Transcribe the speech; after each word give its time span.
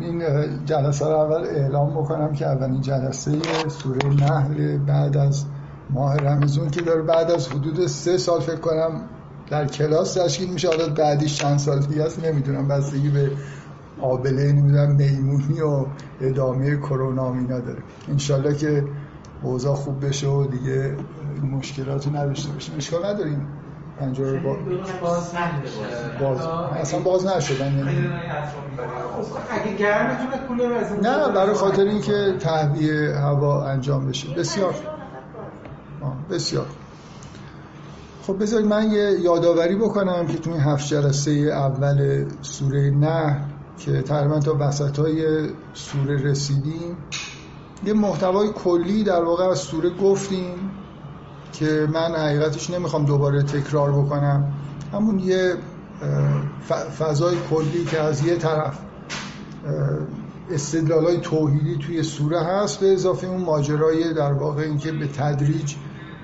این 0.00 0.22
جلسه 0.64 1.04
رو 1.06 1.16
اول 1.16 1.44
اعلام 1.44 1.90
بکنم 1.90 2.32
که 2.32 2.46
اولین 2.46 2.80
جلسه 2.80 3.32
سوره 3.68 4.08
نحل 4.08 4.78
بعد 4.78 5.16
از 5.16 5.44
ماه 5.90 6.16
رمزون 6.16 6.70
که 6.70 6.80
داره 6.80 7.02
بعد 7.02 7.30
از 7.30 7.48
حدود 7.48 7.86
سه 7.86 8.18
سال 8.18 8.40
فکر 8.40 8.60
کنم 8.60 9.00
در 9.50 9.66
کلاس 9.66 10.14
تشکیل 10.14 10.52
میشه. 10.52 10.68
حالا 10.68 10.88
بعدیش 10.94 11.38
چند 11.38 11.58
سال 11.58 11.80
دیگه 11.80 12.02
است 12.02 12.24
نمی‌دونم. 12.24 12.68
بستگی 12.68 13.08
به 13.08 13.30
آبله 14.00 14.52
نمی‌دونم 14.52 14.90
میمونی 14.90 15.60
و 15.60 15.86
ادامه 16.20 16.76
کرونا 16.76 17.34
اینا 17.34 17.60
داره. 17.60 17.82
انشالله 18.08 18.54
که 18.54 18.84
اوضاع 19.42 19.74
خوب 19.74 20.06
بشه 20.06 20.28
و 20.28 20.46
دیگه 20.46 20.96
مشکلاتی 21.52 22.10
نداشته 22.10 22.52
باشیم. 22.52 22.74
اشکال 22.76 23.06
نداریم. 23.06 23.46
پنجره 24.00 24.40
با... 24.40 24.56
باز 25.02 25.32
باز 26.20 26.46
اصلا 26.80 27.00
باز 27.00 27.26
نشدن 27.26 27.78
یعنی 27.78 28.10
اگه 29.50 29.76
گرمتونه 29.76 30.38
کولر 30.48 30.72
از 30.72 30.92
نه 30.92 31.28
برای 31.28 31.54
خاطر 31.54 31.82
اینکه 31.82 32.36
تهویه 32.40 33.16
هوا 33.16 33.66
انجام 33.66 34.06
بشه. 34.06 34.34
بسیار. 34.34 34.74
بسیار. 36.30 36.66
خب 38.26 38.42
بذارید 38.42 38.66
من 38.66 38.90
یه 38.90 39.20
یادآوری 39.20 39.76
بکنم 39.76 40.26
که 40.26 40.38
تو 40.38 40.50
این 40.50 40.60
هفت 40.60 40.86
جلسه 40.86 41.30
اول 41.30 42.24
سوره 42.42 42.90
نه 42.90 43.44
که 43.78 44.02
تقریبا 44.02 44.40
تا 44.40 44.56
وسط 44.60 44.98
های 44.98 45.48
سوره 45.74 46.22
رسیدیم 46.22 46.96
یه 47.84 47.92
محتوای 47.92 48.48
کلی 48.48 49.04
در 49.04 49.22
واقع 49.24 49.44
از 49.44 49.58
سوره 49.58 49.90
گفتیم. 49.90 50.69
که 51.52 51.88
من 51.92 52.14
حقیقتش 52.14 52.70
نمی‌خوام 52.70 53.04
دوباره 53.04 53.42
تکرار 53.42 53.92
بکنم. 53.92 54.52
همون 54.92 55.18
یه 55.18 55.54
فضای 56.98 57.36
کلی 57.50 57.84
که 57.84 58.00
از 58.00 58.26
یه 58.26 58.36
طرف 58.36 58.78
استدلال 60.50 61.04
های 61.04 61.20
توحیدی 61.20 61.78
توی 61.78 62.02
سوره 62.02 62.40
هست 62.40 62.80
به 62.80 62.92
اضافه 62.92 63.26
اون 63.26 63.42
ماجرای 63.42 64.14
در 64.14 64.32
واقع 64.32 64.62
اینکه 64.62 64.92
به 64.92 65.06
تدریج 65.06 65.74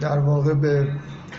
در 0.00 0.18
واقع 0.18 0.54
به 0.54 0.88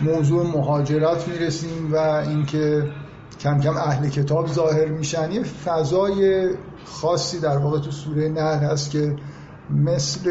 موضوع 0.01 0.47
مهاجرت 0.47 1.27
می‌رسیم 1.27 1.93
و 1.93 1.97
اینکه 1.97 2.91
کم 3.39 3.59
کم 3.59 3.77
اهل 3.77 4.09
کتاب 4.09 4.47
ظاهر 4.47 4.85
میشن. 4.85 5.31
یه 5.31 5.43
فضای 5.43 6.49
خاصی 6.85 7.39
در 7.39 7.57
واقع 7.57 7.79
تو 7.79 7.91
سوره 7.91 8.29
نحل 8.29 8.63
هست 8.63 8.91
که 8.91 9.15
مثل 9.69 10.29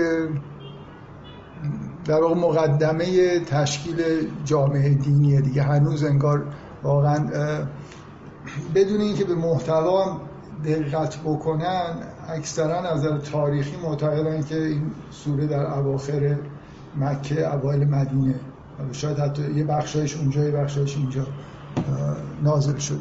در 2.07 2.23
واقع 2.23 2.35
مقدمه 2.35 3.41
تشکیل 3.41 3.97
جامعه 4.45 4.95
دینیه 4.95 5.41
دیگه. 5.41 5.62
هنوز 5.62 6.05
انگار 6.05 6.45
واقعا 6.83 7.29
بدون 8.75 9.01
اینکه 9.01 9.25
به 9.25 9.35
محتوا 9.35 10.21
دقت 10.65 11.19
بکنن 11.25 11.95
اکثرا 12.29 12.81
از 12.81 13.05
نظر 13.05 13.19
تاریخی 13.19 13.77
معتقدن 13.77 14.43
که 14.43 14.62
این 14.62 14.91
سوره 15.11 15.47
در 15.47 15.67
اواخر 15.79 16.37
مکه 16.97 17.55
اوایل 17.55 17.84
مدینه. 17.84 18.34
شاید 18.93 19.19
حتی 19.19 19.53
یه 19.53 19.65
بخشایش 19.65 20.17
اونجا 20.17 20.45
یه 20.45 20.51
بخشایش 20.51 20.97
اینجا 20.97 21.27
نازل 22.43 22.77
شد. 22.79 23.01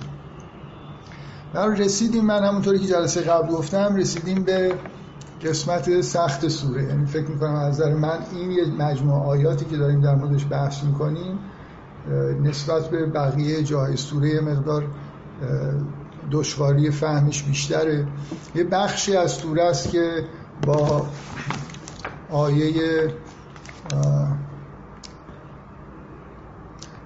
رسیدیم 1.77 2.25
من 2.25 2.43
همونطوری 2.43 2.79
که 2.79 2.87
جلسه 2.87 3.21
قبل 3.21 3.47
گفتم 3.47 3.95
رسیدیم 3.95 4.43
به 4.43 4.73
قسمت 5.41 6.01
سخت 6.01 6.47
سوره. 6.47 6.83
یعنی 6.83 7.05
فکر 7.05 7.27
می‌کنم 7.27 7.55
از 7.55 7.73
نظر 7.73 7.93
من 7.93 8.19
این 8.31 8.51
یه 8.51 8.65
مجموعه 8.79 9.29
آیاتی 9.29 9.65
که 9.65 9.77
داریم 9.77 10.01
در 10.01 10.15
موردش 10.15 10.45
بحث 10.49 10.83
می‌کنیم 10.83 11.39
نسبت 12.43 12.89
به 12.89 13.05
بقیه 13.05 13.63
جای 13.63 13.97
سوره 13.97 14.41
مقدار 14.41 14.87
دشواری 16.31 16.91
فهمش 16.91 17.43
بیشتره. 17.43 18.07
یه 18.55 18.63
بخشی 18.63 19.17
از 19.17 19.31
سوره 19.31 19.63
است 19.63 19.89
که 19.89 20.25
با 20.65 21.05
آیه 22.31 22.73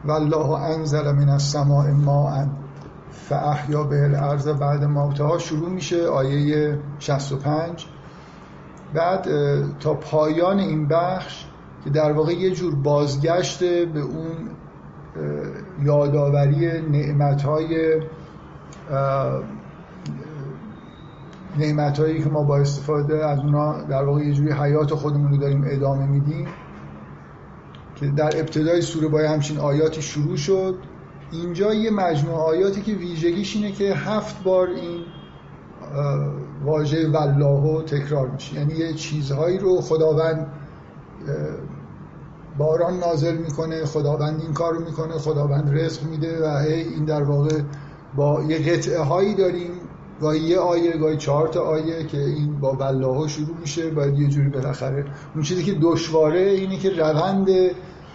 والله 0.06 0.52
انزل 0.52 1.12
من 1.12 1.30
السماء 1.30 1.92
ماء 1.92 2.46
فاحیا 3.12 3.84
به 3.84 4.04
الارض 4.04 4.48
بعد 4.48 4.84
موتها. 4.84 5.38
شروع 5.38 5.70
میشه 5.70 6.08
آیه 6.08 6.80
65 7.00 7.88
بعد 8.94 9.28
تا 9.80 9.94
پایان 9.94 10.60
این 10.60 10.88
بخش 10.88 11.46
که 11.84 11.90
در 11.90 12.12
واقع 12.12 12.34
یه 12.34 12.52
جور 12.52 12.76
بازگشت 12.76 13.64
به 13.64 14.00
اون 14.00 14.50
یادآوری 15.84 16.82
نعمتهای 16.82 18.02
نعمتهایی 21.60 22.24
که 22.24 22.30
ما 22.30 22.44
با 22.44 22.58
استفاده 22.58 23.26
از 23.26 23.40
اونا 23.40 23.82
در 23.82 24.04
واقع 24.04 24.22
یه 24.22 24.34
جوری 24.34 24.52
حیات 24.52 24.94
خودمون 24.94 25.32
رو 25.32 25.38
داریم 25.38 25.64
ادامه 25.68 26.06
میدیم 26.06 26.48
که 27.96 28.08
در 28.08 28.40
ابتدای 28.40 28.82
سوره 28.82 29.08
با 29.08 29.20
همچین 29.20 29.58
آیاتی 29.58 30.02
شروع 30.02 30.38
شد. 30.38 30.76
اینجا 31.32 31.74
یه 31.74 31.92
مجموعه 31.92 32.38
آیاتی 32.38 32.82
که 32.82 32.92
ویژگیش 32.92 33.56
اینه 33.56 33.72
که 33.72 33.94
هفت 33.94 34.44
بار 34.44 34.68
این 34.68 35.06
واژه 36.66 37.10
والله 37.10 37.84
تکرار 37.84 38.28
میشه 38.28 38.56
یعنی 38.56 38.74
یه 38.74 38.94
چیزهایی 38.94 39.58
رو 39.58 39.82
خداوند 39.82 40.48
باران 42.58 43.00
نازل 43.00 43.38
می‌کنه 43.38 43.86
خداوند 43.86 44.42
این 44.42 44.54
کار 44.54 44.74
رو 44.74 44.86
می‌کنه 44.86 45.14
خداوند 45.14 45.80
رزق 45.80 46.04
میده 46.04 46.44
و 46.44 46.46
این 46.46 47.06
در 47.06 47.24
واقع 47.24 47.62
با 48.16 48.44
یه 48.44 48.58
قطعه 48.58 49.00
هایی 49.00 49.36
داریم. 49.36 49.72
گاهی 50.22 50.40
یه 50.40 50.60
آیه 50.60 50.98
گاهی 50.98 51.18
چهار 51.18 51.48
تا 51.48 51.62
آیه 51.62 52.04
که 52.04 52.18
این 52.18 52.60
با 52.60 52.74
والله 52.74 53.28
شروع 53.28 53.58
میشه. 53.62 53.90
باید 53.90 54.20
یه 54.20 54.28
جوری 54.28 54.50
بالاخره 54.50 55.06
اون 55.36 55.44
چیزی 55.44 55.64
که 55.64 55.78
دشواره 55.82 56.40
اینه 56.40 56.78
که 56.78 56.90
روند 56.90 57.48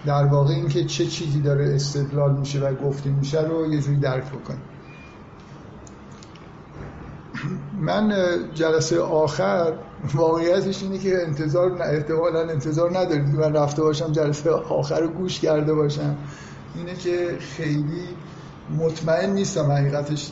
در 0.06 0.24
واقع 0.24 0.54
این 0.54 0.68
که 0.68 0.84
چه 0.84 1.06
چیزی 1.06 1.40
داره 1.40 1.74
استدلال 1.74 2.36
میشه 2.36 2.60
و 2.60 2.74
گفته 2.74 3.10
میشه 3.10 3.42
رو 3.42 3.72
یه 3.72 3.80
جوری 3.80 3.96
درک 3.96 4.24
بکنیم. 4.24 4.62
من 7.80 8.14
جلسه 8.54 9.00
آخر 9.00 9.72
واقعیتش 10.14 10.82
اینه 10.82 10.98
که 10.98 11.22
انتظار 11.26 11.82
احتمالا 11.82 12.40
انتظار 12.40 12.98
ندارید 12.98 13.34
من 13.34 13.52
رفته 13.56 13.82
باشم 13.82 14.12
جلسه 14.12 14.50
آخر 14.50 15.00
رو 15.00 15.08
گوش 15.08 15.40
کرده 15.40 15.74
باشم. 15.74 16.16
اینه 16.74 16.94
که 16.94 17.36
خیلی 17.40 18.08
مطمئن 18.78 19.30
نیستم 19.30 19.72
حقیقتش 19.72 20.30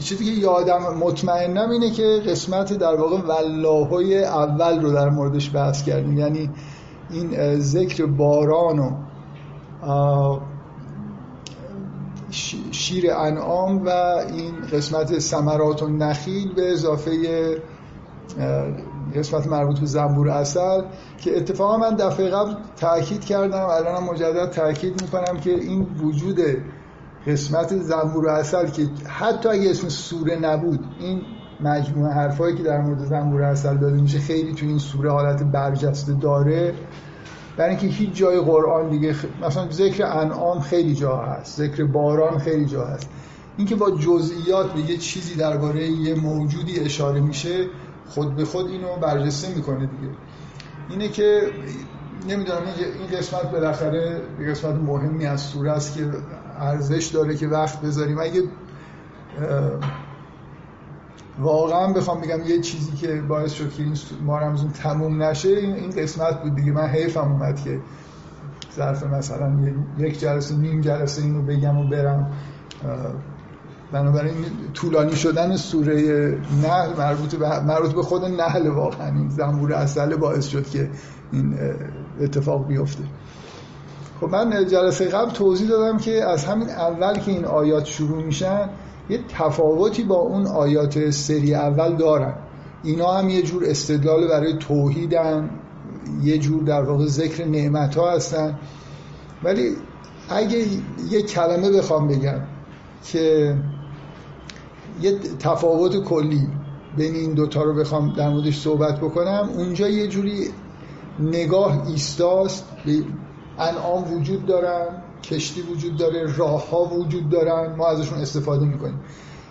چیزی 0.00 0.24
که 0.24 0.30
یادم 0.30 0.94
مطمئنم 1.00 1.70
اینه 1.70 1.90
که 1.90 2.22
قسمت 2.28 2.72
در 2.72 2.94
واقع 2.94 3.20
والله 3.20 4.16
اول 4.16 4.80
رو 4.80 4.92
در 4.92 5.08
موردش 5.08 5.54
بحث 5.54 5.82
کردیم. 5.82 6.18
یعنی 6.18 6.50
این 7.10 7.58
ذکر 7.58 8.06
باران 8.06 8.78
و 8.78 8.92
شیر 12.70 13.12
انعام 13.12 13.84
و 13.84 13.88
این 13.88 14.54
قسمت 14.72 15.18
سمرات 15.18 15.82
و 15.82 15.88
نخیل 15.88 16.54
به 16.54 16.72
اضافه 16.72 17.12
قسمت 19.14 19.46
مربوط 19.46 19.80
به 19.80 19.86
زنبور 19.86 20.28
اصل 20.28 20.82
که 21.18 21.36
اتفاقا 21.36 21.76
من 21.76 21.96
دفعه 21.96 22.30
قبل 22.30 22.54
تاکید 22.76 23.24
کردم 23.24 23.64
الان 23.64 24.04
مجدد 24.04 24.50
تاکید 24.50 25.02
می‌کنم 25.02 25.40
که 25.40 25.50
این 25.50 25.86
وجود 26.02 26.38
قسمت 27.26 27.76
زنبور 27.76 28.28
اصل 28.28 28.66
که 28.66 28.82
حتی 29.06 29.48
اگه 29.48 29.70
اسم 29.70 29.88
سوره 29.88 30.36
نبود 30.36 30.84
این 31.00 31.22
مجموعه 31.60 32.12
حرفایی 32.12 32.56
که 32.56 32.62
در 32.62 32.80
مورد 32.80 33.04
زنبور 33.04 33.42
اصل 33.42 33.76
داده 33.76 34.02
میشه 34.02 34.18
خیلی 34.18 34.54
تو 34.54 34.66
این 34.66 34.78
سوره 34.78 35.10
حالت 35.10 35.42
برجسته 35.42 36.12
داره. 36.12 36.74
برای 37.56 37.70
اینکه 37.70 37.86
هیچ 37.86 38.14
جای 38.14 38.40
قرآن 38.40 38.88
دیگه 38.88 39.12
خ... 39.12 39.24
مثلا 39.42 39.70
ذکر 39.70 40.04
انعام 40.04 40.60
خیلی 40.60 40.94
جا 40.94 41.16
هست 41.16 41.56
ذکر 41.56 41.84
باران 41.84 42.38
خیلی 42.38 42.64
جا 42.64 42.84
هست. 42.84 43.08
اینکه 43.56 43.76
با 43.76 43.90
جزئیات 43.90 44.72
به 44.72 44.80
یه 44.80 44.96
چیزی 44.96 45.34
درباره 45.34 45.86
یه 45.86 46.14
موجودی 46.14 46.80
اشاره 46.80 47.20
میشه 47.20 47.66
خود 48.08 48.36
به 48.36 48.44
خود 48.44 48.66
اینو 48.66 48.96
برجسته 48.96 49.54
می‌کنه 49.54 49.78
دیگه. 49.86 50.12
اینه 50.90 51.08
که 51.08 51.40
نمی‌دونم 52.28 52.62
این 53.00 53.18
قسمت 53.18 53.50
بالاخره 53.50 54.20
یه 54.40 54.50
قسمت 54.50 54.74
مهمی 54.74 55.26
از 55.26 55.40
سوره 55.40 55.70
است 55.72 55.98
که 55.98 56.10
ارزش 56.58 57.06
داره 57.06 57.36
که 57.36 57.46
وقت 57.46 57.80
بذاریم. 57.80 58.18
اگه 58.18 58.42
واقعا 61.38 61.92
بخوام 61.92 62.20
بگم 62.20 62.40
یه 62.46 62.60
چیزی 62.60 62.92
که 62.96 63.20
باعث 63.20 63.52
شد 63.52 63.72
که 63.72 63.82
این 63.82 63.96
ما 64.26 64.38
رمزون 64.38 64.70
تموم 64.70 65.22
نشه 65.22 65.48
این 65.48 65.90
قسمت 65.90 66.42
بود 66.42 66.54
دیگه. 66.54 66.72
من 66.72 66.86
حیفم 66.86 67.32
اومد 67.32 67.60
که 67.60 67.80
ظرف 68.76 69.02
مثلا 69.02 69.52
یک 69.98 70.20
جلسه 70.20 70.56
نیم 70.56 70.80
جلسه 70.80 71.22
اینو 71.22 71.42
بگم 71.42 71.78
و 71.78 71.88
برم. 71.88 72.30
بنابراین 73.92 74.34
طولانی 74.74 75.16
شدن 75.16 75.56
سوره 75.56 75.94
نحل 76.62 76.96
مربوط 76.98 77.34
به 77.34 77.60
مربوط 77.60 77.94
به 77.94 78.02
خود 78.02 78.24
نحل 78.24 78.68
واقعا 78.68 79.06
این 79.06 79.30
زنبور 79.30 79.72
اصله 79.72 80.16
باعث 80.16 80.46
شد 80.46 80.68
که 80.68 80.90
این 81.32 81.58
اتفاق 82.20 82.66
بیفته. 82.66 83.04
خب 84.20 84.26
من 84.26 84.66
جلسه 84.66 85.08
قبل 85.08 85.30
توضیح 85.30 85.68
دادم 85.68 85.98
که 85.98 86.24
از 86.24 86.44
همین 86.44 86.68
اول 86.68 87.18
که 87.18 87.30
این 87.30 87.44
آیات 87.44 87.84
شروع 87.84 88.22
میشن 88.22 88.68
یه 89.10 89.20
تفاوتی 89.28 90.04
با 90.04 90.16
اون 90.16 90.46
آیات 90.46 91.10
سری 91.10 91.54
اول 91.54 91.96
دارن. 91.96 92.34
اینا 92.82 93.12
هم 93.12 93.28
یه 93.28 93.42
جور 93.42 93.64
استدلال 93.66 94.28
برای 94.28 94.58
توحیدن 94.58 95.50
یه 96.22 96.38
جور 96.38 96.62
در 96.62 96.82
واقع 96.82 97.06
ذکر 97.06 97.44
نعمت 97.44 97.96
ها 97.96 98.10
هستن. 98.10 98.58
ولی 99.44 99.76
اگه 100.30 100.64
یه 101.10 101.22
کلمه 101.22 101.70
بخوام 101.70 102.08
بگم 102.08 102.40
که 103.04 103.56
یه 105.00 105.18
تفاوت 105.38 106.04
کلی 106.04 106.48
بین 106.96 107.14
این 107.14 107.34
دوتا 107.34 107.62
رو 107.62 107.74
بخوام 107.74 108.12
در 108.12 108.28
موردش 108.28 108.60
صحبت 108.60 109.00
بکنم 109.00 109.50
اونجا 109.56 109.88
یه 109.88 110.06
جوری 110.06 110.50
نگاه 111.20 111.88
ایستاست 111.88 112.64
انعام 113.58 114.14
وجود 114.14 114.46
دارن. 114.46 115.02
کشتی 115.22 115.62
وجود 115.62 115.96
داره 115.96 116.36
راه 116.36 116.70
ها 116.70 116.84
وجود 116.84 117.30
دارن 117.30 117.76
ما 117.76 117.88
ازشون 117.88 118.18
استفاده 118.18 118.66
می‌کنیم. 118.66 119.00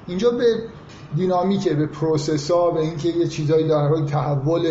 اینجا 0.08 0.30
به 0.30 0.46
دینامیکه 1.16 1.74
به 1.74 1.86
پروسس 1.86 2.52
ها 2.52 2.72
به 2.72 2.80
اینکه 2.80 3.10
یه 3.10 3.28
چیزایی 3.28 3.68
در 3.68 3.88
حال 3.88 4.06
تحول 4.06 4.66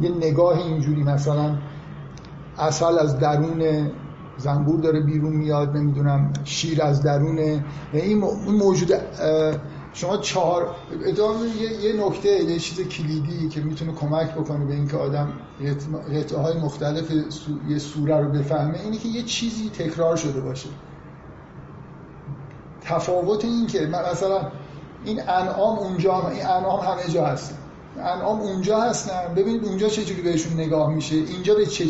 یه 0.00 0.10
نگاه 0.10 0.58
اینجوری 0.58 1.02
مثلا 1.02 1.58
اصل 2.58 2.98
از 2.98 3.18
درون 3.18 3.90
زنبور 4.38 4.80
داره 4.80 5.00
بیرون 5.00 5.32
میاد 5.32 5.76
نمی‌دونم 5.76 6.32
شیر 6.44 6.82
از 6.82 7.02
درونه 7.02 7.64
این 7.92 8.18
موجود 8.48 8.92
شما 9.98 10.16
چهار 10.16 10.74
ادامه 11.04 11.46
یه, 11.46 11.72
یه 11.72 12.06
نکته 12.06 12.28
یه 12.28 12.58
چیز 12.58 12.88
کلیدی 12.88 13.48
که 13.48 13.60
می‌تونه 13.60 13.92
کمک 13.92 14.34
بکنه 14.34 14.64
به 14.64 14.74
اینکه 14.74 14.96
آدم 14.96 15.32
قطعه 16.14 16.38
های 16.38 16.56
مختلف 16.56 17.10
یه 17.68 17.78
سوره 17.78 18.20
رو 18.20 18.30
بفهمه 18.30 18.80
اینه 18.84 18.98
که 18.98 19.08
یه 19.08 19.22
چیزی 19.22 19.70
تکرار 19.70 20.16
شده 20.16 20.40
باشه. 20.40 20.68
تفاوت 22.80 23.44
این 23.44 23.66
که 23.66 23.86
مثلا 23.86 24.50
این 25.04 25.20
انعام 25.28 25.78
اونجا 25.78 26.28
این 26.28 26.46
انعام 26.46 26.80
همه 26.80 27.08
جا 27.08 27.26
هستن 27.26 27.56
انعام 27.98 28.40
اونجا 28.40 28.80
هستن 28.80 29.34
ببینید 29.36 29.64
اونجا 29.64 29.88
چه 29.88 30.04
جوری 30.04 30.22
بهشون 30.22 30.52
نگاه 30.52 30.94
میشه؟ 30.94 31.14
اینجا 31.16 31.54
به 31.54 31.66
چه 31.66 31.84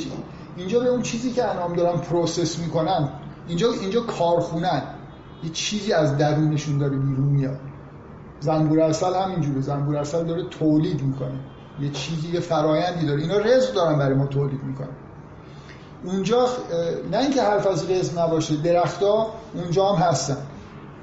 اینجا 0.57 0.81
به 0.81 0.89
اون 0.89 1.03
چیزی 1.03 1.33
که 1.33 1.45
انعام 1.45 1.73
دارن 1.73 1.99
پروسس 1.99 2.59
می‌کنن 2.59 3.09
اینجا 3.49 3.73
اینجا 3.73 4.01
کارخونن. 4.01 4.83
یه 5.45 5.51
چیزی 5.51 5.93
از 5.93 6.17
درونشون 6.19 6.79
داره 6.79 6.97
بیرون 6.97 7.29
میاد. 7.29 7.68
زنبور 8.41 8.81
اصل 8.81 9.15
همینجوره. 9.15 9.61
زنبور 9.61 9.97
اصل 9.97 10.25
داره 10.25 10.43
تولید 10.43 11.03
می‌کنه. 11.03 11.39
یه 11.81 11.91
چیزی 11.91 12.29
یه 12.29 12.41
فرایندی 12.41 13.07
داره. 13.07 13.23
اینا 13.23 13.39
رزق 13.39 13.75
دارن 13.75 13.99
برای 13.99 14.15
ما 14.15 14.27
تولید 14.27 14.63
می‌کنن. 14.63 14.97
اونجا 16.05 16.47
نه 17.11 17.19
اینکه 17.19 17.43
حرف 17.43 17.67
از 17.67 17.91
رزق 17.91 18.19
نباشه 18.19 18.57
درختها 18.57 19.27
اونجا 19.55 19.87
هم 19.87 20.03
هستن. 20.03 20.37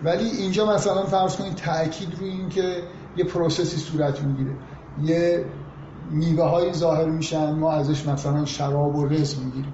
ولی 0.03 0.29
اینجا 0.29 0.73
مثلا 0.73 1.05
فرض 1.05 1.35
کنید 1.35 1.55
تاکید 1.55 2.19
روی 2.19 2.29
این 2.29 2.49
که 2.49 2.83
یه 3.17 3.23
پروسسی 3.23 3.77
صورت 3.77 4.21
می‌گیره. 4.21 4.51
یه 5.03 5.45
میوه 6.11 6.43
های 6.43 6.73
ظاهر 6.73 7.05
میشن 7.05 7.51
ما 7.51 7.71
ازش 7.71 8.07
مثلا 8.07 8.45
شراب 8.45 8.95
و 8.95 9.05
رزق 9.05 9.39
می‌گیریم. 9.39 9.73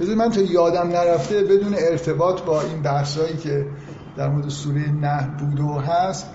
بذار 0.00 0.14
من 0.14 0.30
تا 0.30 0.40
یادم 0.40 0.88
نرفته 0.88 1.44
بدون 1.44 1.74
ارتباط 1.78 2.42
با 2.42 2.60
این 2.60 2.82
بحثایی 2.82 3.36
که 3.36 3.66
در 4.16 4.28
مورد 4.28 4.48
سوره 4.48 4.90
نه 4.90 5.30
بود 5.38 5.60
و 5.60 5.78
هست 5.78 6.30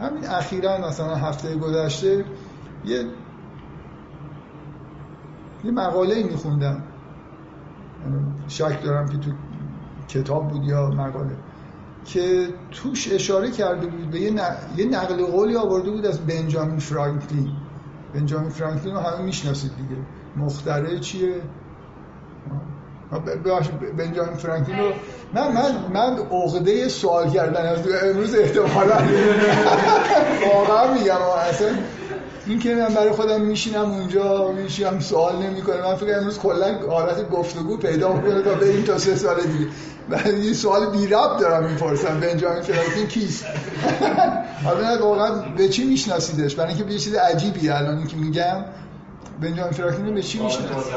همین 0.00 0.26
اخیرا 0.26 0.88
مثلا 0.88 1.14
هفته 1.14 1.56
گذشته 1.56 2.24
یه 2.84 3.04
یه 5.64 5.70
مقاله 5.70 6.22
میخوندم. 6.22 6.82
شک 8.48 8.82
دارم 8.82 9.08
که 9.08 9.18
تو 9.18 9.30
کتاب 10.08 10.48
بود 10.48 10.64
یا 10.64 10.86
مقاله 10.86 11.36
که 12.04 12.48
توش 12.70 13.12
اشاره 13.12 13.50
کرده 13.50 13.86
بود 13.86 14.10
به 14.10 14.20
یه, 14.20 14.32
یه 14.76 14.84
نقل 14.84 15.24
قولی 15.24 15.56
آورده 15.56 15.90
بود 15.90 16.06
از 16.06 16.26
بنجامین 16.26 16.78
فرانکلین. 16.78 17.52
بنجامین 18.14 18.50
فرانکلین 18.50 18.94
رو 18.94 19.00
همه 19.00 19.22
می‌شناسید 19.22 19.76
دیگه. 19.76 20.02
مختره 20.36 20.98
چیه؟ 20.98 21.42
بنجامین 23.96 24.36
فرانکلین 24.36 24.78
رو 24.78 24.92
من 25.34 25.52
من 25.52 25.72
من 25.92 26.18
عقده 26.30 26.88
سوال 26.88 27.30
کردن 27.30 27.66
از 27.66 27.78
امروز 28.02 28.34
احتمالا. 28.34 28.96
واقعا 30.54 30.94
میگم 30.94 31.16
اصلا 31.50 31.68
این 32.46 32.58
که 32.58 32.74
من 32.74 32.94
برای 32.94 33.10
خودم 33.10 33.40
میشینم 33.40 33.90
اونجا 33.90 34.52
میشینم 34.52 35.00
سوال 35.00 35.36
نمی‌کنه 35.36 35.76
من 35.82 35.94
فکر 35.94 36.18
امروز 36.18 36.38
کلا 36.38 36.78
حالت 36.90 37.30
گفتگو 37.30 37.76
پیدا 37.76 38.12
می‌کنه 38.12 38.42
تا 38.42 38.54
بریم 38.54 38.84
تا 38.84 38.98
سه 38.98 39.16
سال 39.16 39.40
دیگه. 39.40 39.66
من 40.08 40.44
یه 40.44 40.52
سوال 40.52 40.90
بی 40.90 41.06
ربط 41.06 41.40
دارم 41.40 41.64
می‌پرسم. 41.64 42.20
بنجامین 42.20 42.62
فرانکلین 42.62 43.06
کیست؟ 43.06 43.44
حالا 44.64 45.06
واقعا 45.06 45.30
به 45.56 45.68
چی 45.68 45.84
میشناسیدش؟ 45.84 46.54
برای 46.54 46.74
اینکه 46.74 46.92
یه 46.92 46.98
چیز 46.98 47.14
عجیبی 47.14 47.68
الان 47.68 48.06
که 48.06 48.16
میگم. 48.16 48.64
بنجامین 49.40 49.72
فرانکلین 49.72 50.14
به 50.14 50.22
چی 50.22 50.42
می‌شناسید 50.42 50.94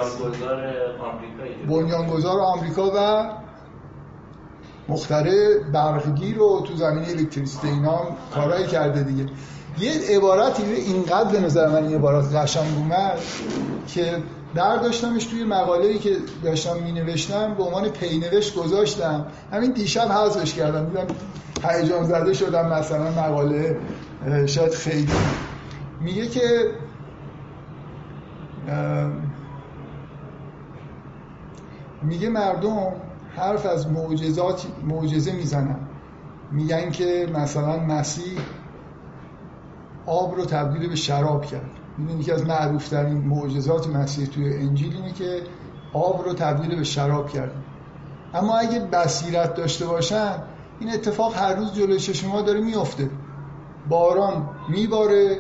بنیانگذار 1.68 2.40
آمریکا 2.40 2.92
و 2.96 3.30
مختره 4.88 5.60
برقگیر 5.74 6.36
رو 6.36 6.62
تو 6.68 6.76
زمینه 6.76 7.08
الکتریسیته 7.08 7.68
اینا 7.68 8.00
کارایی 8.34 8.68
کرده 8.68 9.04
دیگه. 9.04 9.26
یه 9.80 10.18
عبارتی 10.18 10.64
اینقدر 10.64 11.32
به 11.32 11.40
نظر 11.40 11.68
من 11.68 11.84
این 11.84 11.96
عبارات 11.96 12.36
قشنگ 12.36 12.78
اومد 12.78 13.20
که 13.88 14.24
برداشتمش 14.56 15.26
توی 15.26 15.44
مقاله 15.44 15.86
ای 15.86 16.00
که 16.00 16.18
داشتم 16.44 16.78
می 16.78 16.92
نوشتم 16.92 17.54
به 17.54 17.64
عنوان 17.64 17.90
پینوشت 17.90 18.56
گذاشتم. 18.56 19.26
همین 19.52 19.72
دیشب 19.72 20.12
حذفش 20.12 20.54
کردم. 20.54 20.86
دیدم 20.86 21.08
هیجان 21.70 22.04
زده 22.04 22.34
شدم 22.34 22.66
مثلا 22.66 23.12
مقاله 23.12 23.78
شاید 24.46 24.74
خیلی. 24.74 25.12
میگه 26.02 26.28
که 26.28 26.72
میگه 32.02 32.30
مردم 32.30 32.92
حرف 33.36 33.66
از 33.66 33.92
معجزات 33.92 34.68
معجزه 34.84 35.32
می‌زنن. 35.32 35.80
میگن 36.52 36.92
که 36.92 37.28
مثلا 37.34 37.80
مسیح 37.80 38.40
آب 40.06 40.36
رو 40.36 40.46
تبدیل 40.46 40.90
به 40.90 40.96
شراب 40.96 41.46
کرد. 41.46 41.70
این 41.98 42.20
یکی 42.20 42.32
از 42.32 42.46
معروف 42.46 42.90
ترین 42.90 43.18
معجزات 43.18 43.88
مسیح 43.88 44.28
توی 44.28 44.54
انجیل 44.54 44.96
اینه 44.96 45.14
که 45.14 45.42
آب 45.94 46.26
رو 46.26 46.34
تبدیل 46.34 46.76
به 46.76 46.84
شراب 46.84 47.30
کرد. 47.30 47.52
اما 48.34 48.58
اگه 48.58 48.80
بصیرت 48.80 49.56
داشته 49.56 49.86
باشن 49.86 50.32
این 50.80 50.90
اتفاق 50.94 51.36
هر 51.38 51.56
روز 51.56 51.74
جلوی 51.74 52.00
چشم 52.00 52.28
ما 52.28 52.42
داره 52.42 52.62
میفته 52.62 53.10
باران 53.90 54.50
میباره 54.70 55.38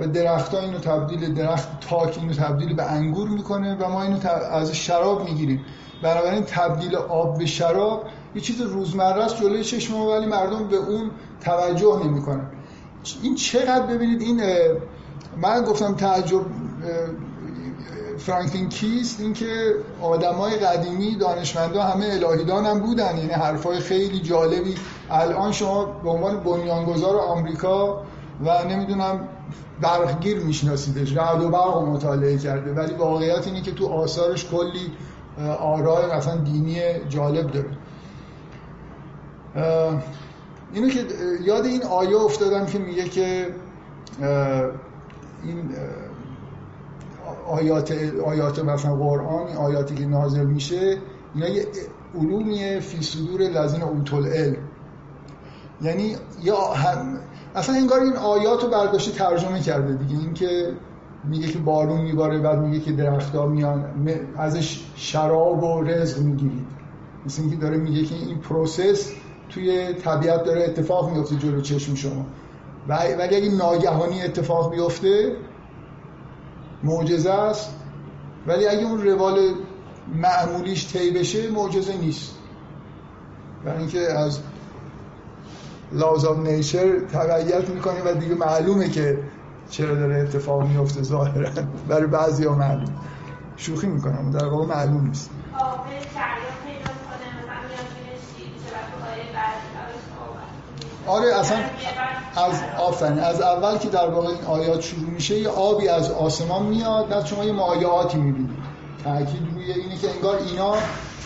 و 0.00 0.06
درخت 0.06 0.54
اینو 0.54 0.78
تبدیل 0.78 1.34
درخت 1.34 1.68
تاک 1.80 2.18
اینو 2.18 2.32
تبدیل 2.32 2.74
به 2.74 2.92
انگور 2.92 3.28
می‌کنه 3.28 3.76
و 3.80 3.88
ما 3.88 4.02
اینو 4.02 4.28
از 4.52 4.72
شراب 4.72 5.24
می‌گیریم. 5.24 5.64
بنابراین 6.02 6.42
تبدیل 6.42 6.96
آب 6.96 7.38
به 7.38 7.46
شراب 7.46 8.02
یه 8.34 8.40
چیز 8.40 8.60
روزمره 8.60 9.24
است 9.24 9.36
جلوی 9.36 9.64
چشم 9.64 9.94
ما 9.94 10.10
ولی 10.10 10.26
مردم 10.26 10.68
به 10.68 10.76
اون 10.76 11.10
توجه 11.40 12.00
نمی‌کنن. 12.04 12.46
این 13.22 13.34
چقدر 13.34 13.86
ببینید 13.86 14.22
این 14.22 14.42
من 15.36 15.62
گفتم 15.64 15.94
تعجب 15.94 16.40
فرانکلین 18.18 18.68
کیست؟ 18.68 19.20
اینکه 19.20 19.74
آدمای 20.02 20.56
قدیمی 20.56 21.16
دانشمندا 21.16 21.82
همه 21.82 22.04
الهیدان 22.04 22.66
هم 22.66 22.80
بودن. 22.80 23.16
یعنی 23.16 23.32
حرفای 23.32 23.80
خیلی 23.80 24.20
جالبی. 24.20 24.74
الان 25.10 25.52
شما 25.52 25.84
به 25.84 26.10
عنوان 26.10 26.40
بنیانگذار 26.40 27.16
آمریکا 27.16 28.02
و 28.44 28.64
نمی‌دونم 28.64 29.28
برقگیر 29.80 30.38
میشناسیدش 30.38 31.16
رعد 31.16 31.42
و 31.42 31.48
برق 31.48 31.78
مطالعه 31.78 32.38
کرده. 32.38 32.72
ولی 32.72 32.94
واقعیت 32.94 33.46
اینه 33.46 33.62
که 33.62 33.72
تو 33.72 33.86
آثارش 33.86 34.46
کلی 34.46 34.92
آرای 35.60 36.16
مثلا 36.16 36.36
دینی 36.36 36.80
جالب 37.08 37.50
داره. 37.52 37.70
اینو 40.72 40.88
که 40.88 41.04
یاد 41.44 41.64
این 41.64 41.82
آیه 41.82 42.16
افتادم 42.16 42.66
که 42.66 42.78
میگه 42.78 43.08
که 43.08 43.46
این 45.44 45.70
آیات 47.46 47.92
آیات 48.26 48.64
مثلا 48.64 48.96
قرآن 48.96 49.56
آیاتی 49.56 49.94
که 49.94 50.06
نازل 50.06 50.44
میشه 50.44 50.98
اینا 51.34 51.48
یه 51.48 51.66
علومیه 52.14 52.80
فی 52.80 53.02
صدور 53.02 53.40
لذین 53.40 53.82
اوتول 53.82 54.26
علم 54.26 54.56
یعنی 55.82 56.16
یا 56.42 56.56
اصلا 57.54 57.74
انگار 57.74 58.00
این 58.00 58.16
آیات 58.16 58.62
رو 58.62 58.68
برداشته 58.70 59.10
ترجمه 59.10 59.60
کرده 59.60 59.92
دیگه. 59.92 60.20
اینکه 60.20 60.72
میگه 61.24 61.48
که 61.48 61.58
بارون 61.58 62.00
میباره 62.00 62.38
بعد 62.38 62.58
میگه 62.58 62.80
که 62.80 62.92
درختها 62.92 63.46
میان 63.46 63.84
ازش 64.36 64.84
شراب 64.96 65.62
و 65.62 65.82
رزق 65.82 66.18
می‌گیرید. 66.18 66.66
مثل 67.26 67.42
اینکه 67.42 67.56
داره 67.56 67.76
میگه 67.76 68.04
که 68.04 68.14
این 68.14 68.38
process 68.38 69.10
توی 69.48 69.94
طبیعت 69.94 70.44
داره 70.44 70.62
اتفاق 70.64 71.10
میفته 71.10 71.36
جلو 71.36 71.60
چشم 71.60 71.94
شما. 71.94 72.26
ولی 72.88 73.36
اگه 73.36 73.50
ناگهانی 73.50 74.22
اتفاق 74.22 74.70
بیفته 74.70 75.36
معجزه 76.84 77.30
است. 77.30 77.74
ولی 78.46 78.66
اگه 78.66 78.86
اون 78.86 79.02
روال 79.02 79.38
معمولیش 80.14 80.92
طی 80.92 81.10
بشه 81.10 81.50
معجزه 81.50 81.96
نیست. 81.96 82.34
برای 83.64 83.78
اینکه 83.78 84.00
از 84.00 84.40
laws 85.92 86.24
of 86.24 86.38
nature 86.38 86.98
تبعیت 87.12 87.68
می‌کنه 87.68 88.02
و 88.04 88.14
دیگه 88.14 88.34
معلومه 88.34 88.88
که 88.88 89.18
چرا 89.70 89.94
داره 89.94 90.20
اتفاق 90.20 90.62
میفته 90.62 91.02
ظاهرا. 91.02 91.50
برای 91.88 92.06
بعضی 92.06 92.44
ها 92.44 92.54
معلوم. 92.54 92.94
شوخی 93.56 93.86
می‌کنم. 93.86 94.30
در 94.30 94.44
واقع 94.44 94.66
معلوم 94.66 95.06
نیست. 95.06 95.30
آره 101.06 101.38
اصلا 101.38 101.58
از 102.36 102.60
آفرین. 102.78 103.18
از 103.18 103.40
اول 103.40 103.78
که 103.78 103.88
در 103.88 104.08
واقع 104.08 104.28
این 104.28 104.44
آیات 104.44 104.80
شروع 104.80 105.10
میشه 105.10 105.38
یه 105.38 105.48
آبی 105.48 105.88
از 105.88 106.10
آسمان 106.10 106.66
میاد 106.66 107.08
بعد 107.08 107.26
شما 107.26 107.44
یه 107.44 107.52
مایعاتی 107.52 108.18
می‌بینید. 108.18 108.50
تاکید 109.04 109.54
روی 109.54 109.72
اینه 109.72 109.98
که 109.98 110.10
انگار 110.10 110.36
اینا 110.36 110.74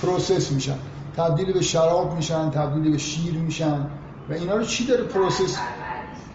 پروسس 0.03 0.53
میشن. 0.53 0.79
تبدیل 1.17 1.53
به 1.53 1.63
شراب 1.63 2.17
میشن 2.17 2.51
تبدیل 2.51 2.93
به 2.93 2.99
شیر 2.99 3.35
میشن. 3.35 3.87
و 4.31 4.33
اینا 4.33 4.57
رو 4.57 4.65
چی 4.65 4.87
داره 4.87 5.05
process 5.05 5.59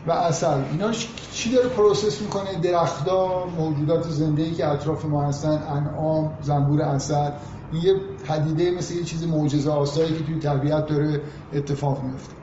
و 0.07 0.11
عسل؟ 0.11 0.61
اینا 0.71 0.91
چی 1.31 1.51
داره 1.51 1.67
process 1.67 2.21
می‌کنه؟ 2.21 2.61
درختها 2.61 3.45
موجودات 3.57 4.09
زنده 4.09 4.51
که 4.51 4.67
اطراف 4.67 5.05
ما 5.05 5.23
هستن 5.23 5.63
انعام 5.69 6.37
زنبور 6.41 6.81
عسل 6.81 7.31
این 7.71 7.81
یه 7.81 7.95
پدیده 8.27 8.71
مثل 8.71 8.93
یه 8.93 9.03
چیز 9.03 9.23
معجزه 9.23 9.71
آسایی 9.71 10.13
که 10.13 10.23
توی 10.23 10.39
طبیعت 10.39 10.87
داره 10.87 11.21
اتفاق 11.53 12.03
میفته 12.03 12.33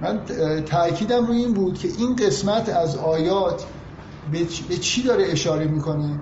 من 0.00 0.20
تاکیدم 0.64 1.26
روی 1.26 1.38
این 1.38 1.54
بود 1.54 1.78
که 1.78 1.88
این 1.98 2.16
قسمت 2.16 2.68
از 2.68 2.96
آیات 2.96 3.64
به 4.68 4.76
چی 4.76 5.02
داره 5.02 5.24
اشاره 5.28 5.64
می‌کنه؟ 5.64 6.20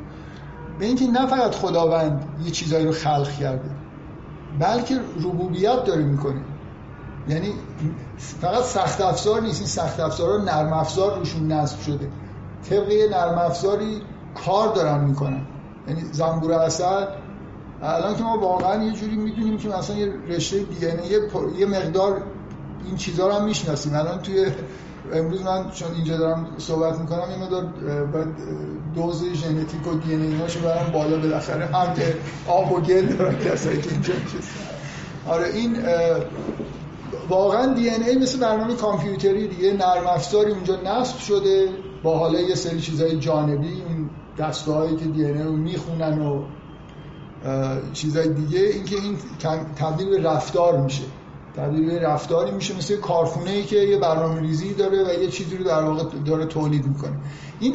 به 0.79 0.87
اینکه 0.87 1.07
نه 1.07 1.27
فقط 1.27 1.55
خداوند 1.55 2.25
یه 2.45 2.51
چیزایی 2.51 2.87
رو 2.87 2.93
خلق 2.93 3.31
کرده 3.41 3.71
بلکه 4.61 5.01
ربوبیت 5.17 5.85
داره 5.85 6.03
می‌کنه. 6.03 6.41
یعنی 7.29 7.53
فقط 8.19 8.63
سخت 8.63 9.01
افزار 9.01 9.41
نیست 9.41 9.61
این 9.61 9.69
سخت 9.69 10.01
افزار 10.01 10.39
ها 10.39 10.45
نرم 10.45 10.73
افزار 10.73 11.19
روشون 11.19 11.53
نصب 11.53 11.81
شده. 11.81 12.09
طبق 12.71 12.89
نرم 13.11 13.39
افزاری 13.39 14.03
کار 14.47 14.75
دارن 14.75 15.05
می‌کنن. 15.05 15.41
یعنی 15.89 16.01
زنبور 16.13 16.53
اصل 16.53 17.07
الان 17.83 18.17
که 18.17 18.23
ما 18.23 18.39
واقعا 18.39 18.85
یه 18.85 18.93
جوری 18.93 19.17
می‌دونیم 19.17 19.59
که 19.59 19.69
مثلا 19.69 19.97
یه 19.97 20.13
رشته 20.29 20.59
دی 20.59 20.87
یه 21.59 21.67
مقدار 21.67 22.23
این 22.87 22.97
چیزها 22.97 23.29
رو 23.29 23.35
هم 23.35 23.45
می‌شناسیم. 23.45 23.95
الان 23.95 24.19
توی 24.19 24.47
امروز 25.13 25.43
من 25.43 25.71
چون 25.71 25.95
اینجا 25.95 26.17
دارم 26.17 26.47
صحبت 26.59 26.99
می‌کنم 26.99 27.23
این 27.29 27.43
مدار 27.43 27.65
باید 28.13 28.29
دوز 28.95 29.25
ژنتیک 29.33 29.87
و 29.87 29.95
دی 29.95 30.15
ان 30.15 30.41
برم 30.65 30.91
بالا 30.93 31.17
بالاخره 31.17 31.67
هم 31.67 31.95
که 31.95 32.15
آب 32.49 32.73
و 32.73 32.81
گل 32.81 33.07
دارن 33.07 33.39
کسایی 33.39 33.81
که 33.81 33.91
اینجا 33.93 34.13
آره 35.29 35.49
این 35.49 35.77
واقعا 37.29 37.75
دی 37.75 37.89
ای 37.91 38.19
مثل 38.19 38.41
برنامه 38.41 38.75
کامپیوتری 38.75 39.49
دیگه 39.49 39.73
نرم 39.73 40.07
افزاری 40.07 40.53
اونجا 40.53 40.77
نصب 40.77 41.19
شده 41.19 41.69
با 42.03 42.19
حالا 42.19 42.41
یه 42.41 42.55
سری 42.55 42.81
چیزای 42.81 43.19
جانبی 43.19 43.69
این 43.69 44.11
دستگاهایی 44.39 44.97
که 44.97 45.05
دی 45.05 45.33
رو 45.33 45.53
می‌خونن 45.53 46.19
و 46.19 46.43
چیزای 47.93 48.29
دیگه. 48.29 48.59
اینکه 48.59 48.97
این 48.97 49.17
تبدیل 49.77 50.11
به 50.11 50.23
رفتار 50.23 50.81
میشه. 50.81 51.05
تبدیل 51.57 51.87
به 51.87 52.01
رفتاری 52.01 52.51
میشه 52.51 52.77
مثل 52.77 52.97
کارخونه 52.97 53.51
ای 53.51 53.65
که 53.65 53.77
یه 53.77 53.99
برنامه 53.99 54.41
ریزی 54.41 54.75
داره 54.75 55.05
و 55.05 55.23
یه 55.23 55.29
چیزی 55.29 55.57
رو 55.57 55.65
در 55.65 55.83
واقع 55.83 56.05
داره 56.27 56.47
تولید 56.47 56.87
می‌کنه. 56.87 57.17
این 57.61 57.75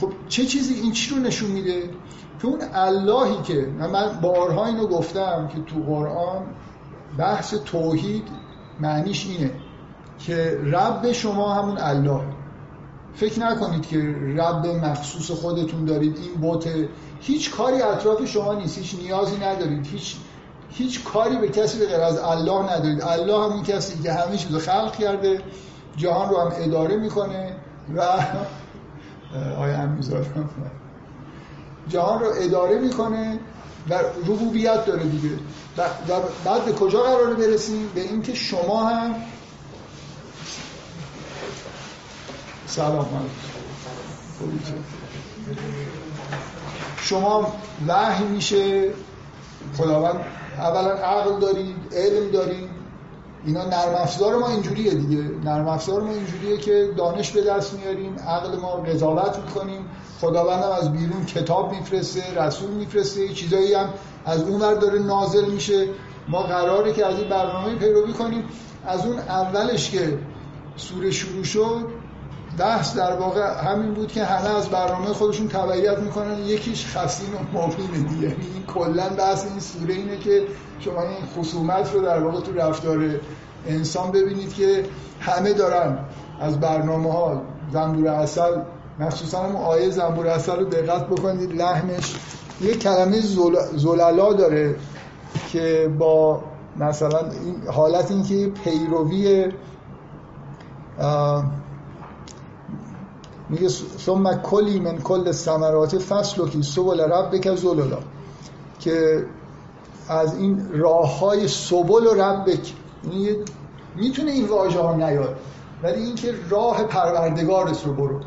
خب 0.00 0.12
چه 0.28 0.44
چیزی 0.44 0.74
این 0.74 0.92
چی 0.92 1.14
رو 1.14 1.20
نشون 1.20 1.50
میده؟ 1.50 1.82
که 2.42 2.46
اون 2.46 2.60
اللهی 2.74 3.42
که 3.42 3.68
من 3.78 4.20
بارها 4.22 4.66
اینو 4.66 4.86
گفتم 4.86 5.48
که 5.54 5.74
تو 5.74 5.80
قرآن 5.80 6.42
بحث 7.18 7.54
توحید 7.54 8.28
معنیش 8.80 9.26
اینه 9.26 9.50
که 10.18 10.58
رب 10.64 11.12
شما 11.12 11.54
همون 11.54 11.78
الله. 11.78 12.20
فکر 13.14 13.40
نکنید 13.40 13.86
که 13.86 13.98
رب 14.36 14.66
مخصوص 14.66 15.30
خودتون 15.30 15.84
دارید 15.84 16.18
این 16.18 16.34
بوت 16.34 16.68
هیچ 17.20 17.50
کاری 17.50 17.82
اطراف 17.82 18.24
شما 18.24 18.54
نیست 18.54 18.78
هیچ 18.78 18.94
نیازی 19.02 19.36
ندارید 19.36 19.86
هیچ 19.86 20.16
هیچ 20.70 21.04
کاری 21.04 21.36
به 21.36 21.48
کسی 21.48 21.86
غیر 21.86 22.00
از 22.00 22.18
الله 22.18 22.72
ندارید. 22.72 23.02
الله 23.02 23.44
همون 23.44 23.62
کسی 23.62 24.02
که 24.02 24.12
همه 24.12 24.36
چیز 24.36 24.56
خلق 24.56 24.96
کرده 24.96 25.40
جهان 25.96 26.28
رو 26.28 26.40
هم 26.40 26.52
اداره 26.56 26.96
می‌کنه 26.96 27.56
و 27.96 28.00
آیا 29.62 29.76
هم 29.76 30.00
جهان 31.88 32.20
رو 32.20 32.26
اداره 32.40 32.78
می‌کنه 32.78 33.38
و 33.88 33.94
ربوبیت 33.94 34.84
داره 34.84 35.04
دیگه. 35.04 35.34
و 36.08 36.20
بعد 36.44 36.64
به 36.64 36.72
کجا 36.72 37.02
قراره 37.02 37.34
برسیم 37.34 37.88
به 37.94 38.00
اینکه 38.00 38.34
شما 38.34 38.88
هم 38.88 39.14
سلام 42.66 43.30
شما 47.02 47.54
وحی 47.88 48.24
میشه. 48.24 48.90
خداوند 49.78 50.20
اولا 50.58 50.90
عقل 50.90 51.40
دارید 51.40 51.76
علم 51.92 52.30
دارید. 52.30 52.83
اینا 53.46 53.64
نرم 53.64 53.94
افزار 53.94 54.36
ما 54.36 54.48
اینجوریه 54.48 54.94
دیگه. 54.94 55.22
نرم 55.44 55.68
افزار 55.68 56.00
ما 56.02 56.12
اینجوریه 56.12 56.56
که 56.56 56.90
دانش 56.96 57.30
به 57.30 57.40
دست 57.42 57.74
میاریم 57.74 58.16
عقل 58.16 58.56
ما 58.56 58.68
قضاوت 58.68 59.38
می‌کنیم. 59.38 59.86
خداوند 60.20 60.62
هم 60.62 60.70
از 60.70 60.92
بیرون 60.92 61.24
کتاب 61.24 61.72
میفرسته 61.72 62.42
رسول 62.42 62.70
میفرسته 62.70 63.28
چیزایی 63.28 63.74
هم 63.74 63.88
از 64.24 64.42
اون 64.42 64.60
ور 64.60 64.74
داره 64.74 64.98
نازل 64.98 65.44
میشه. 65.50 65.88
ما 66.28 66.42
قراره 66.42 66.92
که 66.92 67.06
از 67.06 67.18
این 67.18 67.28
برنامه 67.28 67.74
پیروی 67.74 68.12
کنیم. 68.12 68.44
از 68.86 69.06
اون 69.06 69.18
اولش 69.18 69.90
که 69.90 70.18
سوره 70.76 71.10
شروع 71.10 71.44
شد 71.44 71.88
بحث 72.58 72.96
در 72.96 73.12
واقع 73.16 73.64
همین 73.64 73.94
بود 73.94 74.12
که 74.12 74.24
همه 74.24 74.56
از 74.56 74.68
برنامه 74.68 75.06
خودشون 75.06 75.48
تبعیت 75.48 75.98
می‌کنن. 75.98 76.38
یکیش 76.38 76.86
خسین 76.86 77.28
و 77.34 77.58
مبینه 77.58 78.08
دیگه. 78.08 78.22
یعنی 78.22 78.46
این 78.54 78.66
کلا 78.66 79.08
بحث 79.08 79.44
این 79.44 79.60
سوره 79.60 79.94
اینه 79.94 80.16
که 80.16 80.42
شما 80.80 81.02
این 81.02 81.26
خصومت 81.36 81.92
رو 81.94 82.00
در 82.00 82.22
واقع 82.22 82.40
تو 82.40 82.52
رفتار 82.52 83.10
انسان 83.66 84.12
ببینید 84.12 84.54
که 84.54 84.84
همه 85.20 85.52
دارن 85.52 85.98
از 86.40 86.60
برنامه 86.60 87.12
ها 87.12 87.42
زنبور 87.72 88.08
اصل 88.08 88.60
مخصوصا 88.98 89.38
هم 89.38 89.56
آیه 89.56 89.90
زنبور 89.90 90.26
اصل 90.26 90.58
رو 90.58 90.64
دقت 90.64 91.06
بکنید. 91.06 91.52
لحنش 91.52 92.14
یه 92.60 92.74
کلمه 92.74 93.20
زللا 93.76 94.32
داره 94.32 94.76
که 95.52 95.90
با 95.98 96.42
مثلا 96.76 97.18
این 97.18 97.62
حالت 97.72 98.10
این 98.10 98.22
که 98.22 98.52
پیروی 98.64 99.52
میگه 103.54 103.68
ثم 103.98 104.36
کلی 104.42 104.80
من 104.80 104.98
کل 104.98 105.32
ثمرات 105.32 105.98
فصل 105.98 106.48
که 106.48 106.62
سبل 106.62 107.00
ربک 107.00 107.54
زللا 107.54 107.98
که 108.80 109.26
از 110.08 110.36
این 110.38 110.72
راه 110.72 111.18
های 111.18 111.48
سبل 111.48 112.06
و 112.06 112.14
ربک 112.14 112.72
یعنی 113.04 113.36
می‌تونه 113.96 114.30
این 114.30 114.48
واژه 114.48 114.80
ها 114.80 114.94
نیاد 114.94 115.36
ولی 115.82 116.02
اینکه 116.02 116.34
راه 116.50 116.84
پروردگارت 116.84 117.84
رو 117.86 117.92
برو. 117.92 118.20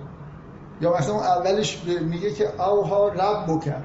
یا 0.82 0.98
مثلا 0.98 1.16
اولش 1.16 1.84
میگه 2.02 2.34
که 2.34 2.62
اوها 2.62 3.08
رب 3.08 3.44
بکن 3.48 3.84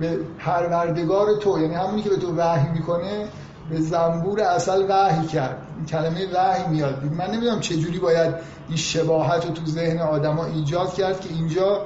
به 0.00 0.18
پروردگار 0.38 1.36
تو 1.36 1.60
یعنی 1.60 1.74
همونی 1.74 2.02
که 2.02 2.10
به 2.10 2.16
تو 2.16 2.36
وحی 2.36 2.72
می‌کنه 2.72 3.28
به 3.70 3.80
زنبور 3.80 4.40
اصل 4.40 4.86
وحی 4.88 5.26
کرد. 5.26 5.58
این 5.76 5.86
کلمه 5.86 6.26
وحی 6.34 6.68
میاد. 6.68 7.04
من 7.18 7.30
نمی‌دونم 7.30 7.60
چجوری 7.60 7.98
باید 7.98 8.34
این 8.68 8.76
شباهت 8.76 9.46
رو 9.46 9.52
تو 9.52 9.66
ذهن 9.66 9.98
آدما 9.98 10.44
ایجاد 10.44 10.94
کرد 10.94 11.20
که 11.20 11.28
اینجا 11.28 11.82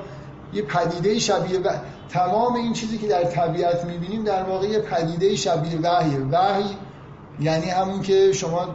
یه 0.52 0.62
پدیده 0.62 1.18
شبیه 1.18 1.58
و 1.58 1.68
تمام 2.08 2.54
این 2.54 2.72
چیزی 2.72 2.98
که 2.98 3.08
در 3.08 3.24
طبیعت 3.24 3.84
می‌بینیم 3.84 4.24
در 4.24 4.42
واقع 4.42 4.66
یه 4.66 4.78
پدیده 4.78 5.36
شبیه 5.36 5.80
وحیه. 5.80 6.18
وحی 6.18 6.76
یعنی 7.40 7.66
همون 7.66 8.02
که 8.02 8.32
شما 8.32 8.68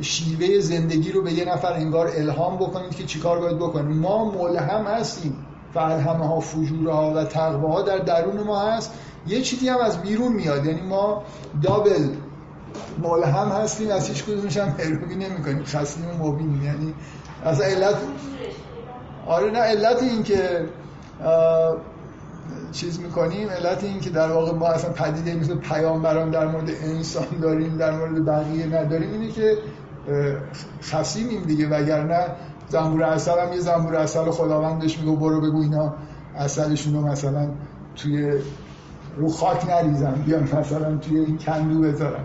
شیوه 0.00 0.60
زندگی 0.60 1.12
رو 1.12 1.22
به 1.22 1.32
یه 1.32 1.44
نفر 1.44 1.72
انگار 1.72 2.10
الهام 2.16 2.56
بکنید 2.56 2.94
که 2.94 3.04
چیکار 3.04 3.40
باید 3.40 3.56
بکنید 3.56 3.96
ما 3.96 4.24
ملهم 4.24 4.86
هستیم. 4.86 5.46
فالهمه 5.74 6.28
ها 6.28 6.40
فجورها 6.40 7.12
و 7.16 7.24
تقوه 7.24 7.72
ها 7.72 7.82
در 7.82 7.98
درون 7.98 8.40
ما 8.40 8.60
هست. 8.60 8.92
یه 9.26 9.42
چیزی 9.42 9.68
هم 9.68 9.78
از 9.78 10.02
بیرون 10.02 10.32
میاد 10.32 10.66
یعنی 10.66 10.80
ما 10.80 11.22
دابل 11.62 12.08
ملهم 13.02 13.48
هستیم 13.48 13.90
از 13.90 14.08
هیچ 14.08 14.24
کدومش 14.24 14.56
هم 14.56 14.74
پیروی 14.74 15.14
نمی 15.14 15.42
کنیم 15.42 15.64
خستیم 15.64 16.20
و 16.20 16.26
مبینیم 16.26 16.64
یعنی 16.64 16.94
از 17.44 17.60
علت 17.60 17.96
آره 19.26 19.50
نه 19.50 19.58
علت 19.58 20.02
این 20.02 20.22
که 20.22 20.68
چیز 22.72 23.00
می‌کنیم 23.00 23.48
علت 23.48 23.84
این 23.84 24.00
که 24.00 24.10
در 24.10 24.32
واقع 24.32 24.52
ما 24.52 24.66
اصلا 24.66 24.90
پدیده 24.92 25.34
مثل 25.34 25.54
پیامبران 25.54 26.30
در 26.30 26.46
مورد 26.46 26.70
انسان 26.70 27.26
داریم 27.40 27.76
در 27.76 27.96
مورد 27.96 28.24
بقیه 28.24 28.66
نداریم 28.66 29.12
اینه 29.12 29.32
که 29.32 29.58
خسیمیم 30.82 31.42
دیگه. 31.42 31.68
وگرنه 31.68 32.26
زنبور 32.68 33.02
اصل 33.02 33.40
هم 33.40 33.52
یه 33.52 33.60
زنبور 33.60 33.96
اصل 33.96 34.30
خداوندش 34.30 34.98
میگو 34.98 35.16
برو 35.16 35.40
بگو 35.40 35.62
اینا 35.62 35.94
اصلشون 36.36 36.94
رو 36.94 37.00
مثلا 37.00 37.48
توی 37.96 38.32
رو 39.16 39.28
خاک 39.28 39.70
نریزن 39.70 40.14
بیان 40.14 40.42
مثلا 40.42 40.96
توی 40.96 41.18
این 41.18 41.38
کندو 41.38 41.80
بذارن 41.80 42.24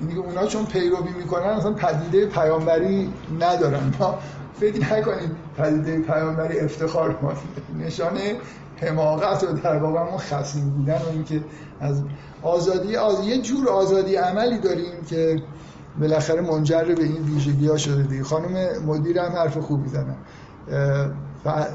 اینی 0.00 0.14
که 0.14 0.20
اونا 0.20 0.46
چون 0.46 0.64
پیروی 0.66 1.10
می‌کنن 1.18 1.44
اصلا 1.44 1.72
پدیده 1.72 2.26
پیامبری 2.26 3.12
ندارن. 3.40 3.94
ما 4.00 4.18
فکر 4.60 4.80
نکنید 4.80 5.30
پدیده 5.56 5.98
پیامبری 5.98 6.60
افتخار 6.60 7.18
ما 7.22 7.32
نشانه 7.86 8.36
حماقت 8.76 9.44
و 9.44 9.46
در 9.46 9.76
واقع 9.76 10.10
ما 10.10 10.18
خصیم 10.18 10.70
بودن 10.70 10.94
و 10.98 11.08
اینکه 11.12 11.40
از 11.80 12.02
آزادی 12.42 12.96
آز... 12.96 13.26
یه 13.26 13.42
جور 13.42 13.68
آزادی 13.68 14.14
عملی 14.14 14.58
داریم 14.58 15.04
که 15.08 15.42
بالاخره 16.00 16.40
منجر 16.40 16.84
به 16.84 17.04
این 17.04 17.22
ویژگی 17.22 17.68
ها 17.68 17.76
شده 17.76 18.02
دیگه. 18.02 18.24
خانم 18.24 18.84
مدیر 18.86 19.18
هم 19.18 19.32
حرف 19.32 19.58
خوبی 19.58 19.88
زدن. 19.88 20.16
و 21.44 21.66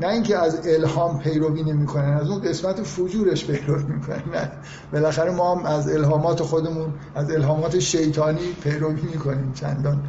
نه 0.00 0.08
اینکه 0.08 0.38
از 0.38 0.68
الهام 0.68 1.18
پیروی 1.18 1.62
نمی‌کنن 1.62 2.12
از 2.12 2.30
اون 2.30 2.40
قسمت 2.40 2.82
فجورش 2.82 3.46
پیروی 3.46 3.84
می‌کنن 3.84 4.22
نه. 4.34 4.52
بالاخره 4.92 5.30
ما 5.30 5.54
هم 5.54 5.66
از 5.66 5.88
الهامات 5.88 6.42
خودمون 6.42 6.94
از 7.14 7.30
الهامات 7.30 7.78
شیطانی 7.78 8.52
پیروی 8.62 9.02
می‌کنیم 9.02 9.52
چندان 9.54 10.02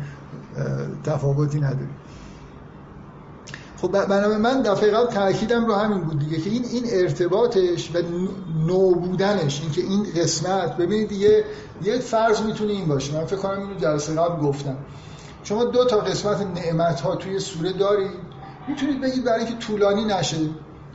تفاوتی 1.04 1.60
نداریم. 1.60 1.96
خب 3.82 3.92
بنابراین 3.92 4.38
من 4.38 4.62
دفعه 4.62 4.92
قبل 4.92 5.12
تاکیدم 5.14 5.66
رو 5.66 5.74
همین 5.74 6.02
بود 6.02 6.20
دیگه 6.20 6.38
که 6.38 6.50
این 6.50 6.66
این 6.66 6.84
ارتباطش 6.92 7.92
و 7.96 8.00
نو 8.68 8.96
بودنش 8.96 9.62
اینکه 9.62 9.82
این 9.82 10.06
قسمت 10.16 10.78
ببینید 10.78 11.08
دیگه 11.08 11.44
یه 11.84 12.00
فرض 12.00 12.42
می‌تونه 12.42 12.72
این 12.72 12.88
باشه. 12.88 13.18
من 13.18 13.26
فکر 13.26 13.36
کنم 13.36 13.62
اینو 13.62 13.80
جلسه 13.80 14.16
قبل 14.16 14.42
گفتم. 14.42 14.76
شما 15.44 15.64
دو 15.64 15.86
تا 15.86 15.98
قسمت 15.98 16.48
نعمت 16.56 17.02
ها 17.02 17.16
توی 17.16 17.40
سوره 17.40 17.74
دارید. 17.74 18.31
می‌تونید 18.68 19.02
بگید 19.02 19.24
برای 19.24 19.40
اینکه 19.40 19.66
طولانی 19.66 20.06
نشه 20.06 20.38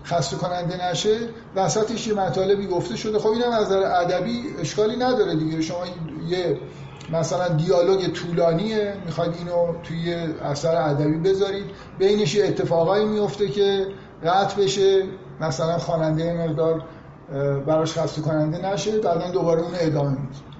خسته 0.04 0.36
کننده 0.36 0.90
نشه 0.90 1.18
وسطش 1.56 2.06
یه 2.06 2.14
مطالبی 2.14 2.66
گفته 2.66 2.96
شده. 2.96 3.18
خب 3.18 3.28
اینم 3.28 3.50
از 3.50 3.66
نظر 3.66 3.82
ادبی 3.82 4.44
اشکالی 4.60 4.96
نداره 4.96 5.36
دیگه. 5.36 5.62
شما 5.62 5.84
یه 6.28 6.58
مثلا 7.12 7.48
دیالوگ 7.48 8.12
طولانیه 8.12 8.94
می‌خواید 9.06 9.34
اینو 9.38 9.82
توی 9.82 10.14
اثر 10.44 10.76
ادبی 10.76 11.18
بذارید. 11.18 11.64
بینش 11.98 12.34
یه 12.34 12.44
اتفاقایی 12.44 13.04
میفته 13.04 13.48
که 13.48 13.86
قطع 14.24 14.62
بشه. 14.62 15.02
مثلا 15.40 15.78
خواننده 15.78 16.32
مقدار 16.32 16.82
براش 17.66 17.98
خسته 17.98 18.22
کننده 18.22 18.72
نشه. 18.72 18.98
بعدا 18.98 19.30
دوباره 19.30 19.62
اون 19.62 19.72
ادامه 19.74 20.10
میده. 20.10 20.55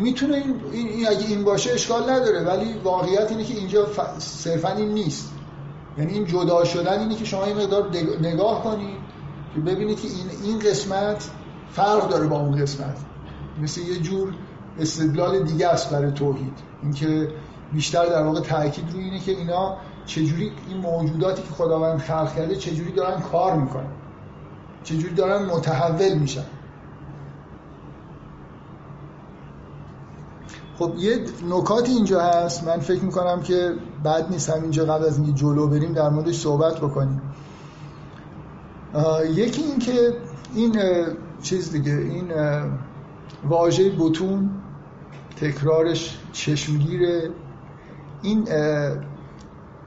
می‌تونه 0.00 0.34
این, 0.34 0.60
این 0.72 1.08
اگه 1.08 1.26
این 1.26 1.44
باشه 1.44 1.72
اشکال 1.72 2.10
نداره 2.10 2.40
ولی 2.40 2.72
واقعیت 2.84 3.30
اینه 3.30 3.44
که 3.44 3.54
اینجا 3.54 3.86
ف... 3.86 4.00
صرفا 4.18 4.68
این 4.68 4.88
نیست. 4.88 5.32
یعنی 5.98 6.12
این 6.12 6.24
جدا 6.24 6.64
شدن 6.64 7.00
اینه 7.00 7.14
که 7.14 7.24
شما 7.24 7.44
این 7.44 7.56
مقدار 7.56 7.90
نگاه 8.20 8.64
کنید 8.64 8.98
که 9.54 9.60
ببینید 9.60 10.00
که 10.00 10.08
این 10.08 10.30
این 10.42 10.58
قسمت 10.58 11.30
فرق 11.72 12.08
داره 12.08 12.26
با 12.26 12.40
اون 12.40 12.62
قسمت. 12.62 12.96
مثل 13.62 13.80
یه 13.80 13.98
جور 13.98 14.34
استدلال 14.80 15.42
دیگه 15.42 15.68
است 15.68 15.90
برای 15.90 16.12
توحید. 16.12 16.58
اینکه 16.82 17.28
بیشتر 17.72 18.06
در 18.06 18.22
واقع 18.22 18.40
تاکید 18.40 18.92
روی 18.92 19.04
اینه 19.04 19.20
که 19.20 19.32
اینا 19.32 19.76
چجوری 20.06 20.52
این 20.68 20.76
موجوداتی 20.76 21.42
که 21.42 21.48
خداوند 21.48 22.00
خلق 22.00 22.36
کرده 22.36 22.56
چجوری 22.56 22.92
دارن 22.92 23.20
کار 23.20 23.56
می‌کنن. 23.56 23.90
چجوری 24.84 25.14
دارن 25.14 25.44
متحول 25.46 26.14
میشن. 26.14 26.44
خب 30.78 30.92
یه 30.98 31.24
نکاتی 31.50 31.92
اینجا 31.92 32.20
هست. 32.20 32.64
من 32.64 32.78
فکر 32.78 33.04
می‌کنم 33.04 33.42
که 33.42 33.74
بعد 34.04 34.30
نیست 34.30 34.50
همینجا 34.50 34.84
قبل 34.84 35.04
از 35.04 35.18
اینکه 35.18 35.32
جلو 35.32 35.68
بریم 35.68 35.92
در 35.92 36.08
موردش 36.08 36.38
صحبت 36.40 36.76
بکنیم. 36.76 37.22
یکی 39.34 39.62
این 39.62 39.78
که 39.78 40.12
این 40.54 40.80
چیز 41.42 41.72
دیگه 41.72 41.92
این 41.92 42.32
واژه 43.48 43.90
بتون 43.98 44.50
تکرارش 45.40 46.18
چشمگیره. 46.32 47.30
این 48.22 48.48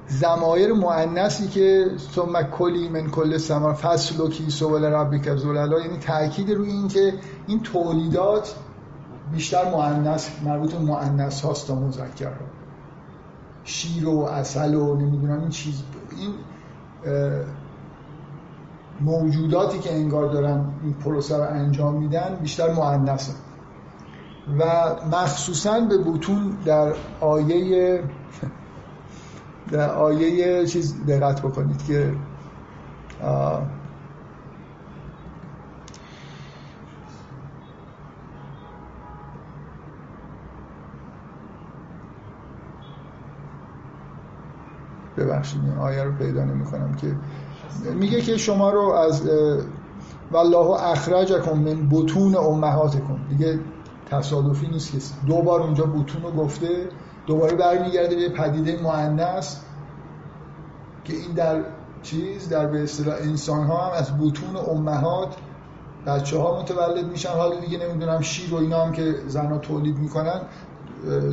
زمایر 0.07 0.73
معنسی 0.73 1.47
که 1.47 1.91
ثم 2.15 2.41
کلی 2.41 2.89
من 2.89 3.09
کل 3.09 3.37
سمار 3.37 3.73
فصل 3.73 4.21
و 4.21 4.29
کی 4.29 4.49
سوال 4.49 4.85
ربک 4.85 5.35
زللا 5.35 5.79
یعنی 5.79 5.97
تاکید 5.97 6.51
روی 6.51 6.71
این 6.71 6.87
که 6.87 7.13
این 7.47 7.63
تولیدات 7.63 8.55
بیشتر 9.31 9.69
مؤنث 9.71 10.29
مربوط 10.45 10.73
به 10.73 10.79
مؤنث 10.79 11.41
هاست 11.41 11.67
تا 11.67 11.75
مذکر 11.75 12.25
ها 12.25 12.45
شیر 13.63 14.07
و 14.07 14.19
اصل 14.19 14.75
و 14.75 14.95
نمی‌دونم 14.95 15.39
این 15.39 15.49
چیز 15.49 15.83
این 16.17 16.33
موجوداتی 19.01 19.79
که 19.79 19.93
انگار 19.93 20.33
دارن 20.33 20.65
این 20.83 20.93
پروسه 20.93 21.37
رو 21.37 21.43
انجام 21.43 21.97
میدن 21.97 22.37
بیشتر 22.41 22.73
مؤنثه. 22.73 23.33
و 24.59 24.63
مخصوصا 25.11 25.79
به 25.79 25.97
بوتون 25.97 26.57
در 26.65 26.93
آیه 27.21 28.03
در 29.71 29.89
آیه 29.89 30.65
چیز 30.65 31.05
دقت 31.05 31.41
بکنید 31.41 31.85
که 31.85 32.13
ببخشید 45.17 45.61
این 45.63 45.77
آیه 45.77 46.03
رو 46.03 46.11
پیدا 46.11 46.43
نمی 46.43 46.65
کنم 46.65 46.95
که 46.95 47.15
میگه 47.93 48.21
که 48.21 48.37
شما 48.37 48.69
رو 48.69 48.91
از 48.91 49.29
والله 50.31 50.83
اخرجکم 50.83 51.57
من 51.57 51.89
بطون 51.89 52.35
امهاتکم. 52.35 53.19
دیگه 53.29 53.59
تصادفی 54.09 54.67
نیست 54.67 54.91
که 54.91 54.97
دو 55.27 55.41
بار 55.41 55.61
اونجا 55.61 55.83
بطون 55.83 56.21
رو 56.23 56.31
گفته 56.31 56.89
دوباره 57.27 57.55
برمیگرده 57.55 58.15
به 58.15 58.29
پدیده 58.29 58.81
مؤنث 58.83 59.57
که 61.03 61.13
این 61.13 61.31
در 61.35 61.61
چیز 62.03 62.49
در 62.49 62.67
به 62.67 62.83
اصطلاح 62.83 63.15
انسان 63.15 63.67
ها 63.67 63.85
هم 63.85 63.93
از 63.93 64.17
بطون 64.17 64.55
امهات 64.55 65.35
بچه 66.07 66.39
ها 66.39 66.59
متولد 66.59 67.05
میشن. 67.05 67.29
حالا 67.29 67.59
دیگه 67.59 67.77
نمی‌دونم 67.87 68.21
شیر 68.21 68.53
و 68.53 68.57
اینا 68.57 68.85
هم 68.85 68.91
که 68.91 69.15
زنها 69.27 69.57
تولید 69.57 69.97
می‌کنن. 69.97 70.41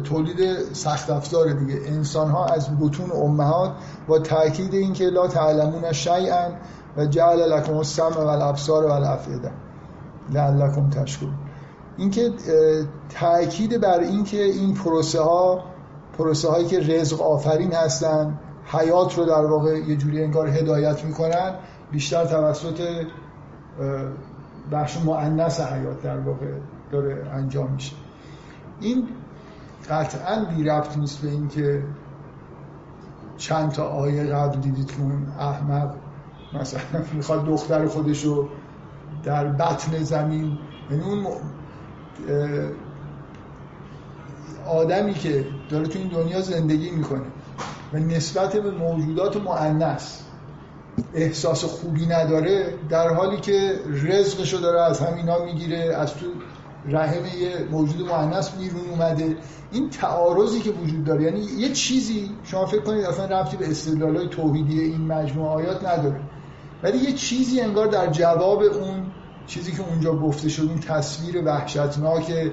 تولید 0.05 0.73
سخت 0.73 1.11
افزار 1.11 1.53
دیگه. 1.53 1.81
انسان 1.87 2.31
ها 2.31 2.47
از 2.47 2.79
بطون 2.81 3.13
امهات 3.13 3.73
با 4.07 4.19
تاکید 4.19 4.75
اینکه 4.75 5.05
لا 5.05 5.29
تعلمون 5.29 5.93
شیئا 5.93 6.49
و 6.97 7.07
جعل 7.07 7.53
لکم 7.53 7.77
السمع 7.77 8.17
و 8.17 8.27
الابصار 8.27 8.87
و 8.87 8.91
الافئده 8.91 9.51
لعلکم 10.33 10.91
تشکرون. 10.91 11.35
اینکه 11.97 12.33
تاکید 13.21 13.81
بر 13.81 14.01
اینکه 14.01 14.43
این 14.43 14.75
پروسه 14.75 15.21
ها 15.21 15.65
پروسه 16.19 16.49
هایی 16.49 16.67
که 16.67 16.81
رزق 16.81 17.23
آفرین 17.23 17.73
هستن 17.73 18.39
حیات 18.67 19.19
رو 19.19 19.25
در 19.25 19.47
واقع 19.47 19.79
یه 19.79 19.97
جوری 19.97 20.25
انگار 20.25 20.49
هدایت 20.49 21.05
می‌کنن 21.05 21.55
بیشتر 21.93 22.25
توسط 22.25 22.81
بخش 24.73 24.99
مؤنث 25.05 25.61
حیات 25.61 26.03
در 26.03 26.19
واقع 26.19 26.47
داره 26.93 27.31
انجام 27.33 27.73
میشه. 27.73 27.93
این 28.81 29.09
قطعا 29.91 30.45
بی 30.45 30.65
ربط 30.65 30.99
نیست 30.99 31.23
به 31.23 31.29
اینکه 31.31 31.83
چند 33.37 33.71
تا 33.73 33.85
آیه 33.89 34.25
قبل 34.25 34.61
دیدید 34.61 34.93
که 34.93 35.01
اون 35.03 35.27
احمق 35.39 35.95
مثلا 36.53 36.81
می‌خواد 37.13 37.47
دختر 37.47 37.87
خودشو 37.87 38.49
در 39.23 39.45
بطن 39.45 40.03
زمین 40.03 40.59
یعنی 40.91 41.03
اون 41.03 41.27
آدمی 44.67 45.15
که 45.15 45.47
داره 45.71 45.87
تو 45.87 45.99
این 45.99 46.09
دنیا 46.09 46.41
زندگی 46.41 46.91
می‌کنه 46.91 47.27
و 47.93 47.99
نسبت 47.99 48.57
به 48.57 48.71
موجودات 48.71 49.37
معنس 49.37 50.25
احساس 51.15 51.65
خوبی 51.65 52.07
نداره 52.07 52.75
در 52.89 53.09
حالی 53.09 53.37
که 53.37 53.81
رزقشو 54.05 54.59
داره 54.59 54.81
از 54.81 55.01
همینا 55.01 55.45
می‌گیره 55.45 55.95
از 55.97 56.15
تو 56.15 56.27
رحم 56.89 57.25
یه 57.25 57.69
موجود 57.71 58.09
معنس 58.09 58.51
بیرون 58.51 58.91
اومده. 58.91 59.37
این 59.73 59.91
تعارضی 59.91 60.61
که 60.61 60.71
وجود 60.71 61.05
داره 61.05 61.23
یعنی 61.23 61.41
یه 61.41 61.73
چیزی 61.73 62.31
شما 62.45 62.67
فکر 62.67 62.81
کنید 62.81 63.05
اصلا 63.05 63.41
ربطی 63.41 63.57
به 63.57 63.71
استدلالای 63.71 64.29
توحیدی 64.29 64.81
این 64.81 65.01
مجموعه 65.01 65.51
آیات 65.51 65.85
نداره. 65.85 66.21
ولی 66.83 66.99
یه 66.99 67.13
چیزی 67.13 67.61
انگار 67.61 67.87
در 67.87 68.11
جواب 68.11 68.63
اون 68.63 69.07
چیزی 69.47 69.73
که 69.73 69.83
اونجا 69.89 70.17
گفته 70.17 70.49
شد 70.49 70.63
اون 70.63 70.81
تصویر 70.81 71.45
وحشتناک 71.45 72.53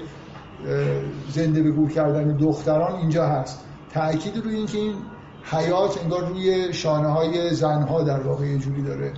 زنده 1.30 1.62
به 1.62 1.70
گور 1.70 1.90
کردن 1.90 2.36
دختران 2.36 2.94
اینجا 2.94 3.26
هست. 3.26 3.64
تأکید 3.90 4.36
روی 4.36 4.54
اینکه 4.54 4.78
این 4.78 4.94
حیات 5.42 6.02
انگار 6.02 6.28
روی 6.28 6.72
شانه 6.72 7.08
های 7.08 7.54
زنها 7.54 8.02
در 8.02 8.20
واقع 8.20 8.46
یه 8.46 8.58
جوری 8.58 8.82
داره 8.82 9.12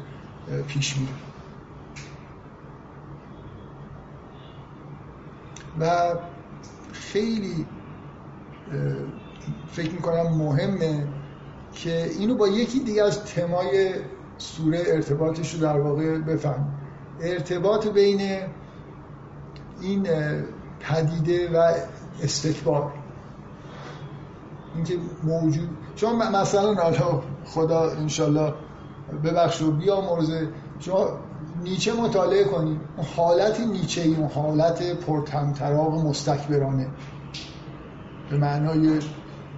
پیش 0.69 0.97
میره. 0.97 1.13
و 5.81 6.15
خیلی 6.93 7.67
فکر 9.73 9.91
می‌کنم 9.93 10.23
مهمه 10.23 11.07
که 11.73 12.11
اینو 12.19 12.35
با 12.35 12.49
یکی 12.49 12.81
دیگه 12.81 13.03
از 13.03 13.25
تمای 13.25 13.95
سوره 14.39 14.83
ارتباطش 14.87 15.55
رو 15.55 15.61
در 15.61 15.81
واقع 15.81 16.19
بفهم. 16.19 16.75
ارتباط 17.21 17.87
بین 17.87 18.41
این 19.81 20.07
پدیده 20.81 21.59
و 21.59 21.73
استکبار. 22.23 22.93
اینکه 24.75 24.95
موجود 25.25 25.69
چون 25.97 26.17
مثلا 26.17 26.75
حالا 26.75 27.23
خدا 27.45 27.91
انشالله 27.91 28.55
ببخش 29.25 29.63
و 29.63 29.73
بیا 29.73 30.01
مرزه 30.01 30.49
شما 30.79 31.19
نیچه 31.65 31.93
مطالعه 31.93 32.45
کنید 32.45 32.81
اون 32.97 33.07
حالت 33.17 33.61
نیچه 33.61 34.01
ای 34.01 34.15
اون 34.15 34.31
حالت 34.31 34.93
پرتمطراق 34.93 36.05
مستکبرانه. 36.07 36.87
به 38.31 38.37
معنای 38.37 39.01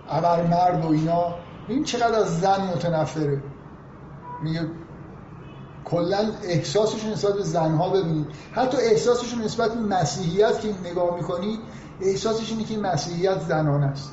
ابر 0.08 0.46
مرد 0.46 0.84
و 0.84 0.88
اینا 0.88 1.34
این 1.68 1.84
چقدر 1.84 2.18
از 2.18 2.40
زن 2.40 2.60
متنفره. 2.60 3.42
میگه 4.42 4.60
کلا 5.84 6.30
احساسشون 6.44 7.10
نسبت 7.12 7.34
به 7.34 7.42
زنها 7.42 7.90
ببینید. 7.90 8.26
حتی 8.52 8.76
احساسشون 8.76 9.42
نسبت 9.42 9.74
به 9.74 9.80
مسیحیت 9.80 10.60
که 10.60 10.74
نگاه 10.90 11.16
می‌کنید 11.16 11.60
احساسش 12.00 12.50
اینه 12.50 12.64
که 12.64 12.78
مسیحیت 12.78 13.40
زنان 13.40 13.82
است. 13.82 14.12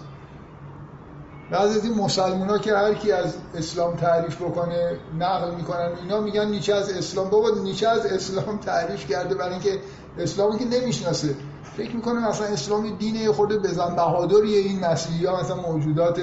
بعضی 1.53 1.79
از 1.79 1.85
این 1.85 1.93
مسلمان 1.93 2.49
ها 2.49 2.57
که 2.57 2.75
هر 2.75 2.93
کی 2.93 3.11
از 3.11 3.33
اسلام 3.55 3.95
تعریف 3.95 4.41
بکنه 4.41 4.97
نقل 5.19 5.55
می‌کنن 5.55 5.89
اینا 6.01 6.21
میگن 6.21 6.47
نیچه 6.47 6.75
از 6.75 6.89
اسلام. 6.89 7.29
بابا 7.29 7.49
نیچه 7.63 7.87
از 7.87 8.05
اسلام 8.05 8.57
تعریف 8.57 9.07
کرده 9.07 9.35
برای 9.35 9.51
اینکه 9.51 9.79
اسلامی 10.19 10.59
که 10.59 10.65
نمی‌شناسه. 10.65 11.35
فکر 11.77 11.95
می‌کنه 11.95 12.29
مثلا 12.29 12.47
اسلامی 12.47 12.91
دین 12.91 13.31
خود 13.31 13.63
بزن 13.63 13.95
بهادریه 13.95 14.59
این 14.59 14.79
مسیحی 14.79 15.25
ها 15.25 15.39
مثلا 15.41 15.55
موجودات 15.55 16.21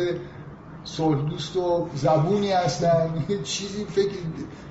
صلح 0.85 1.29
دوست 1.31 1.57
و 1.57 1.89
زبونی 1.95 2.53
هستن. 2.53 3.27
چیزی 3.45 3.85
فکر 3.85 4.11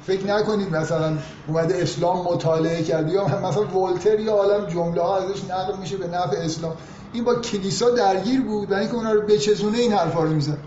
فکر 0.08 0.28
نکنید 0.28 0.76
مثلا 0.76 1.18
اومده 1.48 1.82
اسلام 1.82 2.26
مطالعه 2.26 2.84
کرده 2.84 3.12
یا 3.12 3.26
مثلا 3.26 3.64
ولتر 3.64 4.20
یا 4.20 4.34
عالم 4.34 4.66
جمله 4.66 5.02
ها 5.02 5.18
ازش 5.18 5.44
نقل 5.50 5.78
میشه 5.80 5.98
به 5.98 6.08
نفع 6.08 6.38
اسلام. 6.38 6.74
این 7.14 7.24
با 7.24 7.36
کلیسا 7.36 7.90
درگیر 7.90 8.42
بود 8.42 8.70
برای 8.70 8.82
اینکه 8.82 8.96
اونا 8.96 9.12
رو 9.12 9.22
بچزونه 9.22 9.78
این 9.78 9.94
حرفا 9.94 10.24
رو 10.24 10.30
میزن 10.30 10.58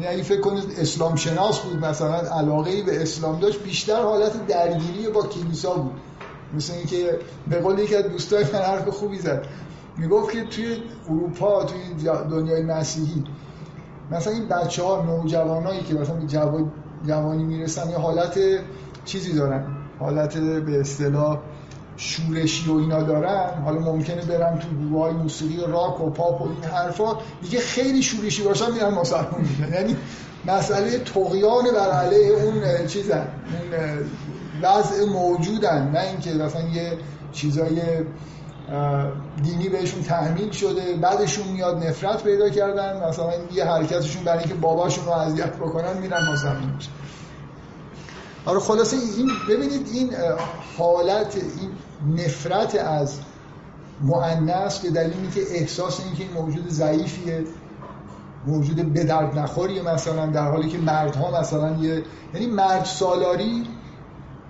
یعنی 0.00 0.14
اگه 0.14 0.22
فکر 0.22 0.40
کنید 0.40 0.64
اسلام 0.78 1.16
شناس 1.16 1.58
بود 1.58 1.84
مثلا 1.84 2.16
علاقه 2.16 2.82
به 2.82 3.02
اسلام 3.02 3.40
داشت 3.40 3.62
بیشتر 3.62 4.02
حالت 4.02 4.46
درگیری 4.46 5.08
با 5.08 5.22
کلیسا 5.22 5.74
بود. 5.74 5.92
مثل 6.54 6.72
اینکه 6.72 7.18
به 7.48 7.60
قول 7.60 7.78
یکی 7.78 7.96
از 7.96 8.04
دوستای 8.04 8.44
من 8.44 8.58
حرف 8.58 8.88
خوبی 8.88 9.18
زد. 9.18 9.46
می‌گفت 9.96 10.32
که 10.32 10.44
توی 10.44 10.76
اروپا 11.08 11.64
توی 11.64 12.10
دنیای 12.30 12.62
مسیحی 12.62 13.24
مثلا 14.10 14.32
این 14.32 14.48
بچه 14.48 14.82
ها 14.82 15.02
نوجوانایی 15.02 15.82
که 15.82 15.94
مثلا 15.94 16.14
به 16.14 16.26
جوانی 17.06 17.44
می‌رسن 17.44 17.90
یه 17.90 17.96
حالت 17.96 18.38
چیزی 19.04 19.32
دارن. 19.32 19.66
حالت 20.00 20.38
به 20.38 20.80
اصطلاح 20.80 21.38
شورشی 21.96 22.70
و 22.70 22.76
اینا 22.76 23.02
دارن. 23.02 23.62
حالا 23.64 23.80
ممکنه 23.80 24.24
برن 24.24 24.58
تو 24.58 24.68
گروه 24.68 25.12
موسیقی 25.12 25.56
و 25.56 25.66
راک 25.66 26.00
و 26.00 26.10
پاپ 26.10 26.42
و 26.42 26.44
این 26.44 26.64
حرفا. 26.64 27.16
دیگه 27.42 27.60
خیلی 27.60 28.02
شورشی 28.02 28.42
باشن 28.42 28.72
میرن 28.72 28.94
مسلمان 28.94 29.40
میشن. 29.40 29.74
یعنی 29.74 29.96
مسئله 30.46 30.98
تقیان 30.98 31.64
بر 31.74 31.90
علیه 31.90 32.42
اون 32.42 32.86
چیزن. 32.86 33.28
اون 33.72 33.80
وضع 34.62 35.04
موجودن. 35.04 35.90
نه 35.90 36.00
اینکه 36.00 36.34
مثلا 36.34 36.62
یه 36.62 36.92
چیزای 37.32 37.80
دینی 39.42 39.68
بهشون 39.68 40.02
تحمیل 40.02 40.50
شده 40.50 40.96
بعدشون 40.96 41.48
میاد 41.48 41.86
نفرت 41.86 42.22
پیدا 42.22 42.50
کردن 42.50 43.08
مثلا 43.08 43.30
یه 43.52 43.64
حرکتشون 43.64 44.24
برای 44.24 44.38
اینکه 44.38 44.54
باباشون 44.54 45.04
رو 45.04 45.12
اذیت 45.12 45.56
بکنن 45.56 45.98
میرن 45.98 46.32
مسلمان 46.32 46.74
میشن 46.76 46.90
آره 48.46 48.58
خلاصه 48.58 48.96
این 48.96 49.30
ببینید 49.48 49.88
این 49.92 50.10
حالت 50.78 51.36
این 51.36 51.70
نفرت 52.16 52.74
از 52.74 53.18
مؤنث 54.00 54.78
به 54.78 54.90
دلیل 54.90 55.12
اینکه 55.22 55.40
احساس 55.50 56.00
اینکه 56.00 56.22
این 56.22 56.32
موجود 56.32 56.68
ضعیفیه 56.68 57.44
موجود 58.46 58.92
به 58.92 59.04
درد 59.04 59.38
نخوریه 59.38 59.82
مثلا 59.82 60.26
در 60.26 60.50
حالی 60.50 60.68
که 60.68 60.78
مردها 60.78 61.40
مثلا 61.40 61.76
یه 61.76 62.02
یعنی 62.34 62.46
مرد 62.46 62.84
سالاری 62.84 63.66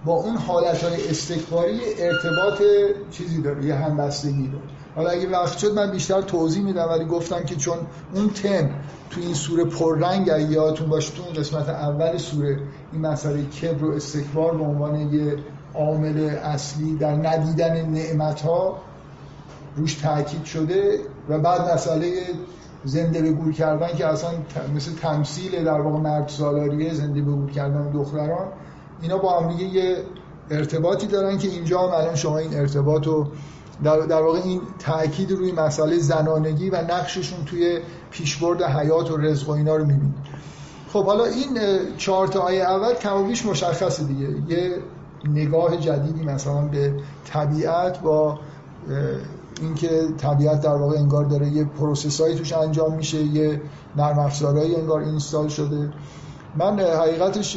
با 0.05 0.13
اون 0.13 0.37
حالت 0.37 0.85
های 0.85 1.09
استکباری 1.09 1.81
ارتباط 1.99 2.63
چیزی 3.11 3.43
داره 3.43 3.65
یه 3.65 3.75
همبستگی 3.75 4.47
داره. 4.47 4.65
حالا 4.95 5.11
اگه 5.11 5.29
وقت 5.29 5.59
شد 5.59 5.75
من 5.75 5.91
بیشتر 5.91 6.23
توضیح 6.23 6.63
میدم 6.63 6.89
ولی 6.89 7.05
گفتم 7.05 7.43
که 7.43 7.57
چون 7.57 7.79
اون 8.15 8.31
تم 8.31 8.71
تو 9.11 9.21
این 9.21 9.35
سوره 9.35 9.65
پررنگ 9.65 10.31
اگه 10.31 10.51
یادتون 10.51 10.89
باشه 10.89 11.13
تو 11.17 11.23
اون 11.23 11.33
قسمت 11.33 11.69
اول 11.69 12.17
سوره 12.17 12.59
این 12.93 13.03
مسئله 13.03 13.45
کبر 13.45 13.85
و 13.85 13.93
استکبار 13.93 14.57
به 14.57 14.65
عنوان 14.65 15.15
یه 15.15 15.37
عامل 15.75 16.29
اصلی 16.29 16.97
در 16.97 17.15
ندیدن 17.15 17.87
نعمت 17.87 18.41
ها 18.41 18.79
روش 19.77 19.95
تاکید 19.95 20.45
شده 20.45 20.99
و 21.29 21.39
بعد 21.39 21.73
مسئله 21.75 22.13
زنده 22.85 23.23
به 23.23 23.33
گور 23.33 23.53
کردن 23.53 23.89
که 23.97 24.07
اصلا 24.07 24.31
مثل 24.77 24.93
تمثیل 24.93 25.65
در 25.65 25.81
واقع 25.81 25.99
مرد 25.99 26.29
سالاریه 26.29 26.95
زنده 26.95 27.21
به 27.21 27.31
گور 27.31 27.51
کردن 27.51 27.91
دختران 27.91 28.49
اینا 29.03 29.19
با 29.19 29.41
هم 29.41 29.51
یه 29.51 29.97
ارتباطی 30.51 31.07
دارن 31.07 31.39
که 31.39 31.49
اینجا 31.49 31.79
هم 31.79 31.95
الان 31.95 32.15
شما 32.15 32.39
این 32.39 32.55
ارتباط 32.55 33.07
رو 33.07 33.27
در, 33.85 34.01
در 34.01 34.23
واقع 34.23 34.41
این 34.45 34.61
تاکید 34.79 35.33
روی 35.33 35.53
مسئله 35.53 35.99
زنانگی 35.99 36.71
و 36.71 36.77
نقششون 36.77 37.45
توی 37.45 37.79
پیشبرد 38.11 38.63
حیات 38.63 39.11
و 39.11 39.17
رزق 39.17 39.49
و 39.49 39.53
اینا 39.53 39.77
رو 39.77 39.85
می‌بینید. 39.85 40.15
خب 40.93 41.05
حالا 41.05 41.25
این 41.25 41.59
چهار 41.97 42.29
تا 42.29 42.41
آیه 42.41 42.63
اول 42.63 42.95
کم 42.95 43.17
و 43.17 43.25
بیش 43.25 43.47
مشخصه 43.47 44.05
دیگه. 44.05 44.29
یه 44.49 44.77
نگاه 45.25 45.77
جدیدی 45.77 46.25
مثلا 46.25 46.61
به 46.61 46.95
طبیعت 47.25 48.01
با 48.01 48.39
اینکه 49.61 50.09
طبیعت 50.19 50.61
در 50.61 50.75
واقع 50.75 50.99
انگار 50.99 51.25
داره 51.25 51.49
یه 51.49 51.65
پروسسایی 51.65 52.35
توش 52.35 52.53
انجام 52.53 52.95
میشه 52.95 53.23
یه 53.23 53.61
نرم 53.97 54.31
انگار 54.79 55.01
اینستال 55.01 55.49
شده. 55.49 55.93
من 56.57 56.81
حقیقتش 56.81 57.57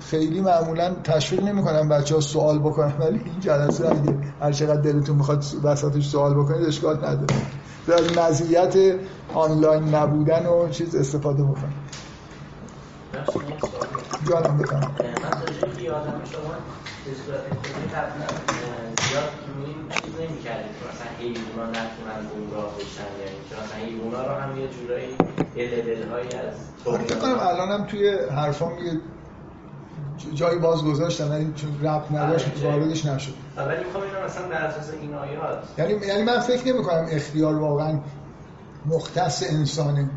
خیلی 0.00 0.40
معمولا 0.40 0.94
تشویق 1.04 1.44
نمی‌کنم 1.44 1.88
بچه 1.88 2.14
ها 2.14 2.20
سوال 2.20 2.58
بکنن 2.58 2.92
ولی 2.98 3.20
این 3.24 3.40
جلسه 3.40 3.88
اگه 3.88 4.16
هر 4.40 4.52
چقدر 4.52 4.80
دلتون 4.80 5.16
می‌خواد 5.16 5.44
وسطش 5.62 6.08
سوال 6.08 6.34
بکنید 6.34 6.66
اشکال 6.66 6.96
نداره. 6.96 7.40
از 7.88 8.18
مزیت 8.18 8.74
آنلاین 9.34 9.94
نبودن 9.94 10.46
و 10.46 10.68
چیز 10.68 10.94
استفاده 10.94 11.42
بکنید. 11.42 11.90
جانم 14.30 14.58
بکنم 14.58 14.80
من 14.80 15.82
یادم 15.82 16.20
شما 16.32 16.54
به 17.04 17.14
صورت 17.26 17.40
کلی 17.40 17.86
قبلا 17.94 18.26
زیاد 19.08 19.30
چیز 19.90 20.14
نمی 20.20 20.42
کردید 20.42 20.72
که 20.78 20.84
مثلا 20.90 21.10
حیونا 21.18 21.70
نتونن 21.70 22.20
گمراه 22.30 22.74
بشن 22.74 23.10
یعنی 23.20 23.40
که 23.48 23.54
مثلا 23.56 23.78
حیونا 23.86 24.26
رو 24.26 24.40
هم 24.40 24.58
یه 24.58 24.68
جورایی 24.68 25.16
دل 25.82 26.08
هایی 26.08 26.28
از 26.28 26.54
فکر 26.98 27.18
کنم 27.18 27.38
الانم 27.40 27.86
توی 27.86 28.18
حرفام 28.36 28.72
یه 28.72 28.92
جایی 30.34 30.58
باز 30.58 30.84
گذاشتم 30.84 31.30
ولی 31.30 31.52
چون 31.56 31.70
رب 31.82 32.16
نداشت 32.16 32.46
آره، 32.64 32.78
واردش 32.78 33.06
نشد. 33.06 33.32
ولی 33.56 33.84
می‌خوام 33.84 34.04
اینو 34.04 34.24
مثلا 34.24 34.48
بر 34.48 34.54
اساس 34.54 34.90
این 35.00 35.14
آیات. 35.14 35.58
یعنی 35.78 36.06
یعنی 36.06 36.22
من 36.22 36.40
فکر 36.40 36.72
نمی 36.72 36.84
کنم 36.84 37.06
اختیار 37.10 37.54
واقعا 37.54 38.00
مختص 38.86 39.44
انسانه. 39.50 40.10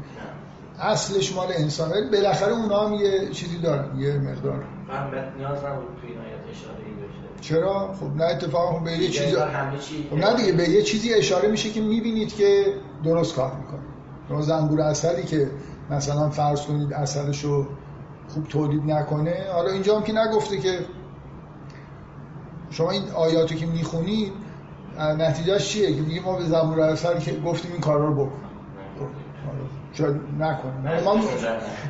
اصلش 0.80 1.36
مال 1.36 1.48
انسان 1.58 1.92
ولی 1.92 2.10
بالاخره 2.10 2.54
اونا 2.54 2.88
هم 2.88 2.94
یه 2.94 3.30
چیزی 3.30 3.58
دارن 3.58 4.00
یه 4.00 4.14
مقدار. 4.14 4.64
نیاز 5.38 5.64
نبود 5.64 5.86
تو 6.02 6.08
این 6.08 6.18
آیات 6.18 6.42
اشاره 6.52 6.84
چرا؟ 7.42 7.94
خب 8.00 8.18
نه 8.18 8.24
اتفاقا 8.24 8.80
به 8.80 8.92
یه 8.92 9.10
چیزی 9.10 9.36
خب 10.10 10.18
نه 10.18 10.36
دیگه 10.36 10.52
به 10.52 10.70
یه 10.70 10.82
چیزی 10.82 11.14
اشاره 11.14 11.48
میشه 11.48 11.70
که 11.70 11.82
می‌بینید 11.82 12.36
که 12.36 12.66
درست 13.04 13.36
کار 13.36 13.52
می‌کنه. 13.56 14.42
زنبور 14.42 14.82
اصلی 14.82 15.24
که 15.24 15.50
مثلا 15.90 16.30
فرض 16.30 16.62
کنید 16.62 16.94
اصلشو 16.94 17.68
خوب 18.34 18.48
تولید 18.48 18.92
نکنه 18.92 19.36
حالا 19.54 19.72
اینجا 19.72 19.96
هم 19.96 20.04
که 20.04 20.14
نگفته 20.14 20.58
که 20.58 20.80
شما 22.70 22.92
این 22.92 23.04
آیاتو 23.16 23.56
که 23.56 23.66
می‌خونید 23.66 24.34
نتیجهش 25.00 25.70
چیه؟ 25.70 25.96
که 25.96 26.02
میگه 26.02 26.22
ما 26.22 26.38
به 26.38 26.44
زبور 26.44 26.80
اثر 26.80 27.20
که 27.20 27.32
گفتیم 27.40 27.72
این 27.72 27.82
کارا 27.82 28.08
رو 28.08 28.26
بکن. 28.26 28.40
شاید 29.94 30.16
نکنن 30.40 31.04
ما, 31.04 31.16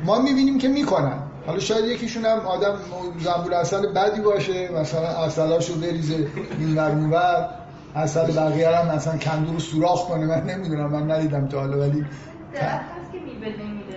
ما 0.04 0.18
می‌بینیم 0.18 0.58
که 0.58 0.68
می‌کنن. 0.68 1.18
حالا 1.46 1.58
شاید 1.58 1.84
یکیشون 1.84 2.24
هم 2.24 2.38
آدم 2.38 2.74
زنبور 3.18 3.54
اصل 3.54 3.92
بدی 3.92 4.20
باشه 4.20 4.72
مثلا 4.72 5.08
اصلاشو 5.08 5.74
بریزه 5.80 6.26
این 6.58 6.78
ور 7.10 7.48
اصل 7.94 8.32
بقیه 8.32 8.76
هم 8.76 8.94
مثلا 8.96 9.18
کندو 9.18 9.52
رو 9.52 9.58
سوراخ 9.58 10.08
کنه. 10.08 10.26
من 10.26 10.42
نمی‌دونم 10.42 10.90
من 10.90 11.10
ندیدم 11.10 11.48
تا 11.48 11.60
حالا 11.60 11.78
ولی 11.78 12.04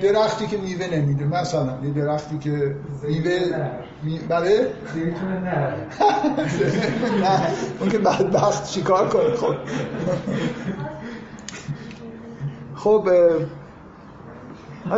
درختی 0.01 0.47
که 0.47 0.57
میوه 0.57 0.87
نمیده 0.87 1.25
مثلا 1.25 1.77
یه 1.83 1.91
درختی 1.91 2.37
که 2.37 2.75
میوه 3.07 3.39
می... 4.03 4.19
بله؟ 4.29 4.67
نه 4.95 5.75
نه 7.21 7.47
اون 7.79 7.89
که 7.89 7.97
بدبخت 7.97 8.71
چیکار 8.71 9.09
کنه 9.09 9.35
خب. 9.35 9.55
خب 12.75 13.09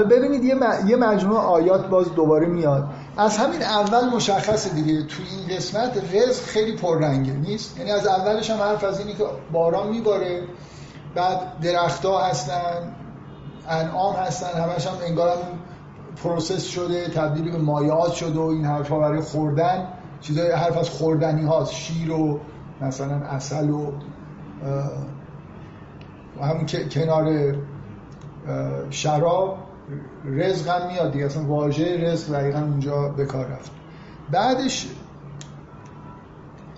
ببینید 0.10 0.44
یه, 0.44 0.56
یه 0.88 0.96
مجموعه 0.96 1.42
آیات 1.42 1.88
باز 1.88 2.16
دوباره 2.16 2.46
میاد. 2.46 2.88
از 3.18 3.38
همین 3.38 3.62
اول 3.62 4.10
مشخصه 4.10 4.70
دیگه. 4.70 5.04
تو 5.04 5.24
این 5.32 5.58
قسمت 5.58 5.98
رزق 6.14 6.44
خیلی 6.44 6.78
پررنگه 6.78 7.34
نیست؟ 7.34 7.78
یعنی 7.78 7.92
از 7.92 8.08
اولش 8.08 8.50
هم 8.50 8.58
حرف 8.58 8.84
از 8.84 9.00
اینی 9.00 9.14
که 9.14 9.24
باران 9.52 9.88
میباره 9.88 10.44
بعد 11.16 11.60
درختها 11.62 12.24
هستن 12.24 12.96
انعام 13.70 14.16
هستن 14.16 14.62
همش 14.62 14.88
هم 14.88 14.94
انگار 15.08 15.30
هم 15.30 15.38
پروسس 16.24 16.64
شده 16.64 17.10
تبدیل 17.10 17.52
به 17.52 17.58
مایعات 17.58 18.14
شده 18.14 18.40
و 18.40 18.44
این 18.44 18.66
حرفها 18.66 19.00
برای 19.00 19.22
خوردن. 19.22 19.88
چیزای 20.22 20.52
حرف 20.52 20.78
از 20.78 20.90
خوردنی 20.90 21.46
هاست 21.46 21.74
شیر 21.74 22.12
و 22.12 22.40
مثلا 22.82 23.16
اصل 23.16 23.70
و 23.70 23.92
همون 26.42 26.66
کنار 26.92 27.56
شراب 28.90 29.58
رزق 30.26 30.68
هم 30.68 30.88
میاد 30.88 31.12
دیگه. 31.12 31.26
اصلا 31.26 31.46
واژه 31.46 32.12
رزق 32.12 32.34
دقیقا 32.34 32.60
اونجا 32.60 33.10
به 33.10 33.26
کار 33.26 33.46
رفت. 33.46 33.72
بعدش 34.32 34.90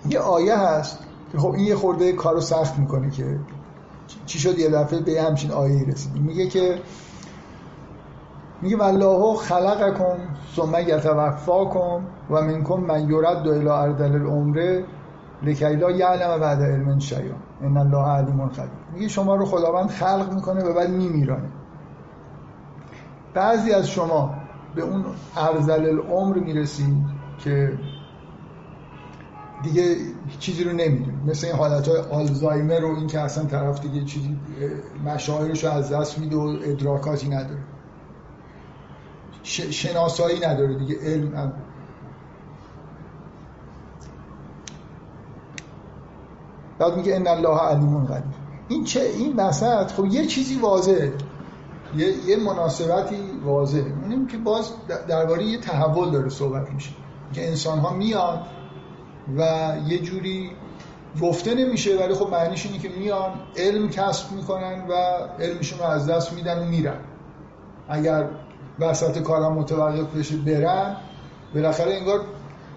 یه 0.08 0.18
آیه 0.18 0.58
هست 0.58 0.98
خب 1.38 1.50
این 1.50 1.66
یه 1.66 1.76
خورده 1.76 2.12
کارو 2.12 2.40
سخت 2.40 2.78
می‌کنه 2.78 3.10
که 3.10 3.38
چی 4.26 4.38
شد؟ 4.38 4.58
یه 4.58 4.70
دفعه 4.70 5.00
به 5.00 5.22
همچین 5.22 5.50
آیه 5.50 5.84
رسیدیم 5.84 6.22
میگه 6.22 6.46
که 6.46 6.78
میگه 8.62 8.76
والله 8.76 9.36
خلقکم 9.36 10.16
ثم 10.56 10.72
یتوفاکم 10.78 12.04
و 12.30 12.42
منکم 12.42 12.80
من 12.80 13.10
یرد 13.10 13.48
الی 13.48 13.68
اردل 13.68 14.12
العمره 14.12 14.84
لکی 15.42 15.76
لا 15.76 15.90
یعلم 15.90 16.40
بعد 16.40 16.62
علم 16.62 16.98
شیئا 16.98 17.34
ان 17.62 17.76
الله 17.76 18.06
علیم 18.08 18.48
خبیر 18.48 18.70
میگه 18.94 19.08
شما 19.08 19.34
رو 19.34 19.44
خداوند 19.44 19.90
خلق 19.90 20.32
می‌کنه 20.34 20.64
و 20.64 20.74
بعد 20.74 20.90
میمیرانه. 20.90 21.48
بعضی 23.34 23.72
از 23.72 23.88
شما 23.88 24.34
به 24.74 24.82
اون 24.82 25.04
ارزل 25.36 25.86
العمر 25.86 26.38
می‌رسید 26.38 27.04
که 27.38 27.78
دیگه 29.62 29.96
چیزی 30.38 30.64
رو 30.64 30.72
نمی‌دونی 30.72 31.30
مثل 31.30 31.46
این 31.46 31.56
حالت 31.56 31.88
های 31.88 31.98
آلزایمر 31.98 32.84
و 32.84 32.96
این 32.96 33.06
که 33.06 33.20
اصلا 33.20 33.44
طرف 33.44 33.80
دیگه 33.80 34.04
چیزی 34.04 34.36
مشاعرش 35.04 35.64
رو 35.64 35.70
از 35.70 35.92
دست 35.92 36.18
میده 36.18 36.36
و 36.36 36.56
ادراکاتی 36.64 37.28
نداره. 37.28 37.62
شناسایی 39.42 40.40
نداره 40.40 40.78
دیگه 40.78 40.96
علم 41.02 41.28
نداره. 41.28 41.62
بعد 46.78 46.96
میگه 46.96 47.16
ان 47.16 47.26
الله 47.26 47.58
علیم 47.58 48.04
قدیر. 48.04 48.22
این 48.68 48.84
چه 48.84 49.00
این 49.00 49.36
وسط 49.36 49.92
خب 49.92 50.06
یه 50.06 50.26
چیزی 50.26 50.58
واضحه. 50.58 51.12
یه, 51.96 52.06
یه 52.26 52.36
مناسبتی 52.36 53.16
واضحه. 53.44 53.92
اونیم 54.02 54.26
که 54.26 54.38
باز 54.38 54.70
درباره 55.08 55.44
یه 55.44 55.58
تحول 55.58 56.10
داره 56.10 56.28
صحبت 56.28 56.70
میشه. 56.70 56.90
که 57.32 57.48
انسان 57.48 57.78
ها 57.78 57.92
میان 57.92 58.42
و 59.38 59.72
یه 59.88 59.98
جوری 59.98 60.50
گفته 61.22 61.54
نمیشه 61.54 61.96
ولی 61.96 62.14
خب 62.14 62.28
معنیش 62.30 62.66
اینه 62.66 62.78
که 62.78 62.88
میان 62.88 63.30
علم 63.56 63.88
کسب 63.88 64.32
می‌کنن 64.32 64.86
و 64.88 64.92
علمشون 65.42 65.78
رو 65.78 65.84
از 65.84 66.06
دست 66.06 66.32
میدن 66.32 66.58
و 66.58 66.64
میرن. 66.64 67.00
اگر 67.88 68.28
وسط 68.80 69.22
کارم 69.22 69.52
متوقف 69.52 70.16
بشه 70.16 70.36
برن. 70.36 70.96
بالاخره 71.54 71.94
انگار 71.94 72.20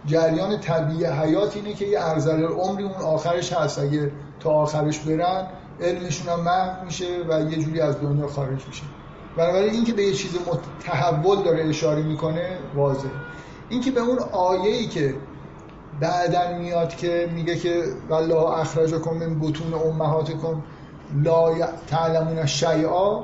جریان 0.06 0.60
طبیعی 0.60 1.06
حیات 1.06 1.56
اینه 1.56 1.74
که 1.74 1.86
یه 1.86 2.00
ارزل 2.02 2.44
عمری 2.44 2.84
اون 2.84 2.94
آخرش 2.94 3.54
هست. 3.54 3.80
اگه 3.80 4.12
تا 4.40 4.50
آخرش 4.50 5.00
برن 5.00 5.48
علمشون 5.82 6.34
هم 6.34 6.40
محو 6.40 6.86
میشه 6.86 7.06
و 7.30 7.42
یه 7.42 7.58
جوری 7.58 7.82
از 7.82 8.02
دنیا 8.02 8.28
خارج 8.28 8.68
میشه. 8.68 8.84
بنابراین 9.38 9.74
اینکه 9.74 9.94
به 9.94 10.04
یه 10.04 10.14
چیز 10.14 10.32
تحول 10.86 11.44
داره 11.44 11.70
اشاره 11.70 12.02
می‌کنه 12.02 12.58
واضح 12.76 13.10
اینکه 13.70 13.92
به 13.92 14.02
اون 14.02 14.20
آیه‌ای 14.32 14.88
که 14.88 15.16
بعدا 16.00 16.58
میاد 16.58 16.96
که 16.96 17.30
میگه 17.36 17.56
که 17.56 17.84
والله 18.10 18.60
اخرجکم 18.60 19.14
من 19.14 19.40
بطون 19.40 19.74
امهاتکم 19.74 20.64
لا 21.24 21.54
تعلمون 21.88 22.46
شیئا. 22.46 23.24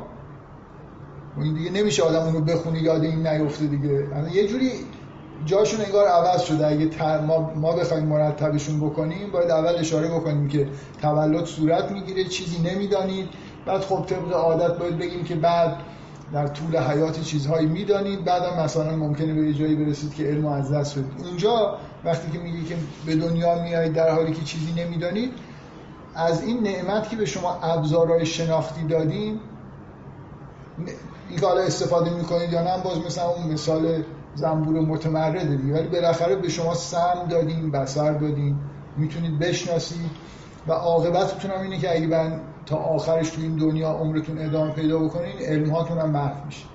این 1.37 1.53
دیگه 1.53 1.71
نمیشه 1.71 2.03
آدم 2.03 2.21
اون 2.21 2.33
رو 2.33 2.41
بخونی 2.41 2.79
یاد 2.79 3.03
این 3.03 3.27
نیفته 3.27 3.65
دیگه. 3.65 4.07
یه 4.33 4.47
جوری 4.47 4.71
جاشون 5.45 5.81
انگار 5.81 6.07
عوض 6.07 6.41
شده. 6.41 6.67
اگه 6.67 7.21
ما, 7.21 7.51
ما 7.55 7.71
بخوایم 7.71 8.03
مرتبشون 8.05 8.79
بکنیم 8.79 9.31
باید 9.31 9.51
اول 9.51 9.75
اشاره 9.75 10.07
بکنیم 10.07 10.47
که 10.47 10.67
تولد 11.01 11.45
صورت 11.45 11.91
می‌گیره 11.91 12.23
چیزی 12.23 12.59
نمی‌دانید. 12.59 13.29
بعد 13.65 13.81
خب 13.81 14.05
طبق 14.05 14.33
عادت 14.33 14.77
باید 14.77 14.97
بگیم 14.97 15.23
که 15.23 15.35
بعد 15.35 15.77
در 16.33 16.47
طول 16.47 16.77
حیات 16.77 17.21
چیزهایی 17.21 17.67
می‌دانید. 17.67 18.23
بعدم 18.23 18.63
مثلا 18.63 18.95
ممکنه 18.95 19.33
به 19.33 19.53
جایی 19.53 19.75
برسید 19.75 20.13
که 20.13 20.23
علم 20.23 20.45
از 20.45 20.71
دست 20.71 20.99
بدید. 20.99 21.27
اونجا 21.27 21.77
وقتی 22.05 22.31
که 22.31 22.39
میگی 22.39 22.63
که 22.63 22.75
به 23.05 23.15
دنیا 23.15 23.63
میایید 23.63 23.93
در 23.93 24.09
حالی 24.09 24.33
که 24.33 24.43
چیزی 24.43 24.71
نمی‌دانید 24.71 25.31
از 26.15 26.43
این 26.43 26.63
نعمت 26.63 27.09
که 27.09 27.15
به 27.15 27.25
شما 27.25 27.53
ابزارهای 27.53 28.25
شناختی 28.25 28.83
دادیم 28.83 29.39
این 31.29 31.43
استفاده 31.43 32.09
می‌کنید 32.09 32.53
یا 32.53 32.63
نه 32.63 32.83
باز 32.83 32.97
مثلا 33.05 33.29
اون 33.29 33.53
مثال 33.53 34.03
زنبور 34.35 34.79
متمرده 34.79 35.55
دیگه. 35.55 35.73
ولی 35.73 35.87
بالاخره 35.87 36.35
به 36.35 36.49
شما 36.49 36.73
سم 36.73 37.27
دادیم 37.29 37.71
بسر 37.71 38.11
دادیم. 38.11 38.59
می‌تونید 38.97 39.39
بشناسید. 39.39 40.09
و 40.67 40.71
عاقبتتون 40.71 41.51
هم 41.51 41.61
اینه 41.61 41.77
که 41.77 41.95
اگه 41.95 42.07
من 42.07 42.39
تا 42.65 42.75
آخرش 42.75 43.29
تو 43.29 43.41
این 43.41 43.55
دنیا 43.55 43.89
عمرتون 43.89 44.37
ادامه 44.37 44.71
پیدا 44.71 44.99
بکنین 44.99 45.37
علم 45.45 45.69
هاتون 45.69 45.97
هم 45.97 46.09
محو 46.09 46.45
میشه. 46.45 46.65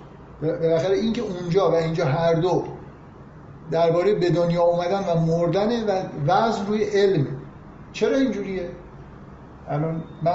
بالاخره 0.43 0.97
این 0.97 1.13
که 1.13 1.23
اونجا 1.23 1.71
و 1.71 1.75
اینجا 1.75 2.05
هر 2.05 2.35
دو 2.35 2.65
درباره 3.71 4.15
به 4.15 4.31
دنیا 4.31 4.63
اومدن 4.63 5.01
و 5.01 5.21
مردن 5.21 5.85
و 5.85 6.03
وزن 6.27 6.67
روی 6.67 6.85
علم. 6.85 7.27
چرا 7.93 8.17
اینجوریه؟ 8.17 8.71
الان 9.69 10.05
من 10.23 10.33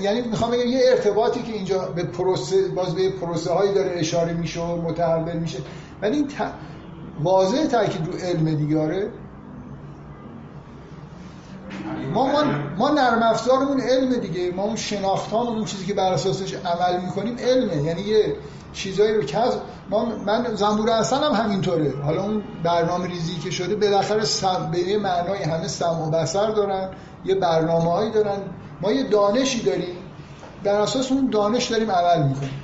یعنی 0.00 0.20
می‌خوام 0.20 0.50
بگم 0.50 0.66
یه 0.66 0.80
ارتباطی 0.90 1.42
که 1.42 1.52
اینجا 1.52 1.78
به 1.78 2.04
پروسه 2.04 2.68
باز 2.68 2.94
به 2.94 3.10
پروسه 3.10 3.52
هایی 3.52 3.74
داره 3.74 3.90
اشاره 3.94 4.32
میشه 4.32 4.60
و 4.60 4.82
متحول 4.82 5.36
میشه. 5.36 5.58
ولی 6.02 6.16
این 6.16 6.28
واضح 7.22 7.66
تاکید 7.66 8.06
رو 8.06 8.12
علم 8.12 8.54
دیگاره 8.54 9.10
ما, 12.14 12.26
ما, 12.26 12.44
ما 12.78 12.90
نرم 12.90 13.22
افزارمون 13.22 13.80
علم 13.80 14.14
دیگه. 14.14 14.52
ما 14.52 14.62
اون 14.62 14.76
شناختان 14.76 15.46
اون 15.46 15.64
چیزی 15.64 15.86
که 15.86 15.94
بر 15.94 16.12
اساسش 16.12 16.54
عمل 16.54 17.00
می‌کنیم 17.00 17.36
علمه. 17.38 17.82
یعنی 17.82 18.00
یه 18.00 18.36
چیزایی 18.72 19.14
رو 19.14 19.22
که 19.22 19.38
ما 19.90 20.04
من 20.04 20.54
زنبور 20.54 20.90
اصلا 20.90 21.18
هم 21.18 21.44
همینطوره. 21.44 21.92
حالا 22.04 22.22
اون 22.22 22.42
برنامه 22.62 23.06
ریزی 23.06 23.38
که 23.38 23.50
شده 23.50 23.76
بالاخره 23.76 24.24
سم 24.24 24.68
به 24.72 24.78
یه 24.78 24.98
معنای 24.98 25.42
همه 25.42 25.68
سم 25.68 26.00
و 26.00 26.10
بسر 26.10 26.50
دارن 26.50 26.88
یه 27.24 27.34
برنامه 27.34 27.92
هایی 27.92 28.10
دارن. 28.10 28.38
ما 28.80 28.92
یه 28.92 29.02
دانشی 29.02 29.62
داریم. 29.62 29.96
در 30.64 30.74
اساس 30.74 31.12
اون 31.12 31.30
دانش 31.30 31.66
داریم 31.66 31.90
عمل 31.90 32.28
می‌کنیم. 32.28 32.62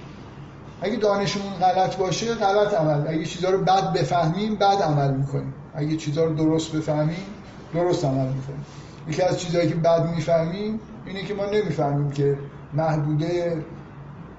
اگه 0.82 0.96
دانشمون 0.96 1.52
غلط 1.52 1.96
باشه 1.96 2.34
غلط 2.34 2.74
عمل. 2.74 3.08
اگه 3.08 3.24
چیزها 3.24 3.50
رو 3.50 3.58
بد 3.58 3.92
بفهمیم 3.92 4.54
بد 4.54 4.82
عمل 4.82 5.10
می‌کنیم. 5.10 5.54
اگه 5.74 5.96
چیزها 5.96 6.24
رو 6.24 6.34
درست 6.34 6.72
بفهمیم 6.72 7.26
درست 7.74 8.04
عمل 8.04 8.26
می‌کنیم. 8.26 8.66
یکی 9.08 9.22
از 9.22 9.40
چیزهایی 9.40 9.68
که 9.68 9.74
بد 9.74 10.10
می‌فهمیم 10.16 10.80
اینه 11.06 11.22
که 11.22 11.34
ما 11.34 11.46
نمی‌فهمیم 11.46 12.10
که 12.10 12.38
محدوده 12.74 13.64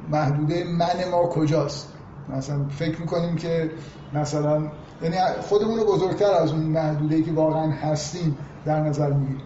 محدوده 0.10 0.63
من 0.63 1.10
ما 1.12 1.24
کجاست. 1.28 1.93
مثلا 2.30 2.65
فکر 2.69 3.02
می‌کنیم 3.02 3.36
که 3.36 3.71
مثلا 4.13 4.71
یعنی 5.02 5.17
خودمون 5.41 5.80
رو 5.80 5.86
بزرگتر 5.86 6.32
از 6.32 6.52
اون 6.52 6.62
محدوده 6.62 7.21
که 7.21 7.32
واقعا 7.32 7.71
هستیم 7.71 8.38
در 8.65 8.80
نظر 8.80 9.13
می‌گیریم. 9.13 9.41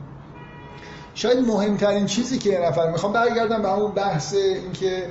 شاید 1.14 1.40
مهمترین 1.40 2.06
چیزی 2.06 2.38
که 2.38 2.50
یه 2.50 2.60
نفر 2.60 2.92
می‌خوام 2.92 3.14
برگردم 3.14 3.62
به 3.62 3.70
همون 3.70 3.92
بحث 3.92 4.34
اینکه 4.34 5.04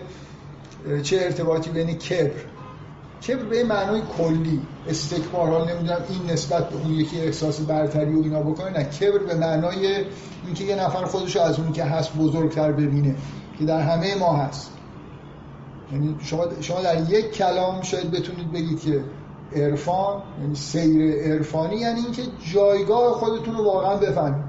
چه 1.03 1.17
ارتباطی 1.21 1.71
بین 1.71 1.99
کبر 1.99 2.41
کبر 3.29 3.43
به 3.43 3.65
معنای 3.65 4.03
کلی 4.19 4.61
استکبار؟ 4.89 5.49
حال 5.49 5.71
نمی‌دونم 5.71 6.01
این 6.09 6.31
نسبت 6.31 6.69
به 6.69 6.77
اون 6.77 6.91
یکی 6.91 7.21
احساس 7.21 7.61
برتری 7.61 8.15
و 8.15 8.23
اینا 8.23 8.41
بکنه 8.41 8.71
نه. 8.71 8.85
کبر 8.85 9.19
به 9.19 9.35
معنای 9.35 10.05
اینکه 10.47 10.65
یه 10.65 10.77
نفر 10.77 11.05
خودشو 11.05 11.41
از 11.41 11.59
اونی 11.59 11.73
که 11.73 11.85
هست 11.85 12.15
بزرگتر 12.15 12.73
ببینه 12.73 13.15
که 13.59 13.65
در 13.65 13.81
همه 13.81 14.15
ما 14.15 14.37
هست. 14.37 14.71
یعنی 15.93 16.17
شما 16.25 16.45
شما 16.61 16.81
در 16.81 17.11
یک 17.11 17.33
کلام 17.33 17.83
شاید 17.83 18.11
بتونید 18.11 18.53
بگید 18.53 18.81
که 18.81 19.01
عرفان 19.57 20.23
یعنی 20.41 20.55
سیر 20.55 21.15
عرفانی 21.15 21.77
یعنی 21.77 22.01
اینکه 22.01 22.23
جایگاه 22.53 23.13
خودتون 23.13 23.55
رو 23.57 23.65
واقعا 23.65 23.97
بفهمید. 23.97 24.45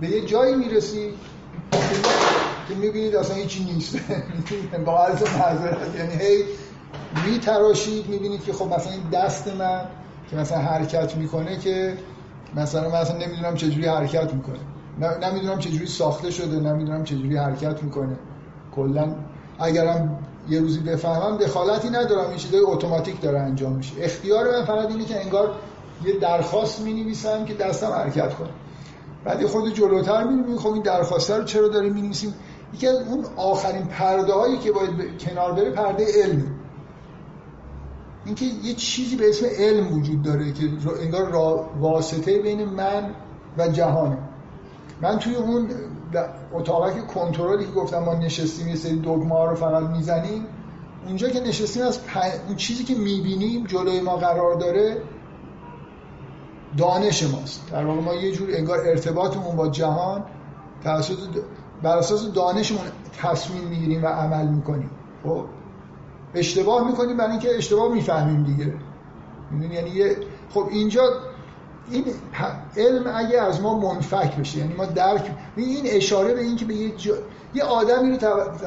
به 0.00 0.08
یه 0.08 0.26
جایی 0.26 0.54
می‌رسید 0.54 1.14
که 2.68 2.74
می‌بینید 2.74 3.16
اصلا 3.16 3.36
هیچی 3.36 3.64
نیست. 3.64 3.98
با 4.86 4.98
عرض 4.98 5.22
معذرت. 5.22 5.96
یعنی 5.98 6.14
هی 6.14 6.44
میتراشید 7.26 8.08
می‌بینید 8.08 8.44
که 8.44 8.52
خب 8.52 8.74
مثلا 8.74 8.92
این 8.92 9.10
دست 9.12 9.48
من 9.48 9.80
که 10.30 10.36
مثلا 10.36 10.58
حرکت 10.58 11.16
می‌کنه 11.16 11.58
که 11.58 11.96
مثلا 12.56 12.88
من 12.88 12.94
اصلا 12.94 13.16
نمی‌دونم 13.16 13.54
چجوری 13.54 13.86
حرکت 13.86 14.34
می‌کنه. 14.34 14.58
نمی‌دونم 15.22 15.58
چجوری 15.58 15.86
ساخته 15.86 16.30
شده 16.30 16.60
نمی‌دونم 16.60 17.04
چجوری 17.04 17.36
حرکت 17.36 17.82
می‌کنه. 17.82 18.16
کلا 18.76 19.14
اگرم 19.58 20.18
یه 20.48 20.60
روزی 20.60 20.80
بفهمم 20.80 21.36
دخالتی 21.36 21.90
ندارم. 21.90 22.28
این 22.28 22.36
چیزای 22.36 22.60
اتوماتیک 22.60 23.20
داره 23.20 23.38
انجام 23.38 23.72
میشه. 23.72 23.92
اختیار 24.00 24.58
من 24.58 24.64
فقط 24.64 24.90
اینه 24.90 25.04
که 25.04 25.20
انگار 25.20 25.52
یه 26.04 26.12
درخواست 26.12 26.80
می 26.80 26.92
نویسم 26.92 27.44
که 27.44 27.54
دستم 27.54 27.86
حرکت 27.86 28.34
کنه. 28.34 28.48
بعد 29.24 29.46
خود 29.46 29.74
جلوتر 29.74 30.24
می 30.24 30.58
خب 30.58 30.72
این 30.72 30.82
درخواسته 30.82 31.36
رو 31.36 31.44
چرا 31.44 31.68
داریم 31.68 31.92
می 31.92 32.02
نویسیم 32.02 32.34
یکی 32.74 32.86
از 32.86 32.96
اون 32.96 33.24
آخرین 33.36 33.86
پرده 33.86 34.32
هایی 34.32 34.58
که 34.58 34.72
باید 34.72 34.90
کنار 35.18 35.52
بره 35.52 35.70
پرده 35.70 36.04
علم 36.22 36.42
اینکه 38.24 38.44
یه 38.44 38.74
چیزی 38.74 39.16
به 39.16 39.28
اسم 39.28 39.46
علم 39.58 39.92
وجود 39.92 40.22
داره 40.22 40.52
که 40.52 40.68
انگار 41.02 41.32
واسطه 41.80 42.38
بین 42.38 42.64
من 42.64 43.10
و 43.58 43.68
جهانه. 43.68 44.18
من 45.02 45.18
توی 45.18 45.34
اون 45.34 45.68
اتاقک 46.52 47.06
کنترلی 47.06 47.64
که 47.64 47.70
گفتم 47.70 47.98
ما 47.98 48.14
نشستیم 48.14 48.68
یه 48.68 48.76
سری 48.76 48.96
دوگما 48.96 49.44
رو 49.44 49.54
فقط 49.54 49.82
می‌زنیم 49.82 50.46
اونجا 51.06 51.28
که 51.28 51.40
نشستیم 51.40 51.82
از 51.82 51.98
اون 52.46 52.56
چیزی 52.56 52.84
که 52.84 52.94
می‌بینیم 52.94 53.64
جلوی 53.66 54.00
ما 54.00 54.16
قرار 54.16 54.54
داره 54.54 55.02
دانش 56.76 57.22
ماست. 57.22 57.70
در 57.72 57.84
واقع 57.84 58.00
ما 58.00 58.14
یه 58.14 58.32
جور 58.32 58.48
انگار 58.52 58.78
ارتباطمون 58.78 59.56
با 59.56 59.68
جهان 59.68 60.24
توسط 60.84 61.16
بر 61.82 61.96
اساس 61.98 62.32
دانشمون 62.32 62.80
تصمیم 63.22 63.64
می‌گیریم 63.64 64.04
و 64.04 64.06
عمل 64.06 64.46
می‌کنیم. 64.46 64.90
خب؟ 65.24 65.44
اشتباه 66.34 66.86
می‌کنیم 66.86 67.16
برای 67.16 67.30
اینکه 67.30 67.56
اشتباه 67.56 67.92
می‌فهمیم 67.94 68.44
دیگه. 68.44 68.74
یعنی 69.74 69.90
یه 69.90 70.16
خب 70.50 70.68
اینجا 70.70 71.02
این 71.90 72.04
علم 72.76 73.12
اگه 73.14 73.40
از 73.40 73.60
ما 73.60 73.78
منفک 73.78 74.36
بشه 74.36 74.58
یعنی 74.58 74.74
ما 74.74 74.84
درک 74.84 75.30
این 75.56 75.84
اشاره 75.84 76.34
به 76.34 76.40
این 76.40 76.56
که 76.56 76.64
به 76.64 76.74
یه, 76.74 76.96
جا... 76.96 77.14
یه 77.54 77.62
آدمی 77.62 78.10
رو 78.10 78.16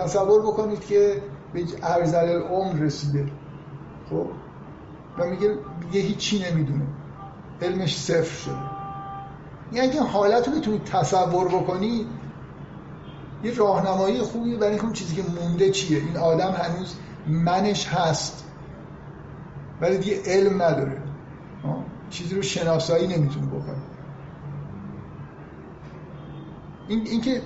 تصور 0.03 0.41
بکنید 0.41 0.85
که 0.85 1.21
به 1.53 1.63
ارزل 1.83 2.29
العمر 2.29 2.79
رسیده. 2.79 3.31
خب؟ 4.09 4.27
و 5.17 5.25
میگه 5.25 5.57
یه 5.93 6.01
هیچی 6.01 6.45
نمی‌دونه. 6.49 6.85
علمش 7.61 7.99
صفر 7.99 8.35
شده. 8.35 8.55
یعنی 9.71 9.87
اگه 9.87 10.01
حالت 10.01 10.47
رو 10.47 10.53
بتونید 10.53 10.83
تصور 10.83 11.47
بکنید 11.47 12.07
یه 13.43 13.53
راهنمایی 13.53 14.19
خوبی 14.19 14.55
برای 14.55 14.69
اینکه 14.69 14.83
اون 14.83 14.93
چیزی 14.93 15.15
که 15.15 15.23
مونده 15.41 15.69
چیه؟ 15.69 15.97
این 15.97 16.17
آدم 16.17 16.51
هنوز 16.51 16.95
منش 17.27 17.87
هست. 17.87 18.45
ولی 19.81 19.97
دیگه 19.97 20.21
علم 20.25 20.61
نداره. 20.61 21.01
چیزی 22.09 22.35
رو 22.35 22.41
شناسایی 22.41 23.07
نمی‌تونه 23.07 23.47
بکنه. 23.47 23.81
این 26.87 27.07
اینکه 27.07 27.41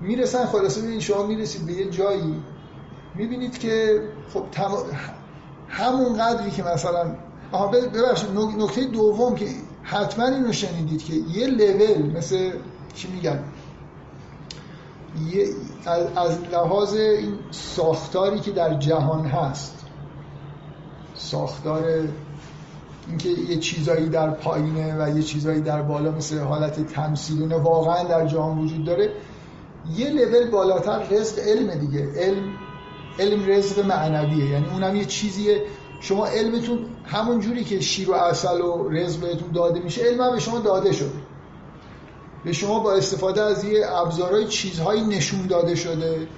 می‌رسن 0.00 0.46
خلاصه 0.46 0.80
ببینید 0.80 1.00
شما 1.00 1.26
می‌رسید 1.26 1.66
به 1.66 1.72
یه 1.72 1.90
جایی 1.90 2.42
می‌بینید 3.14 3.58
که 3.58 4.02
خب 4.32 4.44
تم... 4.52 4.70
همون 5.68 6.18
قدری 6.18 6.50
که 6.50 6.62
مثلا 6.62 7.14
آها 7.52 7.66
ببخشید 7.66 8.30
نکته 8.58 8.84
دوم 8.84 9.34
که 9.34 9.46
حتما 9.82 10.26
اینو 10.26 10.52
شنیدید 10.52 11.04
که 11.04 11.14
یه 11.14 11.46
لول 11.46 12.16
مثل 12.16 12.52
چی 12.94 13.08
میگن؟ 13.12 13.44
از 16.16 16.38
لحاظ 16.52 16.94
این 16.94 17.38
ساختاری 17.50 18.40
که 18.40 18.50
در 18.50 18.74
جهان 18.74 19.26
هست 19.26 19.84
ساختار 21.14 21.84
اینکه 23.08 23.28
یه 23.28 23.56
چیزایی 23.56 24.08
در 24.08 24.30
پایینه 24.30 25.04
و 25.04 25.16
یه 25.16 25.22
چیزایی 25.22 25.60
در 25.60 25.82
بالا 25.82 26.10
مثل 26.10 26.38
حالت 26.38 26.86
تمثیلونه 26.86 27.56
واقعا 27.56 28.04
در 28.04 28.26
جهان 28.26 28.58
وجود 28.58 28.84
داره 28.84 29.12
یه 29.96 30.10
لول 30.10 30.50
بالاتر 30.50 31.02
رزق 31.10 31.38
علم 31.38 31.74
دیگه. 31.74 32.08
علم 32.16 32.52
علم 33.18 33.46
رزق 33.48 33.86
معنویه. 33.86 34.50
یعنی 34.50 34.66
اونم 34.72 34.96
یه 34.96 35.04
چیزیه. 35.04 35.62
شما 36.00 36.26
علمتون 36.26 36.78
همون 37.04 37.40
جوری 37.40 37.64
که 37.64 37.80
شیر 37.80 38.10
و 38.10 38.14
عسل 38.14 38.60
و 38.60 38.88
رزق 38.88 39.20
بهتون 39.20 39.52
داده 39.52 39.80
میشه 39.80 40.02
علم 40.02 40.20
هم 40.20 40.32
به 40.32 40.40
شما 40.40 40.58
داده 40.58 40.92
شده. 40.92 41.25
به 42.46 42.52
شما 42.52 42.78
با 42.78 42.92
استفاده 42.92 43.42
از 43.42 43.64
یه 43.64 43.86
ابزارهای 43.88 44.46
چیزهایی 44.46 45.04
نشون 45.04 45.46
داده 45.46 45.74
شده. 45.74 46.28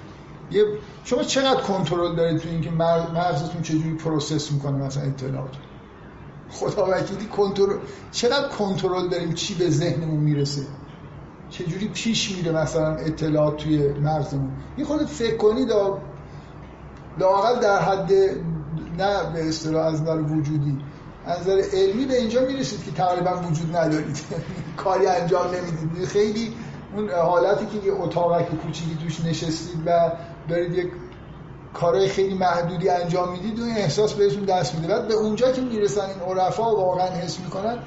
یه 0.51 0.65
شما 1.03 1.23
چقدر 1.23 1.61
کنترل 1.61 2.15
دارید 2.15 2.37
تو 2.37 2.49
اینکه 2.49 2.71
مغزتون 2.71 3.61
چجوری 3.61 3.95
process 3.95 4.51
می‌کنه 4.51 4.85
مثلا 4.85 5.03
اطلاعات؟ 5.03 5.49
خدا 6.49 6.85
وکیلی 6.91 7.25
کنترل 7.25 7.77
چقدر 8.11 8.47
کنترل 8.47 9.07
داریم 9.07 9.33
چی 9.33 9.53
به 9.55 9.69
ذهنمون 9.69 10.19
می‌رسه؟ 10.19 10.61
چجوری 11.49 11.87
پیش 11.87 12.31
میره 12.31 12.51
مثلا 12.51 12.95
اطلاعات 12.95 13.57
توی 13.57 13.87
مغزمون؟ 13.87 14.51
یه 14.77 14.85
خود 14.85 15.05
فکر 15.05 15.37
کنید 15.37 15.69
لاقل 17.19 17.59
در 17.59 17.79
حد 17.79 18.11
نه 18.97 19.33
به 19.33 19.49
اصطلاح 19.49 19.85
از 19.85 20.01
نظر 20.01 20.21
وجودی. 20.21 20.77
از 21.29 21.39
نظر 21.39 21.61
علمی 21.73 22.05
به 22.05 22.17
اینجا 22.17 22.41
می‌رسید 22.41 22.85
که 22.85 22.91
تقریبا 22.91 23.41
وجود 23.49 23.75
ندارید. 23.75 24.19
کاری 24.83 25.07
انجام 25.07 25.47
نمی‌دید. 25.47 26.05
خیلی 26.07 26.53
اون 26.95 27.09
حالتی 27.09 27.65
که 27.65 27.87
یه 27.87 27.93
اتاقک 27.93 28.45
کوچیکی 28.55 28.97
توش 29.03 29.25
نشستید 29.25 29.77
و 29.85 30.11
دارید 30.49 30.73
یک 30.73 30.91
کارهای 31.73 32.07
خیلی 32.07 32.33
محدودی 32.33 32.89
انجام 32.89 33.31
می‌دید 33.31 33.59
و 33.59 33.63
احساس 33.63 34.13
بهتون 34.13 34.45
دست 34.45 34.75
میده. 34.75 34.87
بعد 34.87 35.07
به 35.07 35.13
اونجا 35.13 35.51
که 35.51 35.61
می‌رسن 35.61 36.05
این 36.09 36.37
عرفا 36.37 36.75
واقعا 36.75 37.07
حس 37.07 37.39
می‌کنن 37.39 37.77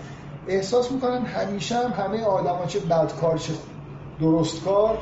احساس 0.48 0.92
می‌کنن 0.92 1.26
همیشه 1.26 1.76
هم 1.76 1.90
همه 1.90 2.24
آدما 2.24 2.66
چه 2.66 2.80
بدکار 2.80 3.38
چه 3.38 3.52
درست 4.20 4.64
کار 4.64 4.98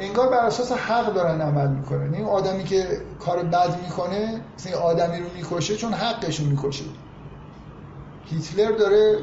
انگار 0.00 0.28
بر 0.28 0.46
اساس 0.46 0.72
حق 0.72 1.14
دارن 1.14 1.40
عمل 1.40 1.68
می‌کنن 1.68 2.14
این 2.14 2.24
آدمی 2.24 2.64
که 2.64 3.00
کار 3.20 3.42
بد 3.42 3.82
می‌کنه 3.82 4.40
مثل 4.58 4.74
آدمی 4.74 5.18
رو 5.18 5.26
می‌کشه 5.36 5.76
چون 5.76 5.92
حقش 5.92 6.40
رو 6.40 6.46
می‌کشه. 6.46 6.84
هیتلر 8.24 8.72
داره 8.72 9.18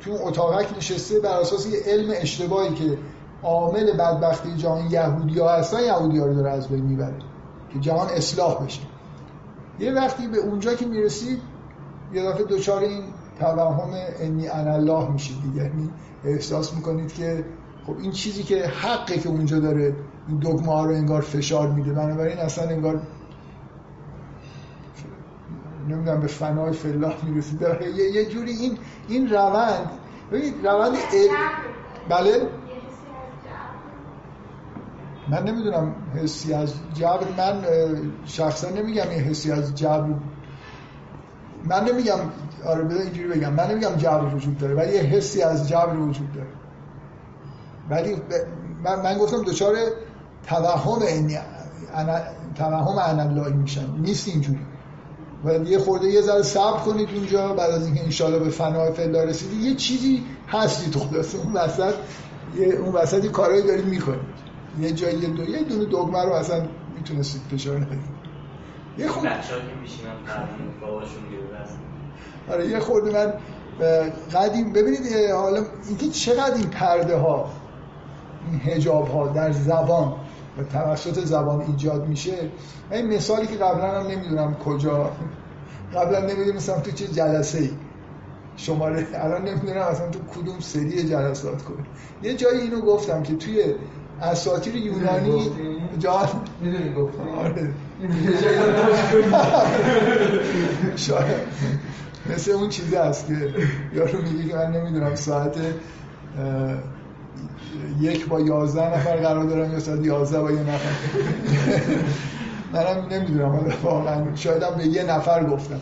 تو 0.00 0.18
اتاقک 0.24 0.76
نشسته 0.76 1.20
بر 1.20 1.40
اساس 1.40 1.66
یه 1.66 1.80
علم 1.86 2.12
اشتباهی 2.16 2.74
که 2.74 2.98
عامل 3.42 3.92
بدبختی 3.92 4.56
جهان 4.56 4.90
یهودی 4.90 5.38
ها 5.38 5.48
هستن 5.48 5.80
یهودی 5.80 6.18
ها 6.18 6.26
رو 6.26 6.34
داره 6.34 6.50
از 6.50 6.68
بین 6.68 6.84
می‌بره 6.84 7.14
که 7.72 7.78
جهان 7.78 8.08
اصلاح 8.08 8.64
بشه. 8.64 8.80
یه 9.78 9.92
وقتی 9.92 10.26
به 10.26 10.38
اونجا 10.38 10.74
که 10.74 10.86
می‌رسید 10.86 11.40
یه 12.12 12.22
دفعه 12.22 12.44
دوچار 12.44 12.82
این 12.82 13.02
توهم 13.38 13.90
انی 14.20 14.48
ان 14.48 14.68
الله 14.68 15.08
میشید 15.08 15.42
دیگه. 15.42 15.64
یعنی 15.64 15.90
احساس 16.24 16.74
می‌کنید 16.74 17.14
که 17.14 17.44
خب 17.86 17.96
این 17.98 18.10
چیزی 18.10 18.42
که 18.42 18.66
حقه 18.66 19.18
که 19.18 19.28
اونجا 19.28 19.58
داره 19.58 19.96
این 20.28 20.38
دگمه 20.38 20.72
ها 20.72 20.84
رو 20.84 20.94
انگار 20.94 21.20
فشار 21.20 21.70
میده. 21.70 21.92
بنابراین 21.92 22.38
اصلا 22.38 22.68
انگار 22.68 23.02
نمی‌دونم 25.88 26.20
به 26.20 26.26
فنای 26.26 26.72
فلاح 26.72 27.24
می‌رسید 27.24 27.62
یه،, 27.62 28.10
یه 28.10 28.24
جوری 28.24 28.52
این 28.52 28.78
این 29.08 29.30
روند 29.30 29.90
ببینید 30.32 30.66
روند 30.66 30.92
بله؟ 32.08 32.48
من 35.28 35.44
نمی‌دونم 35.44 35.94
حسی 36.14 36.54
از 36.54 36.74
جبر 36.94 37.26
من 37.36 37.64
شخصا 38.24 38.70
نمیگم 38.70 39.08
این 39.10 39.20
حسی 39.20 39.52
از 39.52 39.74
جبر 39.74 40.14
من 41.64 41.84
نمیگم 41.84 42.18
آره 42.66 42.84
بذار 42.84 43.02
اینجوری 43.02 43.28
بگم. 43.28 43.52
من 43.52 43.70
نمیگم 43.70 43.96
جبر 43.96 44.34
وجود 44.34 44.58
داره 44.58 44.74
ولی 44.74 44.92
یه 44.92 45.00
حسی 45.00 45.42
از 45.42 45.68
جبر 45.68 45.96
وجود 45.96 46.32
داره. 46.32 46.59
ولی 47.90 48.16
من, 48.84 49.02
من 49.02 49.18
گفتم 49.18 49.42
دوچار 49.42 49.76
توهم 50.46 51.02
این 51.02 51.38
توهم 52.54 52.98
اناللهی 52.98 53.52
میشن 53.52 53.86
نیست 53.98 54.28
اینجوری. 54.28 54.58
و 55.44 55.52
یه 55.52 55.78
خورده 55.78 56.06
یه 56.06 56.20
ذره 56.20 56.42
صبر 56.42 56.78
کنید 56.78 57.08
اونجا 57.14 57.54
بعد 57.54 57.70
از 57.70 57.86
اینکه 57.86 58.04
انشالله 58.04 58.38
به 58.38 58.50
فنای 58.50 58.92
فعلا 58.92 59.24
رسیدی 59.24 59.56
یه 59.56 59.74
چیزی 59.74 60.24
هستی 60.48 60.90
تو 60.90 60.98
خلاصه. 60.98 61.38
اون 61.38 61.52
وسط 61.52 61.94
یه 62.56 62.66
اون 62.66 62.92
وسط 62.92 63.24
یه 63.24 63.30
کارهایی 63.30 63.62
دارید 63.62 63.86
می‌کنید. 63.86 64.20
یه 64.80 64.92
جایی 64.92 65.18
یه 65.18 65.28
دو 65.28 65.44
یه 65.44 65.62
دونه 65.62 65.84
دگمه 65.84 66.24
رو 66.24 66.32
اصلا 66.32 66.62
می‌تونستید 66.96 67.42
فشار 67.50 67.76
ندید 67.76 68.20
یه 68.98 69.08
باباشون 70.80 71.22
آره 72.50 72.68
یه 72.68 72.80
خورده 72.80 73.12
من 73.12 73.32
قدیم 74.34 74.72
ببینید 74.72 75.30
حالا 75.30 75.64
اینکه 75.88 76.08
چقدر 76.08 76.54
این 76.54 76.66
پرده 76.66 77.16
ها 77.16 77.50
این 78.50 78.60
هجاب 78.64 79.08
ها 79.08 79.28
در 79.28 79.52
زبان 79.52 80.12
و 80.58 80.64
توسط 80.72 81.24
زبان 81.24 81.60
ایجاد 81.60 82.08
میشه. 82.08 82.34
این 82.90 83.16
مثالی 83.16 83.46
که 83.46 83.54
قبلا 83.54 84.00
هم 84.00 84.06
نمی‌دونم 84.06 84.54
کجا 84.54 85.10
قبلا 85.94 86.20
نمی‌دونستم 86.20 86.80
تو 86.80 86.90
چه 86.90 87.06
جلسه 87.06 87.58
ای 87.58 87.70
شماره 88.56 89.06
الان 89.14 89.44
نمی‌دونم 89.44 89.80
اصلا 89.80 90.08
تو 90.08 90.18
کدوم 90.18 90.60
سری 90.60 91.08
جلسات 91.08 91.62
کنه 91.62 91.78
یه 92.22 92.34
جایی 92.34 92.60
اینو 92.60 92.80
گفتم 92.80 93.22
که 93.22 93.34
توی 93.34 93.64
اساطیر 94.22 94.76
یونانی 94.76 95.50
جان 95.98 96.28
می‌دونی 96.60 96.94
گفتم 96.94 97.28
آره. 97.28 97.74
شاید. 100.96 101.36
مثل 102.34 102.50
اون 102.50 102.68
چیزی 102.68 102.96
هست 102.96 103.26
که 103.26 103.34
یارو 103.94 104.22
میگه 104.22 104.48
که 104.48 104.56
من 104.56 104.72
نمی‌دونم 104.72 105.14
ساعت 105.14 105.56
یک 108.00 108.28
با 108.28 108.40
یازده 108.40 108.94
نفر 108.94 109.16
قرار 109.16 109.44
دارم 109.44 109.72
یا 109.72 109.80
ساعت 109.80 110.06
یازده 110.06 110.40
با 110.40 110.50
یه 110.50 110.60
نفر. 110.60 110.90
منم 112.72 113.06
نمی‌دونم 113.10 113.72
واقعا 113.82 114.36
شاید 114.36 114.76
به 114.76 114.86
یه 114.86 115.02
نفر 115.02 115.44
گفتم. 115.44 115.80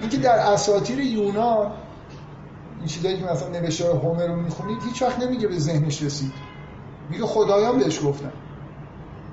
اینکه 0.00 0.16
در 0.16 0.38
اساطیر 0.38 1.00
یونان 1.00 1.72
این 2.78 2.86
چیزایی 2.86 3.16
که 3.16 3.24
مثلا 3.24 3.48
نوشته 3.48 3.84
هومر 3.84 4.26
رو 4.26 4.36
می‌خونید 4.36 4.78
هیچ 4.88 5.02
وقت 5.02 5.22
نمیگه 5.22 5.48
به 5.48 5.58
ذهنش 5.58 6.02
رسید. 6.02 6.32
میگه 7.10 7.26
خدایان 7.26 7.78
بهش 7.78 8.00
گفتن 8.04 8.32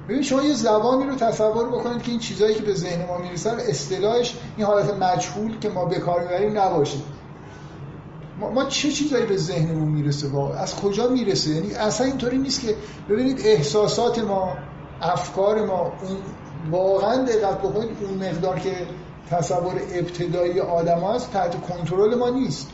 ببین 0.10 0.22
شما 0.22 0.44
یه 0.44 0.54
زبانی 0.54 1.04
رو 1.04 1.16
تصور 1.16 1.68
بکنید 1.68 2.02
که 2.02 2.12
این 2.12 2.20
چیزایی 2.20 2.56
که 2.56 2.62
به 2.62 2.74
ذهن 2.74 3.06
ما 3.06 3.18
می‌رسه 3.18 3.52
اصطلاحش 3.70 4.38
این 4.58 4.68
حالت 4.68 4.94
مجهول 4.94 5.60
که 5.60 5.70
ما 5.70 5.86
به 5.86 6.00
کار 6.00 6.22
می‌بریم 6.22 6.58
نباشه. 6.58 6.98
ما, 8.40 8.52
ما 8.52 8.66
چه 8.66 8.92
چیزایی 8.92 9.26
به 9.26 9.38
ذهنمون 9.38 9.88
می‌رسه 9.88 10.28
واقعا 10.28 10.58
از 10.60 10.76
کجا 10.76 11.08
می‌رسه؟ 11.08 11.50
یعنی 11.50 11.74
اصلا 11.74 12.08
اینطوری 12.08 12.38
نیست 12.38 12.62
که 12.62 12.76
ببینید 13.10 13.42
احساسات 13.46 14.20
ما 14.20 14.58
افکار 15.02 15.66
ما 15.66 15.82
اون 15.82 16.18
واقعا 16.72 17.24
دقت 17.24 17.60
بکنید 17.60 17.90
اون 18.02 18.30
مقدار 18.30 18.60
که 18.60 18.72
تصور 19.30 19.74
ابتدایی 19.94 20.60
آدم 20.60 21.00
هست 21.00 21.32
تحت 21.32 21.62
کنترل 21.62 22.16
ما 22.16 22.30
نیست. 22.30 22.70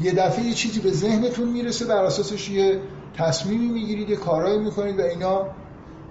یه 0.00 0.12
دفعه 0.12 0.44
یه 0.44 0.54
چیزی 0.54 0.80
به 0.80 0.90
ذهنتون 0.90 1.48
می‌رسه 1.48 1.84
بر 1.84 2.04
اساسش 2.04 2.50
یه 2.50 2.80
تصمیمی 3.16 3.66
می‌گیرید 3.66 4.10
یه 4.10 4.16
کارایی 4.16 4.58
می‌کنید 4.58 4.98
و 4.98 5.02
اینا 5.02 5.46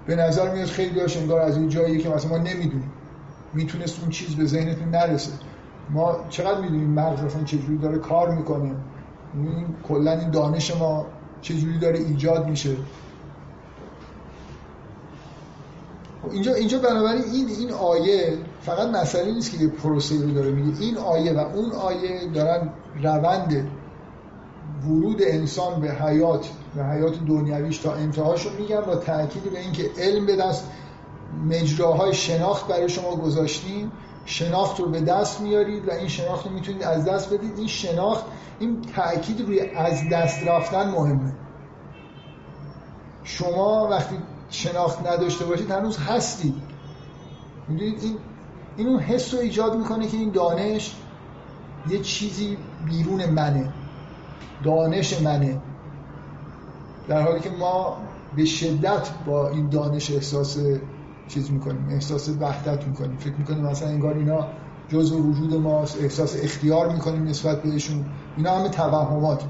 به 0.08 0.16
نظر 0.16 0.54
میاد 0.54 0.68
خیلی 0.68 1.00
هاش 1.00 1.18
انگار 1.18 1.42
از 1.42 1.58
این 1.58 1.70
جایی 1.70 1.98
که 1.98 2.10
مثلا 2.10 2.30
ما 2.30 2.38
نمی‌دونیم. 2.38 2.92
می‌تونست 3.54 4.00
اون 4.02 4.10
چیز 4.10 4.36
به 4.36 4.46
ذهنتون 4.46 4.90
نرسه. 4.90 5.32
ما 5.90 6.16
چقدر 6.30 6.62
می‌دونیم 6.62 6.90
مغز 6.90 7.24
اصلا 7.24 7.44
چجوری 7.44 7.78
داره 7.78 7.98
کار 7.98 8.36
می‌کنه؟ 8.36 8.76
این 9.34 9.76
کلا 9.88 10.12
این 10.12 10.32
دانش 10.32 10.76
ما 10.76 11.06
چجوری 11.42 11.80
داره 11.80 12.00
ایجاد 12.00 12.48
میشه؟ 12.48 12.76
خب 16.24 16.32
اینجا 16.32 16.54
اینجا 16.54 16.80
بنابراین 16.80 17.24
این 17.34 17.48
این 17.50 17.72
آیه 17.72 18.38
فقط 18.62 18.88
مسئله 18.88 19.34
نیست 19.34 19.52
که 19.52 19.58
یه 19.58 19.68
پروسه 19.68 20.22
رو 20.22 20.32
داره 20.32 20.52
میگه. 20.52 20.82
این 20.82 20.98
آیه 20.98 21.34
و 21.34 21.40
اون 21.40 21.72
آیه 21.72 22.28
دارن 22.34 22.70
روند 23.04 23.68
ورود 24.86 25.22
انسان 25.22 25.82
به 25.82 25.92
حیات 25.92 26.50
و 26.78 26.84
حیات 26.84 27.26
دنیویش 27.28 27.78
تا 27.78 27.94
انتهاشو 27.94 28.50
میگن 28.60 28.82
با 28.82 28.96
تاکید 28.96 29.44
به 29.44 29.60
اینکه 29.60 29.90
علم 29.98 30.26
به 30.26 30.36
دست 30.36 30.72
مجراهای 31.50 32.14
شناخت 32.14 32.68
برای 32.68 32.90
شما 32.90 33.16
گذاشتیم. 33.16 33.92
شناخت 34.26 34.80
رو 34.80 34.90
به 34.90 35.02
دست 35.02 35.42
میارید 35.42 35.88
و 35.88 35.92
این 35.92 36.08
شناخت 36.08 36.46
رو 36.46 36.52
می‌تونید 36.52 36.84
از 36.84 37.06
دست 37.06 37.34
بدید. 37.34 37.58
این 37.58 37.68
شناخت 37.68 38.26
این 38.60 38.82
تاکید 38.96 39.42
روی 39.42 39.60
از 39.60 40.10
دست 40.10 40.48
رفتن 40.48 40.90
مهمه. 40.90 41.34
شما 43.24 43.88
وقتی 43.92 44.16
شناخت 44.50 45.08
نداشته 45.08 45.46
باشید 45.46 45.72
هنوز 45.72 45.98
هستید. 45.98 46.56
می‌دونید؟ 47.68 48.04
این 48.04 48.18
این 48.78 48.88
اون 48.88 49.00
حس 49.00 49.34
رو 49.34 49.40
ایجاد 49.40 49.78
می‌کنه 49.78 50.08
که 50.08 50.18
این 50.18 50.32
دانش 50.32 50.96
یه 51.90 52.00
چیزی 52.00 52.58
بیرون 52.86 53.26
منه. 53.26 53.74
دانش 54.64 55.22
منه. 55.22 55.62
در 57.08 57.22
حالی 57.22 57.40
که 57.40 57.50
ما 57.50 57.98
به 58.36 58.46
شدت 58.46 59.10
با 59.26 59.50
این 59.50 59.70
دانش 59.70 60.12
احساس 60.12 60.58
چیز 61.28 61.52
می‌کنیم 61.52 61.88
احساس 61.92 62.30
وحدت 62.30 62.88
می‌کنیم. 62.88 63.18
فکر 63.18 63.34
می‌کنیم 63.34 63.66
مثلا 63.66 63.90
انگار 63.90 64.14
اینا 64.14 64.48
جزء 64.90 65.16
وجود 65.16 65.54
ماست 65.54 66.02
احساس 66.02 66.44
اختیار 66.44 66.90
می‌کنیم 66.90 67.24
نسبت 67.24 67.64
بهشون. 67.64 68.06
اینا 68.38 68.60
همه 68.60 68.70
توهمات. 68.70 69.44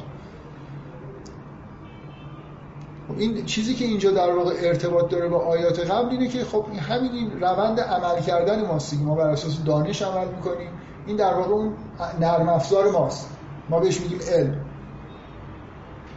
خب 3.07 3.17
این 3.17 3.45
چیزی 3.45 3.73
که 3.73 3.85
اینجا 3.85 4.11
در 4.11 4.35
واقع 4.35 4.53
ارتباط 4.59 5.09
داره 5.09 5.27
با 5.27 5.37
آیات 5.37 5.91
قبل 5.91 6.09
اینه 6.09 6.27
که 6.27 6.43
خب 6.43 6.65
همین 6.89 7.11
این 7.11 7.31
روند 7.41 7.79
عمل 7.79 8.21
کردن 8.21 8.67
ماست 8.67 9.01
ما 9.01 9.15
بر 9.15 9.29
اساس 9.29 9.63
دانش 9.63 10.01
عمل 10.01 10.27
می‌کنیم. 10.27 10.69
این 11.07 11.17
در 11.17 11.33
واقع 11.33 11.51
اون 11.51 11.73
نرم 12.19 12.49
افزار 12.49 12.91
ماست. 12.91 13.29
ما 13.69 13.79
بهش 13.79 14.01
میگیم 14.01 14.19
علم. 14.31 14.65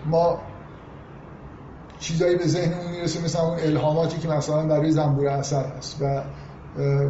ما 0.06 0.40
چیزایی 2.01 2.36
به 2.36 2.46
ذهنمون 2.46 2.90
می‌رسه 2.90 3.24
مثل 3.24 3.38
اون 3.38 3.59
الهاماتی 3.59 4.18
که 4.18 4.28
مثلا 4.28 4.66
برای 4.66 4.90
زنبور 4.90 5.28
اثر 5.28 5.64
هست. 5.64 6.03
و 6.03 6.22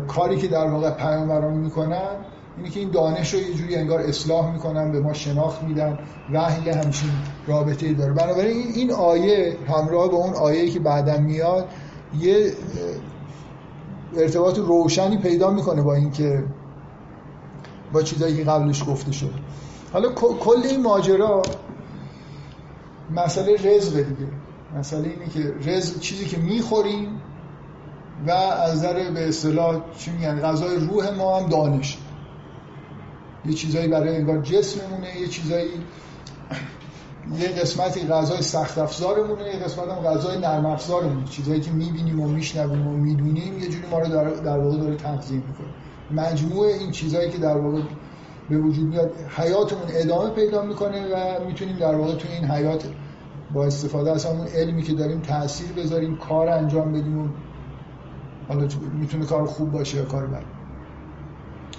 کاری 0.09 0.37
که 0.37 0.49
در 0.49 0.67
واقع 0.67 0.91
پیامبران 0.91 1.55
می‌کنن 1.55 2.11
اینه 2.57 2.71
که 2.71 2.81
این 2.81 2.91
دانش 2.91 3.35
رو 3.35 3.41
یه 3.41 3.55
جوری 3.55 3.77
انگار 3.77 4.01
اصلاح 4.01 4.53
می‌کنن 4.53 4.93
به 4.93 5.01
ما 5.01 5.13
شناخت 5.13 5.63
میدن 5.63 5.99
وحی 6.33 6.71
همچین 6.71 7.11
رابطه 7.47 7.87
ای 7.87 7.95
داره. 7.95 8.13
بنابراین 8.13 8.67
این 8.75 8.93
آیه 8.93 9.57
همراه 9.69 10.09
با 10.09 10.17
اون 10.17 10.35
آیه 10.35 10.71
که 10.71 10.81
بعدا 10.81 11.19
میاد 11.19 11.69
یه 12.21 12.53
ارتباط 14.17 14.59
روشنی 14.59 15.17
پیدا 15.17 15.51
می‌کنه 15.51 15.83
با 15.83 15.95
اینکه 15.95 16.45
با 17.93 18.03
چیزایی 18.03 18.37
که 18.37 18.45
قبلش 18.45 18.85
گفته 18.89 19.13
شده. 19.13 19.31
حالا 19.93 20.13
کل 20.15 20.63
این 20.65 20.83
ماجرا 20.83 21.43
مسئله 23.17 23.77
رزق 23.77 23.97
دیگه. 23.97 24.33
مسئله 24.77 25.09
اینه 25.09 25.29
که 25.29 25.71
رزق 25.71 26.01
چیزی 26.01 26.25
که 26.25 26.37
می‌خوریم 26.37 27.21
و 28.27 28.31
از 28.31 28.75
نظر 28.75 29.11
به 29.11 29.29
اصطلاح 29.29 29.81
چی 29.99 30.11
میگن 30.11 30.41
غذای 30.41 30.77
روح 30.77 31.11
ما 31.11 31.41
هم 31.41 31.49
دانش. 31.49 31.99
یه 33.47 33.53
چیزایی 33.55 33.89
برای 33.89 34.17
انگار 34.17 34.39
جسممونه 34.39 35.21
یه 35.21 35.29
چیزایی 35.29 35.71
یه 37.39 37.49
قسمتی 37.49 38.07
غذای 38.07 38.43
سخت 38.43 38.79
افزارمونه 38.79 39.47
یه 39.47 39.59
قسمت 39.59 39.89
هم 39.89 39.97
غذای 39.97 40.39
نرم 40.39 40.67
افزارمونه 40.67 41.25
چیزایی 41.25 41.61
که 41.61 41.71
می‌بینیم 41.71 42.21
و 42.21 42.29
میشنویم 42.29 42.87
و 42.89 42.91
می‌دونیم 42.91 43.59
یه 43.59 43.69
جوری 43.69 43.87
ما 43.91 43.99
رو 43.99 44.09
در, 44.09 44.25
در 44.25 44.59
واقع 44.59 44.77
داره 44.77 44.97
تنظیم 44.97 45.45
می‌کنه. 45.49 45.69
مجموع 46.23 46.67
این 46.67 46.91
چیزایی 46.91 47.31
که 47.31 47.39
در 47.39 47.57
واقع 47.57 47.81
به 48.51 48.59
وجود 48.59 48.89
میاد 48.89 49.13
حیاتمون 49.37 49.83
ادامه 49.89 50.31
پیدا 50.31 50.63
می‌کنه 50.63 51.07
و 51.07 51.45
می‌تونیم 51.47 51.77
در 51.77 51.95
واقع 51.95 52.15
تو 52.15 52.29
این 52.29 52.51
حیات 52.51 52.85
با 53.55 53.65
استفاده 53.65 54.11
از 54.11 54.27
همون 54.27 54.47
علمی 54.47 54.83
که 54.83 54.93
داریم 54.93 55.21
تاثیر 55.21 55.73
بذاریم 55.73 56.17
کار 56.17 56.49
انجام 56.49 56.93
بدیم 56.93 57.19
و 57.19 57.29
حالا 58.49 58.69
می‌تونه 59.01 59.27
کار 59.27 59.47
خوب 59.47 59.73
باشه 59.73 59.97
یا 59.97 60.05
کار 60.05 60.27
بد. 60.27 60.43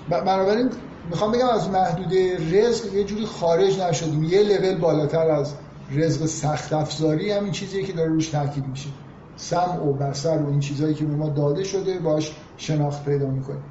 بنابراین 0.10 0.70
می‌خوام 1.10 1.32
بگم 1.32 1.50
از 1.50 1.70
محدوده 1.70 2.38
رزق 2.52 2.94
یه 2.94 3.04
جوری 3.04 3.26
خارج 3.26 3.80
نشدیم. 3.80 4.24
یه 4.24 4.44
لول 4.44 4.78
بالاتر 4.78 5.28
از 5.28 5.54
رزق 5.92 6.26
سخت 6.26 6.74
افزاری 6.74 7.32
همین 7.32 7.52
چیزیه 7.52 7.84
که 7.84 7.94
داره 7.94 8.10
روش 8.10 8.30
تاکید 8.30 8.68
میشه. 8.68 8.90
سمع 9.36 9.86
و 9.86 9.94
بصر 9.94 10.38
و 10.38 10.50
این 10.50 10.60
چیزهایی 10.60 10.94
که 10.94 11.06
به 11.06 11.16
ما 11.16 11.30
داده 11.30 11.64
شده 11.64 12.00
باش 12.00 12.36
شناخت 12.58 13.06
پیدا 13.06 13.28
می‌کنیم. 13.28 13.64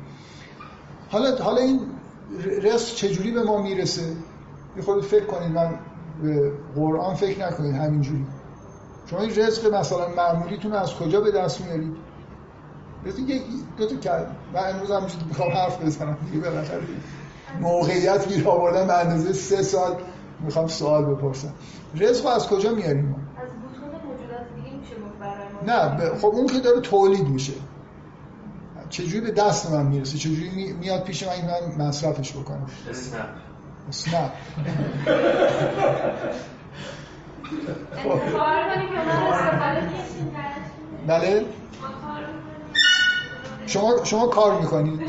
حالا 1.10 1.36
حالا 1.36 1.60
این 1.60 1.80
رزق 2.62 2.94
چجوری 2.94 3.30
به 3.30 3.42
ما 3.42 3.62
می‌رسه؟ 3.62 4.02
یه 4.76 4.82
فکر 5.00 5.24
کنید. 5.24 5.52
من 5.52 5.74
به 6.22 6.52
قرآن 6.76 7.14
فکر 7.14 7.46
نکنید 7.46 7.74
همینجوری. 7.74 8.26
شما 9.06 9.20
این 9.20 9.30
رزق 9.36 9.74
مثلا 9.74 10.08
معمولیتون 10.08 10.72
از 10.72 10.94
کجا 10.94 11.20
به 11.20 11.30
دست 11.30 11.60
میارید؟ 11.60 11.96
دیگه 13.16 13.40
دو 13.76 13.86
تا 13.86 13.96
کرد 13.96 14.36
من 14.54 14.70
امروز 14.70 14.90
هم 14.90 15.06
می‌خوام 15.28 15.52
حرف 15.52 15.82
بزنم 15.82 16.18
دیگه 16.30 16.48
بالاخره 16.48 16.82
موقعیت 17.60 18.28
گیر 18.28 18.48
آوردن 18.48 18.86
به 18.86 18.98
اندازه 18.98 19.32
سه 19.32 19.62
سال 19.62 19.96
می‌خوام 20.40 20.66
سوال 20.66 21.04
بپرسم. 21.04 21.52
رزق 21.94 22.26
از 22.26 22.48
کجا 22.48 22.70
میاریم 22.70 23.04
ما؟ 23.04 23.16
از 23.16 23.48
موجودات 24.04 24.46
دیگه 24.56 24.76
میشه 24.76 24.94
نه. 25.66 26.14
خب 26.18 26.26
اون 26.26 26.46
که 26.46 26.60
داره 26.60 26.80
تولید 26.80 27.28
میشه. 27.28 27.52
چجوری 28.90 29.20
به 29.20 29.30
دست 29.30 29.70
من 29.70 29.86
می‌رسه؟ 29.86 30.18
چجوری 30.18 30.72
میاد 30.72 31.02
پیش 31.02 31.22
من 31.22 31.76
من 31.78 31.86
مصرفش 31.86 32.32
بکنم؟ 32.32 32.66
اسنپ 33.88 34.14
اسنپ 34.14 34.32
بله. 41.06 41.44
شما 43.66 44.04
شما 44.04 44.26
کار 44.26 44.60
می‌کنید. 44.60 45.00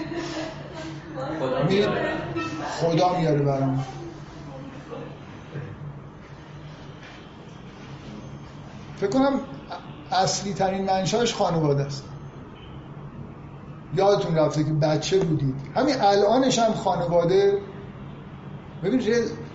خدا 1.40 1.64
می- 1.64 1.76
میاره. 1.76 2.12
خدا 2.82 3.18
میاره 3.20 3.40
برام. 3.42 3.86
فکر 8.98 9.10
کنم 9.10 9.40
اصلی 10.12 10.54
ترین 10.54 10.86
منشأش 10.86 11.34
خانواده 11.34 11.84
است. 11.86 12.04
یادتون 13.96 14.36
رفته 14.36 14.64
که 14.64 14.72
بچه 14.74 15.20
بودید. 15.20 15.56
همین 15.76 15.96
الانش 16.02 16.60
هم 16.60 16.74
خانواده 16.74 17.58
ببین 18.84 19.02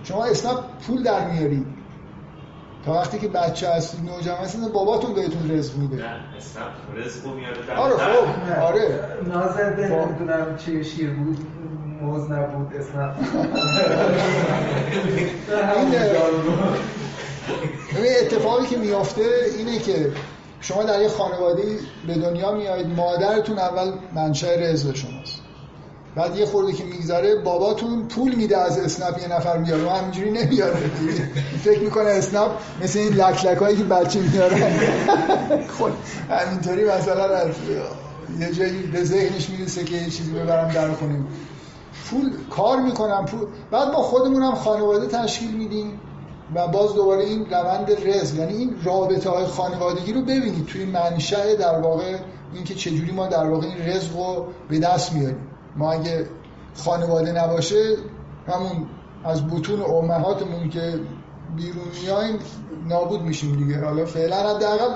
شما 0.03 0.25
اسنپ 0.25 0.59
پول 0.87 1.03
در 1.03 1.31
میارید 1.31 1.65
تا 2.85 2.93
وقتی 2.93 3.19
که 3.19 3.27
بچه 3.27 3.69
هستید 3.69 4.09
نوجوان 4.09 4.37
هستید 4.37 4.71
باباتون 4.71 5.13
بهتون 5.13 5.51
رزق 5.51 5.77
میده. 5.77 5.95
نه 5.95 6.03
اسنپ 6.37 6.73
رزقو 6.95 7.29
میاره 7.29 7.65
در 7.67 7.75
آره. 7.75 7.95
خب 7.97 8.61
آره. 8.61 8.99
ناظر 9.27 9.69
به 9.73 9.87
خب. 9.87 9.93
نمی‌دونم 9.93 10.57
چه 10.57 10.83
شیر 10.83 11.09
بود 11.09 11.37
موز 12.01 12.31
نبود 12.31 12.73
اسنپ. 12.75 13.15
این 15.77 15.89
ببین 17.95 18.11
اتفاقی 18.21 18.67
که 18.67 18.77
میافته 18.77 19.25
اینه 19.57 19.79
که 19.79 20.11
شما 20.61 20.83
در 20.83 21.01
یه 21.01 21.07
خانواده 21.07 21.63
به 22.07 22.13
دنیا 22.13 22.51
میایید 22.51 22.87
مادرتون 22.87 23.59
اول 23.59 23.91
منشأ 24.15 24.55
رزق 24.55 24.95
شماست. 24.95 25.44
بعد 26.15 26.35
یه 26.35 26.45
خورده 26.45 26.73
که 26.73 26.83
میگذره 26.83 27.35
باباتون 27.35 28.07
پول 28.07 28.35
میده 28.35 28.57
از 28.57 28.79
اسنپ 28.79 29.21
یه 29.21 29.35
نفر 29.35 29.57
میاره. 29.57 29.85
و 29.85 29.89
همینجوری 29.89 30.31
نمیاره. 30.31 30.75
فکر 31.63 31.79
می‌کنه 31.79 32.09
اسنپ 32.09 32.51
مثل 32.83 32.99
این 32.99 33.13
لک 33.13 33.45
لک 33.45 33.57
هایی 33.57 33.77
که 33.77 33.83
بچه 33.83 34.19
میاره. 34.19 34.79
خود 35.67 35.93
همینطوری 36.29 36.83
مثلا 36.83 37.35
از 37.35 37.47
یه 38.39 38.51
جایی 38.51 38.81
به 38.81 39.03
ذهنش 39.03 39.49
می‌رسه 39.49 39.83
که 39.83 39.95
یه 39.95 40.09
چیزی 40.09 40.31
ببرم 40.31 40.71
در 40.71 40.91
کنیم 40.91 41.27
پول 42.09 42.31
کار 42.49 42.81
می‌کنم 42.81 43.25
پول. 43.25 43.47
بعد 43.71 43.87
ما 43.87 44.01
خودمون 44.01 44.43
هم 44.43 44.55
خانواده 44.55 45.07
تشکیل 45.07 45.51
میدیم 45.51 45.99
و 46.55 46.67
باز 46.67 46.93
دوباره 46.93 47.23
این 47.23 47.45
روند 47.45 47.91
رزق 47.91 48.35
یعنی 48.39 48.53
این 48.53 48.75
رابطه 48.83 49.29
های 49.29 49.45
خانوادگی 49.45 50.13
رو 50.13 50.21
ببینید. 50.21 50.65
توی 50.65 50.85
منشأ 50.85 51.55
در 51.55 51.79
واقع 51.79 52.17
اینکه 52.53 52.75
چجوری 52.75 53.11
ما 53.11 53.27
در 53.27 53.45
واقع 53.45 53.67
این 53.67 53.77
رزق 53.77 54.17
رو 54.17 54.45
به 54.69 54.79
دست 54.79 55.13
میاریم. 55.13 55.37
ما 55.75 55.91
اگه 55.91 56.25
خانواده 56.75 57.31
نباشه 57.31 57.95
همون 58.47 58.87
از 59.23 59.47
بطون 59.47 59.81
امهاتمون 59.81 60.69
که 60.69 60.99
بیرون 61.55 61.87
میایم 62.03 62.39
نابود 62.87 63.21
میشیم 63.21 63.55
دیگه. 63.55 63.85
حالا 63.85 64.05
فعلا 64.05 64.55
حداقل 64.55 64.95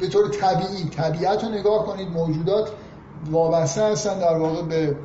به 0.00 0.08
طور 0.08 0.28
طبیعی 0.28 0.88
طبیعت 0.88 1.44
رو 1.44 1.50
نگاه 1.50 1.86
کنید 1.86 2.08
موجودات 2.08 2.70
وابسته 3.30 3.84
هستن 3.84 4.18
در 4.18 4.38
واقع 4.38 4.62
به 4.62 4.96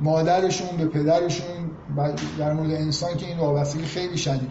مادرشون 0.00 0.76
به 0.76 0.86
پدرشون 0.86 1.70
در 2.38 2.52
مورد 2.52 2.70
انسان 2.70 3.16
که 3.16 3.26
این 3.26 3.38
وابستگی 3.38 3.84
خیلی 3.84 4.18
شدید. 4.18 4.50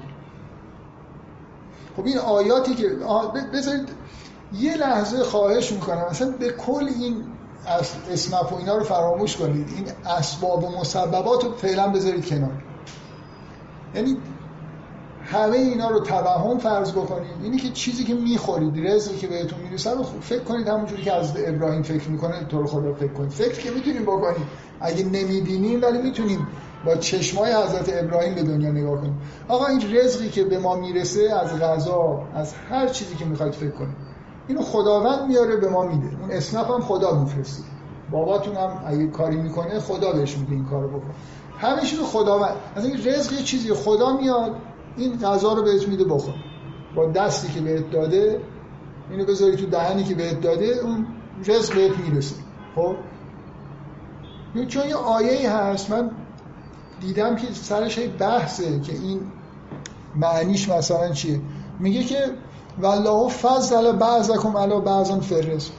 خب 1.97 2.05
این 2.05 2.17
آیاتی 2.17 2.75
که 2.75 2.89
بذارید 3.53 3.89
یه 4.53 4.77
لحظه 4.77 5.23
خواهش 5.23 5.71
می‌کنم. 5.71 6.05
مثلا 6.11 6.31
به 6.31 6.49
کل 6.49 6.87
این 6.99 7.23
اسنپ 8.11 8.53
و 8.53 8.55
اینا 8.55 8.77
رو 8.77 8.83
فراموش 8.83 9.37
کنید. 9.37 9.69
این 9.75 9.85
اسباب 10.05 10.63
و 10.63 10.79
مسببات 10.79 11.43
رو 11.43 11.51
فعلا 11.51 11.87
بذارید 11.87 12.25
کنار. 12.25 12.63
یعنی 13.95 14.17
همه 15.23 15.57
اینا 15.57 15.89
رو 15.89 15.99
توهم 15.99 16.57
فرض 16.57 16.91
بکنید. 16.91 17.43
اینی 17.43 17.57
که 17.57 17.69
چیزی 17.69 18.03
که 18.03 18.13
می‌خورید 18.13 18.87
رزقی 18.87 19.17
که 19.17 19.27
بهتون 19.27 19.59
می‌رسه 19.59 19.91
رو 19.91 20.03
فکر 20.03 20.43
کنید 20.43 20.67
همونجوری 20.67 21.03
که 21.03 21.13
از 21.13 21.33
ابراهیم 21.45 21.81
فکر 21.81 22.09
می‌کنه 22.09 22.45
تو 22.45 22.61
رو 22.61 22.67
خدا 22.67 22.93
فکر 22.93 23.13
کنید. 23.13 23.31
فکر 23.31 23.61
که 23.61 23.71
می‌تونیم 23.71 24.01
بکنید. 24.01 24.47
اگه 24.81 25.03
نمی‌بینیم 25.03 25.81
ولی 25.81 26.01
می‌تونیم 26.01 26.47
با 26.85 26.95
چشمای 26.95 27.53
حضرت 27.53 28.03
ابراهیم 28.03 28.35
به 28.35 28.43
دنیا 28.43 28.71
نگاه 28.71 29.01
کنیم 29.01 29.21
آقا 29.47 29.65
این 29.65 29.95
رزقی 29.97 30.29
که 30.29 30.43
به 30.43 30.59
ما 30.59 30.75
می‌رسه 30.75 31.21
از 31.43 31.59
غذا 31.59 32.27
از 32.35 32.53
هر 32.69 32.87
چیزی 32.87 33.15
که 33.15 33.25
می‌خواید 33.25 33.53
فکر 33.53 33.71
کنید. 33.71 34.16
اینو 34.47 34.61
خداوند 34.61 35.27
میاره 35.27 35.55
به 35.55 35.69
ما 35.69 35.83
میده. 35.83 36.17
اون 36.21 36.31
اسنپ 36.31 36.71
هم 36.71 36.81
خدا 36.81 37.19
میفرسته. 37.19 37.63
باباتون 38.11 38.55
هم 38.55 38.83
اگه 38.85 39.07
کاری 39.07 39.37
می‌کنه 39.37 39.79
خدا 39.79 40.11
بهش 40.11 40.37
میگه 40.37 40.51
این 40.51 40.65
کارو 40.65 40.87
بکن. 40.87 41.13
همه 41.57 41.81
چیز 41.81 41.99
خداوند 41.99 42.55
از 42.75 42.85
این 42.85 43.07
رزق 43.07 43.33
یه 43.33 43.41
چیزی 43.43 43.73
خدا 43.73 44.17
میاد 44.17 44.55
این 44.97 45.19
غذا 45.19 45.53
رو 45.53 45.63
بهت 45.63 45.87
میده 45.87 46.03
بخور. 46.03 46.33
با 46.95 47.05
دستی 47.05 47.53
که 47.53 47.61
بهت 47.61 47.91
داده 47.91 48.41
اینو 49.11 49.25
بذاری 49.25 49.55
تو 49.55 49.65
دهنی 49.65 50.03
که 50.03 50.15
بهت 50.15 50.41
داده 50.41 50.65
اون 50.65 51.07
رزق 51.47 51.75
بهت 51.75 51.97
می‌رسه. 51.97 52.35
خب؟ 52.75 52.95
چون 54.67 54.87
یه 54.87 54.95
آیه 54.95 55.51
هست. 55.51 55.91
من 55.91 56.11
دیدم 57.01 57.35
که 57.35 57.53
سرش 57.53 57.99
بحثه 58.19 58.79
که 58.79 58.93
این 58.93 59.19
معنیش 60.15 60.69
مثلا 60.69 61.11
چیه. 61.11 61.41
میگه 61.79 62.03
که 62.03 62.17
والله 62.81 63.29
فضل 63.29 63.91
بعضکم 63.91 64.57
علی 64.57 64.79
بعضا 64.79 65.19
فرز 65.19 65.69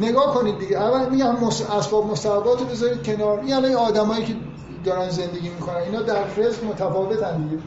نگاه 0.00 0.34
کنید 0.34 0.58
دیگه. 0.58 0.76
اول 0.76 1.08
میگم 1.08 1.36
اسباب 1.78 2.10
مسببات 2.10 2.60
رو 2.60 2.66
بذارید 2.66 3.02
کنار. 3.02 3.40
این 3.40 3.54
الان 3.54 3.72
آدمایی 3.72 4.24
که 4.24 4.36
دارن 4.84 5.10
زندگی 5.10 5.48
می‌کنن 5.48 5.76
اینا 5.76 6.02
در 6.02 6.24
رزق 6.36 6.64
متفاوتن 6.64 7.42
دیگه. 7.42 7.62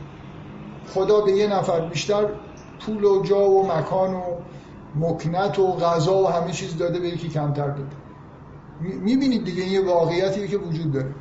خدا 0.93 1.21
به 1.21 1.31
یه 1.31 1.47
نفر 1.47 1.79
بیشتر 1.79 2.25
پول 2.85 3.03
و 3.03 3.23
جا 3.23 3.49
و 3.49 3.67
مکان 3.67 4.13
و 4.13 4.21
مکنت 4.95 5.59
و 5.59 5.71
غذا 5.71 6.17
و 6.17 6.27
همه 6.27 6.51
چیز 6.51 6.77
داده 6.77 6.99
به 6.99 7.07
یکی 7.07 7.29
کمتر 7.29 7.67
داده. 7.67 7.95
می‌بینید 8.81 9.45
دیگه 9.45 9.63
این 9.63 9.71
یه 9.71 9.85
واقعیتی 9.85 10.47
که 10.47 10.57
وجود 10.57 10.91
داره. 10.91 11.15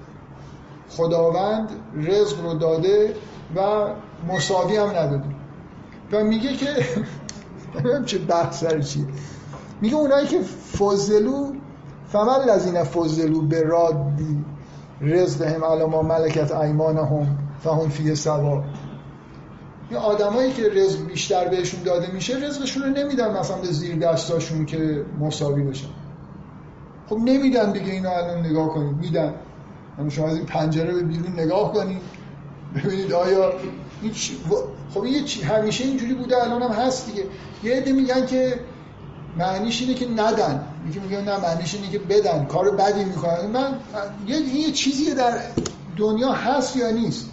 خداوند 0.91 1.71
رزق 1.97 2.45
رو 2.45 2.55
داده 2.55 3.15
و 3.57 3.61
مساوی 4.33 4.77
هم 4.77 4.89
نداده. 4.89 5.32
و 6.13 6.25
میگه 6.25 6.57
که 6.57 6.67
چه 8.07 8.19
بحث 8.19 8.61
سر 8.61 8.81
چیه. 8.81 9.05
میگه 9.81 9.95
اونایی 9.95 10.27
که 10.27 10.41
فضلو 10.79 11.53
فمل 12.09 12.51
لذین 12.51 12.85
فضلو 12.85 13.43
به 13.43 13.63
رادی 13.63 14.45
رزق 15.01 15.43
هم 15.43 15.65
علا 15.65 15.87
ما 15.87 16.03
ملکت 16.03 16.53
ایمان 16.53 16.99
هم 16.99 17.39
فهم 17.61 17.89
فیه 17.89 18.15
سوا. 18.15 18.65
این 19.91 20.01
آدمایی 20.01 20.53
که 20.53 20.69
رزق 20.69 21.07
بیشتر 21.07 21.49
بهشون 21.49 21.83
داده 21.83 22.13
میشه 22.13 22.37
رزقشون 22.37 22.83
رو 22.83 22.89
نمیدن 22.89 23.39
مثلا 23.39 23.57
به 23.57 23.67
زیر 23.67 23.97
دستاشون 23.97 24.67
که 24.67 25.05
مساوی 25.21 25.63
بشن. 25.63 25.89
خب 27.09 27.17
نمیدن 27.17 27.73
دیگه 27.73 27.93
اینو 27.93 28.11
الان 28.11 28.47
نگاه 28.47 28.69
کنید. 28.69 28.97
میدن. 28.97 29.35
شما 30.09 30.29
از 30.29 30.37
این 30.37 30.47
پنجره 30.47 30.95
به 30.95 31.03
بیرون 31.03 31.33
نگاه 31.33 31.73
کنید. 31.73 32.01
ببینید 32.75 33.13
آیا 33.13 33.53
هیچ 34.03 34.33
خب 34.95 35.05
یه 35.05 35.47
همیشه 35.47 35.85
اینجوری 35.85 36.15
بوده 36.15 36.43
الان 36.45 36.63
هم 36.63 36.71
هست 36.71 37.07
دیگه. 37.07 37.25
یه 37.63 37.77
عده 37.77 37.93
میگن 37.93 38.27
که 38.27 38.61
معنیش 39.39 39.81
اینه 39.81 39.95
که 39.95 40.09
ندن. 40.09 40.67
میگه 40.85 41.01
میگن 41.01 41.25
نه 41.25 41.41
معنیش 41.41 41.75
اینه 41.75 41.91
که 41.91 41.99
بدن. 41.99 42.45
کار 42.45 42.71
بدی 42.71 43.05
می‌کنن. 43.05 43.47
من 43.47 43.79
یه, 44.27 44.37
یه 44.37 44.73
چیزی 44.73 45.15
در 45.15 45.39
دنیا 45.97 46.33
هست 46.33 46.77
یا 46.77 46.91
نیست. 46.91 47.31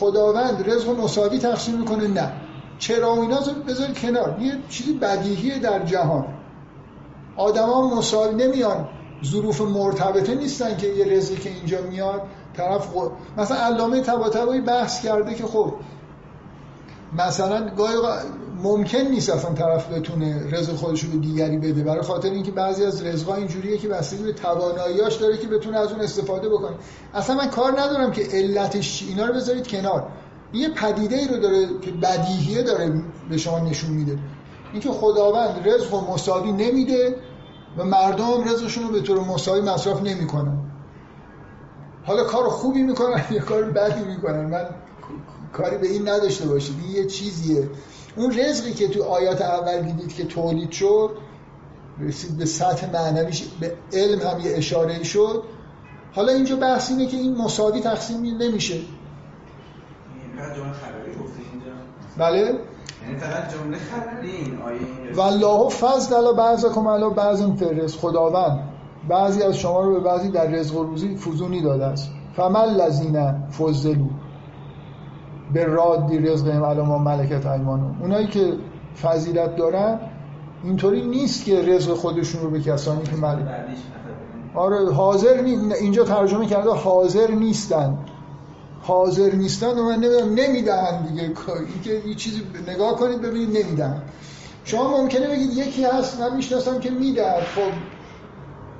خداوند 0.00 0.70
رزق 0.70 1.00
مساوی 1.00 1.38
تقسیم 1.38 1.78
می‌کنه 1.78 2.08
نه. 2.08 2.32
چرا 2.78 3.14
و 3.14 3.20
اینا؟ 3.20 3.40
بذار 3.68 3.92
کنار. 3.92 4.36
یه 4.40 4.52
چیزی 4.68 4.92
بدیهیه 4.92 5.58
در 5.58 5.84
جهان. 5.84 6.24
آدما 7.36 7.94
مساوی 7.96 8.44
نمیان. 8.44 8.88
ظروف 9.24 9.60
مرتبطه 9.60 10.34
نیستن 10.34 10.76
که 10.76 10.86
یه 10.86 11.04
رزقی 11.04 11.36
که 11.36 11.50
اینجا 11.50 11.80
میاد 11.82 12.22
طرف 12.56 12.86
خود 12.86 13.12
مثلا 13.38 13.56
علامه 13.56 14.00
طباطبایی 14.00 14.60
بحث 14.60 15.02
کرده 15.02 15.34
که 15.34 15.44
خب 15.44 15.72
مثلا 17.18 17.70
گاهی 17.76 17.96
ممکن 18.62 18.98
نیست 18.98 19.30
اصلا 19.30 19.52
طرف 19.52 19.92
بتونه 19.92 20.50
رزق 20.50 20.74
خودش 20.74 21.04
رو 21.04 21.10
به 21.10 21.16
دیگری 21.16 21.58
بده 21.58 21.82
برای 21.82 22.02
خاطر 22.02 22.30
اینکه 22.30 22.50
بعضی 22.50 22.84
از 22.84 23.04
رزقا 23.04 23.34
اینجوریه 23.34 23.78
که 23.78 23.88
بستگی 23.88 24.22
به 24.22 24.32
تواناییاش 24.32 25.16
داره 25.16 25.36
که 25.36 25.48
بتونه 25.48 25.78
از 25.78 25.92
اون 25.92 26.00
استفاده 26.00 26.48
بکنه. 26.48 26.76
اصلا 27.14 27.36
من 27.36 27.50
کار 27.50 27.80
ندارم 27.80 28.12
که 28.12 28.22
علتش 28.32 28.98
چی 28.98 29.08
اینا 29.08 29.26
رو 29.26 29.34
بذارید 29.34 29.68
کنار. 29.68 30.06
یه 30.52 30.68
پدیده 30.68 31.16
ای 31.16 31.28
رو 31.28 31.36
داره 31.36 31.66
که 31.80 31.90
بدیهیه 31.90 32.62
داره 32.62 33.02
به 33.30 33.36
شما 33.36 33.58
نشون 33.58 33.90
میده. 33.90 34.18
اینکه 34.72 34.90
خداوند 34.90 35.68
رزق 35.68 35.94
و 35.94 36.12
مساوی 36.12 36.52
نمیده 36.52 37.16
و 37.78 37.84
مردم 37.84 38.44
رزقشون 38.44 38.84
رو 38.84 38.92
به 38.92 39.00
طور 39.00 39.20
مساوی 39.20 39.60
مصرف 39.60 40.02
نمی‌کنن. 40.02 40.58
حالا 42.04 42.24
کار 42.24 42.48
خوبی 42.48 42.82
می‌کنن 42.82 43.24
یا 43.30 43.40
کار 43.40 43.64
بدی 43.64 44.04
می‌کنن. 44.04 44.46
من 44.46 44.66
کاری 45.52 45.78
به 45.78 45.86
این 45.86 46.08
نداشته 46.08 46.46
باشید. 46.48 46.76
این 46.82 46.96
یه 46.96 47.06
چیزیه. 47.06 47.68
اون 48.16 48.38
رزقی 48.38 48.72
که 48.72 48.88
تو 48.88 49.02
آیات 49.02 49.42
اول 49.42 49.80
دیدید 49.80 50.14
که 50.14 50.24
تولید 50.24 50.70
شد 50.70 51.16
رسید 52.00 52.38
به 52.38 52.44
سطح 52.44 52.92
معنویش 52.92 53.44
به 53.60 53.76
علم 53.92 54.20
هم 54.20 54.40
یه 54.40 54.56
اشاره 54.56 55.04
شد. 55.04 55.42
حالا 56.12 56.32
اینجا 56.32 56.56
بحث 56.56 56.90
اینه 56.90 57.06
که 57.06 57.16
این 57.16 57.36
مساوی 57.36 57.80
تقسیم 57.80 58.42
نمیشه. 58.42 58.80
بله. 62.18 62.38
یعنی 62.38 63.18
فقط 63.20 63.54
جمله 63.54 63.78
خبری 63.78 64.30
این 64.30 64.62
آیه 64.62 64.80
والله 65.14 65.68
فضل 65.68 66.16
علی 66.16 66.36
بعضکم 66.36 66.88
علی 66.88 67.14
بعض 67.14 67.42
فرز 67.42 67.96
خداوند. 67.96 68.71
بعضی 69.08 69.42
از 69.42 69.56
شما 69.56 69.80
رو 69.80 69.92
به 69.92 70.00
بعضی 70.00 70.28
در 70.28 70.46
رزق 70.46 70.76
و 70.76 70.82
روزی 70.84 71.16
فزونی 71.16 71.62
داده 71.62 71.84
است. 71.84 72.10
فمل 72.36 72.80
لذین 72.80 73.32
فضلو. 73.32 74.06
به 75.52 75.64
رادی 75.64 76.18
رزق 76.18 76.64
علی 76.64 76.80
ما 76.80 76.98
ملکت 76.98 77.46
ایمانو. 77.46 77.86
اونایی 78.00 78.26
که 78.26 78.52
فضیلت 79.02 79.56
دارن 79.56 79.98
اینطوری 80.64 81.02
نیست 81.06 81.44
که 81.44 81.62
رزق 81.62 81.94
خودشون 81.94 82.42
رو 82.42 82.50
به 82.50 82.60
کسانی 82.60 83.02
که 83.02 83.16
ملک 83.16 83.46
آره 84.54 84.92
حاضر 84.92 85.40
نی... 85.40 85.74
اینجا 85.74 86.04
ترجمه 86.04 86.46
کرده 86.46 86.70
حاضر 86.70 87.30
نیستن. 87.30 87.98
حاضر 88.82 89.34
نیستن 89.34 89.78
و 89.78 89.84
من 89.84 89.94
نمی‌دونم 89.94 90.34
نمی‌دهن 90.34 91.06
دیگه. 91.06 91.22
اینکه 91.22 92.08
یه 92.08 92.14
چیزی 92.14 92.42
نگاه 92.68 92.96
کنید 92.96 93.22
ببینید 93.22 93.64
نمی‌دهن 93.64 94.02
شما 94.64 95.00
ممکنه 95.00 95.28
بگید 95.28 95.52
یکی 95.52 95.84
هست 95.84 96.20
من 96.20 96.36
می‌شناسم 96.36 96.80
که 96.80 96.90
می‌دهد. 96.90 97.42
خب 97.42 97.72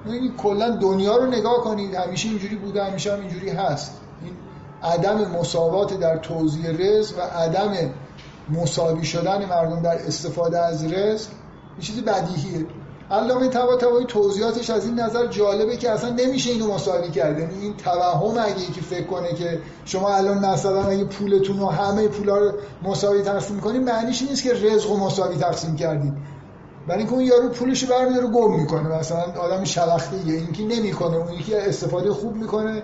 این 0.07 0.37
کلا 0.37 0.71
دنیا 0.71 1.17
رو 1.17 1.27
نگاه 1.27 1.57
کنید 1.65 1.95
همیشه 1.95 2.29
اینجوری 2.29 2.57
بوده 2.57 2.85
همیشه 2.85 3.13
هم 3.13 3.21
اینجوری 3.21 3.51
هست. 3.51 4.01
این 4.25 4.35
عدم 4.83 5.31
مساوات 5.39 5.99
در 5.99 6.17
توزیع 6.17 6.71
رزق 6.71 7.19
و 7.19 7.21
عدم 7.21 7.73
مساوی 8.51 9.05
شدن 9.05 9.45
مردم 9.45 9.83
در 9.83 10.07
استفاده 10.07 10.59
از 10.59 10.93
رزق 10.93 11.31
یه 11.79 11.85
چیز 11.85 12.05
بدیهیه. 12.05 12.67
علامه 13.11 13.49
طباطبایی 13.49 14.07
توضیحاتش 14.07 14.71
از 14.71 14.87
این 14.87 15.01
نظر 15.01 15.27
جالبه 15.27 15.77
که 15.77 15.91
اصلا 15.91 16.11
نمیشه 16.11 16.51
اینو 16.51 16.75
مساوی 16.75 17.11
کرد. 17.11 17.39
یعنی 17.39 17.55
این 17.61 17.77
توهم 17.77 18.39
اگه 18.39 18.61
یکی 18.61 18.81
فکر 18.81 19.07
کنه 19.07 19.35
که 19.35 19.61
شما 19.85 20.15
الان 20.15 20.39
مثلا 20.39 20.85
اگه 20.85 21.05
پولتون 21.05 21.59
رو 21.59 21.67
همه 21.67 22.09
پولا 22.09 22.39
رو 22.39 22.53
مساوی 22.83 23.23
تقسیم 23.23 23.61
کنید 23.61 23.83
معنیش 23.83 24.23
نیست 24.23 24.43
که 24.43 24.53
رزق 24.53 24.91
رو 24.91 24.97
مساوی 24.97 25.37
تقسیم 25.37 25.77
کردید. 25.77 26.13
برای 26.87 26.99
اینکه 26.99 27.15
اون 27.15 27.25
یارو 27.25 27.49
پولش 27.49 27.85
برمیداره 27.85 28.27
گم 28.27 28.61
می‌کنه. 28.61 28.89
مثلا 28.99 29.19
آدم 29.19 29.65
شلخته 29.65 30.17
این 30.27 30.53
که 30.53 30.63
نمی‌کنه. 30.63 31.17
اون 31.17 31.33
یکی 31.33 31.55
استفاده 31.55 32.13
خوب 32.13 32.37
می‌کنه 32.37 32.83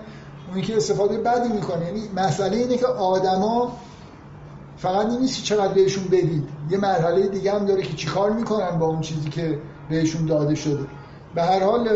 اون 0.49 0.57
یکی 0.57 0.73
استفاده 0.73 1.17
بدی 1.17 1.49
می‌کنه. 1.49 1.85
یعنی 1.85 2.01
مسئله 2.15 2.57
اینه 2.57 2.77
که 2.77 2.87
آدما 2.87 3.77
فقط 4.77 5.07
نیست 5.07 5.43
چقدر 5.43 5.73
بهشون 5.73 6.03
بدید. 6.03 6.49
یه 6.69 6.77
مرحله 6.77 7.27
دیگه 7.27 7.53
هم 7.53 7.65
داره 7.65 7.81
که 7.81 7.93
چیکار 7.93 8.31
می‌کنن 8.31 8.79
با 8.79 8.85
اون 8.85 9.01
چیزی 9.01 9.29
که 9.29 9.59
بهشون 9.89 10.25
داده 10.25 10.55
شده. 10.55 10.85
به 11.35 11.43
هر 11.43 11.63
حال 11.63 11.89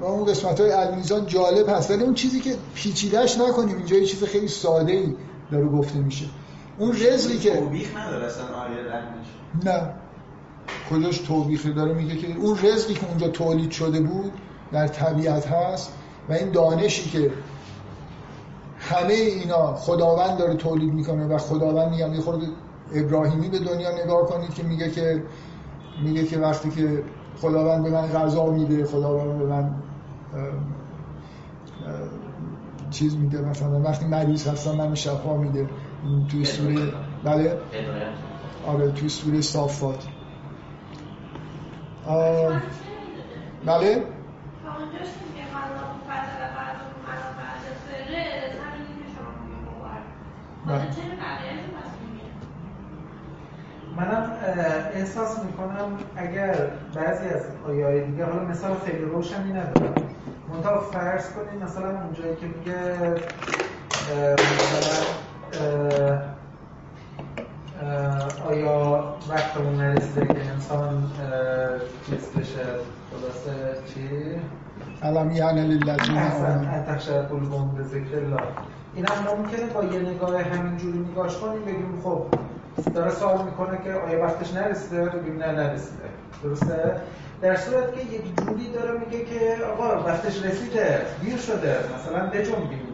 اون 0.00 0.24
قسمت 0.24 0.60
های 0.60 0.72
المیزان 0.72 1.26
جالب 1.26 1.68
هست. 1.68 1.90
ولی 1.90 2.02
اون 2.02 2.14
چیزی 2.14 2.40
که 2.40 2.56
پیچیدهش 2.74 3.38
نکنیم. 3.38 3.76
اینجا 3.76 3.96
یه 3.96 4.06
چیز 4.06 4.24
خیلی 4.24 4.48
ساده 4.48 4.92
ای 4.92 5.14
داره 5.52 5.66
گفته 5.66 5.98
میشه. 5.98 6.24
اون 6.78 6.92
رزقی 6.92 7.38
که 7.38 7.62
نه. 9.64 9.94
کجاش 10.92 11.18
توبیخی 11.18 11.72
داره 11.72 11.92
میگه 11.92 12.16
که 12.16 12.36
اون 12.36 12.58
رزقی 12.62 12.94
که 12.94 13.08
اونجا 13.08 13.28
تولید 13.28 13.70
شده 13.70 14.00
بود 14.00 14.32
در 14.72 14.88
طبیعت 14.88 15.46
هست 15.46 15.92
و 16.28 16.32
این 16.32 16.50
دانشی 16.50 17.10
که 17.10 17.30
همه 18.78 19.14
اینا 19.14 19.76
خداوند 19.76 20.38
داره 20.38 20.54
تولید 20.54 20.92
می‌کنه 20.92 21.26
و 21.26 21.38
خداوند 21.38 21.90
میگم 21.90 22.14
یه 22.14 22.20
خورده 22.20 22.46
ابراهیمی 22.94 23.48
به 23.48 23.58
دنیا 23.58 24.04
نگاه 24.04 24.26
کنید 24.26 24.54
که 24.54 24.62
میگه 24.62 24.90
که 24.90 25.22
میگه 26.04 26.24
که 26.24 26.38
وقتی 26.38 26.70
که 26.70 27.02
خداوند 27.40 27.82
به 27.84 27.90
من 27.90 28.06
غذا 28.06 28.46
میده 28.46 28.84
خداوند 28.84 29.38
به 29.38 29.46
من 29.46 29.74
چیز 32.90 33.16
میده 33.16 33.40
مثلا 33.40 33.80
وقتی 33.80 34.06
مریض 34.06 34.46
هستم 34.46 34.76
من 34.76 34.94
شفا 34.94 35.36
میده. 35.36 35.68
توی 36.28 36.44
سوره 36.44 36.92
بله؟ 37.24 37.58
آره 38.66 38.90
توی 38.90 39.08
سوره 39.08 39.40
صافات. 39.40 40.06
بله؟ 43.66 44.02
بله. 50.66 50.82
منم 53.96 54.32
احساس 54.94 55.38
می‌کنم 55.44 55.98
اگر 56.16 56.70
بعضی 56.94 57.28
از 57.28 57.42
آیه 57.68 58.00
دیگه 58.06 58.24
حالا 58.24 58.44
مثال 58.44 58.76
خیلی 58.86 59.04
روشنی 59.04 59.52
ندارم. 59.52 59.94
منتها 60.48 60.80
فرض 60.80 61.30
کنید 61.30 61.62
مثلا 61.62 62.02
اونجایی 62.02 62.36
که 62.36 62.46
میگه 62.46 63.14
مثلا 64.42 66.31
آیا 68.48 69.04
وقتمون 69.30 69.74
نرسیده 69.76 70.26
که 70.26 70.50
انسان 70.54 71.10
چیز 72.06 72.30
بشه؟ 72.40 72.64
خلاصه 73.10 73.78
چی؟ 73.94 74.08
علم 75.02 75.30
یعنی 75.30 75.60
للذین 75.60 76.18
آمنوا. 76.18 76.82
تخشع 76.86 77.22
قلوبهم 77.22 77.74
به 77.74 77.82
ذکر 77.82 78.16
الله. 78.16 78.42
این 78.94 79.06
هم 79.06 79.36
ممکنه 79.36 79.66
با 79.66 79.84
یه 79.84 80.00
نگاه 80.00 80.42
همینجوری 80.42 80.98
نگاش 80.98 81.36
کنیم 81.38 81.62
بگیم 81.62 82.00
خب 82.04 82.26
داره 82.94 83.10
سوال 83.10 83.44
می‌کنه 83.44 83.78
که 83.84 83.92
آیا 83.92 84.22
وقتش 84.24 84.54
نرسیده؟ 84.54 85.04
بگیم 85.04 85.38
نه 85.38 85.52
نرسیده. 85.52 86.04
درسته؟ 86.42 86.96
در 87.42 87.56
صورت 87.56 87.94
که 87.94 88.00
یک 88.00 88.22
جوری 88.46 88.72
داره 88.72 88.98
میگه 88.98 89.24
که 89.24 89.56
آقا 89.72 90.04
وقتش 90.04 90.42
رسیده 90.44 91.00
دیر 91.20 91.36
شده. 91.36 91.76
مثلا 91.94 92.26
بجنبیم 92.26 92.91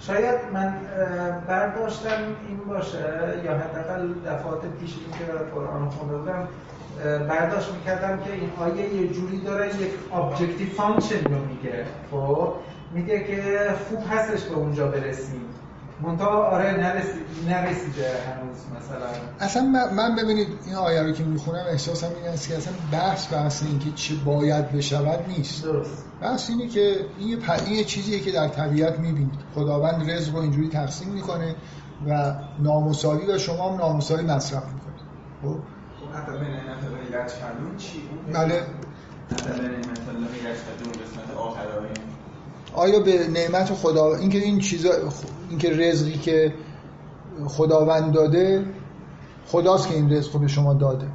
شاید 0.00 0.38
من 0.52 0.74
برداشتم 1.48 2.22
این 2.48 2.58
باشه 2.68 2.98
یا 3.44 3.52
حداقل 3.52 4.08
دفعات 4.26 4.60
پیش 4.80 4.94
این 4.98 5.18
که 5.18 5.32
قرآن 5.54 5.88
خونده 5.88 6.16
بودم 6.16 6.48
برداشت 7.28 7.72
می‌کردم 7.72 8.18
که 8.24 8.32
این 8.32 8.50
آیه 8.58 8.94
یه 8.94 9.08
جوری 9.08 9.40
داره 9.40 9.66
یک 9.66 9.90
objective 10.14 10.68
function 10.68 11.24
رو 11.24 11.44
میگه. 11.44 11.84
خب 12.10 12.52
میگه 12.92 13.24
که 13.24 13.42
خوب 13.88 13.98
هستش 14.10 14.44
به 14.44 14.54
اونجا 14.54 14.86
برسیم. 14.88 15.44
منتها 16.02 16.44
آره 16.44 16.70
نرسیده 17.46 18.10
هنوز 18.26 18.56
مثلا. 18.76 19.06
اصلا 19.40 19.62
من 19.92 20.16
ببینید 20.16 20.48
این 20.66 20.74
آیه 20.74 21.02
رو 21.02 21.12
که 21.12 21.24
می‌خونم 21.24 21.64
احساسم 21.70 22.10
این 22.22 22.32
است 22.32 22.48
که 22.48 22.56
اصلا 22.56 22.72
بحث 22.92 23.32
بحث 23.32 23.62
این 23.62 23.78
که 23.78 23.90
چه 23.94 24.14
باید 24.14 24.72
بشود 24.72 25.24
نیست. 25.28 25.64
درست. 25.64 26.04
بحث 26.20 26.50
اینه 26.50 26.68
که 26.68 27.06
این 27.18 27.42
یه 27.68 27.84
چیزیه 27.84 28.20
که 28.20 28.32
در 28.32 28.48
طبیعت 28.48 28.98
می‌بینید. 28.98 29.40
خداوند 29.54 30.10
رزق 30.10 30.34
رو 30.34 30.40
اینجوری 30.40 30.68
تقسیم 30.68 31.08
می‌کنه 31.08 31.54
و 32.08 32.34
نامساوی 32.58 33.26
و 33.26 33.38
شما 33.38 33.70
هم 33.70 33.76
نامساوی 33.76 34.22
مصرف 34.22 34.64
می‌کنید. 34.64 35.04
خب؟ 35.42 35.58
چی؟ 37.78 38.08
بله. 38.32 38.62
آخر 41.36 41.66
آیا 42.74 43.00
به 43.00 43.28
نعمت 43.28 43.72
خدا 43.72 44.14
اینکه 44.14 44.38
این 44.38 44.58
چیزا 44.58 44.90
اینکه 45.50 45.70
رزقی 45.70 46.18
که 46.18 46.54
خداوند 47.46 48.12
داده 48.12 48.64
خداست 49.46 49.88
که 49.88 49.94
این 49.94 50.12
رزق 50.12 50.32
رو 50.32 50.40
به 50.40 50.48
شما 50.48 50.74
داده؟ 50.74 51.06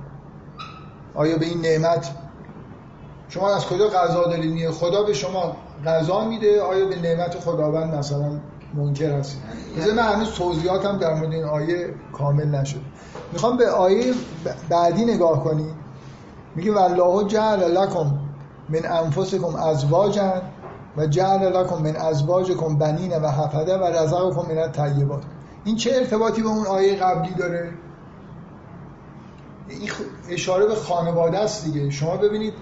آیا 1.15 1.37
به 1.37 1.45
این 1.45 1.61
نعمت 1.61 2.11
شما 3.29 3.55
از 3.55 3.65
کجا 3.65 3.87
غذا 3.87 4.23
دارید 4.23 4.69
خدا 4.69 5.03
به 5.03 5.13
شما 5.13 5.55
غذا 5.85 6.25
میده؟ 6.25 6.61
آیا 6.61 6.85
به 6.85 6.95
نعمت 6.95 7.39
خداوند 7.39 7.95
مثلا 7.95 8.31
منکر 8.73 9.11
هستید 9.11 9.41
مثلا 9.77 9.93
من 9.93 10.13
هنوز 10.13 10.31
توضیحاتم 10.31 10.97
در 10.97 11.13
مورد 11.13 11.33
این 11.33 11.43
آیه 11.43 11.93
کامل 12.13 12.45
نشد 12.45 12.81
می‌خوام 13.33 13.57
به 13.57 13.69
آیه 13.69 14.13
بعدی 14.69 15.05
نگاه 15.05 15.43
کنید 15.43 15.73
میگه 16.55 16.71
والله 16.71 17.27
جعل 17.27 17.77
لکم 17.77 18.19
من 18.69 18.85
انفسکم 18.85 19.55
ازواجا 19.55 20.41
و 20.97 21.05
جعل 21.05 21.57
لکم 21.57 21.81
من 21.81 21.95
ازواجکم 21.95 22.77
بنین 22.77 23.17
و 23.17 23.27
حفده 23.27 23.77
و 23.77 23.83
رزقکم 23.83 24.53
من 24.53 24.57
الطیبات. 24.57 25.23
این 25.63 25.75
چه 25.75 25.91
ارتباطی 25.93 26.41
به 26.41 26.47
اون 26.47 26.67
آیه 26.67 26.95
قبلی 26.95 27.33
داره؟ 27.33 27.69
این 29.69 29.89
اشاره 30.29 30.65
به 30.65 30.75
خانواده 30.75 31.39
است 31.39 31.65
دیگه. 31.65 31.89
شما 31.89 32.17
ببینید 32.17 32.53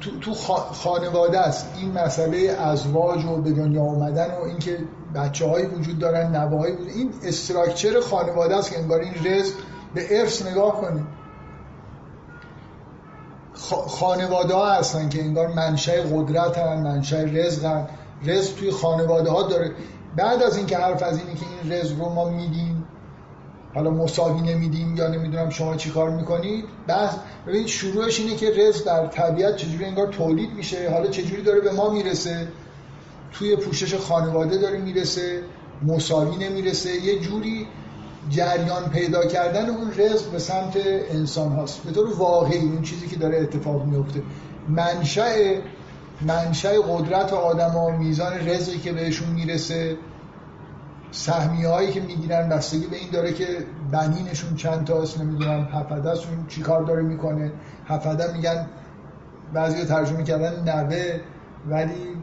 تو, 0.00 0.18
تو 0.20 0.34
خانواده 0.72 1.40
است. 1.40 1.66
این 1.76 1.92
مسئله 1.92 2.56
ازواج 2.60 3.24
و 3.24 3.36
به 3.36 3.52
دنیا 3.52 3.82
آمدن 3.82 4.34
و 4.40 4.44
اینکه 4.44 4.78
بچه 5.14 5.68
وجود 5.68 5.98
دارن 5.98 6.32
وجود 6.32 6.88
این 6.94 7.12
استراکچر 7.24 8.00
خانواده 8.00 8.56
است 8.56 8.70
که 8.70 8.78
انگار 8.78 9.00
این 9.00 9.14
رزق 9.26 9.54
به 9.94 10.20
ارث 10.20 10.46
نگاه 10.46 10.80
کنید. 10.80 11.06
خانواده 13.88 14.54
ها 14.54 14.72
هستن 14.72 15.08
که 15.08 15.22
انگار 15.22 15.46
منشأ 15.46 15.92
قدرت 15.92 16.58
هن 16.58 16.82
منشأ 16.82 17.24
رزق 17.24 17.64
هن. 17.64 17.86
رزق 18.24 18.54
توی 18.54 18.70
خانواده 18.70 19.30
ها 19.30 19.42
داره. 19.42 19.72
بعد 20.16 20.42
از 20.42 20.56
اینکه 20.56 20.78
حرف 20.78 21.02
از 21.02 21.18
اینه 21.18 21.34
که 21.34 21.46
این 21.62 21.72
رزق 21.72 21.98
رو 21.98 22.08
ما 22.08 22.28
میدیم 22.28 22.84
حالا 23.74 23.90
مساوی 23.90 24.40
نمیدیم 24.40 24.96
یا 24.96 25.08
نمی‌دونم 25.08 25.50
شما 25.50 25.76
چی 25.76 25.90
کار 25.90 26.10
می‌کنید 26.10 26.64
بس. 26.88 27.10
ببینید 27.46 27.66
شروعش 27.66 28.20
اینه 28.20 28.34
که 28.34 28.50
رزق 28.50 28.84
در 28.84 29.06
طبیعت 29.06 29.56
چجوری 29.56 29.84
انگار 29.84 30.06
تولید 30.06 30.52
میشه 30.52 30.90
حالا 30.90 31.06
چجوری 31.06 31.42
داره 31.42 31.60
به 31.60 31.72
ما 31.72 31.90
می‌رسه. 31.90 32.48
توی 33.32 33.56
پوشش 33.56 33.94
خانواده 33.94 34.58
داره 34.58 34.78
می‌رسه 34.78 35.42
مساوی 35.82 36.36
نمی‌رسه. 36.36 36.90
یه 36.90 37.18
جوری 37.18 37.66
جریان 38.30 38.90
پیدا 38.90 39.26
کردن 39.26 39.68
اون 39.68 39.90
رزق 39.96 40.30
به 40.30 40.38
سمت 40.38 40.76
انسان 41.10 41.52
هاست. 41.52 41.82
به 41.82 41.92
طور 41.92 42.18
واقعی 42.18 42.58
اون 42.58 42.82
چیزی 42.82 43.06
که 43.06 43.16
داره 43.16 43.38
اتفاق 43.38 43.84
میفته. 43.84 44.22
منشأ 44.68 45.60
منشأ 46.22 46.72
قدرت 46.88 47.32
آدم 47.32 47.70
ها 47.70 47.90
میزان 47.90 48.48
رزقی 48.48 48.78
که 48.78 48.92
بهشون 48.92 49.28
می‌رسه 49.28 49.96
سهمی 51.10 51.64
هایی 51.64 51.92
که 51.92 52.00
می‌گیرن 52.00 52.48
بستگی 52.48 52.86
به 52.86 52.96
این 52.96 53.10
داره 53.12 53.32
که 53.32 53.46
بنینشون 53.92 54.56
چند 54.56 54.84
تاست 54.84 55.20
نمی‌دونم 55.20 55.68
هفده 55.72 56.16
چی 56.16 56.28
چیکار 56.48 56.82
داره 56.82 57.02
می‌کنه. 57.02 57.52
هفده 57.86 58.32
میگن 58.32 58.66
بعضی 59.52 59.84
ترجمه 59.84 60.24
کردن 60.24 60.62
نوه 60.62 61.20
ولی 61.68 62.16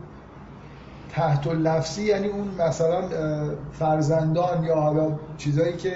تحت 1.10 1.48
لفظی 1.48 2.04
یعنی 2.04 2.28
اون 2.28 2.48
مثلا 2.68 3.02
فرزندان 3.72 4.64
یا 4.64 4.76
حالا 4.76 5.12
چیزایی 5.38 5.78
که 5.78 5.94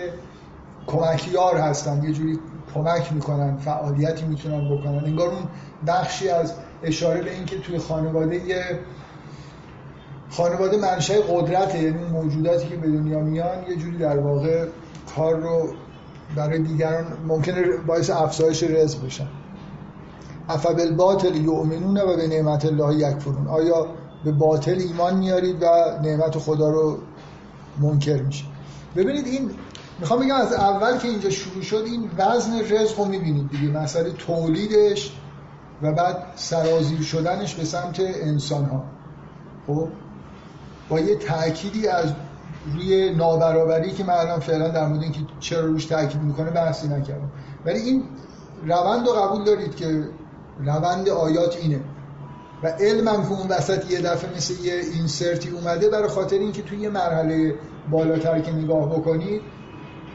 کمکیار 0.87 1.57
هستن 1.57 2.03
یه 2.03 2.11
جوری 2.11 2.39
کمک 2.73 3.13
می‌کنن 3.13 3.57
فعالیتی 3.57 4.25
می‌تونن 4.25 4.77
بکنن. 4.77 5.05
انگار 5.05 5.27
اون 5.27 5.43
بخشی 5.87 6.29
از 6.29 6.53
اشاره 6.83 7.21
به 7.21 7.31
اینکه 7.31 7.59
توی 7.59 7.77
خانواده 7.77 8.35
یه 8.35 8.63
خانواده 10.29 10.77
منشأ 10.77 11.13
قدرته 11.13 11.79
یعنی 11.83 12.03
موجوداتی 12.03 12.67
که 12.67 12.75
به 12.75 12.87
دنیا 12.87 13.19
میان 13.19 13.63
یه 13.69 13.75
جوری 13.75 13.97
در 13.97 14.19
واقع 14.19 14.65
کار 15.15 15.35
رو 15.35 15.69
برای 16.35 16.59
دیگران 16.59 17.05
ممکنه 17.27 17.61
باعث 17.87 18.09
افزایش 18.09 18.63
رزق 18.63 19.05
بشن. 19.05 19.27
افبل 20.49 20.95
باطل 20.95 21.35
یؤمنون 21.35 21.97
و 21.97 22.15
به 22.15 22.27
نعمت 22.27 22.65
الله 22.65 22.95
یکفرون. 22.95 23.47
آیا 23.47 23.87
به 24.23 24.31
باطل 24.31 24.79
ایمان 24.79 25.17
میارید 25.17 25.63
و 25.63 25.65
نعمت 26.03 26.37
خدا 26.37 26.69
رو 26.69 26.97
منکر 27.79 28.21
میشه. 28.21 28.45
ببینید 28.95 29.27
این 29.27 29.51
می‌خوام 29.99 30.19
بگم 30.19 30.35
از 30.35 30.53
اول 30.53 30.97
که 30.97 31.07
اینجا 31.07 31.29
شروع 31.29 31.63
شد 31.63 31.83
این 31.85 32.09
وزن 32.17 32.59
رزق 32.59 32.99
رو 32.99 33.05
می‌بینید 33.05 33.49
دیگه 33.49 33.79
مسئله 33.79 34.11
تولیدش 34.11 35.11
و 35.81 35.91
بعد 35.91 36.17
سرازیر 36.35 37.01
شدنش 37.01 37.55
به 37.55 37.63
سمت 37.63 37.99
انسان 37.99 38.65
ها 38.65 38.83
خب؟ 39.67 39.87
با 40.89 40.99
یه 40.99 41.15
تأکیدی 41.15 41.87
از 41.87 42.13
روی 42.73 43.15
نابرابری 43.15 43.91
که 43.91 44.03
من 44.03 44.13
الان 44.13 44.39
فعلا 44.39 44.67
در 44.67 44.87
مورد 44.87 45.03
اینکه 45.03 45.19
چرا 45.39 45.65
روش 45.65 45.85
تاکید 45.85 46.21
می‌کنه 46.21 46.51
بحثی 46.51 46.87
نکردم. 46.87 47.31
ولی 47.65 47.79
این 47.79 48.03
روند 48.65 49.07
رو 49.07 49.13
قبول 49.13 49.43
دارید 49.43 49.75
که 49.75 50.03
روند 50.59 51.09
آیات 51.09 51.57
اینه. 51.61 51.79
و 52.63 52.67
علمم 52.67 53.23
که 53.23 53.31
اون 53.31 53.47
وسط 53.47 53.91
یه 53.91 54.01
دفعه 54.01 54.35
مثل 54.35 54.65
یه 54.65 54.73
اینسرتی 54.73 55.49
اومده 55.49 55.89
برای 55.89 56.07
خاطر 56.07 56.35
اینکه 56.35 56.61
توی 56.61 56.77
یه 56.77 56.89
مرحله 56.89 57.55
بالاتر 57.91 58.39
که 58.39 58.51
نگاه 58.51 58.89
بکنید 58.89 59.41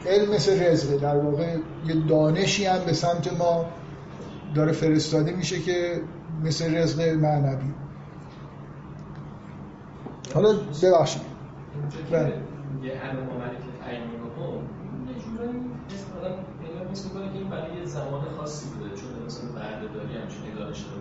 علم 0.05 0.35
مثل 0.35 0.63
رزقه 0.63 0.97
در 0.97 1.17
واقع 1.17 1.57
یه 1.85 1.95
دانشی 2.07 2.65
هم 2.65 2.79
به 2.85 2.93
سمت 2.93 3.33
ما 3.33 3.65
داره 4.55 4.71
فرستاده 4.71 5.31
میشه 5.31 5.59
که 5.59 6.01
مثل 6.43 6.75
رزق 6.75 7.01
معنوی. 7.01 7.73
حالا 10.33 10.53
ببخشید. 10.83 11.21
یه 12.11 12.91
الان 13.03 13.29
اومده 13.29 13.55
که 13.55 13.83
تعیین 13.85 14.15
این 17.33 17.49
برای 17.49 17.77
یه 17.79 17.85
زمان 17.85 18.21
خاصی 18.37 18.65
بوده 18.69 18.95
چون 18.95 19.25
مثلا 19.25 19.49
بردهداری 19.51 20.17
همچین 20.17 20.51
اداره 20.51 20.73
شده 20.73 20.95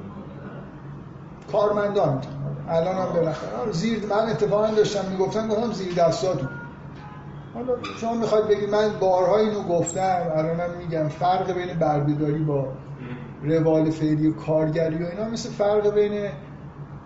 کارمندان. 1.53 2.21
الان 2.69 2.97
هم 2.97 3.13
بالاخره. 3.13 3.73
زیر 3.73 4.07
من 4.07 4.31
اتفاقا 4.31 4.71
داشتم 4.71 5.11
می‌گفتم 5.11 5.49
گفتم 5.49 5.73
زیر 5.73 5.95
دستاتون. 5.95 6.49
حالا 7.55 7.73
شما 8.01 8.15
می‌خواید 8.15 8.49
بگید 8.49 8.71
من 8.71 8.89
بارها 9.01 9.39
اینو 9.39 9.63
گفتم. 9.63 10.33
الانم 10.37 10.71
میگم 10.79 11.09
فرق 11.09 11.53
بین 11.53 11.79
بردهداری 11.79 12.45
با 12.45 12.69
روال 13.43 13.91
فعلی 13.91 14.27
و 14.27 14.35
کارگری 14.35 15.05
و 15.05 15.07
اینا 15.07 15.31
مثل 15.31 15.51
فرق 15.51 15.95
بین 15.95 16.31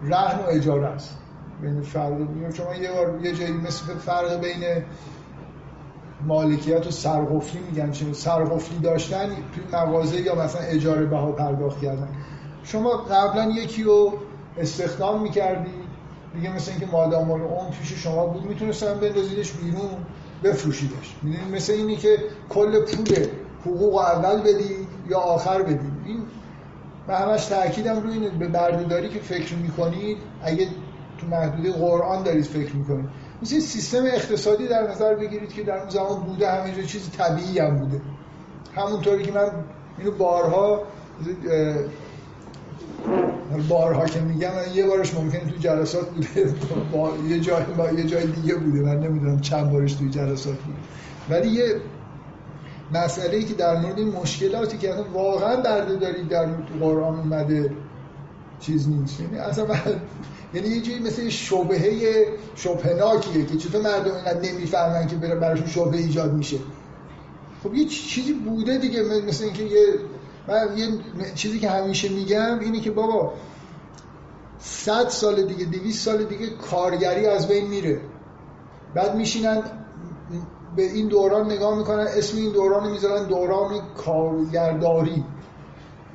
رهن 0.03 0.39
و 0.39 0.49
اجاره 0.49 0.87
است. 0.87 1.19
بین 1.63 1.83
فرق 1.83 2.13
شما 2.55 2.75
یه 2.75 2.93
بار 2.93 3.21
یه 3.23 3.33
جایی 3.33 3.53
مثل 3.53 3.95
فرق 3.95 4.41
بین 4.41 4.85
مالکیت 6.27 6.87
و 6.87 6.91
سرقفلی 6.91 7.61
میگن 7.71 7.91
چه 7.91 8.13
سرقفلی 8.13 8.79
داشتن 8.79 9.27
توی 9.27 9.65
مغازه 9.73 10.21
یا 10.21 10.35
مثلا 10.35 10.63
اجاره 10.63 11.07
بها 11.07 11.33
پرداخت 11.33 11.81
کردن. 11.81 12.09
شما 12.63 12.91
قبلا 12.91 13.45
یکی 13.45 13.83
رو 13.83 14.13
استخدام 14.57 15.23
می‌کردی؟ 15.23 15.71
دیگه 16.35 16.55
مثل 16.55 16.71
اینکه 16.71 16.87
مادام 16.87 17.31
اون 17.31 17.71
پیش 17.71 17.93
شما 17.93 18.27
بود 18.27 18.45
می‌تونستن 18.45 18.95
بندازیدش 18.95 19.53
بیرون 19.53 19.91
بفروشیدش. 20.45 21.15
می‌دونید 21.23 21.55
مثل 21.55 21.73
اینی 21.73 21.97
که 21.97 22.19
کل 22.49 22.81
پول 22.81 23.27
حقوق 23.67 23.97
اول 23.97 24.41
بدی 24.41 24.87
یا 25.11 25.19
آخر 25.19 25.63
بدی. 25.63 25.93
این 26.07 26.23
من 27.09 27.15
همش 27.15 27.47
تاکیدم 27.47 28.01
روی 28.01 28.13
اینه 28.13 28.31
به 28.31 28.49
بردهداری 28.49 29.09
که 29.09 29.19
فکر 29.19 29.55
می‌کنید 29.55 30.19
اگه 30.43 30.69
تو 31.19 31.27
محدوده 31.27 31.73
قرآن 31.73 32.23
دارید 32.23 32.45
فکر 32.45 32.77
می‌کنید. 32.77 33.09
مثل 33.43 33.59
سیستم 33.59 34.05
اقتصادی 34.05 34.69
در 34.69 34.91
نظر 34.91 35.15
بگیرید 35.15 35.53
که 35.53 35.63
در 35.63 35.79
اون 35.79 35.89
زمان 35.89 36.21
بوده 36.21 36.51
همینجا 36.51 36.83
چیز 36.83 37.11
طبیعی 37.11 37.59
هم 37.59 37.79
بوده. 37.79 38.01
همونطوری 38.75 39.25
که 39.25 39.33
من 39.33 39.51
اینو 39.99 40.11
بارها 40.11 40.83
بارها 43.69 44.07
که 44.07 44.21
میگم 44.21 44.51
یه 44.75 44.87
بارش 44.87 45.15
ممکنه 45.15 45.41
تو 45.41 45.57
جلسات 45.61 46.11
بوده. 46.11 46.55
با 46.93 47.13
یه 47.29 47.41
جای 47.41 47.63
با 47.77 47.91
یه 47.91 48.05
جای 48.05 48.27
دیگه 48.27 48.55
بوده. 48.55 48.81
من 48.81 49.01
نمی‌دونم 49.01 49.41
چند 49.41 49.73
بارش 49.73 49.93
توی 49.93 50.11
جلسات 50.11 50.57
بوده. 50.57 50.79
ولی 51.31 51.49
یه 51.49 51.81
مسئله 52.95 53.37
ای 53.37 53.45
که 53.45 53.55
در 53.55 53.81
مورد 53.81 53.99
این 53.99 54.09
مشکلاتی 54.09 54.79
که 54.79 54.95
واقعا 55.13 55.57
برده 55.57 55.97
دارید 55.97 56.29
در 56.29 56.47
قرآن 56.81 57.19
اومده 57.19 57.71
چیز 58.61 58.89
نیست. 58.89 59.21
یعنی 59.21 59.39
اصلا 59.39 59.67
یعنی 60.55 60.69
یه 60.69 60.81
جایی 60.81 60.99
مثل 60.99 61.29
شبهه 61.29 62.27
شبهناکیه 62.55 63.45
که 63.45 63.57
چطور 63.57 63.83
مردم 63.83 64.15
اینقدر 64.15 64.41
نمی‌فهمن 64.41 65.07
که 65.07 65.17
براشون 65.17 65.67
شبهه 65.67 65.97
ایجاد 66.01 66.33
میشه. 66.33 66.57
خب 67.65 67.75
یه 67.75 67.85
چیزی 67.85 68.33
بوده 68.33 68.79
دیگه 68.79 69.03
مثل 69.29 69.45
اینکه 69.45 69.63
یه 69.63 69.87
من 70.49 70.79
یه 70.79 70.89
چیزی 71.35 71.59
که 71.59 71.71
همیشه 71.71 72.09
میگم 72.09 72.59
اینه 72.61 72.81
که 72.81 72.91
بابا 72.91 73.33
صد 74.59 75.09
سال 75.09 75.43
دیگه 75.43 75.65
دویست 75.65 76.05
سال 76.05 76.25
دیگه 76.25 76.47
کارگری 76.71 77.27
از 77.27 77.49
بین 77.49 77.67
میره. 77.67 78.01
بعد 78.95 79.15
میشینن 79.15 79.63
به 80.77 80.83
این 80.83 81.09
دوران 81.09 81.53
نگاه 81.53 81.79
می‌کنن 81.79 82.07
اسم 82.17 82.37
این 82.37 82.53
دوران 82.53 82.85
رو 82.85 82.91
می‌ذارن 82.91 83.25
دوران 83.25 83.81
کارگرداری. 83.97 85.25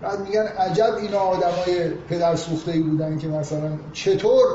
بعد 0.02 0.20
میگن 0.20 0.44
عجب 0.44 0.94
اینا 1.02 1.20
آدمای 1.20 1.90
پدر 2.10 2.36
سوخته 2.36 2.72
ای 2.72 2.80
بودن 2.80 3.18
که 3.18 3.28
مثلا 3.28 3.72
چطور 3.94 4.46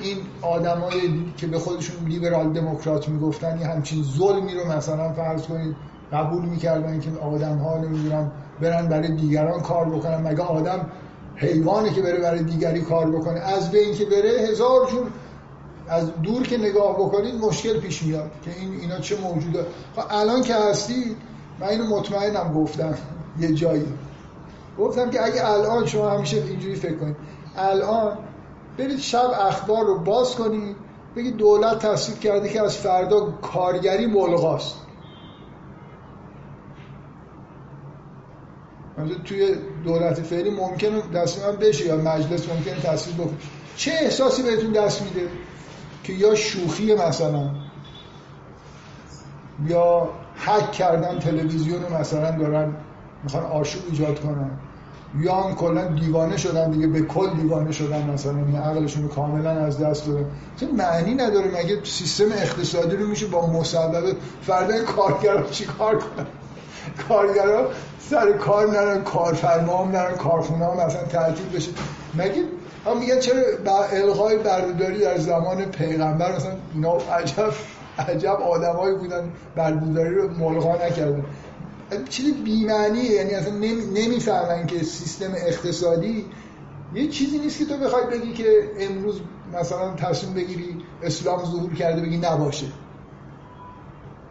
این 0.00 0.16
آدمایی 0.42 1.32
که 1.36 1.46
به 1.46 1.58
خودشون 1.58 2.06
لیبرال 2.06 2.52
دموکرات 2.52 3.08
می‌گفتن 3.08 3.60
یه 3.60 3.66
همچین 3.66 4.02
ظلمی 4.02 4.54
رو 4.54 4.72
مثلا 4.72 5.12
فرض 5.12 5.42
کنید 5.42 5.76
قبول 6.12 6.44
می‌کردن 6.44 7.00
که 7.00 7.10
آدم 7.22 7.58
ها 7.58 7.78
نمی‌دونم 7.78 8.32
برن 8.62 8.88
برای 8.88 9.08
دیگران 9.08 9.60
کار 9.60 9.84
بکنن. 9.84 10.22
مگه 10.22 10.42
آدم 10.42 10.90
حیوانی 11.36 11.90
که 11.90 12.02
بره 12.02 12.20
برای 12.20 12.42
دیگری 12.42 12.80
کار 12.80 13.10
بکنه 13.10 13.40
از 13.40 13.70
بین 13.70 13.94
که 13.94 14.04
بره 14.04 14.30
هزار 14.48 14.86
جور 14.90 15.06
از 15.88 16.10
دور 16.22 16.42
که 16.42 16.58
نگاه 16.58 16.96
بکنید 16.96 17.34
مشکل 17.34 17.80
پیش 17.80 18.02
میاد 18.02 18.30
که 18.44 18.50
این 18.60 18.80
اینا 18.80 18.98
چه 18.98 19.20
موجوده. 19.20 19.66
خب 19.96 20.02
الان 20.10 20.42
که 20.42 20.54
هستی 20.54 21.16
من 21.60 21.66
اینو 21.66 21.86
مطمئنم 21.86 22.52
گفتم 22.52 22.94
یه 23.40 23.54
جایی. 23.54 23.84
گفتم 24.78 25.10
که 25.10 25.24
اگه 25.24 25.50
الان 25.50 25.86
شما 25.86 26.10
همیشه 26.10 26.36
اینجوری 26.36 26.74
فکر 26.74 26.96
کنید. 26.96 27.16
الان 27.56 28.18
برید 28.78 28.98
شب 28.98 29.30
اخبار 29.40 29.84
رو 29.84 29.98
باز 29.98 30.34
کنید 30.34 30.76
بگید 31.16 31.36
دولت 31.36 31.86
تصویب 31.86 32.20
کرده 32.20 32.48
که 32.48 32.62
از 32.62 32.76
فردا 32.76 33.20
کارگری 33.42 34.06
ملغاست. 34.06 34.74
توی 39.24 39.54
دولت 39.84 40.22
فعلی 40.22 40.50
ممکنه 40.50 41.02
تصمیم 41.14 41.56
بشه 41.56 41.86
یا 41.86 41.96
مجلس 41.96 42.48
ممکنه 42.48 42.80
تصویب 42.80 43.16
بکنه. 43.16 43.36
چه 43.76 43.92
احساسی 44.00 44.42
بهتون 44.42 44.72
دست 44.72 45.02
میده 45.02 45.28
که 46.04 46.12
یا 46.12 46.34
شوخی 46.34 46.94
مثلا 46.94 47.50
یا 49.66 50.08
حک 50.36 50.72
کردن 50.72 51.18
تلویزیون 51.18 51.80
مثلا 52.00 52.30
دارن 52.30 52.76
می‌خوان 53.24 53.44
آشوب 53.44 53.82
ایجاد 53.90 54.20
کنن 54.20 54.50
یا 55.20 55.34
هم 55.34 55.54
کلا 55.54 55.84
دیوانه 55.84 56.36
شدن 56.36 56.70
دیگه 56.70 56.86
به 56.86 57.02
کل 57.02 57.30
دیوانه 57.30 57.72
شدن 57.72 58.10
مثلا 58.10 58.36
این 58.36 58.56
عقلشون 58.56 59.08
کاملا 59.08 59.50
از 59.50 59.78
دست 59.78 60.06
دادن. 60.06 60.26
معنی 60.76 61.14
نداره 61.14 61.48
مگه 61.48 61.84
سیستم 61.84 62.32
اقتصادی 62.32 62.96
رو 62.96 63.06
میشه 63.06 63.26
با 63.26 63.46
مسبب 63.46 64.16
فردا 64.42 64.84
کارگرا 64.84 65.42
چی 65.50 65.64
کار 65.64 65.98
کنن 65.98 66.26
کارگرا 67.08 67.70
سر 67.98 68.32
کار 68.32 68.70
نرن 68.70 69.02
کارفرما 69.02 69.84
هم 69.84 69.90
نرن 69.90 70.16
کارخونه 70.16 70.64
هم 70.64 70.86
مثلا 70.86 71.04
تعطیل 71.04 71.46
بشه. 71.46 71.70
مگه 72.14 72.44
هم 72.86 72.98
میگن 72.98 73.18
چرا 73.20 73.42
الغای 73.92 74.38
بردهداری 74.38 74.98
در 74.98 75.18
زمان 75.18 75.64
پیغمبر؟ 75.64 76.36
مثلا 76.36 76.52
اینا 76.74 76.92
عجب 76.92 77.52
عجب 77.98 78.40
آدمایی 78.40 78.96
بودن 78.96 79.32
بردهداری 79.56 80.14
رو 80.14 80.28
ملغا 80.28 80.76
نکردن. 80.86 81.24
چیز 82.08 82.34
بیمعنیه 82.34 83.10
یعنی 83.10 83.34
اصلا 83.34 83.54
نمی‌فهمن 83.94 84.66
که 84.66 84.78
سیستم 84.78 85.32
اقتصادی 85.36 86.24
یه 86.94 87.08
چیزی 87.08 87.38
نیست 87.38 87.58
که 87.58 87.64
تو 87.64 87.76
بخوای 87.76 88.06
بگی 88.06 88.32
که 88.32 88.70
امروز 88.80 89.20
مثلا 89.60 89.94
تصمیم 89.94 90.34
بگیری 90.34 90.76
اسلام 91.02 91.44
ظهور 91.44 91.74
کرده 91.74 92.02
بگی 92.02 92.16
نباشه. 92.16 92.66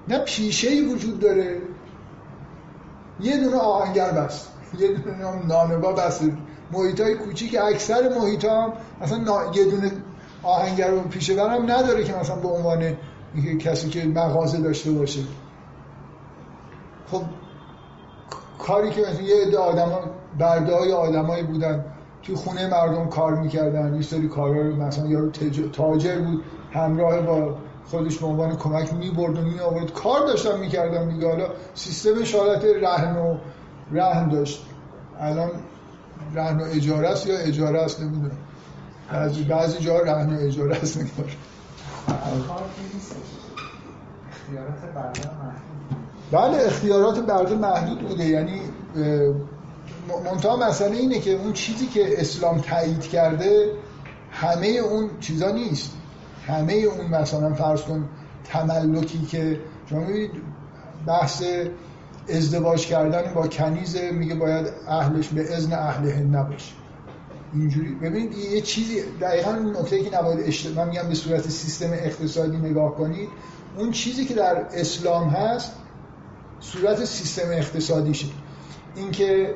نه 0.08 0.20
پیشه 0.20 0.70
ای 0.70 0.82
وجود 0.82 1.20
داره. 1.20 1.62
یه 3.20 3.38
دونه 3.38 3.58
آهنگر 3.58 4.12
بس. 4.12 4.48
یه 4.80 4.88
دونه 4.88 5.46
نانبا 5.48 5.94
بس. 5.94 6.22
محیط 6.72 7.02
های 7.02 7.16
کوچیک 7.16 7.58
اکثر 7.62 8.10
محیط 8.20 8.46
هم 8.46 8.74
مثلا 9.02 9.20
یه 9.56 9.66
دونه 9.66 9.92
آهنگر 10.44 10.92
رو 10.92 11.02
پیشه 11.02 11.36
برم 11.36 11.72
نداره 11.72 12.04
که 12.04 12.14
مثلا 12.14 12.36
به 12.36 12.48
عنوان 12.48 12.98
کسی 13.60 13.90
که 13.90 14.06
مغازه 14.06 14.58
داشته 14.58 14.92
باشه. 14.92 15.22
خب 17.12 17.22
کاری 18.60 18.90
که 18.90 19.02
مثلا 19.02 19.22
یه 19.22 19.48
عده 19.48 19.58
آدم 19.58 19.92
برده 20.40 20.76
های 20.76 20.94
آدمایی 20.94 21.44
بودن 21.44 21.86
توی 22.24 22.36
خونه 22.36 22.68
مردم 22.68 23.10
کار 23.10 23.36
می‌کردن 23.36 23.96
یه 23.96 24.02
سری 24.02 24.28
کارا 24.28 24.62
رو 24.62 24.76
مثلا 24.76 25.08
یارو 25.08 25.30
تاجر 25.72 26.20
بود 26.20 26.44
همراه 26.72 27.22
با 27.22 27.56
خودش 27.92 28.18
به 28.18 28.26
عنوان 28.26 28.58
کمک 28.58 28.94
می‌برد 28.94 29.38
و 29.38 29.42
میآورد. 29.42 29.94
کار 29.94 30.28
داشتن 30.28 30.60
می‌کردن 30.60 31.10
دیگه. 31.10 31.28
حالا 31.28 31.48
سیستمش 31.76 32.36
حالت 32.36 32.66
رهن 32.66 33.18
و 33.18 33.38
رهن 33.92 34.30
داشت. 34.30 34.66
الان 35.20 35.50
رهن 36.36 36.60
و 36.60 36.64
اجاره 36.64 37.10
است 37.10 37.28
یا 37.28 37.38
اجاره 37.38 37.82
است 37.82 38.02
نمی‌دونم. 38.02 38.38
بعضی 39.12 39.44
بعضی 39.44 39.80
جا 39.80 40.00
رهن 40.00 40.36
و 40.36 40.40
اجاره 40.40 40.76
است 40.76 40.98
نگار 40.98 41.32
بله 46.32 46.66
اختیارات 46.66 47.20
برده 47.20 47.56
محدود 47.56 48.08
بوده. 48.08 48.26
یعنی 48.26 48.62
منتها 50.26 50.58
مسئله 50.58 50.98
اینه 50.98 51.20
که 51.20 51.32
اون 51.32 51.54
چیزی 51.54 51.88
که 51.88 52.22
اسلام 52.22 52.60
تایید 52.60 53.02
کرده 53.02 53.72
همه 54.32 54.68
اون 54.68 55.10
چیزا 55.20 55.52
نیست. 55.52 55.92
همه 56.48 56.74
اون 56.74 57.08
مثلا 57.08 57.54
فرض 57.54 57.82
کن 57.82 58.10
تملکی 58.44 59.26
که 59.26 59.60
شما 59.90 60.00
می‌بینید 60.00 60.32
بحث 61.08 61.44
ازدواج 62.30 62.88
کردن 62.88 63.34
با 63.34 63.48
کنیزه 63.48 64.12
میگه 64.12 64.36
باید 64.36 64.68
اهلش 64.88 65.28
به 65.28 65.56
اذن 65.56 65.74
اهل 65.74 66.24
نباشه. 66.24 66.74
اینجوری. 67.54 67.96
ببینید 67.96 68.38
یه 68.38 68.62
چیزی 68.62 69.02
دقیقا 69.22 69.52
اون 69.52 69.78
نکته 69.78 70.04
که 70.04 70.18
نباید 70.18 70.40
اشتباه 70.40 70.86
من 70.86 70.92
میگم 70.92 71.08
به 71.10 71.16
صورت 71.16 71.50
سیستم 71.50 71.92
اقتصادی 71.94 72.58
نگاه 72.58 72.96
کنید 72.96 73.30
اون 73.78 73.92
چیزی 73.92 74.26
که 74.26 74.34
در 74.34 74.66
اسلام 74.74 75.30
هست 75.30 75.72
صورت 76.60 77.06
سیستم 77.06 77.50
اقتصادیشه. 77.52 78.28
اینکه 78.96 79.56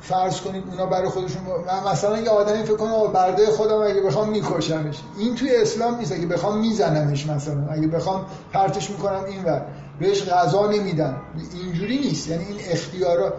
فرض 0.00 0.40
کنید 0.40 0.64
اونا 0.68 0.86
برای 0.86 1.08
خودشون 1.08 1.42
من 1.66 1.92
مثلا 1.92 2.20
یه 2.20 2.30
آدمی 2.30 2.62
فکر 2.62 2.76
کنم 2.76 3.12
برده 3.12 3.46
خودم 3.46 3.82
اگه 3.82 4.00
بخوام 4.00 4.28
میکشمش. 4.28 5.00
این 5.18 5.34
توی 5.34 5.56
اسلام 5.56 5.98
نیست 5.98 6.12
اگه 6.12 6.26
بخوام 6.26 6.58
میزنمش 6.58 7.26
مثلا. 7.26 7.68
اگه 7.70 7.86
بخوام 7.86 8.26
پرتش 8.52 8.90
می‌کنم 8.90 9.24
اینور 9.24 9.66
بهش 10.00 10.28
غذا 10.28 10.66
نمیدن. 10.70 11.16
اینجوری 11.54 11.98
نیست. 11.98 12.28
یعنی 12.28 12.44
این 12.44 12.58
اختیارا 12.70 13.32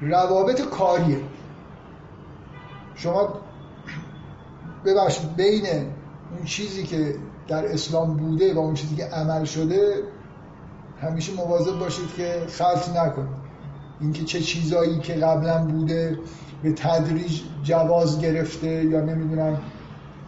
روابط 0.00 0.60
کاریه. 0.60 1.20
شما 2.94 3.34
ببخشید 4.84 5.36
بین 5.36 5.66
اون 5.66 6.44
چیزی 6.44 6.82
که 6.82 7.14
در 7.48 7.72
اسلام 7.72 8.16
بوده 8.16 8.54
و 8.54 8.58
اون 8.58 8.74
چیزی 8.74 8.96
که 8.96 9.04
عمل 9.04 9.44
شده 9.44 10.02
همیشه 11.00 11.34
مواظب 11.34 11.78
باشید 11.78 12.14
که 12.16 12.42
خلط 12.48 12.88
نکنید. 12.88 13.43
اینکه 14.00 14.24
چه 14.24 14.40
چیزایی 14.40 14.98
که 14.98 15.14
قبلا 15.14 15.58
بوده 15.64 16.18
به 16.62 16.72
تدریج 16.72 17.40
جواز 17.62 18.20
گرفته 18.20 18.84
یا 18.84 19.00
نمی‌دونم 19.00 19.58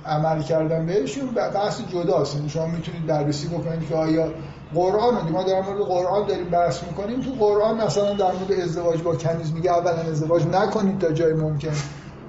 عمل 0.07 0.43
کردن 0.43 0.87
بهشون 0.87 1.27
بحث 1.55 1.81
جداست. 1.81 2.37
یعنی 2.37 2.49
شما 2.49 2.67
می‌تونید 2.67 3.07
بررسی 3.07 3.49
بکنید 3.49 3.89
که 3.89 3.95
آیا 3.95 4.33
قرآن 4.75 5.33
ما 5.33 5.43
در 5.43 5.63
مورد 5.63 5.81
قرآن 5.81 6.27
داریم 6.27 6.45
بحث 6.51 6.83
می‌کنیم. 6.83 7.21
تو 7.21 7.31
قرآن 7.31 7.85
مثلا 7.85 8.13
در 8.13 8.33
مورد 8.33 8.53
ازدواج 8.63 9.03
با 9.03 9.17
کنیز 9.17 9.53
میگه 9.53 9.71
اولا 9.73 10.11
ازدواج 10.11 10.47
نکنید 10.47 10.99
تا 10.99 11.13
جای 11.13 11.33
ممکن. 11.33 11.73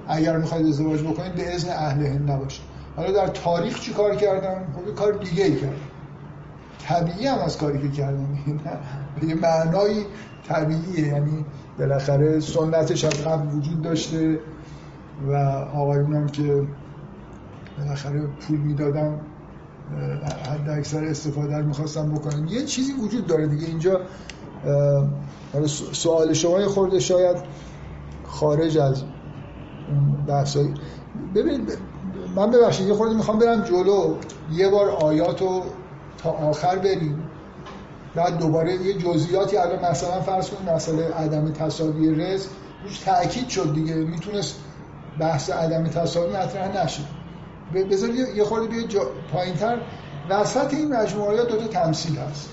اگر 0.07 0.37
می‌خواید 0.37 0.67
ازدواج 0.67 1.01
بکنید 1.01 1.35
به 1.35 1.55
اذن 1.55 1.69
اهل 1.69 2.05
هند 2.05 2.31
نباشه 2.31 2.61
حالا 2.95 3.11
در 3.11 3.27
تاریخ 3.27 3.79
چی 3.79 3.93
کار 3.93 4.15
کردن؟ 4.15 4.67
خب 4.75 4.95
کار 4.95 5.11
دیگه 5.11 5.43
ای 5.43 5.55
کردن. 5.55 5.75
طبیعی 6.79 7.27
هم 7.27 7.39
از 7.39 7.57
کاری 7.57 7.81
که 7.81 7.89
کردن 7.89 8.37
یه 9.27 9.35
معنایی 9.35 10.05
طبیعیه. 10.47 11.07
یعنی 11.07 11.45
بالاخره 11.79 12.39
سنتش 12.39 13.05
از 13.05 13.13
قبل 13.13 13.55
وجود 13.55 13.81
داشته 13.81 14.39
و 15.27 15.33
آقایون 15.73 16.15
هم 16.15 16.27
که 16.27 16.67
بالاخره 17.77 18.21
پول 18.21 18.57
می‌دادن 18.57 19.19
حد 20.49 20.69
اکثر 20.69 21.03
استفاده 21.03 21.57
رو 21.57 21.65
می‌خواستم 21.65 22.11
بکنم 22.13 22.47
یه 22.47 22.65
چیزی 22.65 22.93
وجود 22.93 23.27
داره 23.27 23.47
دیگه. 23.47 23.67
اینجا 23.67 24.01
سوال 25.91 26.33
شما 26.33 26.67
خورده 26.67 26.99
شاید 26.99 27.37
خارج 28.25 28.77
از 28.77 29.03
بحثایی 30.27 30.73
ببینید 31.35 31.77
من 32.35 32.51
ببخشید 32.51 32.87
یه 32.87 32.93
خورده 32.93 33.15
می‌خوام 33.15 33.39
برم 33.39 33.61
جلو. 33.61 34.15
یه 34.51 34.69
بار 34.69 34.89
آیات 34.89 35.41
رو 35.41 35.63
تا 36.17 36.29
آخر 36.31 36.75
بریم. 36.75 37.23
بعد 38.15 38.37
دوباره 38.37 38.73
یه 38.73 38.93
جزئیاتی 38.93 39.57
الان 39.57 39.91
مثلا 39.91 40.21
فرض 40.21 40.49
کنید 40.49 40.69
مسئله 40.69 41.13
عدم 41.13 41.51
تساوی 41.51 42.15
رزق 42.15 42.49
روش 42.83 42.99
تاکید 42.99 43.47
شد 43.47 43.73
دیگه. 43.73 43.95
می‌تونست 43.95 44.59
بحث 45.19 45.49
عدم 45.49 45.87
تساوی 45.87 46.29
مطرح 46.29 46.83
نشه. 46.83 47.03
بذار 47.73 48.09
یه 48.09 48.43
خورده 48.43 48.83
جا... 48.83 49.01
پایینتر. 49.33 49.77
وسط 50.29 50.73
این 50.73 50.93
مجموعه 50.93 51.45
دو 51.45 51.57
تا 51.57 51.67
تمثیل 51.67 52.17
هست. 52.17 52.49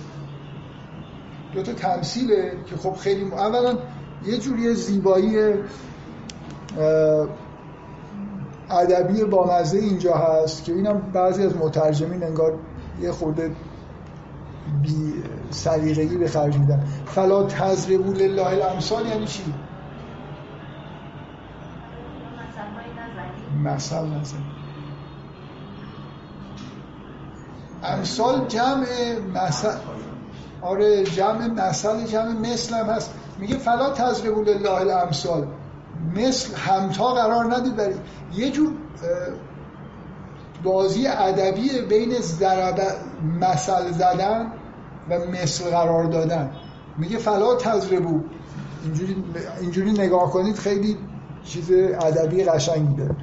دو 1.55 1.63
تا 1.63 1.73
تمثیله 1.73 2.53
که 2.67 2.77
خب 2.77 2.95
خیلی 2.95 3.33
اولا 3.33 3.79
یه 4.27 4.39
جوری 4.39 4.75
زیبایی 4.75 5.55
ادبی 8.71 9.25
بامزه 9.25 9.79
اینجا 9.79 10.15
هست 10.15 10.65
که 10.65 10.73
اینم 10.73 11.01
بعضی 11.15 11.43
از 11.43 11.57
مترجمین 11.57 12.23
انگار 12.23 12.59
یه 13.01 13.13
خورده 13.13 13.57
بی 14.83 15.23
سلیقگی 15.51 16.17
به 16.17 16.29
خرج 16.29 16.57
میدن. 16.57 16.85
فلا 17.07 17.45
تضربوا 17.45 18.13
لله 18.13 18.47
الامثال 18.47 19.07
یعنی 19.07 19.27
چی؟ 19.27 19.55
مثل 23.65 23.97
نزن 23.97 24.39
امثال 27.83 28.47
جمع 28.49 28.87
مثل 29.35 29.73
آره 30.63 31.05
جمع 31.05 31.47
مثل 31.47 32.05
جمع 32.05 32.33
مثل 32.33 32.75
هم 32.75 32.87
هست. 32.87 33.15
میگه 33.39 33.57
فلا 33.57 33.91
تضربوا 33.91 34.43
لله 34.43 34.71
الامثال. 34.73 35.47
مثل 36.15 36.57
همتا 36.57 37.15
قرار 37.15 37.57
ندید 37.57 37.77
برای 37.77 37.95
یه 38.35 38.51
جور 38.51 38.73
بازی 40.65 41.07
ادبی 41.07 41.81
بین 41.89 42.21
ضرب 42.21 42.81
مثل 43.41 43.91
زدن 43.91 44.53
و 45.11 45.19
مثل 45.19 45.71
قرار 45.71 46.05
دادن. 46.05 46.51
میگه 46.99 47.19
فلا 47.19 47.55
تضربو. 47.55 48.21
اینجوری, 48.85 49.25
اینجوری 49.61 49.93
نگاه 49.93 50.31
کنید 50.31 50.57
خیلی 50.57 50.97
چیز 51.45 51.71
ادبی 52.01 52.45
قشنگی 52.45 52.95
داره 52.95 53.17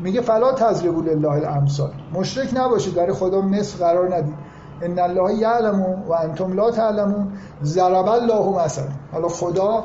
میگه 0.00 0.20
فلا 0.20 0.52
تضربو 0.52 1.02
لله 1.02 1.30
الامثال. 1.30 1.92
مشرک 2.12 2.50
نباشید 2.54 2.94
برای 2.94 3.12
خدا 3.12 3.40
مثل 3.40 3.78
قرار 3.78 4.16
ندید. 4.16 4.34
ان 4.82 4.98
الله 4.98 5.34
یعلم 5.34 5.82
و 5.82 6.12
انتم 6.12 6.52
لا 6.52 6.70
تعلمون. 6.70 7.32
ضرب 7.64 8.08
الله 8.08 8.64
مثلا. 8.64 8.88
حالا 9.12 9.28
خدا 9.28 9.84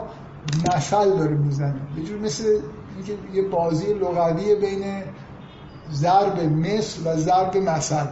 مثل 0.75 1.09
داره 1.09 1.35
می‌زنه. 1.35 1.75
یه 1.97 2.15
مثل 2.23 2.43
یه 3.33 3.43
بازی 3.43 3.93
لغوی 3.93 4.55
بین 4.55 4.83
ضرب 5.93 6.39
مثل 6.39 7.01
و 7.05 7.17
ضرب 7.17 7.57
مثل. 7.57 8.05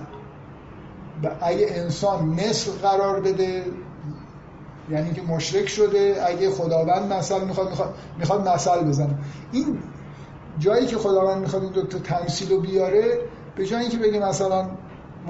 اگه 1.41 1.67
انسان 1.69 2.25
مثل 2.25 2.71
قرار 2.71 3.19
بده 3.19 3.63
یعنی 4.91 5.13
که 5.13 5.21
مشرک 5.21 5.67
شده 5.67 6.23
اگه 6.27 6.49
خداوند 6.49 7.13
مثل 7.13 7.45
می‌خواد 7.45 7.69
می‌خواد, 7.69 7.93
می‌خواد 8.19 8.47
مثل 8.47 8.83
بزنه. 8.83 9.17
این 9.51 9.79
جایی 10.59 10.85
که 10.85 10.97
خداوند 10.97 11.41
می‌خواد 11.41 11.63
این 11.63 11.71
دو 11.71 11.83
تا 11.83 11.99
تمثیل 11.99 12.49
رو 12.49 12.59
بیاره 12.59 13.19
به 13.55 13.65
جای 13.65 13.81
اینکه 13.81 13.97
بگه 13.97 14.19
مثلا 14.19 14.65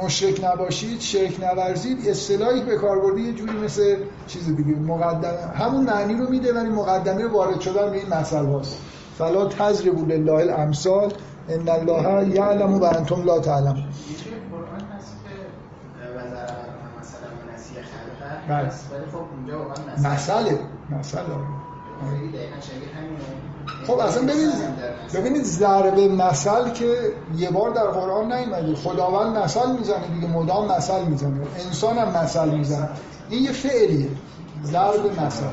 مشرک 0.04 0.44
نباشید 0.44 1.00
شرک 1.00 1.40
نورزید 1.44 2.10
اصطلاحی 2.10 2.62
به 2.62 2.76
کار 2.76 3.00
برده 3.00 3.22
یه 3.22 3.34
جوری 3.34 3.58
مثل 3.58 3.96
چیز 4.28 4.56
دیگه 4.56 4.80
مقدمه 4.80 5.38
همون 5.56 5.84
معنی 5.84 6.14
رو 6.14 6.30
میده 6.30 6.54
ولی 6.54 6.70
مقدمه 6.70 7.28
وارد 7.28 7.60
شدن 7.60 7.92
به 7.92 7.98
این 7.98 8.14
مسئله 8.14 8.48
هاست. 8.48 8.78
فلا 9.18 9.46
تضربوا 9.46 10.06
لله 10.06 10.34
الامثال 10.34 11.14
ان 11.50 11.70
الله 11.70 12.28
یعلم 12.36 12.74
و 12.74 12.84
انتم 12.84 13.24
لا 13.24 13.40
تعلمون. 13.40 13.84
بله. 18.48 18.72
مسئله 19.98 20.60
مسئله. 20.90 21.26
خب 23.88 23.94
اصلا 24.00 24.24
ببینید 24.24 24.54
ببینید 25.14 25.44
ضرب 25.44 26.00
مثل 26.00 26.70
که 26.70 27.14
یه 27.36 27.52
بار 27.52 27.72
در 27.72 27.84
قرآن 27.84 28.34
نیومده 28.34 28.76
خداوند 28.76 29.38
مثل 29.38 29.72
می‌زنه 29.78 30.08
دیگه 30.08 30.28
مدام 30.28 30.72
مثل 30.72 31.06
می‌زنه. 31.06 31.42
انسان 31.66 31.98
هم 31.98 32.24
مثل 32.24 32.50
می‌زنه. 32.50 32.90
این 33.30 33.44
یه 33.44 33.52
فعلیه. 33.52 34.10
ضرب 34.64 35.22
مثل. 35.22 35.46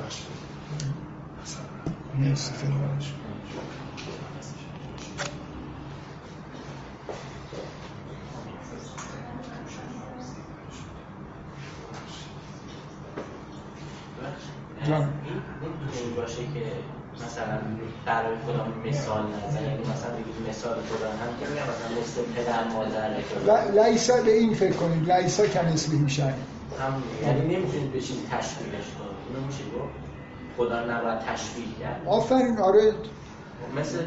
جان 14.88 15.08
باشه 16.16 16.36
که 16.36 16.62
مثلا 17.26 17.58
برای 18.06 18.36
خدا 18.46 18.90
مثال 18.90 19.22
نزن 19.22 19.62
یعنی 19.62 19.78
مثلا 19.78 20.10
بگید 20.10 20.48
مثال 20.48 20.74
خدا 20.74 21.08
هم 21.08 21.30
که 21.40 21.46
مثلا 21.46 22.00
مثل 22.00 22.22
پدر 22.34 22.68
مادر 22.68 23.90
لیسا 23.90 24.22
به 24.22 24.38
این 24.38 24.54
فکر 24.54 24.72
کنید. 24.72 25.12
لیسا 25.12 25.46
کنسلی 25.46 25.98
میشن 25.98 26.34
هم 26.80 27.02
یعنی 27.22 27.56
نمی‌تونید 27.56 27.92
به 27.92 28.00
چیزی 28.00 28.20
تشبیهش 28.30 28.84
کنید. 28.98 29.16
اینو 29.28 29.46
میشه 29.46 29.58
خدا 30.56 30.84
نباید 30.84 31.18
تشبیه 31.18 31.64
کرد. 31.80 32.02
آفرین. 32.06 32.58
آره. 32.58 32.92
مثل 33.76 33.98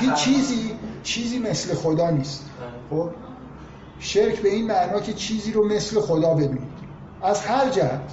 هیچ 0.00 0.14
چیزی 0.14 0.78
چیزی 1.02 1.38
مثل 1.38 1.74
خدا 1.74 2.10
نیست. 2.10 2.50
خب؟ 2.90 3.10
شرک 4.00 4.40
به 4.40 4.48
این 4.48 4.66
معنا 4.66 5.00
که 5.00 5.12
چیزی 5.12 5.52
رو 5.52 5.68
مثل 5.68 6.00
خدا 6.00 6.34
ببینید 6.34 6.80
از 7.22 7.46
هر 7.46 7.68
جهت. 7.68 8.12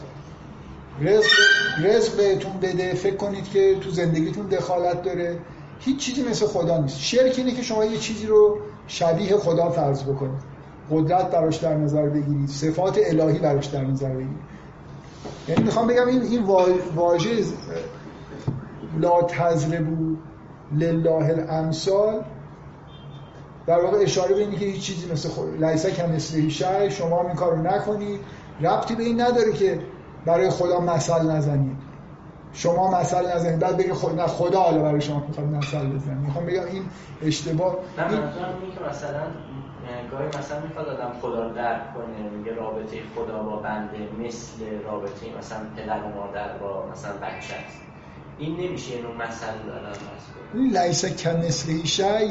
رزق, 1.02 1.30
رزق 1.84 2.18
بهتون 2.18 2.52
بده 2.62 2.94
فکر 2.94 3.16
کنید 3.16 3.50
که 3.50 3.76
تو 3.82 3.90
زندگیتون 3.90 4.46
دخالت 4.46 5.02
داره. 5.02 5.38
هیچ 5.80 5.98
چیزی 5.98 6.24
مثل 6.24 6.46
خدا 6.46 6.78
نیست. 6.78 7.00
شرک 7.00 7.34
اینه 7.38 7.52
که 7.52 7.62
شما 7.62 7.86
یه 7.86 7.98
چیزی 7.98 8.26
رو 8.26 8.58
شبیه 8.88 9.38
خدا 9.38 9.70
فرض 9.70 10.04
بکنید. 10.04 10.58
قدرت 10.92 11.32
براش 11.32 11.58
در 11.58 11.74
نظر 11.74 12.10
بگیرید. 12.10 12.50
صفات 12.50 13.00
الهی 13.06 13.40
براش 13.40 13.66
در 13.66 13.84
نظر 13.84 14.10
بگیرید. 14.10 14.38
یعنی 15.48 15.64
می‌خوام 15.64 15.88
بگم 15.88 16.08
این 16.08 16.22
این 16.22 16.44
واژه 16.96 17.30
لا 19.00 19.22
تزربو 19.22 20.16
لله 20.78 21.30
الامثال. 21.30 22.24
در 23.68 23.80
واقع 23.80 23.98
اشاره 23.98 24.36
به 24.36 24.42
اینه 24.42 24.56
که 24.56 24.66
هیچ 24.66 24.82
چیزی 24.82 25.12
مثل 25.12 25.30
خود 25.30 25.64
لیسا 25.64 25.90
کم 25.90 26.12
مثل 26.12 26.50
شما 26.90 27.22
این 27.22 27.36
کارو 27.36 27.62
نکنید. 27.62 28.20
ربطی 28.62 28.96
به 28.96 29.04
این 29.04 29.22
نداره 29.22 29.52
که 29.54 29.80
برای 30.28 30.50
خدا 30.50 30.80
مثل 30.80 31.32
نزنید. 31.32 31.78
شما 32.54 33.00
مثل 33.00 33.36
نزنید. 33.36 33.60
بعد 33.60 33.78
بگید 33.78 33.94
خود 33.94 34.20
نه 34.20 34.28
خدا 34.28 34.60
حالا 34.60 34.82
برای 34.82 35.02
شما 35.02 35.24
می‌خواد 35.28 35.48
مثل 35.48 35.88
بزنید 35.88 36.18
می‌خوام 36.18 36.46
بگم 36.46 36.66
این 36.66 36.84
اشتباه 37.22 37.78
نه 37.98 38.12
این... 38.12 38.22
که 38.22 38.84
مثلا 38.90 39.22
گاهی 40.12 40.28
مثلا 40.28 40.60
می‌خواد 40.60 40.88
آدم 40.88 41.12
خدا 41.22 41.48
رو 41.48 41.56
درک 41.56 41.94
کنه 41.94 42.30
میگه 42.38 42.54
رابطه 42.54 42.98
خدا 43.16 43.44
با 43.44 43.56
بنده 43.56 43.98
مثل 44.20 44.84
رابطه 44.86 45.26
مثلا 45.40 45.60
پدر 45.76 46.04
و 46.04 46.08
مادر 46.08 46.58
با 46.58 46.86
مثلا 46.92 47.14
بچه 47.14 47.54
است. 47.54 47.78
این 48.40 48.58
نمیشه 48.58 48.96
اینو 48.96 49.14
مثل 49.14 49.46
دارم 49.68 49.94
این 50.54 50.78
لیس 50.78 51.06
کمثل 51.06 51.72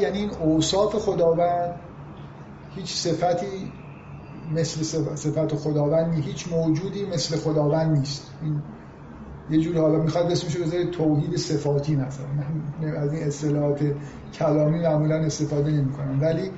یعنی 0.01 0.17
این 0.17 0.29
اوصاف 0.29 0.95
خداوند 0.95 1.79
هیچ 2.75 2.93
صفتی 2.93 3.71
مثل 4.55 4.83
صفت 5.15 5.55
خداوند 5.55 6.25
هیچ 6.25 6.47
موجودی 6.47 7.05
مثل 7.05 7.37
خداوند 7.37 7.97
نیست. 7.97 8.31
این 8.41 8.61
یه 9.49 9.59
جوری 9.59 9.79
حالا 9.79 9.97
می‌خواد 9.99 10.31
اسمشو 10.31 10.63
بذاره 10.63 10.85
توحید 10.85 11.35
صفاتی 11.35 11.95
مثلا 11.95 12.25
من 12.81 12.95
از 12.95 13.13
این 13.13 13.23
اصطلاحات 13.23 13.79
کلامی 14.33 14.79
معمولا 14.79 15.15
استفاده 15.15 15.71
نمی 15.71 15.91
کنم 15.93 16.21
ولی 16.21 16.51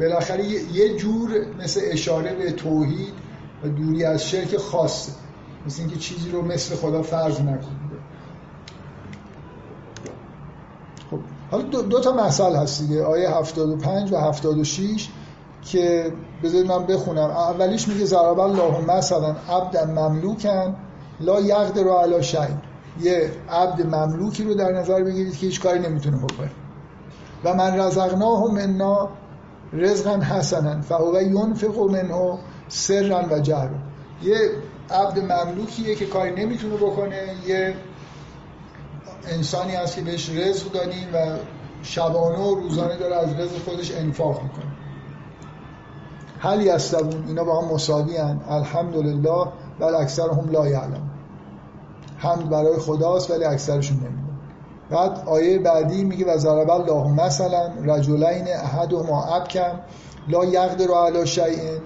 بالاخره 0.00 0.44
یه 0.44 0.96
جور 0.96 1.30
مثل 1.58 1.80
اشاره 1.84 2.34
به 2.34 2.52
توحید 2.52 3.14
و 3.64 3.68
دوری 3.68 4.04
از 4.04 4.24
شرک 4.24 4.56
خاصه. 4.56 5.12
مثل 5.66 5.82
اینکه 5.82 5.96
چیزی 5.96 6.30
رو 6.30 6.42
مثل 6.42 6.74
خدا 6.74 7.02
فرض 7.02 7.40
نکنید 7.40 7.88
خب 11.10 11.18
حالا 11.50 11.62
دو, 11.62 11.82
دو 11.82 12.00
تا 12.00 12.12
مسئله 12.12 12.58
هست 12.58 12.82
دیگه. 12.82 13.04
آیه 13.04 13.30
75 13.30 14.12
و 14.12 14.16
76 14.16 15.08
که 15.62 16.12
بذارید 16.42 16.66
من 16.66 16.86
بخونم. 16.86 17.30
اولیش 17.30 17.88
میگه 17.88 18.04
ضرب 18.04 18.40
الله 18.40 18.80
مثلا 18.96 19.36
عبد 19.48 19.76
مملوکن 19.76 20.76
لا 21.20 21.40
یقدر 21.40 21.88
علی 21.88 22.22
شیء. 22.22 22.40
یه 23.00 23.30
عبد 23.50 23.86
مملوکی 23.86 24.44
رو 24.44 24.54
در 24.54 24.72
نظر 24.72 25.02
بگیرید 25.02 25.36
که 25.36 25.46
هیچ 25.46 25.62
کاری 25.62 25.78
نمی‌تونه 25.78 26.16
بکنه. 26.16 26.50
و 27.44 27.54
من 27.54 27.78
رزقناه 27.80 28.52
منا 28.52 29.08
رزقا 29.72 30.16
حسنا 30.16 30.80
فهو 30.80 31.22
ینفق 31.22 31.78
منه 31.78 32.38
سرا 32.68 33.22
و 33.30 33.38
جهرا. 33.38 33.76
یه 34.22 34.36
عبد 34.90 35.18
مملوکیه 35.18 35.94
که 35.94 36.06
کاری 36.06 36.44
نمی‌تونه 36.44 36.76
بکنه. 36.76 37.22
یه 37.46 37.74
انسانی 39.28 39.74
هست 39.74 39.96
که 39.96 40.00
بهش 40.00 40.30
رزق 40.30 40.72
دادیم 40.72 41.08
و 41.14 41.36
شبانه 41.82 42.38
و 42.38 42.54
روزانه 42.54 42.96
داره 42.96 43.16
از 43.16 43.34
رزق 43.34 43.58
خودش 43.64 43.92
انفاق 43.92 44.42
می‌کنه. 44.42 44.77
هل 46.38 46.62
یستوون؟ 46.62 47.24
اینا 47.26 47.44
با 47.44 47.60
هم 47.60 47.74
مساوی 47.74 48.16
هن. 48.16 48.40
الحمدلله 48.48 49.46
بل 49.80 49.94
اکثرهم 49.94 50.50
لا 50.50 50.68
یعلم. 50.68 51.10
حمد 52.18 52.48
برای 52.48 52.78
خداست 52.78 53.30
ولی 53.30 53.44
اکثرشون 53.44 53.96
نمیدون 53.96 54.28
بعد 54.90 55.22
آیه 55.26 55.58
بعدی 55.58 56.04
میگه 56.04 56.34
و 56.34 56.38
ضرب 56.38 56.70
الله 56.70 57.24
مثلا 57.24 57.70
رجلین 57.84 58.46
ما 59.08 59.24
ابکم 59.24 59.80
لا 60.28 60.44
یقدر 60.44 60.90
علی 60.90 61.26
شیء. 61.26 61.78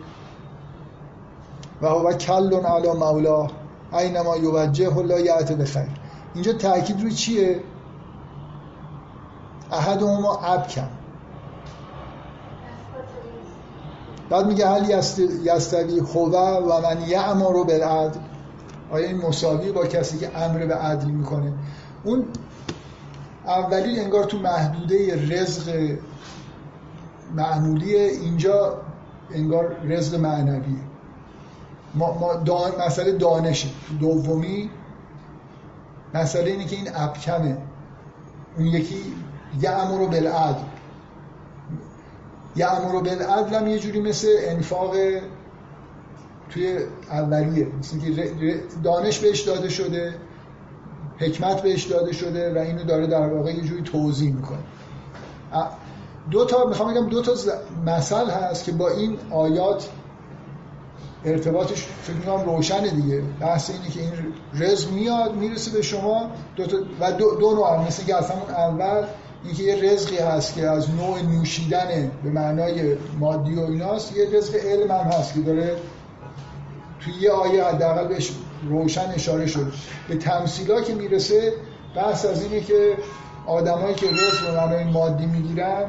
و 1.82 1.86
هو 1.86 2.12
کل 2.12 2.54
علی 2.54 2.90
مولاه 2.92 3.50
اینما 3.92 4.36
یوجه 4.36 5.02
لا 5.02 5.20
یعت 5.20 5.52
بخیر 5.52 5.88
اینجا 6.34 6.52
تاکید 6.52 7.00
روی 7.00 7.12
چیه؟ 7.12 7.60
ما 10.00 10.36
ابکم. 10.36 10.88
بعد 14.32 14.46
میگه 14.46 14.68
هل 14.68 15.02
یستوی 15.44 16.02
خوبه 16.02 16.38
و 16.38 16.80
من 16.80 17.08
یعمر 17.08 17.52
بالعدل. 17.52 18.20
آیا 18.90 19.08
این 19.08 19.16
مساوی 19.16 19.72
با 19.72 19.86
کسی 19.86 20.18
که 20.18 20.38
امر 20.38 20.66
به 20.66 20.74
عدل 20.74 21.06
می‌کنه؟ 21.06 21.52
اون 22.04 22.24
اولی 23.46 24.00
انگار 24.00 24.24
تو 24.24 24.38
محدوده 24.38 25.28
رزق 25.30 25.96
معمولی 27.34 27.94
اینجا 27.96 28.80
انگار 29.34 29.76
رزق 29.84 30.18
معنوی 30.20 30.76
ما, 31.94 32.18
ما 32.18 32.34
دان 32.34 32.72
مسئله 32.86 33.12
دانشه. 33.12 33.68
دومی 34.00 34.70
مسئله 36.14 36.50
اینه 36.50 36.64
که 36.64 36.76
این 36.76 36.88
ابکمه. 36.94 37.56
اون 38.56 38.66
یکی 38.66 38.96
یه 39.60 39.70
امر 39.70 40.06
بالعدل. 40.06 40.62
یه 42.56 42.72
امر 42.72 43.00
بالعدل 43.00 43.54
هم 43.54 43.66
یه 43.66 43.78
جوری 43.78 44.00
مثل 44.00 44.28
انفاق 44.40 44.94
توی 46.50 46.78
اولیه. 47.10 47.66
مثل 47.78 47.98
که 47.98 48.32
دانش 48.84 49.18
بهش 49.18 49.40
داده 49.40 49.68
شده 49.68 50.14
حکمت 51.18 51.62
بهش 51.62 51.84
داده 51.84 52.12
شده 52.12 52.54
و 52.54 52.58
اینو 52.58 52.84
داره 52.84 53.06
در 53.06 53.26
واقع 53.26 53.50
یه 53.50 53.60
جوری 53.60 53.82
توضیح 53.82 54.32
می‌کنه. 54.34 54.58
دو 56.30 56.44
تا 56.44 56.66
می‌خوام 56.66 56.94
بگم 56.94 57.08
دو 57.08 57.22
تا 57.22 57.32
مثل 57.86 58.30
هست 58.30 58.64
که 58.64 58.72
با 58.72 58.88
این 58.88 59.18
آیات 59.30 59.88
ارتباطش 61.24 61.86
فکر 62.02 62.16
می‌کنم 62.16 62.44
روشنه 62.44 62.90
دیگه. 62.90 63.22
بحث 63.40 63.70
اینه 63.70 63.88
که 63.88 64.00
این 64.00 64.12
رزق 64.54 64.90
میاد 64.90 65.34
می‌رسه 65.34 65.70
به 65.70 65.82
شما. 65.82 66.30
دو 66.56 66.66
تا 66.66 66.76
و 67.00 67.12
دو, 67.12 67.34
دو 67.40 67.54
نوع 67.54 67.86
مثل 67.86 68.04
که 68.04 68.16
از 68.16 68.30
همون 68.30 68.78
اینکه 69.44 69.62
یه 69.62 69.92
رزقی 69.92 70.16
هست 70.16 70.54
که 70.54 70.70
از 70.70 70.90
نوع 70.90 71.22
نوشیدن 71.22 72.10
به 72.24 72.30
معنای 72.30 72.96
مادی 73.20 73.54
و 73.54 73.60
ایناست 73.60 74.16
یه 74.16 74.38
رزق 74.38 74.54
علم 74.54 74.90
هم 74.90 75.06
هست 75.06 75.34
که 75.34 75.40
داره 75.40 75.76
توی 77.00 77.12
یه 77.20 77.30
آیه 77.30 77.64
حداقل 77.64 78.08
بهش 78.08 78.30
روشن 78.68 79.12
اشاره 79.14 79.46
شد 79.46 79.72
به 80.08 80.16
تمثیلا 80.16 80.80
که 80.80 80.94
می‌رسه 80.94 81.52
بحث 81.96 82.26
از 82.26 82.42
اینه 82.42 82.60
که 82.60 82.96
آدمایی 83.46 83.94
که 83.94 84.06
رزق 84.06 84.46
به 84.46 84.60
معنای 84.60 84.84
مادی 84.84 85.26
می‌گیرن 85.26 85.84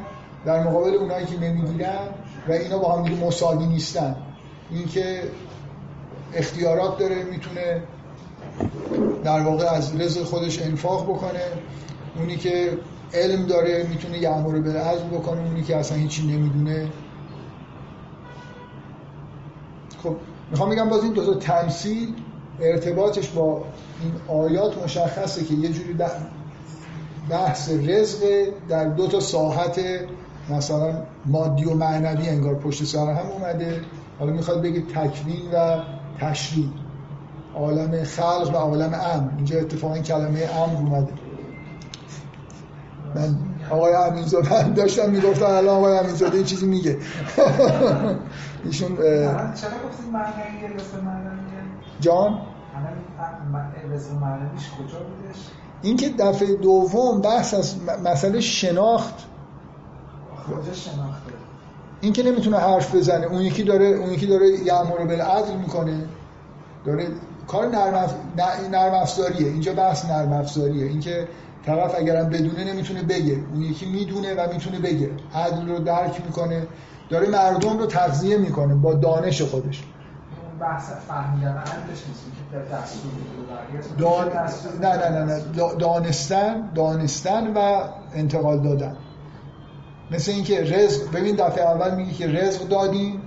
در 0.46 0.62
مقابل 0.62 0.94
اونایی 0.94 1.26
که 1.26 1.40
نمی‌گیرن 1.40 2.08
و 2.48 2.52
اینا 2.52 2.78
با 2.78 2.92
هم 2.92 3.14
مساوی 3.26 3.66
نیستن. 3.66 4.16
اینکه 4.70 5.22
اختیارات 6.34 6.98
داره 6.98 7.22
می‌تونه 7.22 7.82
در 9.24 9.40
واقع 9.40 9.66
از 9.66 10.00
رزق 10.00 10.22
خودش 10.22 10.62
انفاق 10.62 11.04
بکنه. 11.04 11.42
اونی 12.18 12.36
که 12.36 12.78
علم 13.14 13.46
داره 13.46 13.86
می‌تونه 13.88 14.18
یعمر 14.18 14.58
به 14.58 14.80
عزم 14.80 15.08
بکنه 15.08 15.40
اونی 15.40 15.62
که 15.62 15.76
اصلا 15.76 15.98
هیچی 15.98 16.26
نمی‌دونه. 16.26 16.88
خب 20.02 20.16
می‌خوام 20.50 20.70
بگم 20.70 20.88
باز 20.88 21.02
این 21.02 21.12
دو 21.12 21.24
تا 21.26 21.34
تمثیل 21.34 22.14
ارتباطش 22.60 23.28
با 23.28 23.64
این 24.02 24.12
آیات 24.40 24.82
مشخصه 24.84 25.44
که 25.44 25.54
یه 25.54 25.68
جوری 25.68 25.96
بحث 27.30 27.70
رزق 27.70 28.48
در 28.68 28.84
دو 28.84 29.06
تا 29.06 29.20
ساحت 29.20 29.80
مثلا 30.50 31.02
مادی 31.26 31.64
و 31.64 31.74
معنوی 31.74 32.28
انگار 32.28 32.54
پشت 32.54 32.84
سر 32.84 33.12
هم 33.12 33.26
اومده. 33.26 33.80
حالا 34.18 34.32
می‌خواد 34.32 34.62
بگه 34.62 34.80
تکوین 34.80 35.50
و 35.52 35.82
تشریع 36.20 36.68
عالم 37.54 38.04
خلق 38.04 38.50
و 38.54 38.56
عالم 38.56 38.94
امر 38.94 39.30
اینجا 39.36 39.58
اتفاقا 39.58 39.98
کلمه 39.98 40.40
امر 40.40 40.76
اومده. 40.76 41.12
من 43.14 43.36
آقای 43.70 43.94
امینزاده 43.94 44.68
داشتم 44.68 45.10
می‌گفتم 45.10 45.44
الان 45.44 45.76
آقای 45.76 45.98
امینزاده 45.98 46.36
این 46.36 46.44
چیزی 46.44 46.66
میگه. 46.66 46.98
ایشون 48.64 48.96
چرا 48.96 49.70
گفتید 49.86 50.10
جان؟ 52.00 52.38
کجا 54.78 54.98
بودش؟ 54.98 55.38
اینکه 55.82 56.08
دفعه 56.08 56.54
دوم 56.54 57.20
بحث 57.20 57.54
از 57.54 57.76
مسئله 58.04 58.40
شناخت. 58.40 59.14
شناخته؟ 60.72 61.32
این 62.00 62.12
که 62.12 62.22
نمی‌تونه 62.22 62.58
حرف 62.58 62.94
بزنه. 62.94 63.26
اون 63.26 63.40
یکی 63.40 63.62
داره 63.62 63.86
اون 63.86 64.10
یکی 64.10 64.26
داره 64.26 64.48
یامر 64.64 64.96
بالعدل 64.96 65.56
می‌کنه. 65.56 66.04
داره 66.84 67.08
کار 67.46 67.66
نرم 67.66 68.10
نرم 68.70 68.94
افزاریه. 68.94 69.48
اینجا 69.48 69.74
بحث 69.74 70.04
نرم 70.04 70.32
افزاریه. 70.32 70.86
اینکه 70.86 71.28
طرف 71.66 71.94
اگرم 71.98 72.30
بدونه 72.30 72.64
نمی‌تونه 72.72 73.02
بگه. 73.02 73.38
اون 73.52 73.62
یکی 73.62 73.86
می‌دونه 73.86 74.34
و 74.34 74.52
می‌تونه 74.52 74.78
بگه. 74.78 75.10
عدل 75.34 75.68
رو 75.68 75.78
درک 75.78 76.20
می‌کنه. 76.26 76.66
داره 77.10 77.28
مردم 77.28 77.78
رو 77.78 77.86
تغذیه 77.86 78.36
می‌کنه 78.36 78.74
با 78.74 78.94
دانش 78.94 79.42
خودش. 79.42 79.82
بحث 80.60 80.90
فهمیدن 81.08 81.62
دان... 83.98 84.28
نه 84.80 84.96
نه 84.96 85.08
نه 85.08 85.24
نه. 85.24 85.40
دانستن 85.78 86.70
دانستن 86.74 87.52
و 87.54 87.88
انتقال 88.14 88.60
دادن. 88.60 88.96
مثل 90.10 90.32
اینکه 90.32 90.60
رزق 90.60 91.10
ببین 91.12 91.36
دفعه 91.36 91.64
اول 91.64 91.94
میگه 91.94 92.12
که 92.12 92.26
رزق 92.26 92.68
دادیم 92.68 93.22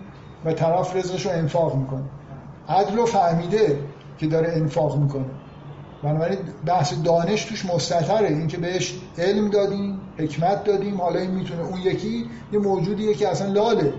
و 0.45 0.53
طرف 0.53 0.95
رزقش 0.95 1.25
رو 1.25 1.31
انفاق 1.31 1.75
می‌کنه. 1.75 2.03
عدل 2.69 2.97
رو 2.97 3.05
فهمیده 3.05 3.79
که 4.17 4.27
داره 4.27 4.51
انفاق 4.53 4.97
می‌کنه. 4.97 5.25
بنابراین 6.03 6.39
بحث 6.65 6.93
دانش 7.03 7.45
توش 7.45 7.65
مستطره. 7.65 8.27
اینکه 8.27 8.57
بهش 8.57 8.99
علم 9.17 9.49
دادیم 9.49 9.99
حکمت 10.17 10.63
دادیم 10.63 11.01
حالا 11.01 11.19
این 11.19 11.31
می‌تونه 11.31 11.61
اون 11.61 11.81
یکی 11.81 12.25
یه 12.53 12.59
موجودیه 12.59 13.13
که 13.13 13.27
اصلا 13.27 13.51
لاله. 13.51 13.93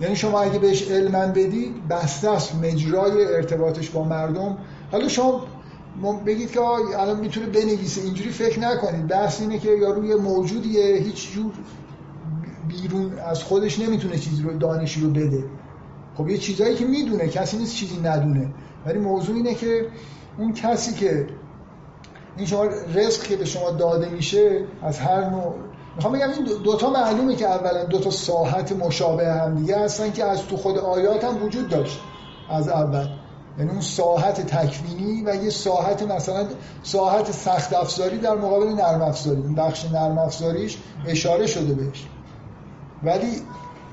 یعنی 0.00 0.16
شما 0.16 0.40
اگه 0.40 0.58
بهش 0.58 0.90
علم 0.90 1.32
بدید 1.32 1.88
بسته 1.88 2.30
است 2.30 2.54
مجرای 2.54 3.24
ارتباطش 3.24 3.90
با 3.90 4.04
مردم. 4.04 4.58
حالا 4.92 5.08
شما 5.08 5.46
بگید 6.26 6.50
که 6.50 6.60
الان 6.60 7.20
می‌تونه 7.20 7.46
بنویسه. 7.46 8.00
اینجوری 8.00 8.30
فکر 8.30 8.60
نکنید. 8.60 9.06
بحث 9.06 9.40
اینه 9.40 9.58
که 9.58 9.70
یارو 9.70 10.04
یه 10.04 10.16
موجودیه 10.16 10.96
هیچ 10.96 11.32
جور 11.32 11.52
بیرون 12.68 13.12
از 13.18 13.42
خودش 13.42 13.78
نمی‌تونه 13.78 14.18
چیزی 14.18 14.42
رو 14.42 14.58
دانشی 14.58 15.00
رو 15.00 15.10
بده. 15.10 15.44
خب 16.16 16.28
یه 16.28 16.38
چیزایی 16.38 16.74
که 16.74 16.84
می‌دونه 16.84 17.28
کسی 17.28 17.56
نیست 17.56 17.74
چیزی 17.74 18.00
ندونه. 18.00 18.52
ولی 18.86 18.98
موضوع 18.98 19.36
اینه 19.36 19.54
که 19.54 19.86
اون 20.38 20.52
کسی 20.52 20.94
که 20.94 21.26
این 22.36 22.46
شما 22.46 22.64
رزق 22.94 23.22
که 23.22 23.36
به 23.36 23.44
شما 23.44 23.70
داده 23.70 24.08
میشه 24.08 24.64
از 24.82 24.98
هر 24.98 25.30
نوع 25.30 25.54
می‌خوام 25.96 26.14
بگم 26.14 26.30
این 26.30 26.44
دوتا 26.64 26.90
معلومه 26.90 27.36
که 27.36 27.46
اولا 27.46 27.84
دوتا 27.84 28.10
ساحت 28.10 28.72
مشابه 28.72 29.32
هم 29.32 29.54
دیگه 29.54 29.78
هستن 29.78 30.12
که 30.12 30.24
از 30.24 30.46
تو 30.46 30.56
خود 30.56 30.78
آیات 30.78 31.24
هم 31.24 31.42
وجود 31.42 31.68
داشت 31.68 32.00
از 32.50 32.68
اول. 32.68 33.08
یعنی 33.58 33.70
اون 33.70 33.80
ساحت 33.80 34.46
تکوینی 34.46 35.22
و 35.26 35.34
یه 35.34 35.50
ساحت 35.50 36.02
مثلا 36.02 36.46
ساحت 36.82 37.32
سخت 37.32 37.72
افزاری 37.72 38.18
در 38.18 38.34
مقابل 38.34 38.66
نرم 38.66 39.02
افزاری. 39.02 39.42
این 39.42 39.54
بخش 39.54 39.84
نرم 39.84 40.18
افزاریش 40.18 40.78
اشاره 41.06 41.46
شده 41.46 41.74
بهش. 41.74 42.06
ولی 43.02 43.42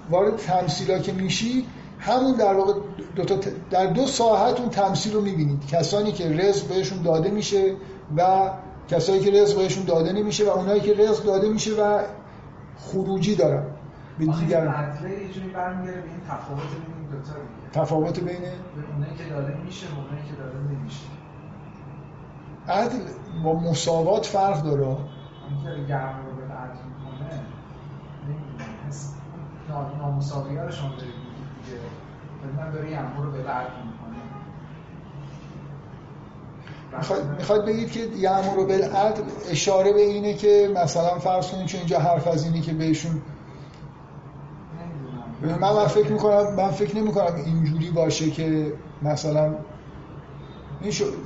وارد 0.09 0.37
تمثیلا 0.37 0.99
که 0.99 1.11
میشی 1.11 1.65
همون 1.99 2.35
در 2.35 2.53
واقع 2.53 2.73
دو 3.15 3.25
تا 3.25 3.35
در 3.69 3.85
دو 3.85 4.05
ساحت 4.05 4.59
اون 4.59 4.69
تمثیل 4.69 5.13
رو 5.13 5.21
می‌بینید. 5.21 5.67
کسانی 5.67 6.11
که 6.11 6.29
رزق 6.29 6.67
بهشون 6.67 7.01
داده 7.01 7.31
میشه 7.31 7.75
و 8.17 8.49
کسانی 8.87 9.19
که 9.19 9.31
رزق 9.41 9.57
بهشون 9.57 9.85
داده 9.85 10.13
نمیشه 10.13 10.45
و 10.45 10.49
اونایی 10.49 10.81
که 10.81 10.93
رزق 10.93 11.23
داده 11.23 11.49
میشه 11.49 11.71
و 11.71 12.01
خروجی 12.77 13.35
دارن. 13.35 13.63
به 14.19 14.25
دیگر 14.25 14.63
یه 14.65 15.33
جوری 15.33 15.49
برمیگره 15.49 16.01
به 16.01 16.09
این 16.09 16.21
تفاوت 16.29 16.61
بین 16.61 17.21
تفاوت 17.73 18.19
بین 18.19 18.37
اونایی 18.93 19.15
که 19.17 19.23
داده 19.29 19.57
میشه 19.65 19.87
و 19.87 19.89
اونایی 19.99 20.29
که 20.29 20.35
داده 20.35 20.57
نمیشه. 20.57 21.05
عدل 22.67 22.99
با 23.43 23.53
مساوات 23.53 24.25
فرق 24.25 24.63
داره. 24.63 24.85
اینکه 24.87 25.87
گرم 25.87 26.25
رو 26.25 26.35
به 26.35 26.53
عدل 26.53 26.79
می‌کنه 26.87 27.41
نمی‌دونم. 28.27 28.61
نامساوی 30.01 30.57
رو 30.57 30.71
شما 30.71 30.89
دارید 30.89 31.01
دیگه 31.01 31.24
من 32.57 32.71
داره 32.71 32.91
یه 32.91 32.99
رو 33.17 33.31
به 33.31 33.43
می‌خواد 37.37 37.65
بگید 37.65 37.91
که 37.91 37.99
یعمر 37.99 38.55
رو 38.55 38.65
بالعدل 38.65 39.23
اشاره 39.51 39.93
به 39.93 40.01
اینه 40.01 40.33
که 40.33 40.69
مثلا 40.75 41.19
فرض 41.19 41.51
کنید 41.51 41.65
چون 41.65 41.79
اینجا 41.79 41.99
حرف 41.99 42.27
از 42.27 42.45
اینی 42.45 42.61
که 42.61 42.73
بهشون 42.73 43.21
من, 45.41 45.73
من 45.73 45.87
فکر 45.87 46.11
می‌کنم 46.11 46.55
من 46.55 46.69
فکر 46.71 46.97
نمی 46.97 47.11
کنم 47.11 47.35
اینجوری 47.45 47.91
باشه 47.91 48.31
که 48.31 48.73
مثلا 49.01 49.55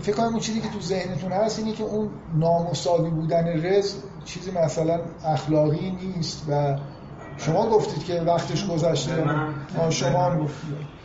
فکر 0.02 0.16
کنم 0.16 0.28
اون 0.28 0.40
چیزی 0.40 0.62
که 0.62 0.70
تو 0.70 0.80
ذهنتون 0.80 1.32
هست 1.32 1.60
اینه 1.60 1.74
که 1.74 1.84
اون 1.84 2.10
نامساوی 2.36 3.10
بودن 3.10 3.66
رزق 3.66 3.98
چیزی 4.26 4.52
مثلا 4.52 5.00
اخلاقی 5.26 5.92
نیست 5.92 6.46
و 6.50 6.76
شما 7.38 7.70
گفتید 7.70 8.04
که 8.04 8.22
وقتش 8.22 8.68
گذشته. 8.68 9.24
شما 9.90 10.24
هم 10.24 10.44
گفتید 10.44 10.99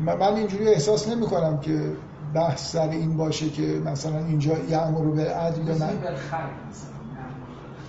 من 0.00 0.22
اینجوری 0.22 0.68
احساس 0.68 1.08
نمی 1.08 1.26
کنم 1.26 1.60
که 1.60 1.92
بحث 2.34 2.72
سر 2.72 2.88
این 2.88 3.16
باشه 3.16 3.50
که 3.50 3.62
مثلا 3.62 4.18
اینجا 4.18 4.58
یعمر 4.58 5.00
رو 5.00 5.12
به 5.12 5.34
عدل 5.34 5.68
یا 5.68 5.74
نه. 5.74 5.92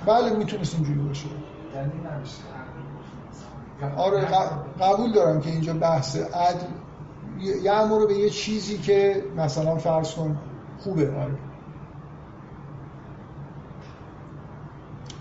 بله 0.05 0.33
می‌تونست 0.37 0.75
اینجوری 0.75 0.99
باشه. 0.99 1.25
آره 3.97 4.27
قبول 4.81 5.11
دارم 5.11 5.41
که 5.41 5.49
اینجا 5.49 5.73
بحث 5.73 6.15
عدل 6.15 6.65
یعمر 7.63 8.05
به 8.05 8.13
یه 8.13 8.29
چیزی 8.29 8.77
که 8.77 9.23
مثلا 9.37 9.75
فرض 9.75 10.13
کن 10.13 10.37
خوبه 10.79 11.15
آره. 11.15 11.37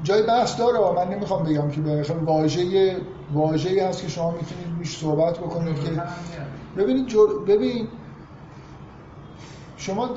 جای 0.02 0.22
بحث 0.22 0.58
داره 0.58 1.06
من 1.06 1.14
نمی‌خوام 1.14 1.42
بگم 1.42 1.70
که 1.70 1.80
به 1.80 2.02
واژه 2.24 2.96
واژه‌ای 3.34 3.80
هست 3.80 4.02
که 4.02 4.08
شما 4.08 4.30
می‌تونید 4.30 4.78
روش 4.78 4.98
صحبت 4.98 5.38
بکنید 5.38 5.80
که 5.80 5.90
ببینید 6.76 7.06
جور... 7.06 7.44
ببین 7.44 7.88
شما 9.76 10.10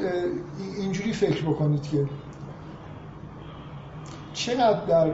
اینجوری 0.78 1.14
فکر 1.14 1.46
بکنید 1.46 1.84
که 1.84 2.06
چقدر 4.34 4.86
در 4.86 5.14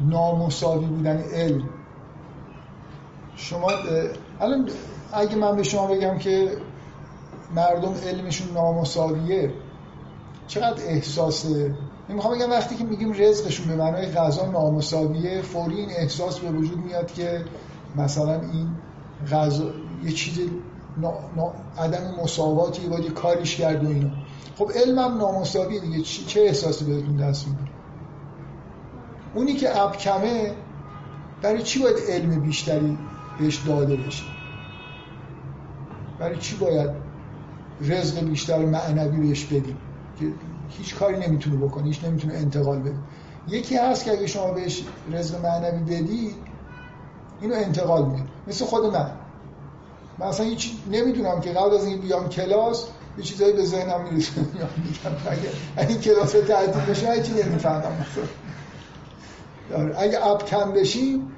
نامساوی 0.00 0.86
بودن 0.86 1.18
علم 1.18 1.68
شما 3.36 3.70
الان 4.40 4.68
اگه 5.12 5.36
من 5.36 5.56
به 5.56 5.62
شما 5.62 5.86
بگم 5.86 6.18
که 6.18 6.56
مردم 7.54 7.94
علمشون 8.06 8.54
نامساویه 8.54 9.52
چقدر 10.46 10.82
احساس 10.86 11.46
می‌خوام 12.08 12.38
بگم 12.38 12.50
وقتی 12.50 12.76
که 12.76 12.84
میگیم 12.84 13.12
رزقشون 13.12 13.66
به 13.68 13.76
معنای 13.76 14.06
غذا 14.06 14.46
نامساویه 14.46 15.42
فوری 15.42 15.76
این 15.76 15.90
احساس 15.90 16.38
به 16.38 16.50
وجود 16.50 16.78
میاد 16.78 17.12
که 17.12 17.44
مثلا 17.96 18.40
این 18.40 18.68
غذا 19.30 19.64
یه 20.04 20.12
چیز 20.12 20.40
عدم 21.78 22.14
مساواتی 22.22 22.86
باید 22.86 23.12
کاریش 23.12 23.56
کرد 23.56 23.84
و 23.84 23.88
اینا. 23.88 24.10
خب 24.58 24.70
علمم 24.74 25.18
نامساویه 25.18 25.80
دیگه. 25.80 26.02
چه 26.02 26.40
احساسی 26.40 26.84
بهتون 26.84 27.16
دست 27.16 27.48
میده؟ 27.48 27.60
اونی 29.34 29.54
که 29.54 29.80
ابکمه 29.80 30.52
برای 31.42 31.62
چی 31.62 31.82
باید 31.82 31.96
علم 32.08 32.40
بیشتری 32.40 32.98
بهش 33.38 33.56
داده 33.56 33.96
بشه؟ 33.96 34.24
برای 36.18 36.36
چی 36.36 36.56
باید 36.56 36.90
رزق 37.80 38.24
بیشتر 38.24 38.64
معنوی 38.64 39.28
بهش 39.28 39.44
بدیم؟ 39.44 39.76
که 40.20 40.32
هیچ 40.68 40.94
کاری 40.94 41.26
نمی‌تونه 41.26 41.56
بکنه 41.56 41.84
هیچ 41.84 42.04
نمی‌تونه 42.04 42.34
انتقال 42.34 42.78
بده. 42.78 42.96
یکی 43.48 43.76
هست 43.76 44.04
که 44.04 44.10
اگه 44.10 44.26
شما 44.26 44.50
بهش 44.50 44.84
رزق 45.12 45.44
معنوی 45.44 45.84
بدی 45.84 46.34
اینو 47.40 47.54
انتقال 47.54 48.06
میده. 48.06 48.22
مثل 48.46 48.64
خود 48.64 48.84
من. 48.84 49.10
من 50.18 50.26
اصلا 50.26 50.46
هیچ 50.46 50.72
نمی‌دونم 50.90 51.40
که 51.40 51.50
قبل 51.50 51.74
از 51.74 51.84
این 51.84 52.00
بیام 52.00 52.28
کلاس 52.28 52.86
یه 53.18 53.24
چیزایی 53.24 53.52
به 53.52 53.64
ذهنم 53.64 54.04
می‌رسه 54.10 54.40
میگم 54.40 54.68
اگه 55.76 55.88
این 55.88 56.00
کلاس 56.00 56.34
رو 56.34 56.42
تعطیل 56.42 56.82
بشه 56.82 57.12
هیچی 57.12 57.32
نمی‌فهمم. 57.32 58.06
آره، 59.74 59.94
اگه 59.98 60.26
اب 60.26 60.44
کم 60.44 60.72
بشیم 60.72 61.32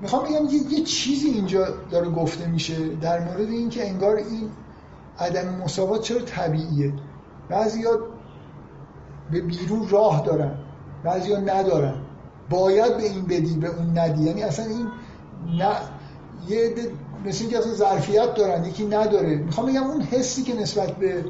می‌خوام 0.00 0.24
بگم 0.24 0.46
یه, 0.70 0.84
چیزی 0.84 1.28
اینجا 1.28 1.66
داره 1.90 2.10
گفته 2.10 2.46
میشه 2.46 2.88
در 2.88 3.20
مورد 3.20 3.48
اینکه 3.50 3.88
انگار 3.88 4.16
این 4.16 4.50
عدم 5.18 5.48
مساوات 5.64 6.02
چرا 6.02 6.20
طبیعیه. 6.20 6.92
بعضیا 7.48 7.98
به 9.30 9.40
بیرون 9.40 9.88
راه 9.88 10.26
دارن 10.26 10.54
بعضیا 11.04 11.40
ندارن. 11.40 11.94
باید 12.50 12.96
به 12.96 13.02
این 13.02 13.24
بدی 13.24 13.56
به 13.56 13.66
اون 13.66 13.98
ندی. 13.98 14.22
یعنی 14.22 14.42
اصلا 14.42 14.64
این 14.64 14.88
نه 15.58 15.76
یه 16.48 16.74
مثل 17.24 17.40
اینکه 17.40 17.58
اصلا 17.58 17.72
ظرفیت 17.72 18.34
دارن 18.34 18.64
یکی 18.64 18.86
نداره. 18.86 19.36
می‌خوام 19.36 19.66
بگم 19.66 19.82
اون 19.82 20.02
حسی 20.02 20.42
که 20.42 20.54
نسبت 20.54 20.96
به 20.96 21.24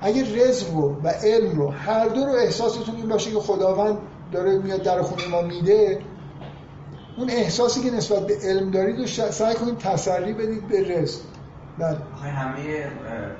اگه 0.00 0.44
رزق 0.44 0.74
رو 0.74 1.00
و 1.02 1.08
علم 1.08 1.58
رو 1.58 1.70
هر 1.70 2.08
دو 2.08 2.24
رو 2.24 2.32
احساستون 2.32 2.96
این 2.96 3.08
باشه 3.08 3.30
که 3.30 3.38
خداوند 3.38 3.98
داره 4.32 4.58
میاد 4.58 4.82
در 4.82 5.02
خونه 5.02 5.28
ما 5.28 5.42
میده 5.42 6.00
اون 7.16 7.30
احساسی 7.30 7.82
که 7.82 7.90
نسبت 7.90 8.26
به 8.26 8.36
علم 8.42 8.70
دارید 8.70 8.98
رو 8.98 9.06
سعی 9.06 9.54
کنید 9.54 9.78
تسری 9.78 10.32
بدید 10.32 10.68
به 10.68 10.80
رزق. 10.80 11.20
بله. 11.78 11.98
همه 12.22 12.86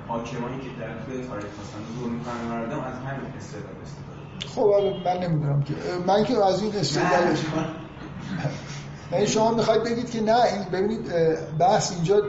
حاکمانی 0.09 0.61
که 0.61 0.69
در 0.81 1.05
توی 1.07 1.27
تاریخ 1.27 1.47
مثلا 1.47 2.01
ظلم 2.01 2.13
می‌کنن 2.13 2.45
مردم 2.51 2.81
از 2.81 2.95
همین 2.95 3.33
استدلال 3.39 3.75
استفاده 3.83 4.19
خب 4.55 5.09
من 5.09 5.29
نمی‌دونم 5.29 5.63
که 5.63 5.75
من 6.07 6.25
که 6.25 6.45
از 6.45 6.63
این 6.63 6.75
استدلال 6.75 7.37
یعنی 9.13 9.27
شما 9.27 9.51
می‌خواید 9.51 9.83
بگید 9.83 10.11
که 10.11 10.21
نه 10.21 10.43
این 10.45 10.65
ببینید 10.73 11.13
بحث 11.59 11.93
اینجا 11.93 12.23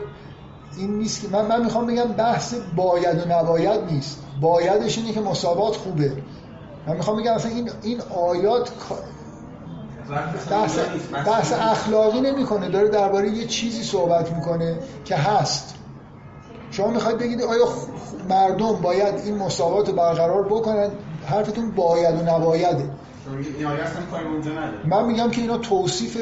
این 0.76 0.98
نیست 0.98 1.22
که 1.22 1.28
من 1.28 1.46
من 1.46 1.64
می‌خوام 1.64 1.86
بگم 1.86 2.04
بحث 2.04 2.54
باید 2.76 3.18
و 3.26 3.28
نباید 3.28 3.80
نیست. 3.90 4.18
بایدش 4.40 4.98
اینه 4.98 5.12
که 5.12 5.20
مساوات 5.20 5.76
خوبه. 5.76 6.12
من 6.86 6.96
می‌خوام 6.96 7.22
بگم 7.22 7.32
اصلا 7.32 7.50
این 7.50 7.70
این 7.82 8.00
آیات 8.00 8.70
بحث, 10.50 10.78
بحث 11.26 11.52
اخلاقی 11.52 12.20
نمی‌کنه. 12.20 12.68
داره 12.68 12.88
درباره 12.88 13.30
یه 13.30 13.46
چیزی 13.46 13.82
صحبت 13.82 14.32
می‌کنه 14.32 14.78
که 15.04 15.16
هست. 15.16 15.74
شما 16.70 16.86
می‌خواید 16.86 17.18
بگید 17.18 17.42
آیا 17.42 17.64
مردم 18.28 18.72
باید 18.72 19.14
این 19.24 19.36
مساوات 19.36 19.88
رو 19.88 19.94
برقرار 19.94 20.42
بکنن؟ 20.42 20.90
حرفتون 21.26 21.70
باید 21.70 22.14
و 22.14 22.22
نبایده. 22.22 22.84
من 24.84 25.06
میگم 25.06 25.30
که 25.30 25.40
اینا 25.40 25.58
توصیف 25.58 26.18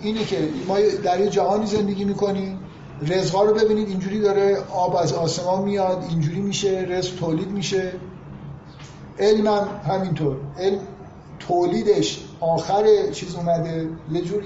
اینه 0.00 0.24
که 0.24 0.48
ما 0.68 0.78
در 1.04 1.20
یه 1.20 1.28
جهانی 1.28 1.66
زندگی 1.66 2.04
می‌کنیم 2.04 2.60
رزقا 3.02 3.44
رو 3.44 3.54
ببینید 3.54 3.88
اینجوری 3.88 4.20
داره 4.20 4.58
آب 4.72 4.96
از 4.96 5.12
آسمان 5.12 5.62
میاد 5.62 6.04
اینجوری 6.08 6.40
میشه 6.40 6.86
رزق 6.88 7.16
تولید 7.16 7.50
میشه. 7.50 7.92
علمم 9.18 9.68
همینطور. 9.88 10.36
علم 10.58 10.78
تولیدش 11.38 12.24
آخر 12.40 12.84
چیز 13.12 13.34
اومده 13.34 13.88
یه 14.12 14.22
جور 14.22 14.42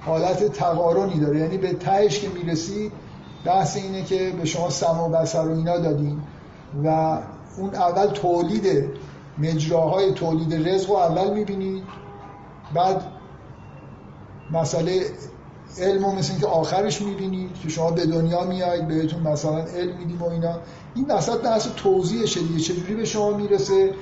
حالت 0.00 0.52
تقارنی 0.52 1.20
داره. 1.20 1.38
یعنی 1.38 1.58
به 1.58 1.72
تهش 1.72 2.20
که 2.20 2.28
می‌رسی 2.28 2.92
بحث 3.44 3.76
اینه 3.76 4.04
که 4.04 4.32
به 4.38 4.44
شما 4.44 4.70
سم 4.70 5.00
و 5.00 5.08
بسر 5.08 5.48
و 5.48 5.56
اینا 5.56 5.78
دادیم 5.78 6.26
و 6.84 7.18
اون 7.58 7.74
اول 7.74 8.06
تولید 8.06 8.86
مجراهای 9.38 10.12
تولید 10.12 10.68
رزق 10.68 10.90
رو 10.90 10.96
اول 10.96 11.34
می‌بینید 11.34 11.84
بعد 12.74 13.02
مسئله 14.52 15.02
علم 15.80 16.04
و 16.04 16.12
مثل 16.12 16.40
که 16.40 16.46
آخرش 16.46 17.02
می‌بینید 17.02 17.50
که 17.62 17.68
شما 17.68 17.90
به 17.90 18.06
دنیا 18.06 18.44
میایید 18.44 18.88
بهتون 18.88 19.20
مثلا 19.20 19.58
علم 19.58 19.96
میدیم 19.98 20.22
و 20.22 20.28
اینا. 20.28 20.58
این 20.94 21.06
وسط 21.10 21.42
بحث 21.42 21.68
توضیحشه 21.76 22.40
دیگه 22.40 22.60
چجوری 22.60 22.94
به 22.94 23.04
شما 23.04 23.30
می‌رسه؟ 23.30 23.94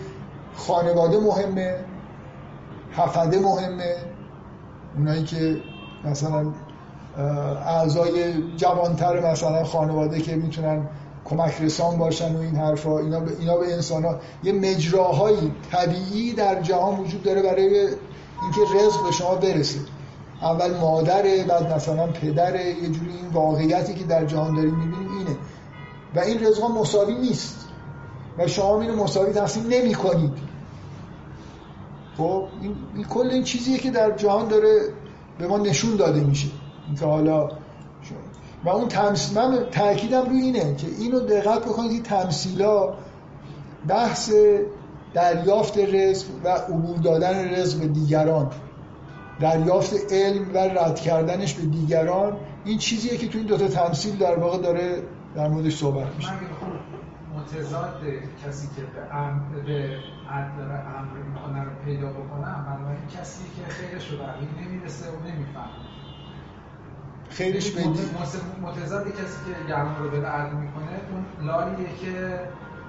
خانواده 0.56 1.18
مهمه 1.20 1.74
حفده 2.92 3.38
مهمه. 3.38 3.96
اونایی 4.96 5.24
که 5.24 5.60
مثلا 6.04 6.46
اعضای 7.66 8.34
جوانتر 8.56 9.30
مثلا 9.32 9.64
خانواده 9.64 10.20
که 10.20 10.36
می‌تونن 10.36 10.88
کمک 11.28 11.60
رسان 11.60 11.98
باشن 11.98 12.36
و 12.36 12.40
این 12.40 12.56
حرفا. 12.56 12.98
اینا 12.98 13.20
به, 13.20 13.32
اینا 13.38 13.56
به 13.56 13.74
انسان 13.74 14.04
ها 14.04 14.20
یه 14.44 14.52
مجراهای 14.52 15.36
طبیعی 15.72 16.32
در 16.32 16.62
جهان 16.62 17.00
وجود 17.00 17.22
داره 17.22 17.42
برای 17.42 17.64
اینکه 18.42 18.60
رزق 18.74 19.04
به 19.04 19.12
شما 19.12 19.34
برسه. 19.34 19.78
اول 20.42 20.76
مادره 20.76 21.44
بعد 21.44 21.72
مثلا 21.72 22.06
پدره. 22.06 22.66
یه 22.66 22.88
جوری 22.88 23.10
این 23.10 23.28
واقعیتی 23.32 23.94
که 23.94 24.04
در 24.04 24.24
جهان 24.24 24.54
داریم 24.56 24.74
می‌بینیم 24.74 25.18
اینه. 25.18 25.36
و 26.14 26.20
این 26.20 26.46
رزق 26.46 26.64
مساوی 26.64 27.14
نیست. 27.14 27.66
و 28.38 28.46
شما 28.46 28.80
اینو 28.80 29.04
مساوی 29.04 29.32
تقسیم 29.32 29.66
نمی 29.68 29.94
کنید 29.94 30.32
خب 32.18 32.44
این, 32.62 32.76
این 32.94 33.04
کل 33.04 33.30
این 33.30 33.42
چیزیه 33.44 33.78
که 33.78 33.90
در 33.90 34.16
جهان 34.16 34.48
داره 34.48 34.80
به 35.38 35.46
ما 35.46 35.58
نشون 35.58 35.96
داده 35.96 36.20
میشه. 36.20 36.48
اینکه 36.86 37.04
حالا 37.04 37.48
و 38.66 38.68
اون 38.68 38.88
تمثیل 38.88 39.38
من 39.38 39.59
تاکیدم 39.70 40.28
روی 40.28 40.40
اینه 40.40 40.74
که 40.74 40.86
اینو 40.98 41.20
دقت 41.20 41.64
بکنید 41.64 41.90
این 41.90 42.02
تمثیلا 42.02 42.94
بحث 43.88 44.32
دریافت 45.14 45.78
رزق 45.78 46.26
و 46.44 46.48
عبور 46.48 46.97
دادن 46.97 47.55
رزق 47.55 47.80
به 47.80 47.86
دیگران 47.86 48.51
دریافت 49.40 50.12
علم 50.12 50.55
و 50.55 50.59
رد 50.59 51.01
کردنش 51.01 51.55
به 51.55 51.62
دیگران 51.62 52.36
این 52.64 52.78
چیزیه 52.78 53.16
که 53.16 53.28
تو 53.28 53.38
این 53.38 53.47
دوتا 53.47 53.68
تمثیل 53.68 54.16
در 54.16 54.38
واقع 54.38 54.59
داره 54.59 55.02
در 55.34 55.48
موردش 55.48 55.76
صحبت 55.76 56.06
میشه. 56.16 56.30
متضاد 57.36 58.01
کسی 58.47 58.68
که 58.76 58.82
به 58.82 59.14
امر 59.16 59.43
به 59.66 59.98
امر 60.30 61.18
می‌کنه 61.28 61.64
رو 61.64 61.70
پیدا 61.84 62.06
بکنه 62.06 62.47
بنابراین 62.66 63.06
کسی 63.18 63.44
که 63.56 63.72
خیرش 63.72 64.10
رو 64.10 64.18
بقیه 64.18 64.66
نمی‌رسه 64.66 65.10
و 65.10 65.14
نمی‌فهمه. 65.28 65.85
خیرش 67.36 67.70
به 67.70 67.80
متضاد 68.62 69.08
کسی 69.08 69.38
که 69.46 69.68
گرما 69.68 69.98
رو 69.98 70.10
به 70.10 70.26
عدل 70.26 70.56
می‌کنه 70.56 71.00
اون 71.10 71.46
لالیه 71.46 71.88
که 72.00 72.40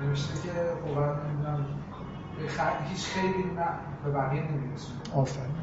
نوشته 0.01 0.33
که 0.33 0.49
خب 0.85 0.99
نمی‌دونم 0.99 1.65
هیچ 2.89 3.05
خیلی 3.05 3.43
نه 3.43 3.67
به 4.03 4.11
بقیه 4.11 4.43
نمیرسونه 4.51 4.99
آفرین؟ 5.15 5.55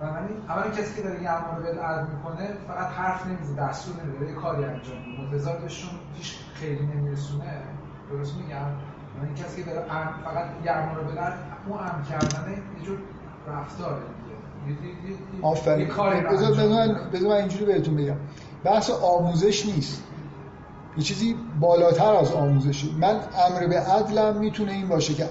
بنابراین 0.00 0.36
اولا 0.48 0.70
کسی 0.70 0.94
که 0.94 1.02
داره 1.08 1.22
گرما 1.22 1.56
رو 1.56 1.62
به 1.62 1.82
عدل 1.82 2.06
می‌کنه 2.12 2.48
فقط 2.68 2.86
حرف 2.86 3.26
نمیزه 3.26 3.54
دستور 3.54 4.04
نمیده 4.04 4.26
یه 4.26 4.34
کاری 4.34 4.64
انجام 4.64 4.96
میده. 4.98 5.22
متضادشون 5.22 5.90
هیچ 6.14 6.36
خیلی 6.54 6.86
نمیرسونه. 6.86 7.62
درست 8.10 8.36
میگم؟ 8.36 8.66
این 9.22 9.34
کسی 9.34 9.62
که 9.62 9.70
داره 9.70 9.86
فقط 10.24 10.62
گرما 10.64 10.92
رو 10.92 11.04
بدن 11.04 11.32
اون 11.66 11.78
ام 11.78 12.04
کردنه 12.10 12.52
یه 12.52 12.84
جور 12.84 12.98
رفتاره. 13.48 14.02
آفرین. 15.42 15.88
بذار 17.12 17.28
من 17.28 17.36
اینجوری 17.36 17.64
بهتون 17.64 17.96
بگم. 17.96 18.16
بحث 18.64 18.90
آموزش 18.90 19.66
نیست. 19.66 20.02
یه 20.96 21.02
چیزی 21.02 21.36
بالاتر 21.60 22.14
از 22.14 22.32
آموزشه 22.32 22.86
من 23.00 23.20
امر 23.46 23.66
به 23.66 23.80
عدلم 23.80 24.36
می‌تونه 24.36 24.72
این 24.72 24.88
باشه 24.88 25.14
که 25.14 25.28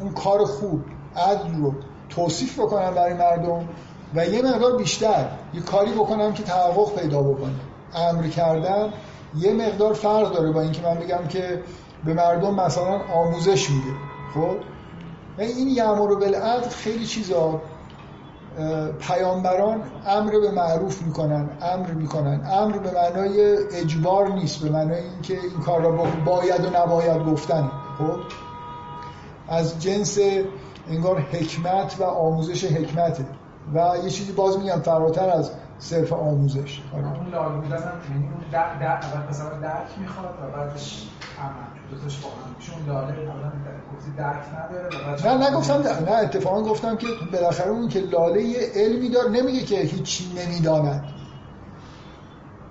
اون 0.00 0.12
کار 0.12 0.44
خوب 0.44 0.84
عدل 1.16 1.54
رو 1.56 1.74
توصیف 2.08 2.60
بکنم 2.60 2.94
برای 2.94 3.14
مردم 3.14 3.68
و 4.14 4.26
یه 4.26 4.42
مقدار 4.42 4.76
بیشتر 4.76 5.28
یه 5.54 5.60
کاری 5.60 5.92
بکنم 5.92 6.32
که 6.32 6.42
تحقق 6.42 7.00
پیدا 7.00 7.22
بکنه. 7.22 7.54
امر 7.94 8.28
کردن 8.28 8.92
یه 9.38 9.52
مقدار 9.52 9.94
فرق 9.94 10.32
داره 10.32 10.52
با 10.52 10.60
اینکه 10.62 10.82
من 10.82 10.94
بگم 10.94 11.26
که 11.28 11.62
به 12.04 12.14
مردم 12.14 12.54
مثلا 12.54 13.00
آموزش 13.14 13.70
میده. 13.70 13.90
خب؟ 14.34 14.56
این 15.38 15.68
یامر 15.68 16.14
بالعدل 16.14 16.68
خیلی 16.68 17.06
چیزا 17.06 17.60
پیامبران 19.00 19.82
امر 20.06 20.30
به 20.30 20.50
معروف 20.50 21.02
می‌کنن 21.02 21.48
امر 21.62 21.90
می‌کنن. 21.90 22.40
امر 22.52 22.78
به 22.78 22.90
معنای 22.90 23.56
اجبار 23.72 24.28
نیست 24.28 24.62
به 24.62 24.70
معنای 24.70 25.00
اینکه 25.00 25.34
این 25.34 25.60
کار 25.66 25.80
را 25.80 25.90
باید 26.24 26.64
و 26.64 26.70
نباید 26.70 27.24
گفتن. 27.24 27.70
خب؟ 27.98 28.16
از 29.48 29.82
جنس 29.82 30.18
انگار 30.90 31.20
حکمت 31.20 31.96
و 31.98 32.04
آموزش 32.04 32.64
حکمته. 32.64 33.24
و 33.74 33.92
یه 34.04 34.10
چیزی 34.10 34.32
باز 34.32 34.58
میگم 34.58 34.80
فراتر 34.80 35.30
از 35.30 35.50
صرف 35.78 36.12
آموزش. 36.12 36.82
آره. 36.94 37.18
اون 37.18 37.30
لال 37.32 37.52
بودن 37.52 37.92
یعنی 38.10 38.24
اون 38.24 38.44
در 38.52 38.78
در 38.78 38.86
اول 38.86 39.28
مثلا 39.30 39.58
درک 39.58 39.98
می‌خواد 40.00 40.34
و 40.42 40.56
بعدش 40.56 41.08
عمل 41.38 41.90
دوتاش 41.90 42.18
با 42.18 42.28
هم 42.28 42.56
چون 42.60 42.94
لاله 42.94 43.12
اولا 43.12 43.52
گفتی 43.96 44.10
درک 44.16 44.44
نداره 44.54 45.38
نه 45.38 45.50
نگفتم 45.50 45.82
نه 46.04 46.10
اتفاقا 46.10 46.62
گفتم 46.62 46.96
که 46.96 47.06
بالاخره 47.32 47.70
اون 47.70 47.88
که 47.88 48.00
لاله 48.00 48.42
یه 48.42 48.58
علمی 48.74 49.08
داره 49.08 49.30
نمیگه 49.30 49.62
که 49.62 49.76
هیچی 49.76 50.24
نمی‌داند. 50.36 51.04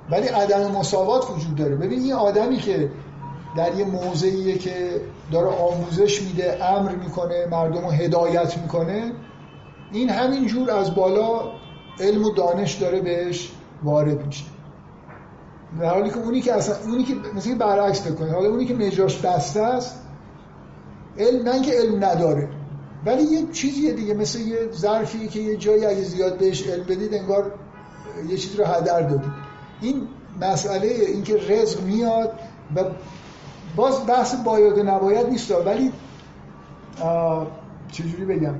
ولی 0.09 0.27
عدم 0.27 0.71
مساوات 0.71 1.31
وجود 1.31 1.55
داره. 1.55 1.75
ببین 1.75 1.99
این 1.99 2.13
آدمی 2.13 2.57
که 2.57 2.91
در 3.57 3.75
یه 3.75 3.85
موضعیه 3.85 4.57
که 4.57 5.01
داره 5.31 5.47
آموزش 5.47 6.21
میده 6.21 6.65
امر 6.65 6.91
می‌کنه 6.91 7.45
مردم 7.51 7.81
رو 7.81 7.91
هدایت 7.91 8.57
می‌کنه 8.57 9.11
این 9.91 10.09
همین 10.09 10.47
جور 10.47 10.71
از 10.71 10.95
بالا 10.95 11.41
علم 11.99 12.23
و 12.23 12.29
دانش 12.29 12.73
داره 12.73 13.01
بهش 13.01 13.51
وارد 13.83 14.25
میشه. 14.25 14.45
در 15.79 15.89
حالی 15.89 16.09
که 16.09 16.17
اونی 16.17 16.41
که 16.41 16.53
اصلا 16.53 16.75
اونی 16.85 17.03
که 17.03 17.15
مثلا 17.35 17.55
برعکس 17.55 18.07
بکنه 18.07 18.31
حالا 18.31 18.49
اونی 18.49 18.65
که 18.65 18.73
مجراش 18.73 19.17
بسته 19.17 19.61
است 19.61 19.99
علم 21.17 21.49
نه 21.49 21.61
که 21.61 21.71
علم 21.71 22.05
نداره 22.05 22.49
ولی 23.05 23.23
یه 23.23 23.45
چیزیه 23.51 23.93
دیگه 23.93 24.13
مثل 24.13 24.39
یه 24.39 24.69
ظرفی 24.71 25.27
که 25.27 25.39
یه 25.39 25.57
جایی 25.57 25.85
اگه 25.85 26.01
زیاد 26.01 26.37
بهش 26.37 26.67
علم 26.67 26.83
بدید 26.83 27.13
انگار 27.13 27.51
یه 28.29 28.37
چیزی 28.37 28.57
رو 28.57 28.65
هدر 28.65 29.01
دادید. 29.01 29.31
این 29.81 30.07
مسئله 30.41 30.87
اینکه 30.87 31.37
رزق 31.49 31.83
میاد 31.83 32.39
و 32.75 32.83
باز 33.75 34.07
بحث 34.07 34.35
باید 34.35 34.77
و 34.77 34.83
نباید 34.83 35.27
نیست 35.29 35.51
ولی 35.51 35.91
چجوری 37.91 38.25
بگم؟ 38.25 38.55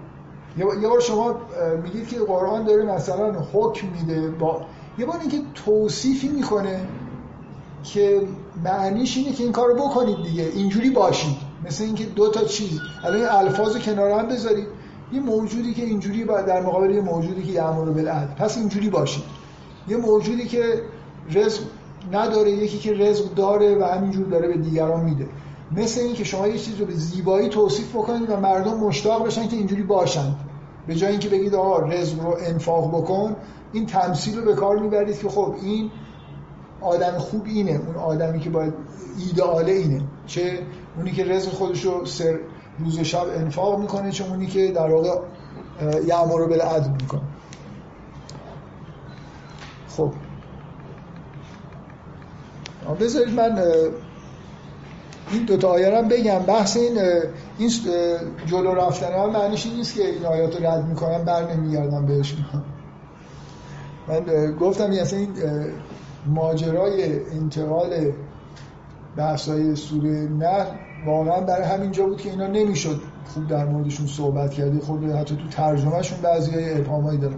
یه 0.58 0.88
بار 0.88 1.00
شما 1.00 1.36
میگید 1.84 2.08
که 2.08 2.20
قرآن 2.20 2.64
داره 2.64 2.84
مثلا 2.84 3.34
حکم 3.54 3.88
میده. 3.88 4.30
با 4.30 4.62
یه 4.98 5.06
بار 5.06 5.18
اینکه 5.20 5.38
توصیفی 5.54 6.28
می‌کنه 6.28 6.88
که 7.84 8.22
معنیش 8.64 9.18
اینه 9.18 9.32
که 9.32 9.44
این 9.44 9.52
کارو 9.52 9.76
بکنید 9.76 10.24
دیگه. 10.24 10.44
اینجوری 10.44 10.90
باشید. 10.90 11.38
مثل 11.66 11.84
اینکه 11.84 12.06
دو 12.06 12.30
تا 12.30 12.44
چیز. 12.44 12.80
الان 13.04 13.16
این 13.16 13.26
الفاظ 13.30 13.78
کنار 13.78 14.12
هم 14.12 14.28
بذارید. 14.28 14.68
یه 15.14 15.20
موجودی 15.20 15.74
که 15.74 15.84
اینجوری 15.84 16.24
در 16.24 16.62
مقابل 16.62 16.92
یه 16.92 17.02
موجودی 17.02 17.44
که 17.44 17.52
یعمر 17.52 17.86
بالعدل 17.86 18.34
پس 18.34 18.58
اینجوری 18.58 18.90
باشید. 18.90 19.24
یه 19.88 19.98
موجودی 19.98 20.46
که 20.46 20.82
رزق 21.32 21.62
نداره 22.12 22.52
یکی 22.52 22.78
که 22.78 22.94
رزق 22.94 23.34
داره 23.34 23.76
و 23.76 23.84
همینجور 23.84 24.26
داره 24.26 24.48
به 24.48 24.58
دیگران 24.58 25.04
میده. 25.04 25.28
مثل 25.72 26.02
این 26.02 26.14
که 26.14 26.24
شما 26.24 26.48
یه 26.48 26.58
چیز 26.58 26.80
رو 26.80 26.86
به 26.86 26.94
زیبایی 26.94 27.50
توصیف 27.50 27.96
بکنید 27.96 28.30
و 28.30 28.38
مردم 28.40 28.78
مشتاق 28.78 29.26
بشن 29.26 29.48
که 29.48 29.56
اینجوری 29.56 29.84
باشند 29.84 30.36
به 30.88 30.96
جای 30.96 31.12
اینکه 31.12 31.30
بگید 31.30 31.56
آقا 31.56 31.80
رزق 31.80 32.20
رو 32.20 32.38
انفاق 32.40 32.90
بکن 32.90 33.36
این 33.74 33.86
تمثیل 33.86 34.38
رو 34.38 34.46
به 34.46 34.56
کار 34.56 34.80
می‌برید 34.80 35.20
که 35.20 35.30
خب 35.30 35.56
این 35.62 35.92
آدم 36.82 37.18
خوب 37.18 37.46
اینه 37.46 37.82
اون 37.88 37.96
آدمی 37.96 38.40
که 38.40 38.50
باید 38.50 38.74
ایدئاله 39.20 39.72
اینه. 39.72 40.02
چه 40.28 40.60
اونی 40.98 41.12
که 41.12 41.26
رزق 41.26 41.50
خودش 41.50 41.86
رو 41.86 42.06
سر 42.06 42.40
روز 42.80 43.00
شب 43.00 43.28
انفاق 43.36 43.80
می‌کنه 43.80 44.12
چه 44.12 44.30
اونی 44.30 44.48
که 44.48 44.72
در 44.72 44.92
واقع 44.92 45.10
یعمر 46.08 46.40
رو 46.40 46.48
بالعدل 46.48 46.92
می‌کنه. 46.92 47.22
خب. 49.98 50.12
بذارید 53.00 53.34
من 53.36 53.60
این 55.32 55.46
دوتا 55.46 55.70
آیه 55.70 55.98
هم 55.98 56.08
بگم. 56.08 56.40
بحث 56.40 56.78
این 56.78 56.98
این 57.58 57.70
جلو 58.46 58.74
رفتن 58.74 59.14
ها 59.14 59.28
معنیش 59.28 59.66
این 59.66 59.76
نیست 59.76 59.96
که 59.96 60.08
این 60.08 60.26
آیات 60.26 60.56
رو 60.62 60.68
رد 60.68 60.86
می‌کنم 60.86 61.26
بر 61.26 61.54
نمیگردم 61.54 62.06
بهشون 62.06 62.46
من 64.08 64.52
گفتم 64.60 64.90
این 64.90 65.00
اصلا 65.00 65.20
این 65.20 65.30
ماجرای 66.26 67.20
انتقال 67.32 68.12
بحثای 69.18 69.76
سوره 69.76 70.10
نه 70.10 70.66
واقعا 71.06 71.42
برای 71.42 71.64
همینجا 71.64 72.06
بود 72.06 72.22
که 72.22 72.30
اینا 72.30 72.48
نمی‌شد 72.48 73.02
خوب 73.34 73.48
در 73.48 73.66
موردشون 73.66 74.08
صحبت 74.08 74.52
کردی. 74.52 74.80
خود 74.80 75.12
حتی 75.12 75.36
تو 75.36 75.48
ترجمهشون 75.50 76.22
بعضی 76.22 76.52
های 76.52 76.80
ابهامایی 76.80 77.18
دارن. 77.18 77.38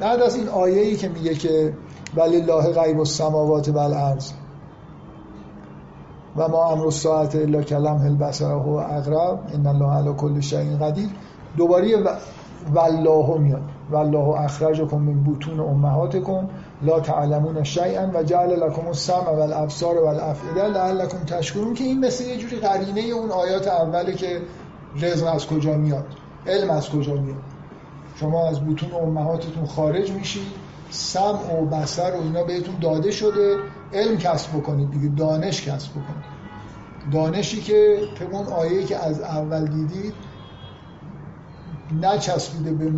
بعد 0.00 0.20
از 0.20 0.36
این 0.36 0.48
آیه 0.48 0.82
ای 0.82 0.96
که 0.96 1.08
میگه 1.08 1.34
که 1.34 1.72
ولی 2.16 2.36
الله 2.36 2.72
غیب 2.72 2.98
السماوات 2.98 3.68
و 3.68 3.78
الارض 3.78 4.30
و 6.36 6.48
ما 6.48 6.72
امر 6.72 6.84
الساعت 6.84 7.36
الا 7.36 7.62
کلم 7.62 7.96
هل 7.96 8.16
بصره 8.16 8.54
و 8.54 8.68
اقرب 8.68 9.38
ان 9.54 9.66
الله 9.66 9.96
علی 9.96 10.12
کل 10.12 10.40
شیء 10.40 10.76
قدیر. 10.76 11.08
دوباره 11.56 11.88
والله 12.74 13.38
میاد. 13.38 13.62
والله 13.90 14.40
اخرجکم 14.40 14.96
من 14.96 15.24
بطون 15.24 15.60
امهاتکم 15.60 16.48
لا 16.82 17.00
تعلمون 17.00 17.64
شیئا 17.64 18.10
و 18.14 18.22
جعل 18.22 18.60
لكم 18.60 18.86
السمع 18.86 19.30
والابصار 19.30 19.98
والافئده 19.98 20.68
لعلكم 20.68 21.18
تشکرون 21.18 21.74
که 21.74 21.84
این 21.84 22.04
مثل 22.04 22.24
یه 22.24 22.36
جوری 22.36 22.56
قرینه 22.56 23.00
اون 23.00 23.30
آیات 23.30 23.68
اوله 23.68 24.14
که 24.14 24.40
رزق 25.02 25.34
از 25.34 25.46
کجا 25.46 25.74
میاد 25.74 26.04
علم 26.46 26.70
از 26.70 26.90
کجا 26.90 27.14
میاد. 27.14 27.42
شما 28.16 28.48
از 28.48 28.60
بطون 28.60 28.94
امهاتتون 28.94 29.66
خارج 29.66 30.10
میشید 30.10 30.46
سمع 30.90 31.60
و 31.60 31.66
بصر 31.66 32.12
و 32.16 32.22
اینا 32.22 32.44
بهتون 32.44 32.74
داده 32.80 33.10
شده 33.10 33.56
علم 33.94 34.16
کسب 34.18 34.50
بکنید 34.56 34.90
دیگه 34.90 35.08
دانش 35.08 35.68
کسب 35.68 35.90
بکنید. 35.90 36.32
دانشی 37.12 37.60
که 37.60 37.98
طبق 38.18 38.34
اون 38.34 38.46
آیه‌ای 38.46 38.84
که 38.84 39.04
از 39.04 39.20
اول 39.20 39.66
دیدید 39.66 40.14
نچسبیده 42.02 42.72
به 42.72 42.92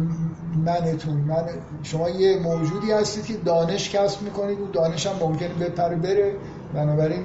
منتون. 0.64 1.16
من 1.16 1.44
شما 1.82 2.10
یه 2.10 2.38
موجودی 2.38 2.92
هستید 2.92 3.24
که 3.24 3.34
دانش 3.34 3.90
کسب 3.90 4.22
می‌کنید 4.22 4.60
و 4.60 4.66
دانش 4.66 5.06
هم 5.06 5.16
ممکنه 5.20 5.54
بپره 5.54 5.96
بره. 5.96 6.34
بنابراین 6.74 7.24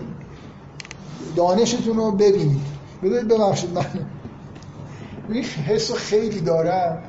دانشتون 1.36 1.98
رو 1.98 2.12
ببینید. 2.12 2.66
بذارید 3.04 3.28
ببخشید 3.28 3.74
من. 3.74 3.86
این 5.30 5.44
حس 5.44 5.94
خیلی 5.94 6.42
دارم 6.42 7.04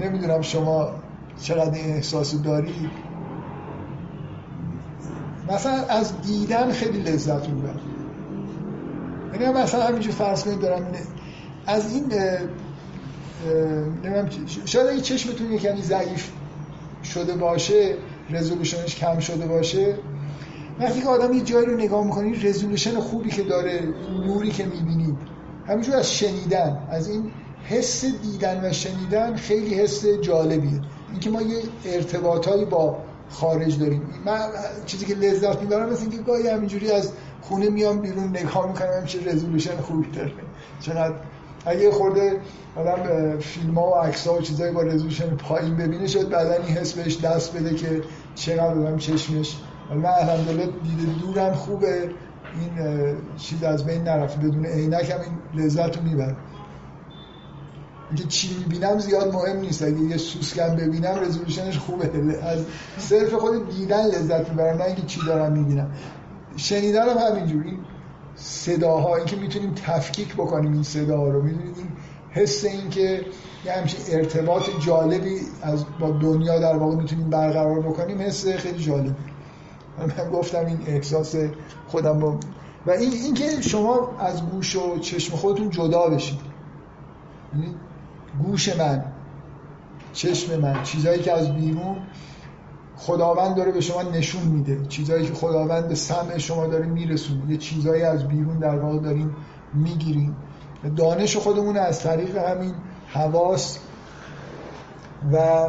نمی‌دونم 0.00 0.42
شما 0.42 0.88
چقدر 1.40 1.74
این 1.74 1.94
احساس 1.94 2.42
دارید. 2.42 3.01
مثلا 5.50 5.72
از 5.72 6.22
دیدن 6.22 6.72
خیلی 6.72 6.98
لذت 6.98 7.48
می‌برم. 7.48 7.80
یعنی 9.32 9.52
مثلا 9.52 9.82
همینجور 9.86 10.12
فرض 10.12 10.44
کنید 10.44 10.60
دارم 10.60 10.86
از 11.66 11.94
این 11.94 12.04
نمیم 14.04 14.28
شاید 14.64 14.86
اگه 14.86 15.00
چشمتون 15.00 15.52
یه 15.52 15.58
کمی 15.58 15.82
ضعیف 15.82 16.30
شده 17.04 17.32
باشه 17.32 17.94
رزولوشنش 18.30 18.96
کم 18.96 19.18
شده 19.18 19.46
باشه 19.46 19.96
وقتی 20.80 21.00
که 21.00 21.08
آدم 21.08 21.32
یه 21.32 21.40
جایی 21.40 21.66
رو 21.66 21.76
نگاه 21.76 22.04
می‌کنی 22.04 22.34
رزولوشن 22.34 23.00
خوبی 23.00 23.30
که 23.30 23.42
داره 23.42 23.80
نوری 24.26 24.50
که 24.50 24.64
می‌بینید. 24.64 25.16
همینجور 25.68 25.96
از 25.96 26.14
شنیدن 26.14 26.78
از 26.90 27.08
این 27.08 27.30
حس 27.64 28.04
دیدن 28.04 28.60
و 28.64 28.72
شنیدن 28.72 29.36
خیلی 29.36 29.74
حس 29.74 30.06
جالبیه. 30.06 30.80
اینکه 31.10 31.30
ما 31.30 31.42
یه 31.42 31.58
ارتباطایی 31.84 32.64
با 32.64 32.96
خارج 33.32 33.78
داریم. 33.78 34.02
من 34.26 34.38
چیزی 34.86 35.06
که 35.06 35.14
لذت 35.14 35.60
می‌برم 35.60 35.90
مثل 35.90 36.00
اینکه 36.00 36.18
گاهی 36.18 36.48
همینجوری 36.48 36.90
از 36.90 37.12
خونه 37.42 37.70
میام 37.70 38.00
بیرون 38.00 38.28
نگاه 38.28 38.68
می‌کنم 38.68 39.04
چه 39.06 39.32
رزولوشن 39.32 39.76
خوبی 39.76 40.10
داره. 40.10 40.32
چقدر 40.80 41.14
اگه 41.66 41.90
خورده 41.90 42.40
آدم 42.76 43.38
فیلم 43.38 43.74
ها 43.74 43.90
و 43.90 43.94
عکس 43.94 44.26
ها 44.26 44.34
و 44.34 44.40
چیزایی 44.40 44.72
با 44.72 44.82
رزولوشن 44.82 45.36
پایین 45.36 45.76
ببینه 45.76 46.06
شاید 46.06 46.28
بعدا 46.28 46.52
این 46.52 46.76
حس 46.76 46.92
بهش 46.92 47.20
دست 47.20 47.56
بده 47.56 47.74
که 47.74 48.02
چقدر 48.34 48.60
آدم 48.60 48.96
چشمش. 48.96 49.56
من 49.90 50.04
الحمدلله 50.04 50.64
دیده 50.64 51.20
دورم 51.20 51.52
خوبه. 51.52 52.10
این 52.60 52.86
چیز 53.36 53.62
از 53.62 53.84
بین 53.84 54.02
نرفته 54.02 54.38
بدون 54.38 54.66
عینک 54.66 55.10
هم 55.10 55.20
این 55.20 55.64
لذت 55.64 55.96
رو 55.96 56.02
می‌بره. 56.02 56.36
اینکه 58.12 58.28
چی 58.28 58.56
می‌بینم 58.58 58.98
زیاد 58.98 59.34
مهم 59.34 59.60
نیست. 59.60 59.82
اگه 59.82 60.00
یه 60.00 60.16
سوسکم 60.16 60.76
ببینم 60.76 61.14
رزولوشنش 61.20 61.78
خوبه. 61.78 62.10
از 62.42 62.64
صرف 62.98 63.34
خود 63.34 63.76
دیدن 63.76 64.06
لذت 64.06 64.48
می‌برم 64.48 64.78
نه 64.78 64.84
اینکه 64.84 65.02
چی 65.02 65.20
دارم 65.26 65.52
می‌بینم. 65.52 65.90
شنیدن 66.56 67.08
هم 67.08 67.18
همینجور 67.18 67.62
این 67.62 67.78
صداها 68.36 69.16
اینکه 69.16 69.36
می‌تونیم 69.36 69.74
تفکیک 69.74 70.34
بکنیم 70.34 70.72
این 70.72 70.82
صداها 70.82 71.28
رو. 71.28 71.42
می‌دونید 71.42 71.78
این 71.78 71.88
حس 72.30 72.64
این 72.64 72.90
که 72.90 73.24
یه 73.64 73.72
همچین 73.72 74.00
ارتباط 74.08 74.62
جالبی 74.80 75.40
از 75.62 75.84
با 76.00 76.10
دنیا 76.10 76.58
در 76.58 76.76
واقع 76.76 76.96
می‌تونیم 76.96 77.30
برقرار 77.30 77.80
بکنیم 77.80 78.20
حس 78.20 78.46
خیلی 78.48 78.84
جالبی 78.84 79.14
من 79.98 80.30
گفتم 80.30 80.66
این 80.66 80.78
احساس 80.86 81.36
خودم 81.88 82.18
با 82.18 82.38
و 82.86 82.90
این 82.90 83.12
اینکه 83.12 83.60
شما 83.60 84.10
از 84.18 84.46
گوش 84.46 84.76
و 84.76 84.98
چشم 84.98 85.36
خودتون 85.36 85.70
جدا 85.70 86.08
بشید. 86.08 86.38
یعنی 87.54 87.74
گوش 88.38 88.76
من 88.76 89.04
چشم 90.12 90.60
من 90.60 90.82
چیزایی 90.82 91.22
که 91.22 91.32
از 91.32 91.54
بیرون 91.54 91.96
خداوند 92.96 93.56
داره 93.56 93.72
به 93.72 93.80
شما 93.80 94.02
نشون 94.02 94.42
میده. 94.42 94.86
چیزایی 94.88 95.26
که 95.26 95.34
خداوند 95.34 95.88
به 95.88 95.94
سمع 95.94 96.38
شما 96.38 96.66
داره 96.66 96.86
میرسونه. 96.86 97.50
یه 97.50 97.56
چیزایی 97.56 98.02
از 98.02 98.28
بیرون 98.28 98.58
در 98.58 98.78
واقع 98.78 98.98
دارین 98.98 99.30
می‌گیرین. 99.74 100.34
دانش 100.96 101.36
خودمون 101.36 101.76
از 101.76 102.02
طریق 102.02 102.36
همین 102.36 102.74
حواس 103.08 103.78
و 105.32 105.66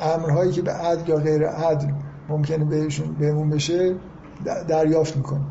امرهایی 0.00 0.52
که 0.52 0.62
به 0.62 0.72
عدل 0.72 1.08
یا 1.08 1.16
غیر 1.16 1.46
عدل 1.46 1.88
ممکنه 2.28 2.64
بهشون 2.64 3.12
بهمون 3.12 3.50
بشه 3.50 3.94
دریافت 4.68 5.16
می‌کنیم. 5.16 5.46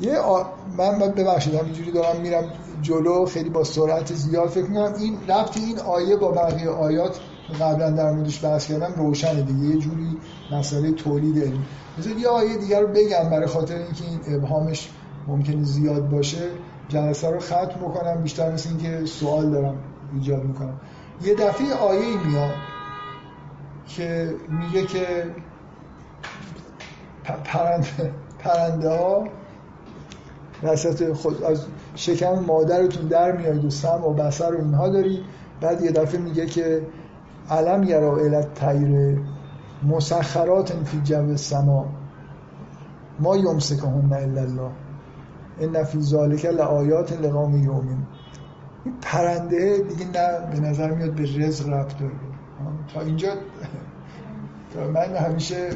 یه 0.00 0.16
آ... 0.16 0.42
من 0.76 0.98
ببخشید 0.98 1.54
همینجوری 1.54 1.92
دارم 1.92 2.20
میرم 2.20 2.44
جلو 2.82 3.26
خیلی 3.26 3.50
با 3.50 3.64
سرعت 3.64 4.14
زیاد 4.14 4.48
فکر 4.48 4.64
می‌کنم. 4.64 4.94
این 4.94 5.18
ربطی 5.28 5.60
این 5.60 5.78
آیه 5.78 6.16
با 6.16 6.32
بقیه 6.32 6.70
آیات 6.70 7.20
قبلا 7.60 7.90
در 7.90 8.12
موردش 8.12 8.44
بحث 8.44 8.66
کردم 8.68 8.94
روشنه 8.96 9.42
دیگه. 9.42 9.66
یه 9.66 9.76
جوری 9.78 10.16
مسئله 10.52 10.92
تولید 10.92 11.38
علم 11.38 11.64
مثلا 11.98 12.12
یه 12.12 12.28
آیه 12.28 12.56
دیگر 12.56 12.80
رو 12.80 12.88
بگم 12.88 13.30
برای 13.30 13.46
خاطر 13.46 13.74
اینکه 13.74 14.04
این 14.04 14.36
ابهامش 14.36 14.90
ممکنه 15.26 15.64
زیاد 15.64 16.08
باشه. 16.08 16.50
جلسه 16.88 17.30
رو 17.30 17.40
ختم 17.40 17.80
بکنم 17.82 18.22
بیشتر 18.22 18.52
مثل 18.52 18.68
اینکه 18.68 19.06
سوال 19.06 19.50
دارم 19.50 19.78
ایجاد 20.14 20.44
می‌کنم. 20.44 20.80
یه 21.22 21.34
دفعه 21.34 21.74
آیه 21.74 22.26
میاد 22.26 22.54
که 23.86 24.34
میگه 24.48 24.86
که 24.86 25.06
پرنده, 27.44 28.12
پرنده 28.38 28.90
ها 28.90 29.24
وسط 30.62 31.12
خود 31.12 31.42
از 31.42 31.64
شکم 31.94 32.38
مادرتون 32.38 33.08
در 33.08 33.32
میاد 33.32 33.64
و 33.64 33.70
سم 33.70 34.04
و 34.04 34.12
بسر 34.12 34.54
و 34.54 34.58
اینها 34.58 34.88
داری 34.88 35.24
بعد 35.60 35.82
یه 35.82 35.90
دفعه 35.90 36.20
میگه 36.20 36.46
که 36.46 36.82
علم 37.50 37.82
یرا 37.82 38.16
علت 38.16 38.54
تیر 38.54 39.18
مسخرات 39.82 40.72
فی 40.72 41.00
جو 41.00 41.36
سما. 41.36 41.86
ما 43.20 43.36
یمسکهن 43.36 44.12
الا 44.12 44.40
الله. 44.40 44.70
ان 45.60 45.84
فی 45.84 46.00
ذالک 46.00 46.44
لآیات 46.44 47.12
یؤمنون. 47.12 48.06
این 48.84 48.94
پرنده 49.02 49.78
دیگه 49.78 50.04
نه 50.04 50.50
به 50.50 50.60
نظر 50.60 50.90
میاد 50.90 51.10
به 51.10 51.22
رزق 51.22 51.68
ربط 51.68 51.98
داره. 51.98 52.12
تا 52.94 53.00
اینجا 53.00 53.28
من 54.94 55.16
همیشه 55.16 55.70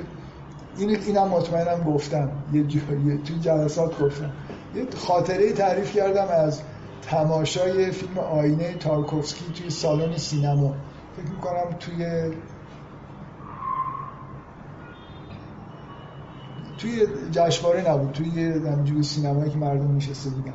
این 0.77 0.91
اینم 0.91 1.29
مطمئنم 1.29 1.83
گفتم. 1.83 2.29
یه 2.53 2.65
جایی 2.65 3.21
توی 3.25 3.39
جلسات 3.41 4.01
گفتم. 4.03 4.31
یه 4.75 4.87
خاطره 4.97 5.53
تعریف 5.53 5.97
کردم 5.97 6.29
از 6.29 6.63
تماشای 7.03 7.91
فیلم 7.91 8.19
آینه 8.19 8.75
تارکوفسکی 8.75 9.45
توی 9.55 9.71
سالن 9.71 10.17
سینما. 10.17 10.75
فکر 11.17 11.31
می‌کنم 11.31 11.77
توی 11.81 12.31
توی 16.79 17.07
جشنواره 17.31 17.91
نبود 17.91 18.13
توی 18.13 18.29
یه 18.29 19.03
سینمایی 19.03 19.51
که 19.51 19.59
مردم 19.59 19.97
نشسته 19.97 20.31
بودن. 20.31 20.53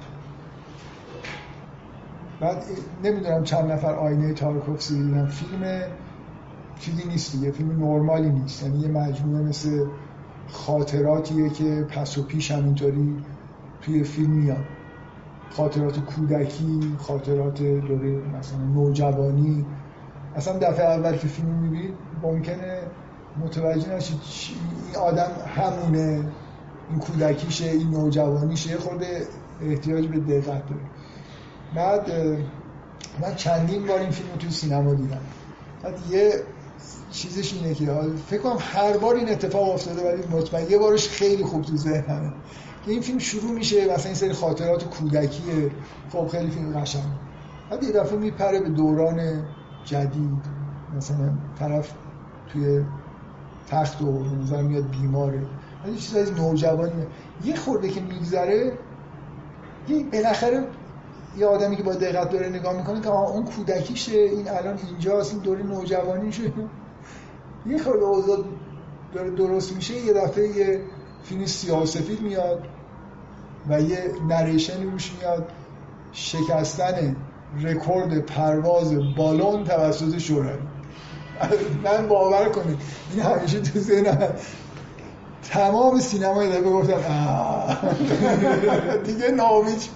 بعد 2.40 2.64
نمی‌دونم 3.04 3.44
چند 3.44 3.72
نفر 3.72 3.96
آینه 3.96 4.34
تارکوفسکی 4.34 4.94
دیدن. 4.94 5.28
فیلم 5.28 5.82
چیزی 6.80 7.08
نیست 7.08 7.32
دیگه 7.32 7.52
فیلم 7.52 7.84
نرمالی 7.84 8.30
نیست. 8.30 8.64
یعنی 8.64 8.80
یه 8.80 8.88
مجموعه 8.88 9.42
مثل 9.44 9.86
خاطراتیه 10.48 11.50
که 11.50 11.88
پس 11.90 12.18
و 12.18 12.24
پیش 12.24 12.52
همینطوری 12.52 13.16
توی 13.88 14.04
فیلم 14.04 14.30
میاد. 14.30 14.66
خاطرات 15.50 16.00
کودکی 16.00 16.96
خاطرات 17.00 17.62
دوره 17.62 18.10
مثلا 18.40 18.60
نوجوانی. 18.76 19.66
اصلا 20.36 20.58
دفعه 20.58 20.86
اول 20.86 21.18
که 21.18 21.28
فیلم 21.28 21.50
می‌بینید 21.50 21.94
ممکنه 22.24 22.82
متوجه 23.44 23.96
نشید 23.96 24.20
این 24.88 24.96
آدم 24.96 25.32
همونه. 25.56 26.24
این 26.90 27.00
کودکیشه 27.00 27.66
این 27.66 27.92
نوجوانیشه. 27.92 28.70
یه 28.70 28.78
خورده 28.78 29.28
احتیاج 29.62 30.08
به 30.08 30.20
دقت 30.20 30.64
داره 30.70 30.82
بعد 31.76 32.12
من 33.22 33.36
چندین 33.36 33.88
بار 33.88 34.00
این 34.00 34.12
فیلم 34.12 34.30
رو 34.32 34.38
توی 34.38 34.52
سینما 34.52 34.94
دیدم. 34.94 35.22
بعد 35.84 35.94
یه 36.12 36.34
چیزش 37.12 37.54
اینه 37.54 37.74
که 37.74 37.86
فکر 38.30 38.42
کنم 38.42 38.58
هر 38.60 38.98
بار 38.98 39.16
این 39.16 39.30
اتفاق 39.30 39.70
افتاده 39.70 40.12
ولی 40.12 40.38
مطمئن 40.38 40.70
یه 40.70 40.78
بارش 40.78 41.10
خیلی 41.10 41.44
خوب 41.44 41.62
تو 41.62 41.76
ذهنمه. 41.76 42.34
این 42.92 43.02
فیلم 43.02 43.20
شروع 43.20 43.52
میشه 43.52 43.94
مثلا 43.94 44.06
این 44.06 44.16
سری 44.16 44.34
خاطرات 44.34 44.84
کودکیه. 44.84 45.72
خب 46.12 46.28
خیلی 46.28 46.52
فیلم 46.52 46.80
قشنگ. 46.80 47.04
بعد 47.70 47.84
یه 47.84 47.92
دفعه 47.92 48.18
میپره 48.18 48.60
به 48.60 48.70
دوران 48.70 49.44
جدید. 49.86 50.58
مثلا 50.98 51.30
طرف 51.60 51.94
توی 52.54 52.84
تخت 53.70 54.02
و 54.02 54.24
نظر 54.42 54.62
میاد 54.62 54.90
بیماره. 54.90 55.42
یه 55.88 55.96
چیز 55.96 56.16
از 56.16 56.32
نوجوانی. 56.32 57.06
یه 57.46 57.56
خورده 57.56 57.90
که 57.90 58.02
میگذره 58.02 58.74
یه 59.88 60.04
بالاخره 60.14 60.68
یه 61.38 61.46
آدمی 61.46 61.76
که 61.76 61.84
با 61.84 61.94
دقت 61.94 62.30
داره 62.30 62.50
نگاه 62.50 62.78
می‌کنه 62.78 63.02
که 63.02 63.10
اون 63.10 63.46
کودکیشه 63.46 64.18
این 64.18 64.50
الان 64.50 64.80
اینجاست 64.90 65.34
این 65.34 65.42
دوره 65.42 65.64
نوجوانیشه. 65.64 66.52
یه 67.66 67.78
خورده 67.78 68.04
اوضاع 68.04 68.46
داره 69.14 69.30
درست 69.30 69.76
میشه. 69.76 70.06
یه 70.06 70.14
دفعه 70.14 70.48
یه 70.58 70.82
فیلم 71.24 71.46
سیاه 71.46 71.86
میاد. 72.22 72.68
و 73.70 73.82
یه 73.82 74.12
نریشن 74.28 74.84
روش 74.84 75.12
میاد 75.20 75.48
شکستن 76.14 77.16
رکورد 77.62 78.26
پرواز 78.26 79.16
بالون 79.16 79.64
توسط 79.64 80.18
شوروی. 80.18 80.58
من 81.84 82.08
باور 82.08 82.50
کنید 82.50 82.78
این 83.14 83.24
همیشه 83.24 83.60
تو 83.60 83.80
ذهنم 83.80 84.30
تمام 85.50 86.00
سینما 86.00 86.44
یه 86.44 86.50
دفعه 86.50 86.72
گفتم 86.72 86.98
دیگه 89.06 89.32
ناامید 89.32 89.90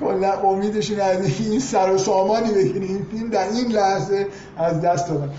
کلا 0.00 0.32
امیدشون 0.32 1.00
از 1.00 1.40
این 1.40 1.60
سر 1.60 1.90
و 1.90 1.98
سامانی 1.98 2.52
بگیریم. 2.52 3.06
این 3.12 3.28
در 3.28 3.48
این 3.48 3.72
لحظه 3.72 4.26
از 4.56 4.80
دست 4.80 5.08
دادن. 5.08 5.30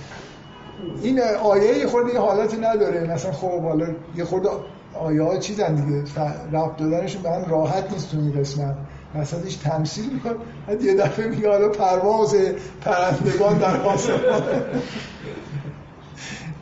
این 1.02 1.22
آیه 1.44 1.78
یه 1.78 1.88
خورده 1.88 2.14
یه 2.14 2.20
حالتی 2.20 2.58
نداره. 2.58 3.14
مثلا 3.14 3.32
خب 3.32 3.62
حالا 3.62 3.88
یه 4.16 4.26
خورده 4.26 4.50
آیه 5.00 5.24
ها 5.24 5.38
چیزن 5.38 5.76
دیگه؟ 5.76 6.04
رفت 6.52 6.78
دادنشون 6.78 7.22
به 7.22 7.32
هم 7.32 7.46
راحت 7.50 7.92
نیست 7.92 8.12
تو 8.12 8.18
این 8.18 8.32
قسمت. 8.32 8.76
وسطش 9.16 9.56
تمثیل 9.56 10.14
می‌کنه. 10.14 10.34
بعد 10.68 10.84
یه 10.84 10.96
دفعه 10.96 11.28
میگه 11.28 11.50
حالا 11.50 11.70
پرواز 11.70 12.36
پرندگان 12.82 13.58
در 13.58 13.82
آسمان. 13.82 14.20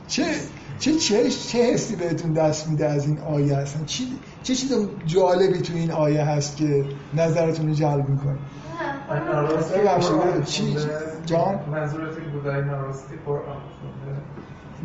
چه 0.07 0.23
چه 0.79 0.95
چه 0.95 1.29
چه 1.29 1.73
حسی 1.73 1.95
بهتون 1.95 2.33
دست 2.33 2.67
میده 2.67 2.85
از 2.85 3.07
این 3.07 3.19
آیه 3.19 3.57
هستن 3.57 3.85
چی 3.85 4.03
چه 4.43 4.55
چیز 4.55 4.73
جالبی 5.05 5.59
تو 5.59 5.73
این 5.73 5.91
آیه 5.91 6.23
هست 6.23 6.57
که 6.57 6.85
نظرتون 7.13 7.67
رو 7.67 7.73
جلب 7.73 8.09
می‌کنه؟ 8.09 8.37
چی؟ 10.45 10.77
جان؟ 11.25 11.59
منظورت 11.71 12.17
این 12.17 12.31
بود 12.31 12.47
ناراستی 12.47 13.15
قرآن 13.25 13.57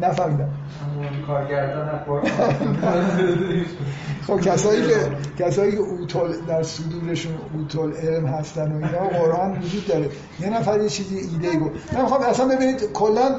نفهمیدم 0.00 0.48
خب 4.26 4.40
کسایی 4.40 4.82
که 4.82 4.94
کسایی 5.44 5.72
که 5.72 5.78
اوتول 5.78 6.32
در 6.48 6.62
صدورشون 6.62 7.32
اوتول 7.54 7.92
علم 7.92 8.26
هستن 8.26 8.72
و 8.72 8.74
اینا 8.74 9.18
قرآن 9.20 9.58
وجود 9.62 9.86
داره. 9.86 10.08
یه 10.40 10.50
نفر 10.50 10.80
یه 10.80 10.88
چیزی 10.88 11.16
ایده 11.16 11.58
گفت. 11.58 11.94
من 11.94 12.02
می‌خوام 12.02 12.22
اصلا 12.22 12.48
ببینید 12.48 12.92
کلا 12.92 13.30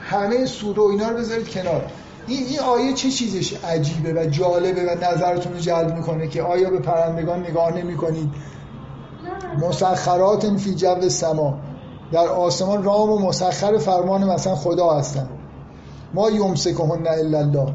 همه 0.00 0.44
سوره 0.46 0.78
و 0.78 0.86
اینا 0.86 1.08
رو 1.08 1.16
بذارید 1.16 1.48
کنار. 1.48 1.84
این 2.26 2.46
این 2.46 2.60
آیه 2.60 2.92
چه 2.92 3.10
چیزش 3.10 3.64
عجیبه 3.64 4.12
و 4.12 4.26
جالبه 4.26 4.82
و 4.82 5.12
نظرتون 5.12 5.52
رو 5.52 5.58
جلب 5.58 5.96
می‌کنه 5.96 6.28
که 6.28 6.42
آیا 6.42 6.70
به 6.70 6.78
پرندگان 6.78 7.40
نگاه 7.40 7.72
نمی‌کنید؟ 7.76 8.30
مسخرات 9.58 10.56
فی 10.56 10.74
جو 10.74 11.08
سما 11.08 11.58
در 12.12 12.26
آسمان 12.28 12.84
رام 12.84 13.10
و 13.10 13.18
مسخر 13.18 13.78
فرمان 13.78 14.24
مثلا 14.24 14.54
خدا 14.54 14.90
هستن. 14.90 15.28
ما 16.16 16.30
یمسکهن 16.30 17.06
الا 17.06 17.38
الله. 17.38 17.74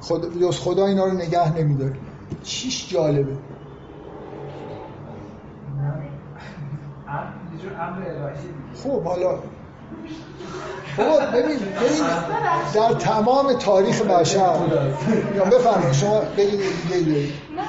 خدا 0.00 0.50
خدا 0.50 0.86
اینا 0.86 1.04
رو 1.04 1.12
نگه 1.12 1.58
نمیداره 1.58 1.94
چیش 2.42 2.88
جالبه. 2.92 3.36
خب 8.82 9.02
حالا 9.02 9.38
بابا 10.98 11.18
ببین 11.34 11.58
ببین 11.58 12.06
در 12.74 12.94
تمام 12.94 13.52
تاریخ 13.52 14.02
بشر 14.02 14.56
یا 15.36 15.44
بفرمایید 15.44 15.92
شما 15.92 16.20
بگید 16.20 16.60
دیگه 16.92 17.32
من 17.56 17.66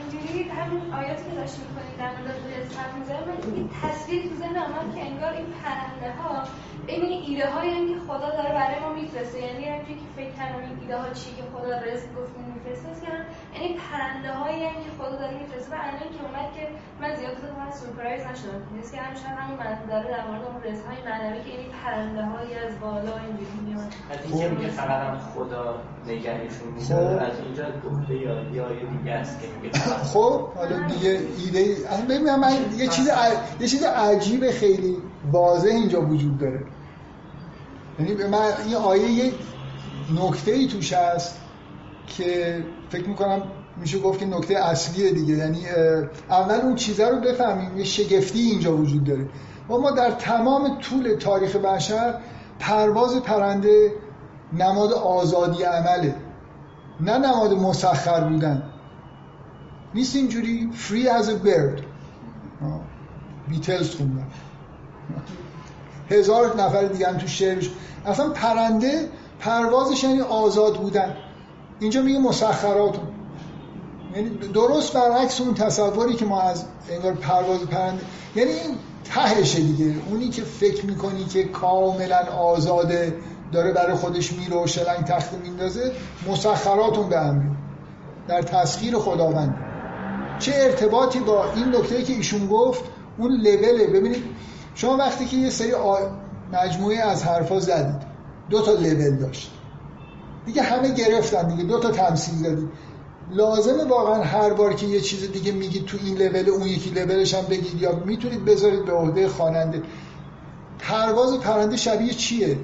اینجوری 0.00 0.48
همین 0.48 0.94
آیاتی 0.94 1.22
که 1.30 1.36
داشت 1.36 1.54
می‌کنید 1.58 1.96
در 1.98 2.10
مورد 2.16 3.70
تصویر 3.82 4.22
تو 4.22 4.36
ذهن 4.38 4.54
که 4.94 5.00
انگار 5.06 5.32
این 5.32 5.46
پرنده 5.62 6.10
ها 6.18 6.42
این 6.92 7.22
ایده 7.26 7.46
هایی 7.54 7.88
که 7.90 7.98
خدا 8.08 8.28
داره 8.36 8.52
برای 8.58 8.78
ما 8.84 8.90
میفرسته. 9.00 9.38
یعنی 9.46 9.64
همینجوری 9.64 10.00
که 10.02 10.10
فکر 10.18 10.32
کردم 10.38 10.60
این 10.66 10.76
ایده 10.80 10.96
ها 11.00 11.08
چی 11.20 11.30
که 11.36 11.44
خدا 11.52 11.74
رزق 11.88 12.08
گفت 12.16 12.34
میفرسته 12.54 12.88
کردم 13.02 13.24
یعنی 13.54 13.68
پرنده 13.84 14.32
هایی 14.38 14.60
که 14.84 14.90
خدا 14.98 15.14
داره 15.20 15.34
میفرسته. 15.42 15.70
و 15.72 15.76
الان 15.88 16.08
که 16.14 16.20
اومد 16.26 16.48
که 16.56 16.64
من 17.00 17.10
زیاد 17.18 17.34
خود 17.40 17.52
من 17.60 17.70
سورپرایز 17.80 18.22
نشدم. 18.28 18.60
نیست 18.76 18.90
که 18.92 18.98
همیشه 19.06 19.26
همین 19.38 19.56
من 19.60 19.70
داره 19.90 20.08
در 20.14 20.22
مورد 20.28 20.42
اون 20.48 20.58
رزق 20.68 20.84
های 20.88 21.00
معنوی 21.08 21.40
که 21.46 21.52
این 21.60 21.70
پرنده 21.80 22.22
هایی 22.32 22.52
از 22.64 22.72
بالا 22.82 23.14
اینجوری 23.24 23.58
میاد. 23.66 23.90
از 24.12 24.20
اینکه 24.24 24.48
میگه 24.54 24.70
فقط 24.80 25.00
هم 25.08 25.16
خدا 25.34 25.64
نگهشون 26.06 26.68
میداره 26.76 27.22
از 27.28 27.36
اینجا 27.44 27.64
گفته 27.84 28.14
یا 28.14 28.34
یا 28.58 28.66
دیگه 28.94 29.12
است 29.12 29.40
که 29.40 29.46
میگه. 29.62 29.78
خب 30.12 30.38
حالا 30.58 30.76
دیگه 30.92 31.20
ایده 31.38 31.76
ببینم 32.08 32.40
من 32.40 32.52
یه 32.76 32.88
چیز 32.88 33.10
یه 33.60 33.66
چیز 33.68 33.82
عجیب 33.84 34.50
خیلی 34.50 34.96
واضح 35.32 35.68
اینجا 35.68 36.00
وجود 36.00 36.38
داره. 36.38 36.60
یعنی 38.00 38.24
من 38.24 38.38
این 38.66 38.76
آیه 38.76 39.10
یه 39.10 39.32
نکته 40.22 40.52
ای 40.52 40.66
توش 40.66 40.92
هست 40.92 41.38
که 42.06 42.64
فکر 42.90 43.08
می‌کنم 43.08 43.42
میشه 43.76 43.98
گفت 43.98 44.18
که 44.18 44.26
نکته 44.26 44.58
اصلیه 44.58 45.10
دیگه. 45.10 45.36
یعنی 45.36 45.66
اول 46.30 46.54
اون 46.54 46.74
چیزه 46.74 47.08
رو 47.08 47.20
بفهمیم. 47.20 47.78
یه 47.78 47.84
شگفتی 47.84 48.38
اینجا 48.38 48.76
وجود 48.76 49.04
داره. 49.04 49.28
و 49.68 49.78
ما 49.78 49.90
در 49.90 50.10
تمام 50.10 50.78
طول 50.78 51.14
تاریخ 51.14 51.56
بشر 51.56 52.14
پرواز 52.58 53.16
پرنده 53.16 53.92
نماد 54.52 54.92
آزادی 54.92 55.62
عمله. 55.62 56.14
نه 57.00 57.18
نماد 57.18 57.52
مسخر 57.52 58.24
بودن. 58.24 58.62
نیست 59.94 60.16
اینجوری؟ 60.16 60.70
Free 60.88 61.06
as 61.06 61.26
a 61.26 61.46
bird. 61.46 61.82
بیتلز 63.48 63.94
خوندن 63.94 64.26
هزار 66.10 66.56
نفر 66.56 66.84
دیگه 66.84 67.08
هم 67.08 67.18
تو 67.18 67.26
شعرش 67.26 67.70
اصلا 68.06 68.28
پرنده 68.28 69.08
پروازش 69.40 70.04
یعنی 70.04 70.20
آزاد 70.20 70.76
بودن. 70.76 71.16
اینجا 71.80 72.02
میگه 72.02 72.18
مسخراتون 72.18 73.04
یعنی 74.16 74.30
درست 74.30 74.92
برعکس 74.92 75.40
اون 75.40 75.54
تصوری 75.54 76.14
که 76.14 76.24
ما 76.24 76.40
از 76.40 76.64
انگار 76.90 77.14
پرواز 77.14 77.60
پرنده 77.60 78.02
یعنی 78.36 78.50
این 78.50 78.76
تهشه 79.04 79.60
دیگه. 79.60 79.94
اونی 80.10 80.28
که 80.28 80.42
فکر 80.42 80.86
می‌کنی 80.86 81.24
که 81.24 81.44
کاملا 81.44 82.18
آزاده 82.38 83.14
داره 83.52 83.72
برای 83.72 83.94
خودش 83.94 84.32
میره 84.32 84.56
و 84.56 84.66
شلنگ 84.66 85.04
تخت 85.04 85.32
میندازه 85.32 85.92
مسخراتون 86.28 87.08
به 87.08 87.18
امری 87.18 87.50
در 88.28 88.42
تسخیر 88.42 88.96
خداوند. 88.98 89.54
چه 90.38 90.52
ارتباطی 90.54 91.20
با 91.20 91.52
این 91.52 91.68
نکته 91.68 92.02
که 92.02 92.12
ایشون 92.12 92.46
گفت؟ 92.46 92.84
اون 93.18 93.32
لوله 93.32 93.86
ببینید 93.86 94.24
شما 94.74 94.96
وقتی 94.96 95.24
که 95.24 95.36
یه 95.36 95.50
سری 95.50 95.72
مجموعه 96.52 96.98
از 96.98 97.24
حرفا 97.24 97.60
زدید 97.60 98.02
دو 98.50 98.62
تا 98.62 98.72
لول 98.72 99.16
داشت 99.16 99.50
دیگه 100.46 100.62
همه 100.62 100.94
گرفتن 100.94 101.48
دیگه 101.48 101.62
دو 101.62 101.78
تا 101.78 101.90
تمثیل 101.90 102.34
زدید. 102.34 102.68
لازمه 103.30 103.84
واقعا 103.84 104.22
هر 104.22 104.52
بار 104.52 104.74
که 104.74 104.86
یه 104.86 105.00
چیز 105.00 105.32
دیگه 105.32 105.52
میگید 105.52 105.84
تو 105.84 105.98
این 106.04 106.16
لول 106.16 106.48
اون 106.48 106.66
یکی 106.66 106.90
لولش 106.90 107.34
هم 107.34 107.44
بگید 107.44 107.82
یا 107.82 107.92
می‌تونید 108.06 108.44
بذارید 108.44 108.84
به 108.84 108.92
عهده 108.92 109.28
خواننده. 109.28 109.82
پرواز 110.78 111.38
پرنده 111.38 111.76
شبیه 111.76 112.12
چیه؟ 112.12 112.58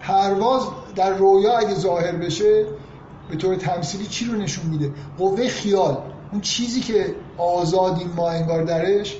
پرواز 0.00 0.62
در 0.96 1.16
رویا 1.16 1.58
اگه 1.58 1.74
ظاهر 1.74 2.12
بشه 2.12 2.66
به 3.30 3.36
طور 3.36 3.56
تمثیلی 3.56 4.06
چی 4.06 4.24
رو 4.24 4.36
نشون 4.36 4.66
میده؟ 4.66 4.92
قوه 5.18 5.48
خیال. 5.48 5.98
اون 6.32 6.40
چیزی 6.40 6.80
که 6.80 7.14
آزادیم 7.38 8.12
ما 8.16 8.30
انگار 8.30 8.62
درش 8.62 9.16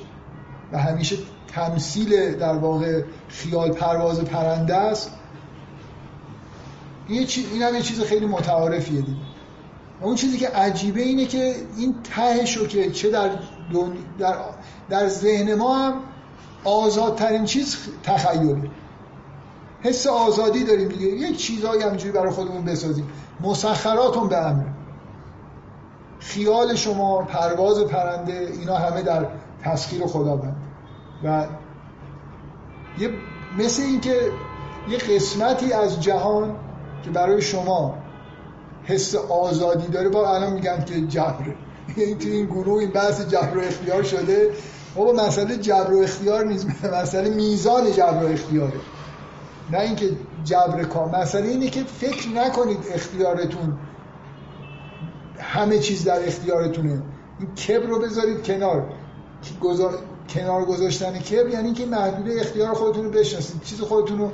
و 0.72 0.78
همیشه 0.78 1.16
تمثیل 1.54 2.34
در 2.34 2.54
واقع 2.54 3.02
خیال 3.28 3.72
پرواز 3.72 4.20
پرنده 4.20 4.76
است. 4.76 5.10
این, 7.08 7.28
این 7.52 7.62
هم 7.62 7.74
یه 7.74 7.82
چیز 7.82 8.00
خیلی 8.00 8.26
متعارفیه 8.26 9.00
دیگه. 9.00 9.18
اون 10.00 10.14
چیزی 10.14 10.38
که 10.38 10.48
عجیبه 10.48 11.00
اینه 11.00 11.26
که 11.26 11.54
این 11.76 11.94
تهشو 12.14 12.66
که 12.66 12.90
چه 12.90 13.10
در, 13.10 13.30
در, 14.18 14.36
در 14.90 15.08
ذهن 15.08 15.54
ما 15.54 15.78
هم 15.78 15.94
آزادترین 16.64 17.44
چیز 17.44 17.76
تخیله. 18.02 18.70
حس 19.80 20.06
آزادی 20.06 20.64
داریم 20.64 20.88
دیگه. 20.88 21.06
یک 21.06 21.36
چیزایی 21.36 21.82
همینجوری 21.82 22.12
برای 22.12 22.32
خودمون 22.32 22.64
بسازیم. 22.64 23.08
مسخراتون 23.40 24.28
به 24.28 24.36
امر. 24.36 24.64
خیال 26.18 26.74
شما 26.74 27.22
پرواز 27.22 27.80
پرنده 27.80 28.52
اینا 28.60 28.76
همه 28.76 29.02
در 29.02 29.26
تسخیر 29.64 30.06
خداوند. 30.06 30.56
و 31.24 31.46
یه 32.98 33.10
مثل 33.58 33.82
اینکه 33.82 34.16
یه 34.88 34.98
قسمتی 34.98 35.72
از 35.72 36.02
جهان 36.02 36.56
که 37.04 37.10
برای 37.10 37.42
شما 37.42 37.98
حس 38.84 39.14
آزادی 39.14 39.88
داره 39.88 40.08
با 40.08 40.34
الان 40.34 40.52
میگن 40.52 40.84
که 40.84 41.00
جبره 41.00 41.56
یعنی 41.96 42.14
تو 42.14 42.28
این 42.28 42.46
گروه 42.46 42.80
این 42.80 42.90
بحث 42.90 43.28
جبر 43.28 43.58
و 43.58 43.60
اختیار 43.60 44.02
شده. 44.02 44.50
بابا 44.94 45.12
مسئله 45.12 45.56
جبر 45.56 45.92
و 45.92 45.98
اختیار 45.98 46.44
نیست 46.44 46.84
مسئله 46.84 47.30
میزان 47.30 47.92
جبر 47.92 48.24
و 48.24 48.26
اختیاره. 48.26 48.80
نه 49.72 49.78
اینکه 49.78 50.10
جبر 50.44 50.84
کام 50.84 51.10
مسئله 51.10 51.48
اینه 51.48 51.70
که 51.70 51.84
فکر 51.84 52.28
نکنید 52.28 52.78
اختیارتون 52.94 53.78
همه 55.38 55.78
چیز 55.78 56.04
در 56.04 56.26
اختیارتونه. 56.26 57.02
این 57.38 57.54
کبر 57.54 57.86
رو 57.86 57.98
بذارید 57.98 58.42
کنار. 58.42 58.88
کنار 60.34 60.64
گذاشتن 60.64 61.18
کبر 61.18 61.48
یعنی 61.48 61.64
اینکه 61.64 61.86
محدوده 61.86 62.40
اختیار 62.40 62.74
خودتون 62.74 63.04
رو 63.04 63.10
بشناسید. 63.10 63.62
چیز 63.62 63.80
خودتون 63.80 64.18
رو 64.18 64.32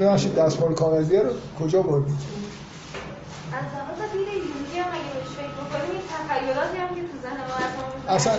ببخشید 0.00 0.34
دستمال 0.34 0.74
کاغذیه 0.74 1.22
رو 1.22 1.30
کجا 1.60 1.82
بردید؟ 1.82 2.14
از 3.52 3.64
لحاظ 3.64 4.12
دید 4.12 4.28
یونگی 4.28 4.78
هم 4.78 4.88
اگه 4.92 5.02
بهش 5.14 5.28
فکر 5.36 5.78
بکنیم 5.78 5.90
این 5.90 6.00
تخیلاتی 6.28 6.78
هم 6.78 6.88
که 6.88 7.00
تو 7.00 7.18
ذهن 7.22 7.36
ما 7.36 8.14
اصلا 8.14 8.32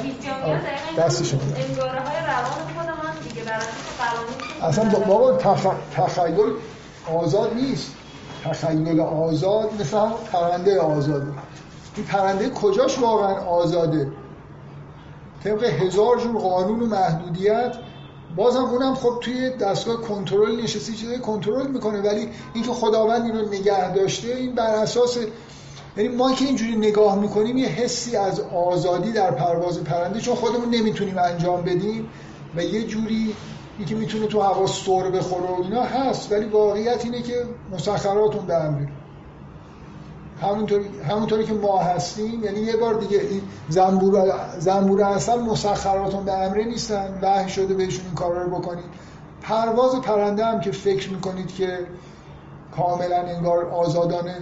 دست 0.98 1.24
شما. 1.24 1.40
انگاره 1.56 2.00
های 2.00 2.18
روان 2.28 2.52
خودمان 2.76 3.16
دیگه 3.30 3.44
بر 3.44 3.54
اساس 3.54 3.70
قوانین 4.00 4.64
اصلا 4.64 5.00
بابا 5.00 5.38
تخ... 5.38 5.68
تخیل 5.96 6.54
آزاد 7.16 7.54
نیست. 7.54 7.92
تخیل 8.44 9.00
آزاد 9.00 9.70
مثل 9.82 9.98
هم 9.98 10.14
پرنده 10.32 10.80
آزاده. 10.80 11.28
این 11.96 12.06
پرنده 12.06 12.50
کجاش 12.50 13.00
واقعا 13.00 13.36
آزاده؟ 13.36 14.12
طبق 15.44 15.64
هزار 15.64 16.20
جور 16.20 16.38
قانون 16.38 16.80
و 16.80 16.86
محدودیت 16.86 17.76
بازم 18.36 18.64
اونم 18.64 18.96
خب 18.96 19.20
توی 19.22 19.50
دستگاه 19.50 20.02
کنترل 20.02 20.62
نشستی 20.64 20.94
چیزای 20.94 21.20
کنترل 21.20 21.68
می‌کنه. 21.68 22.02
ولی 22.02 22.30
اینکه 22.54 22.72
خداوند 22.72 23.26
اینو 23.26 23.48
نگه 23.48 23.94
داشته 23.94 24.36
این 24.36 24.56
بر 24.56 24.76
اساس 24.76 25.18
یعنی 25.98 26.16
ما 26.16 26.32
که 26.32 26.46
اینجوری 26.46 26.76
نگاه 26.76 27.20
می‌کنیم 27.20 27.58
یه 27.58 27.68
حسی 27.68 28.16
از 28.16 28.40
آزادی 28.40 29.12
در 29.12 29.32
پرواز 29.32 29.84
پرنده 29.84 30.20
چون 30.20 30.36
خودمون 30.36 30.70
نمی‌تونیم 30.70 31.18
انجام 31.18 31.62
بدیم 31.62 32.10
و 32.56 32.64
یه 32.64 32.84
جوری 32.84 33.36
اینکه 33.78 33.96
می‌تونه 33.96 34.28
تو 34.28 34.42
هوا 34.42 34.68
سر 34.68 35.10
بخوره 35.10 35.50
و 35.50 35.64
اینا 35.64 35.84
هست. 35.84 36.32
ولی 36.32 36.46
واقعیت 36.46 37.06
اینه 37.06 37.22
که 37.22 37.46
مسخراتون 37.72 38.46
به 38.46 38.56
امر 38.56 38.82
همونطوری, 40.42 40.86
همونطوری 41.10 41.46
که 41.46 41.54
ما 41.54 41.80
هستیم 41.80 42.44
یعنی 42.44 42.60
یه 42.60 42.78
بار 42.78 42.94
دیگه 42.94 43.20
این 43.20 43.42
زنبور, 43.70 44.34
زنبور 44.60 45.04
اصل 45.04 45.40
مسخراتون 45.40 46.26
به 46.26 46.34
امره 46.34 46.64
نیستن 46.64 47.20
وحی 47.22 47.50
شده 47.50 47.74
بهشون 47.74 48.06
این 48.06 48.16
کار 48.16 48.44
رو 48.44 48.50
بکنید. 48.50 48.86
پرواز 49.42 49.96
پرنده 49.96 50.46
هم 50.46 50.60
که 50.60 50.72
فکر 50.72 51.10
می‌کنید 51.10 51.56
که 51.56 51.80
کاملا 52.76 53.18
انگار 53.18 53.66
آزادانه 53.66 54.38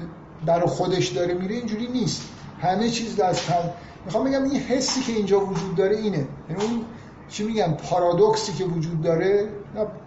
در 0.46 0.60
خودش 0.60 1.08
داره 1.08 1.34
میره 1.34 1.56
اینجوری 1.56 1.88
نیست. 1.88 2.22
همه 2.62 2.90
چیز 2.90 3.16
دست 3.16 3.52
هم 3.52 3.70
می‌خوام 4.06 4.24
بگم 4.30 4.44
این 4.44 4.62
حسی 4.62 5.02
که 5.02 5.14
اینجا 5.14 5.40
وجود 5.40 5.76
داره 5.76 5.96
اینه. 5.96 6.28
یعنی 6.50 6.64
اون 6.64 6.86
چی 7.30 7.44
میگن؟ 7.44 7.74
پارادوکسی 7.74 8.54
که 8.54 8.66
وجود 8.66 9.02
داره 9.02 9.50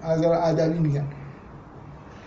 از 0.03 0.25
ادبی 0.25 0.79
میگن. 0.79 1.07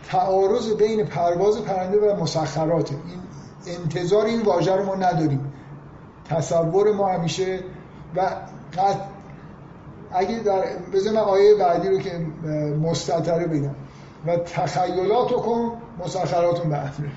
تعارض 0.10 0.72
بین 0.74 1.06
پرواز 1.06 1.62
پرنده 1.62 1.98
و 1.98 2.22
مسخرات 2.22 2.92
این 2.92 3.25
انتظار 3.68 4.26
این 4.26 4.42
واژه 4.42 4.76
رو 4.76 4.86
ما 4.86 4.96
نداریم. 4.96 5.54
تصور 6.30 6.94
ما 6.94 7.08
همیشه 7.08 7.60
و 8.16 8.30
اگه 10.12 10.40
در 10.40 10.64
من 11.12 11.18
آیه 11.18 11.56
بعدی 11.56 11.90
رو 11.90 11.98
که 11.98 12.20
مستطره 12.82 13.48
بگم. 13.48 13.76
و 14.28 14.38
تخیلات 14.38 15.32
کن 15.32 15.72
مسخراتون 16.06 16.70
به 16.70 16.78
امره 16.78 17.12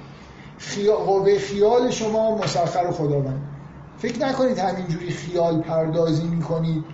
قوه 1.07 1.39
خیال 1.39 1.91
شما 1.91 2.37
مسخر 2.37 2.91
خداوند. 2.91 3.43
فکر 3.99 4.27
نکنید 4.27 4.59
همینجوری 4.59 5.11
خیال 5.11 5.61
پردازی 5.61 6.27
می‌کنید. 6.27 6.85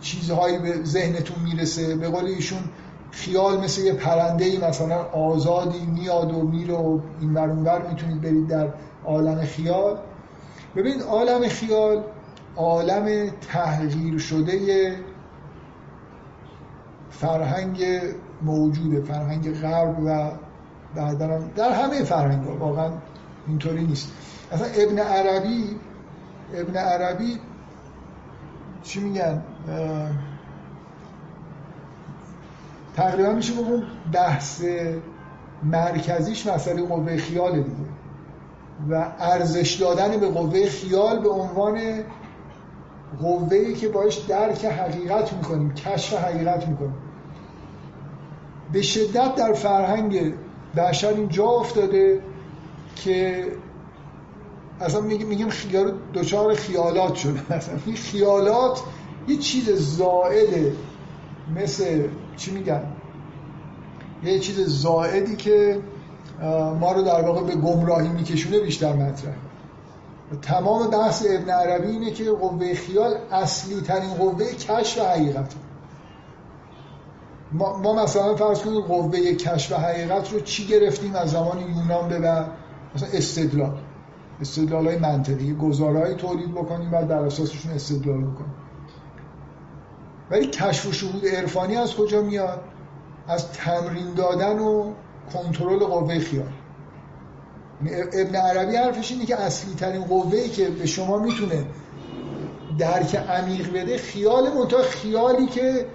چیزهایی 0.00 0.58
به 0.58 0.84
ذهنتون 0.84 1.36
می‌رسه. 1.44 1.96
به 1.96 2.08
قول 2.08 2.24
ایشون 2.24 2.58
خیال 3.14 3.60
مثل 3.60 3.80
یه 3.80 3.92
پرنده 3.92 4.44
ای 4.44 4.58
مثلا 4.58 5.02
آزادی 5.02 5.86
میاد 5.86 6.34
و 6.34 6.42
میره 6.42 6.74
و 6.74 7.00
این 7.20 7.34
ور 7.34 7.88
می‌تونید 7.90 8.20
برید 8.20 8.48
در 8.48 8.68
عالم 9.04 9.40
خیال. 9.40 9.98
ببینید 10.76 11.02
عالم 11.02 11.48
خیال 11.48 12.04
عالم 12.56 13.30
تحقیر 13.30 14.18
شده 14.18 14.96
فرهنگ 17.10 17.84
موجوده 18.42 19.00
فرهنگ 19.00 19.60
غرب 19.60 19.96
و 20.06 20.30
در 21.56 21.72
همه 21.72 22.02
فرهنگ 22.02 22.60
واقعا 22.60 22.90
اینطوری 23.46 23.84
نیست. 23.86 24.12
اصلا 24.52 24.66
ابن 24.66 24.98
عربی 24.98 25.64
ابن 26.54 26.76
عربی 26.76 27.38
چی 28.82 29.00
میگن؟ 29.00 29.42
تقریبا 32.96 33.32
میشه 33.32 33.52
بگم 33.52 33.82
بحث 34.12 34.64
مرکزیش 35.62 36.46
مسئله 36.46 36.82
قوه 36.82 37.16
خیال 37.16 37.52
دیگه. 37.52 37.94
و 38.90 39.12
ارزش 39.18 39.74
دادن 39.74 40.20
به 40.20 40.28
قوه 40.28 40.68
خیال 40.68 41.18
به 41.18 41.28
عنوان 41.28 41.80
قوه‌ای 43.20 43.74
که 43.74 43.88
باش 43.88 44.18
درک 44.18 44.64
حقیقت 44.64 45.32
می‌کنیم 45.32 45.74
کشف 45.74 46.14
حقیقت 46.14 46.68
می‌کنیم. 46.68 46.94
به 48.72 48.82
شدت 48.82 49.34
در 49.34 49.52
فرهنگ 49.52 50.34
بشر 50.76 51.08
این 51.08 51.28
جا 51.28 51.46
افتاده 51.46 52.20
که 52.96 53.44
اصلا 54.80 55.00
میگیم 55.00 55.28
میگیم 55.28 55.48
خیال 55.48 55.94
دچار 56.14 56.54
خیالات 56.54 57.14
شده. 57.14 57.40
مثلا 57.56 57.74
این 57.86 57.96
خیالات 57.96 58.80
یه 59.28 59.36
چیز 59.36 59.70
زائده 59.70 60.72
مثل 61.56 62.08
چی 62.36 62.50
میگن؟ 62.50 62.82
یه 64.24 64.38
چیز 64.38 64.60
زائدی 64.60 65.36
که 65.36 65.80
ما 66.80 66.92
رو 66.92 67.02
در 67.02 67.20
واقع 67.20 67.42
به 67.42 67.54
گمراهی 67.54 68.08
میکشونه 68.08 68.58
بیشتر 68.60 68.92
مطرح 68.92 69.34
تمام 70.42 70.90
بحث 70.90 71.26
ابن 71.30 71.50
عربی 71.50 71.88
اینه 71.88 72.10
که 72.10 72.30
قوه 72.30 72.74
خیال 72.74 73.14
اصلی 73.32 73.80
ترین 73.80 74.14
قوه 74.14 74.44
کشف 74.44 74.98
حقیقت 74.98 75.54
ما, 77.52 77.78
ما 77.78 78.04
مثلا 78.04 78.34
فرض 78.34 78.60
کنیم 78.60 78.80
قوه 78.80 79.34
کشف 79.34 79.72
حقیقت 79.72 80.32
رو 80.32 80.40
چی 80.40 80.66
گرفتیم 80.66 81.14
از 81.14 81.30
زمان 81.30 81.60
یونان 81.60 82.08
به 82.08 82.18
بعد؟ 82.18 82.46
مثلا 82.94 83.08
استدلال. 83.12 83.78
استدلال 84.40 84.86
های 84.86 84.98
منطقی. 84.98 85.54
گزارهای 85.54 86.14
تولید 86.14 86.50
بکنیم 86.50 86.94
و 86.94 87.06
در 87.06 87.18
اساسشون 87.18 87.72
استدلال 87.72 88.20
بکنیم. 88.20 88.54
ولی 90.34 90.46
کشف 90.46 90.86
و 90.86 90.92
شهود 90.92 91.26
عرفانی 91.26 91.76
از 91.76 91.94
کجا 91.94 92.22
میاد؟ 92.22 92.60
از 93.28 93.52
تمرین 93.52 94.14
دادن 94.14 94.58
و 94.58 94.92
کنترل 95.32 95.78
قوه 95.78 96.18
خیال. 96.18 96.46
یعنی 97.84 98.02
ابن 98.12 98.36
عربی 98.36 98.76
حرفش 98.76 99.12
اینه 99.12 99.26
که 99.26 99.40
اصلی 99.40 99.74
ترین 99.74 100.04
قوه 100.04 100.48
که 100.48 100.68
به 100.68 100.86
شما 100.86 101.18
می‌تونه 101.18 101.66
درک 102.78 103.14
عمیق 103.14 103.72
بده 103.72 103.98
خیال 103.98 104.52
منتها 104.52 104.82
خیالی 104.82 105.46
که 105.46 105.86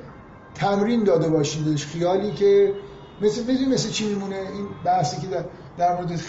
تمرین 0.55 1.03
داده 1.03 1.29
باشیدش 1.29 1.85
خیالی 1.85 2.31
که 2.31 2.73
مثل 3.21 3.43
بدون 3.43 3.73
مثل 3.73 3.89
چی 3.89 4.07
میمونه؟ 4.07 4.35
این 4.35 4.67
بحثی 4.85 5.21
که 5.21 5.27
در, 5.27 5.43
در 5.77 5.95
مورد 5.95 6.19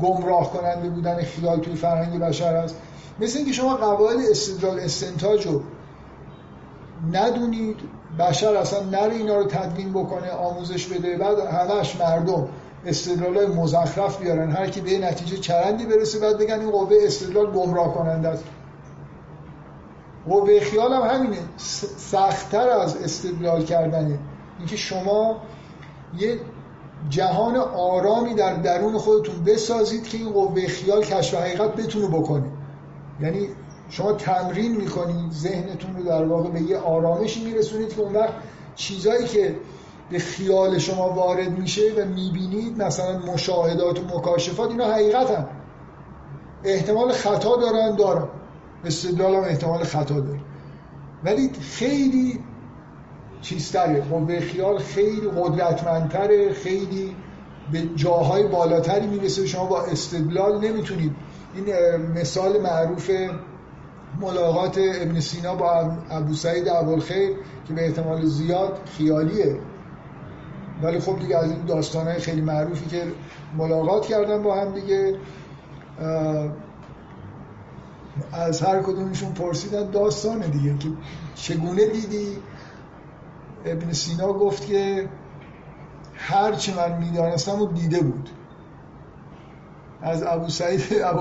گمراه 0.00 0.52
کننده 0.52 0.90
بودن 0.90 1.22
خیال 1.22 1.60
توی 1.60 1.74
فرهنگ 1.74 2.20
بشر 2.20 2.56
هست. 2.56 2.76
مثل 3.20 3.38
اینکه 3.38 3.52
شما 3.52 3.76
قواعد 3.76 4.18
استدلال 4.30 4.80
استنتاج 4.80 5.46
رو 5.46 5.62
ندونید 7.12 7.76
بشر 8.18 8.56
اصلا 8.56 8.82
نره 8.84 9.14
اینا 9.14 9.36
رو 9.36 9.44
تدوین 9.44 9.92
بکنه 9.92 10.30
آموزش 10.30 10.86
بده 10.86 11.16
بعد 11.16 11.38
همش 11.38 11.96
مردم 12.00 12.48
استدلال 12.86 13.46
مزخرف 13.46 14.20
بیارن. 14.20 14.50
هر 14.50 14.66
کی 14.66 14.80
به 14.80 14.98
نتیجه 14.98 15.36
چرندی 15.36 15.86
برسه 15.86 16.18
بعد 16.18 16.38
بگن 16.38 16.60
این 16.60 16.70
قوه 16.70 16.96
استدلال 17.02 17.50
گمراه 17.50 17.94
کننده 17.94 18.28
است. 18.28 18.44
قوه 20.28 20.60
خیال 20.60 20.92
هم 20.92 21.02
همینه. 21.02 21.38
سختتر 21.96 22.68
از 22.68 22.96
استدلال 22.96 23.64
کردنه. 23.64 24.18
اینکه 24.58 24.76
شما 24.76 25.36
یه 26.18 26.40
جهان 27.08 27.56
آرامی 27.56 28.34
در 28.34 28.54
درون 28.54 28.98
خودتون 28.98 29.44
بسازید 29.44 30.08
که 30.08 30.18
این 30.18 30.32
قوه 30.32 30.66
خیال 30.66 31.04
کشف 31.04 31.34
حقیقت 31.34 31.76
بتونه 31.76 32.08
بکنه. 32.08 32.46
یعنی 33.20 33.48
شما 33.90 34.12
تمرین 34.12 34.76
می‌کنید 34.76 35.32
ذهنتون 35.32 35.96
رو 35.96 36.02
در 36.02 36.24
واقع 36.24 36.50
به 36.50 36.60
یه 36.60 36.78
آرامشی 36.78 37.44
میرسونید 37.44 37.94
که 37.94 38.00
اون 38.00 38.14
وقت 38.14 38.32
چیزایی 38.76 39.26
که 39.26 39.56
به 40.10 40.18
خیال 40.18 40.78
شما 40.78 41.10
وارد 41.10 41.58
میشه 41.58 41.82
و 41.96 42.04
می‌بینید 42.04 42.82
مثلا 42.82 43.18
مشاهدات 43.18 44.00
و 44.00 44.18
مکاشفات 44.18 44.70
اینا 44.70 44.92
حقیقت 44.92 45.30
هم. 45.30 45.48
احتمال 46.64 47.12
خطا 47.12 47.56
دارن 47.56 47.96
دارن. 47.96 48.28
استدلال 48.84 49.34
هم 49.34 49.44
احتمال 49.44 49.84
خطا 49.84 50.20
داره 50.20 50.40
ولی 51.24 51.50
خیلی 51.60 52.40
چیزتره. 53.40 54.00
قوه 54.00 54.40
خیال 54.40 54.78
خیلی 54.78 55.30
قدرتمندتره 55.36 56.52
خیلی 56.52 57.16
به 57.72 57.82
جاهای 57.96 58.42
بالاتری 58.46 59.06
می‌رسه 59.06 59.46
شما 59.46 59.64
با 59.64 59.82
استدلال 59.82 60.64
نمی‌تونید. 60.64 61.12
این 61.54 61.96
مثال 61.96 62.60
معروف 62.60 63.10
ملاقات 64.20 64.78
ابن 64.78 65.20
سینا 65.20 65.54
با 65.54 65.92
ابو 66.10 66.34
سعید 66.34 66.68
ابوالخیر 66.68 67.30
که 67.68 67.74
به 67.74 67.84
احتمال 67.86 68.24
زیاد 68.24 68.78
خیالیه. 68.96 69.58
ولی 70.82 71.00
خب 71.00 71.18
دیگه 71.18 71.36
از 71.36 71.50
این 71.50 71.64
داستانهای 71.64 72.18
خیلی 72.18 72.40
معروفی 72.40 72.86
که 72.86 73.02
ملاقات 73.58 74.06
کردن 74.06 74.42
با 74.42 74.60
هم 74.60 74.74
دیگه 74.74 75.14
از 78.32 78.62
هر 78.62 78.82
کدومشون 78.82 79.32
پرسیدن 79.32 79.90
داستان 79.90 80.40
دیگه 80.40 80.78
که 80.78 80.88
چگونه 81.34 81.86
دیدی؟ 81.86 82.36
ابن 83.66 83.92
سینا 83.92 84.32
گفت 84.32 84.66
که 84.66 85.08
هر 86.14 86.52
چی 86.52 86.74
من 86.74 86.98
می‌دانستم 86.98 87.62
و 87.62 87.66
دیده 87.66 88.00
بود. 88.00 88.28
از 90.02 90.22
ابو 90.22 90.48
سعید 90.48 90.80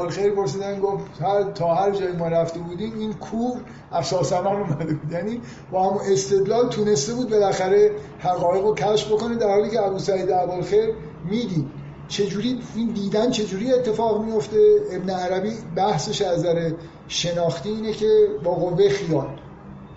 خیر 0.10 0.32
پرسیدن 0.32 0.80
گفت 0.80 1.22
هر 1.22 1.44
تا 1.44 1.76
هر 1.76 1.92
جای 1.92 2.12
ما 2.12 2.28
رفته 2.28 2.60
بودیم 2.60 3.00
این 3.00 3.14
کوه 3.14 3.60
افساسمان 3.92 4.56
اومده 4.56 4.94
بود. 4.94 5.12
یعنی 5.12 5.42
با 5.72 5.90
هم 5.90 5.98
استدلال 6.12 6.70
تونسته 6.70 7.14
بود 7.14 7.30
بالاخره 7.30 7.92
حقایق 8.20 8.66
رو 8.66 8.76
کشف 8.76 9.12
بکنه 9.12 9.36
در 9.36 9.50
حالی 9.50 9.70
که 9.70 9.82
ابو 9.82 10.00
سعید 10.00 10.30
خیر 10.64 10.94
می‌دید. 11.26 11.66
چجوری؟ 12.08 12.60
این 12.76 12.88
دیدن 12.88 13.32
چجوری 13.32 13.74
اتفاق 13.74 14.26
میفته 14.26 14.60
ابن 14.92 15.10
عربی 15.10 15.54
بحثش 15.76 16.22
از 16.22 16.40
نظر 16.40 16.72
شناختی 17.08 17.70
اینه 17.70 17.92
که 17.94 18.28
با 18.44 18.52
قوه 18.52 18.90
خیال 18.90 19.28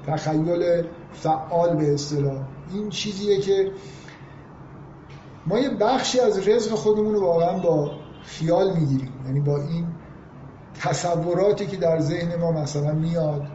تخیل 0.06 0.84
فعال 1.12 1.76
به 1.76 1.94
اصطلاح. 1.94 2.38
این 2.74 2.88
چیزیه 2.88 3.40
که 3.40 3.70
ما 5.46 5.58
یه 5.58 5.68
بخشی 5.68 6.20
از 6.20 6.48
رزق 6.48 6.74
خودمون 6.74 7.14
رو 7.14 7.20
واقعا 7.20 7.58
با 7.58 7.90
خیال 8.24 8.76
می‌گیریم. 8.76 9.12
یعنی 9.26 9.40
با 9.40 9.56
این 9.56 9.86
تصوراتی 10.80 11.66
که 11.66 11.76
در 11.76 12.00
ذهن 12.00 12.36
ما 12.40 12.52
مثلا 12.52 12.92
میاد 12.92 13.46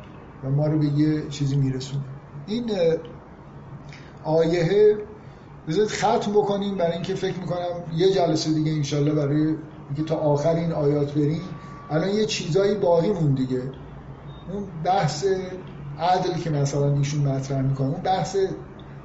و 0.43 0.49
ما 0.49 0.67
رو 0.67 0.79
به 0.79 0.85
یه 0.85 1.29
چیزی 1.29 1.55
میرسونه. 1.55 2.03
این 2.47 2.71
آیه 4.23 4.97
بذارید 5.67 5.89
ختم 5.89 6.31
بکنیم 6.31 6.75
برای 6.75 6.93
اینکه 6.93 7.15
فکر 7.15 7.39
می‌کنم 7.39 7.67
یه 7.95 8.11
جلسه 8.11 8.53
دیگه 8.53 8.71
انشالله 8.71 9.13
برای 9.13 9.55
اینکه 9.87 10.03
تا 10.05 10.15
آخر 10.15 10.55
این 10.55 10.71
آیات 10.71 11.13
بریم. 11.13 11.41
الان 11.89 12.09
یه 12.09 12.25
چیزایی 12.25 12.75
باقی 12.75 13.11
مون 13.11 13.33
دیگه. 13.33 13.61
اون 14.53 14.63
بحث 14.83 15.25
عدل 15.99 16.33
که 16.43 16.49
مثلا 16.49 16.93
ایشون 16.93 17.27
مطرح 17.27 17.61
می‌کنه 17.61 17.87
اون 17.87 18.01
بحث 18.01 18.37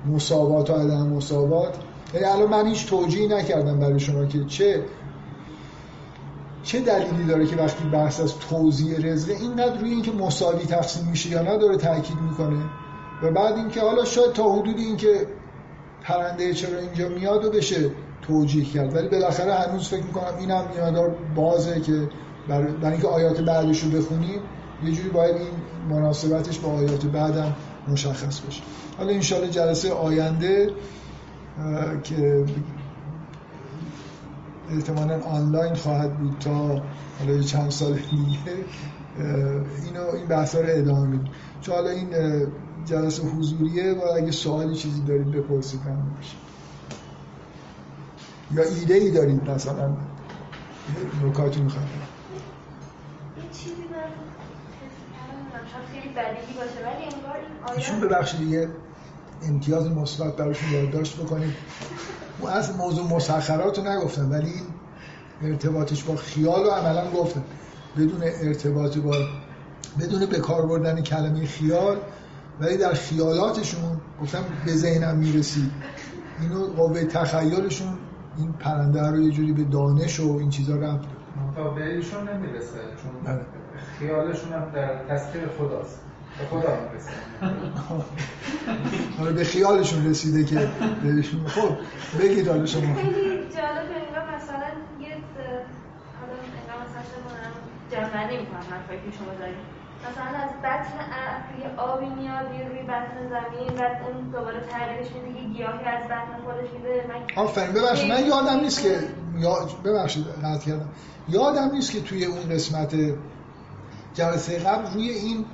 مساوات 0.07 0.71
و 0.71 0.73
عدم 0.75 1.07
مساوات. 1.07 1.77
یعنی 2.15 2.27
الان 2.27 2.51
من 2.51 2.67
هیچ 2.67 2.89
توجیهی 2.89 3.29
نکردم 3.29 3.79
برای 3.79 4.01
شما 4.01 4.25
که 4.25 4.45
چه 4.45 4.85
چه 6.63 6.81
دلیلی 6.81 7.25
داره 7.25 7.47
که 7.47 7.57
وقتی 7.57 7.85
بحث 7.85 8.21
از 8.21 8.39
توزیع 8.39 8.99
رزقه 8.99 9.33
اینقدر 9.33 9.79
روی 9.79 9.91
اینکه 9.91 10.13
مساوی 10.13 10.65
تقسیم 10.65 11.09
میشه 11.11 11.31
یا 11.31 11.43
نداره 11.43 11.77
تاکید 11.77 12.17
می‌کنه؟ 12.31 12.65
و 13.23 13.31
بعد 13.31 13.57
اینکه 13.57 13.81
حالا 13.81 14.05
شاید 14.05 14.33
تا 14.33 14.53
حدودی 14.53 14.85
اینکه 14.85 15.27
پرنده 16.03 16.55
چرا 16.55 16.79
اینجا 16.79 17.09
میاد 17.09 17.45
و 17.45 17.51
بشه 17.51 17.91
توجیه 18.23 18.65
کرد. 18.65 18.95
ولی 18.95 19.09
بالاخره 19.09 19.55
هنوز 19.55 19.89
فکر 19.89 20.03
می‌کنم 20.03 20.37
اینم 20.41 20.65
یه 20.77 20.85
مدار 20.85 21.17
بازه 21.35 21.81
که 21.81 22.09
برای, 22.49 22.67
اینکه 22.83 23.09
آیات 23.09 23.41
بعدش 23.41 23.83
رو 23.83 23.91
بخونیم 23.91 24.41
یه 24.85 24.93
جوری 24.93 25.09
باید 25.09 25.37
این 25.37 25.51
مناسبتش 25.91 26.59
با 26.59 26.69
آیات 26.69 27.07
بعدم 27.07 27.57
مشخص 27.89 28.41
بشه. 28.41 28.63
حالا 28.99 29.13
انشالله 29.13 29.51
جلسه 29.51 29.93
آینده 29.93 30.71
که 32.03 32.45
احتمالا 34.69 35.21
آنلاین 35.23 35.75
خواهد 35.75 36.19
بود 36.19 36.39
تا 36.41 36.83
حالا 37.19 37.43
چند 37.43 37.71
سال 37.71 37.99
دیگه. 38.11 38.67
اینو 39.85 40.03
این 40.15 40.29
بحثا 40.29 40.61
رو 40.61 40.67
ادامه 40.71 41.07
میدیم 41.07 41.33
چون 41.61 41.75
حالا 41.75 41.91
این 41.91 42.15
جلسه 42.85 43.23
حضوریه 43.23 43.93
و 43.93 44.01
اگه 44.17 44.31
سوالی 44.31 44.75
چیزی 44.77 45.05
دارید 45.05 45.31
بپرسید 45.31 45.89
من 45.89 46.17
یا 48.51 48.63
ایده 48.63 48.95
ای 48.95 49.11
دارید 49.11 49.51
مثلا؟ 49.51 49.97
نکاتی 51.25 51.61
می‌خواید 51.63 51.89
چیزی 53.53 53.83
خیلی 55.93 56.15
بدیهی 56.15 56.55
باشه 56.55 56.81
ولی 56.87 57.05
انگار 57.05 57.37
این 57.37 57.77
ایشون 57.77 58.01
ببخشید 58.01 58.41
دیگه 58.41 58.69
امتیاز 59.43 59.87
مثبت 59.91 60.37
براشون 60.37 60.71
یادداشت 60.71 61.21
بکنید. 61.21 61.55
از 62.49 62.77
موضوع 62.77 63.13
مسخرات 63.13 63.79
رو 63.79 63.85
نگفتم 63.85 64.31
ولی 64.31 64.53
ارتباطش 65.43 66.03
با 66.03 66.17
خیال 66.17 66.65
رو 66.65 66.71
عملا 66.71 67.11
گفتم. 67.11 67.43
بدون 67.97 68.23
ارتباط 68.23 68.99
با 68.99 69.17
بدون 70.01 70.27
به 70.27 70.39
کار 70.39 70.67
بردن 70.67 71.03
کلمه 71.03 71.47
خیال 71.47 71.97
ولی 72.61 72.77
در 72.77 72.93
خیالاتشون 72.93 74.01
گفتم 74.23 74.45
به 74.67 74.73
ذهنم 74.73 75.17
می‌رسید 75.17 75.71
اینو 76.41 76.67
قوه 76.67 77.05
تخیلشون 77.05 77.99
این 78.39 78.53
پرنده 78.53 79.11
رو 79.11 79.21
یه 79.21 79.31
جوری 79.31 79.53
به 79.53 79.65
دانش 79.65 80.21
و 80.21 80.37
این 80.37 80.51
چیزا 80.51 80.77
ربط 80.77 81.05
تا 81.57 81.71
به 81.71 81.95
ایشون 81.95 82.29
نمی‌رسه 82.29 82.79
چون 83.03 83.13
بله. 83.25 83.41
خیالشون 83.99 84.53
هم 84.53 84.71
در 84.75 85.05
تسخیر 85.09 85.43
خداست. 85.59 86.01
خدا 86.51 86.79
حالا 89.19 89.33
به 89.33 89.45
خیالشون 89.45 90.07
رسیده 90.07 90.45
که 90.45 90.69
بهشون 91.03 91.47
خب 91.47 91.77
بگید 92.21 92.49
حالا 92.49 92.67
شما. 92.67 92.95
خیلی 92.95 93.39
جالب 93.39 93.89
انگار 94.07 94.37
مثلا 94.37 94.69
یه 95.01 95.17
حالا 96.21 96.35
انگار 96.59 96.79
مثلا 96.85 97.03
شما 97.13 97.31
جمعنی 97.93 98.37
می‌کنم 98.39 98.65
حرفایی 98.71 99.01
که 99.01 99.17
شما 99.19 99.35
دارید. 99.39 99.83
مثلا 100.11 100.39
از 100.45 100.51
بطن 100.63 100.99
یه 101.63 101.77
آبی 101.77 102.07
میاد 102.07 102.55
یه 102.59 102.69
روی 102.69 102.83
بطن 102.83 103.19
زمین 103.31 103.79
بعد 103.79 104.03
اون 104.03 104.31
دوباره 104.31 104.61
تغییرش 104.61 105.07
میده 105.13 105.41
یه 105.41 105.49
گیاهی 105.49 105.85
از 105.85 106.05
بطن 106.05 106.37
خودش 106.45 106.71
میده. 106.77 107.05
من 107.09 107.43
آفرین 107.43 107.73
ببخشید 107.73 108.13
من 108.13 108.27
یادم 108.27 108.61
نیست 108.61 108.83
که 108.83 108.99
ببخشید 109.85 110.27
قطع 110.45 110.67
کردم. 110.67 110.89
یادم 111.29 111.71
نیست 111.73 111.93
که 111.93 112.01
توی 112.01 112.25
اون 112.25 112.49
قسمت 112.51 112.95
جلسه 114.15 114.59
قبل 114.59 114.95
روی 114.95 115.11
این 115.11 115.45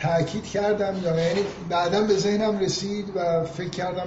تاکید 0.00 0.44
کردم 0.44 0.94
یا 1.04 1.20
یعنی 1.20 1.40
بعدا 1.68 2.02
به 2.02 2.16
ذهنم 2.16 2.58
رسید 2.58 3.16
و 3.16 3.44
فکر 3.44 3.68
کردم 3.70 4.06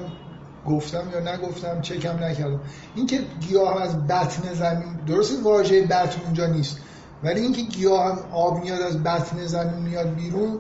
گفتم 0.67 1.03
یا 1.13 1.33
نگفتم 1.33 1.81
چکم 1.81 2.23
نکردم. 2.23 2.59
اینکه 2.95 3.19
گیاه 3.47 3.81
از 3.81 4.07
بطن 4.07 4.53
زمین 4.53 4.99
درست 5.07 5.43
واژه 5.43 5.81
بطن 5.81 6.21
اونجا 6.25 6.45
نیست 6.45 6.77
ولی 7.23 7.41
اینکه 7.41 7.61
گیاه 7.61 8.05
هم 8.05 8.17
آب 8.31 8.63
میاد 8.63 8.81
از 8.81 9.03
بطن 9.03 9.45
زمین 9.45 9.83
میاد 9.83 10.15
بیرون 10.15 10.59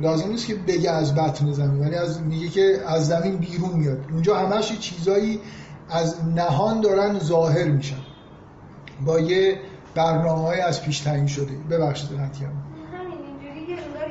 لازم 0.00 0.28
نیست 0.28 0.46
که 0.46 0.54
بگه 0.54 0.90
از 0.90 1.14
بطن 1.14 1.52
زمین 1.52 1.80
ولی 1.80 1.94
از 1.94 2.20
میگه 2.20 2.48
که 2.48 2.80
از 2.86 3.06
زمین 3.06 3.36
بیرون 3.36 3.70
میاد. 3.70 3.98
اونجا 4.12 4.36
همش 4.36 4.78
چیزایی 4.78 5.40
از 5.90 6.24
نهان 6.24 6.80
دارن 6.80 7.18
ظاهر 7.18 7.64
میشن. 7.64 8.00
با 9.04 9.20
یه 9.20 9.58
برنامه 9.94 10.42
های 10.42 10.60
از 10.60 10.82
پیش 10.82 11.00
تعیین 11.00 11.26
شده. 11.26 11.52
ببخشید 11.70 12.10
همین 12.10 12.30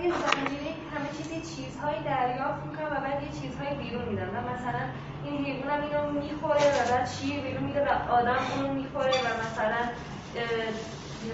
یه 0.03 0.09
زمینه 0.09 0.71
همه 0.93 1.09
چیزی 1.17 1.37
چیزهایی 1.55 1.99
دریافت 2.03 2.61
می‌کنن 2.65 2.85
و 2.85 3.01
بعد 3.05 3.23
یه 3.23 3.31
چیزهایی 3.41 3.75
بیرون 3.81 4.05
میدن 4.09 4.29
مثلا 4.53 4.83
این 5.23 5.45
حیوان 5.45 5.69
هم 5.69 5.81
اینو 5.83 6.01
می‌خوره 6.21 6.67
و 6.77 6.91
بعد 6.91 7.07
شیر 7.15 7.41
بیرون 7.41 7.63
میده 7.63 7.81
و 7.87 8.11
آدم 8.11 8.41
اونو 8.55 8.73
می‌خوره 8.73 9.15
و 9.25 9.27
مثلا 9.43 9.81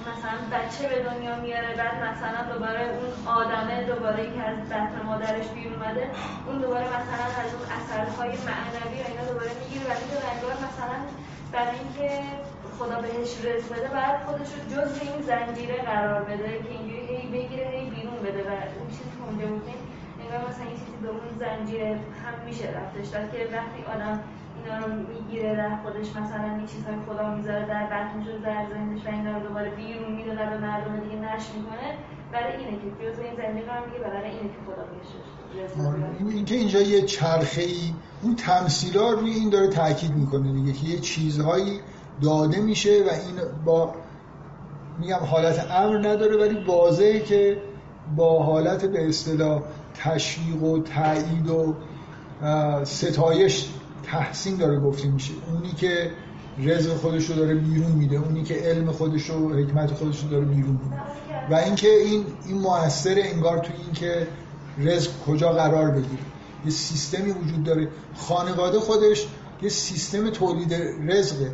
مثلا 0.10 0.36
بچه 0.54 0.84
به 0.92 1.00
دنیا 1.10 1.36
میاره 1.36 1.76
بعد 1.82 1.96
مثلا 2.10 2.54
دوباره 2.54 2.84
اون 2.98 3.12
آدمه 3.42 3.84
دوباره 3.84 4.24
که 4.34 4.42
از 4.44 4.58
بطن 4.70 5.02
مادرش 5.06 5.48
بیرون 5.56 5.74
اومده 5.74 6.10
اون 6.48 6.58
دوباره 6.58 6.88
مثلا 6.98 7.26
از 7.44 7.52
اون 7.56 7.68
اثرهای 7.78 8.34
معنوی 8.50 8.98
و 9.02 9.06
اینا 9.08 9.24
دوباره 9.32 9.52
می‌گیره 9.60 9.86
و 9.90 9.94
میگه 10.02 10.18
انگار 10.34 10.56
مثلا 10.68 11.00
برای 11.52 11.78
اینکه 11.80 12.10
خدا 12.80 13.02
بهش 13.02 13.32
رزق 13.46 13.74
بده 13.74 13.88
بعد 13.88 14.26
خودش 14.26 14.50
رو 14.54 14.62
جز 14.74 15.02
این 15.02 15.22
زنجیره 15.22 15.78
قرار 15.82 16.24
بده 16.24 16.60
که 16.64 16.70
اینجوری 16.70 17.16
هی 17.16 17.28
بگیره 17.28 17.68
هی 17.68 17.79
بده 18.26 18.42
و 18.50 18.52
اون 18.80 18.90
چیزی 18.96 19.10
که 19.40 19.46
بودیم 19.54 19.80
انگار 20.22 20.40
مثلا 20.50 20.66
این 20.70 20.80
چیزی 20.82 20.98
به 21.04 21.10
اون 21.16 21.30
زنجیره 21.44 21.90
هم 22.24 22.36
میشه 22.46 22.68
رفتش. 22.78 23.08
که 23.32 23.40
وقتی 23.58 23.80
آدم 23.94 24.16
اینا 24.58 24.76
رو 24.86 24.88
می‌گیره 25.12 25.56
در 25.56 25.74
خودش 25.84 26.08
مثلا 26.20 26.50
این 26.58 26.68
چیزهای 26.74 26.98
خدا 27.08 27.36
می‌ذاره 27.36 27.66
در 27.74 27.86
بطنش 27.94 28.28
و 28.28 28.38
در 28.48 28.66
ذهنش 28.72 29.02
و 29.06 29.10
اینا 29.10 29.32
رو 29.38 29.48
دوباره 29.48 29.70
بیرون 29.70 30.12
میده 30.16 30.32
و 30.32 30.50
به 30.50 30.58
مردم 30.58 31.00
دیگه 31.00 31.16
نش 31.16 31.46
می‌کنه 31.56 31.88
برای 32.32 32.54
اینه 32.58 32.72
که 32.82 32.88
جز 33.02 33.20
این 33.20 33.36
زنجیر 33.40 33.66
رو 33.66 33.86
میگه 33.86 34.00
برای 34.00 34.30
اینه 34.30 34.50
که 34.54 34.60
خدا 34.66 34.84
بهش 34.92 35.10
این 36.20 36.30
اینکه 36.32 36.56
اینجا 36.56 36.82
یه 36.82 37.02
چرخه 37.02 37.62
ای 37.62 37.94
اون 38.22 38.36
تمثیلا 38.36 39.12
روی 39.12 39.32
این 39.32 39.50
داره 39.50 39.68
تاکید 39.68 40.16
می‌کنه 40.16 40.54
دیگه 40.54 40.74
که 40.74 40.88
یه 40.88 41.00
چیزهایی 41.00 41.80
داده 42.22 42.60
میشه 42.60 43.04
و 43.04 43.10
این 43.10 43.64
با 43.66 43.94
میگم 45.00 45.20
حالت 45.32 45.72
امر 45.72 45.98
نداره 45.98 46.38
ولی 46.38 46.64
واضحه 46.64 47.20
که 47.20 47.62
با 48.16 48.44
حالت 48.44 48.86
به 48.86 49.08
اصطلاح 49.08 49.62
تشویق 49.94 50.64
و 50.64 50.84
تایید 50.84 51.50
و 51.50 51.76
ستایش 52.84 53.70
تحسین 54.04 54.58
داره 54.58 54.80
گفته 54.80 55.08
میشه. 55.08 55.34
اونی 55.52 55.72
که 55.72 56.12
رزق 56.64 56.94
خودش 56.94 57.26
رو 57.26 57.36
داره 57.36 57.56
بیرون 57.56 57.92
میده 57.92 58.18
اونی 58.18 58.44
که 58.44 58.54
علم 58.54 58.92
خودش 58.92 59.30
رو 59.30 59.54
حکمت 59.54 59.92
خودش 59.92 60.24
رو 60.24 60.30
داره 60.30 60.46
بیرون 60.46 60.80
میده. 60.84 61.02
و 61.50 61.54
اینکه 61.56 61.88
این 61.88 62.26
این 62.48 62.58
موثر 62.58 63.16
انگار 63.18 63.58
توی 63.58 63.76
اینکه 63.86 64.28
رزق 64.78 65.12
کجا 65.28 65.52
قرار 65.52 65.92
بگیره. 65.92 66.22
یه 66.66 66.72
سیستمی 66.72 67.32
وجود 67.32 67.64
داره. 67.64 67.88
خانواده 68.16 68.80
خودش 68.80 69.28
یه 69.62 69.70
سیستم 69.70 70.30
تولید 70.30 70.74
رزقه. 71.08 71.52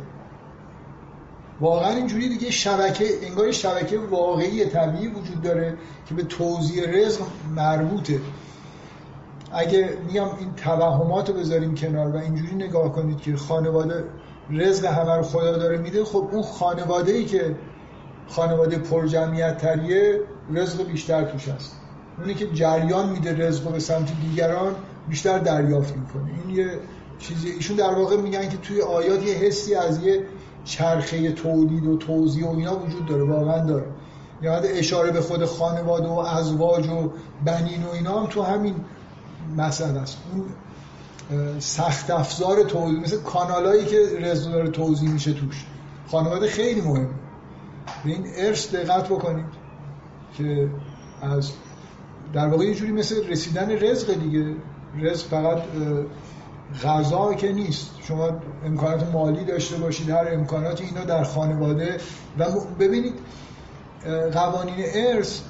واقعا 1.60 1.90
اینجوری 1.90 2.28
دیگه 2.28 2.50
شبکه 2.50 3.04
انگار 3.22 3.52
شبکه 3.52 3.98
واقعی 3.98 4.64
طبیعی 4.64 5.08
وجود 5.08 5.42
داره 5.42 5.74
که 6.08 6.14
به 6.14 6.22
توزیع 6.22 6.90
رزق 6.90 7.20
مربوطه. 7.54 8.20
اگه 9.52 9.98
میگم 10.06 10.28
این 10.38 10.54
توهمات 10.56 11.28
رو 11.28 11.34
بذاریم 11.34 11.74
کنار 11.74 12.08
و 12.08 12.16
اینجوری 12.16 12.54
نگاه 12.54 12.92
کنید 12.92 13.20
که 13.20 13.36
خانواده 13.36 14.04
رزق 14.50 14.84
همه 14.84 15.16
رو 15.16 15.22
خدا 15.22 15.58
داره 15.58 15.78
میده 15.78 16.04
خب 16.04 16.28
اون 16.32 16.42
خانواده 16.42 17.12
ای 17.12 17.24
که 17.24 17.54
خانواده 18.28 18.78
پر 18.78 19.06
جمعیت 19.06 19.58
تریه 19.58 20.20
رزق 20.52 20.86
بیشتر 20.86 21.24
توش 21.24 21.48
هست. 21.48 21.72
اونی 22.18 22.34
که 22.34 22.46
جریان 22.46 23.08
میده 23.08 23.48
رزق 23.48 23.72
به 23.72 23.78
سمت 23.78 24.08
دیگران 24.20 24.74
بیشتر 25.08 25.38
دریافت 25.38 25.96
می‌کنه. 25.96 26.30
این 26.46 26.56
یه 26.56 26.70
چیزی 27.18 27.50
ایشون 27.50 27.76
در 27.76 27.94
واقع 27.94 28.16
میگن 28.16 28.48
که 28.48 28.56
توی 28.56 28.80
آیات 28.80 29.22
یه 29.22 29.34
حسی 29.34 29.74
از 29.74 30.02
یه 30.02 30.22
چرخه 30.66 31.32
تولید 31.32 31.86
و 31.86 31.96
توزیع 31.96 32.46
و 32.46 32.56
اینا 32.56 32.78
وجود 32.78 33.06
داره 33.06 33.24
واقعا 33.24 33.64
داره. 33.64 33.86
یاد 34.42 34.62
اشاره 34.66 35.10
به 35.10 35.20
خود 35.20 35.44
خانواده 35.44 36.08
و 36.08 36.18
ازواج 36.18 36.86
و 36.88 37.10
بنین 37.44 37.82
و 37.82 37.90
اینا 37.90 38.20
هم 38.20 38.26
تو 38.26 38.42
همین 38.42 38.74
مسئله 39.56 40.00
است. 40.00 40.18
اون 40.32 40.44
سخت 41.58 42.10
افزار 42.10 42.62
توضیح 42.62 43.00
مثل 43.00 43.22
کانالایی 43.22 43.84
که 43.84 43.98
رزق 44.20 44.52
داره 44.52 44.70
توضیح 44.70 45.10
میشه 45.10 45.32
توش. 45.32 45.66
خانواده 46.10 46.46
خیلی 46.46 46.80
مهم 46.80 47.08
به 48.04 48.10
این 48.10 48.26
ارث 48.36 48.74
دقت 48.74 49.08
بکنید 49.08 49.46
که 50.38 50.70
از 51.22 51.52
در 52.32 52.48
واقع 52.48 52.64
یه 52.64 52.74
جوری 52.74 52.92
مثل 52.92 53.28
رسیدن 53.28 53.70
رزق 53.70 54.14
دیگه. 54.14 54.54
رزق 55.00 55.26
فقط 55.26 55.62
غذا 56.84 57.34
که 57.34 57.52
نیست. 57.52 57.90
شما 58.02 58.30
امکانات 58.64 59.12
مالی 59.12 59.44
داشته 59.44 59.76
باشید 59.76 60.10
هر 60.10 60.28
امکاناتی 60.32 60.84
اینا 60.84 61.04
در 61.04 61.24
خانواده. 61.24 61.96
و 62.38 62.44
ببینید 62.78 63.14
قوانین 64.32 64.74
ارث 64.94 65.40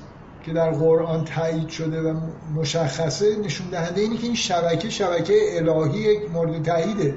که 0.42 0.52
در 0.52 0.70
قرآن 0.70 1.24
تایید 1.24 1.68
شده 1.68 2.02
و 2.02 2.20
مشخصه 2.54 3.36
نشون 3.44 3.66
دهنده 3.70 4.00
اینه 4.00 4.16
که 4.16 4.26
این 4.26 4.34
شبکه 4.34 4.90
شبکه 4.90 5.34
الهی 5.50 5.98
یک 5.98 6.30
مورد 6.30 6.62
تاییده 6.62 7.14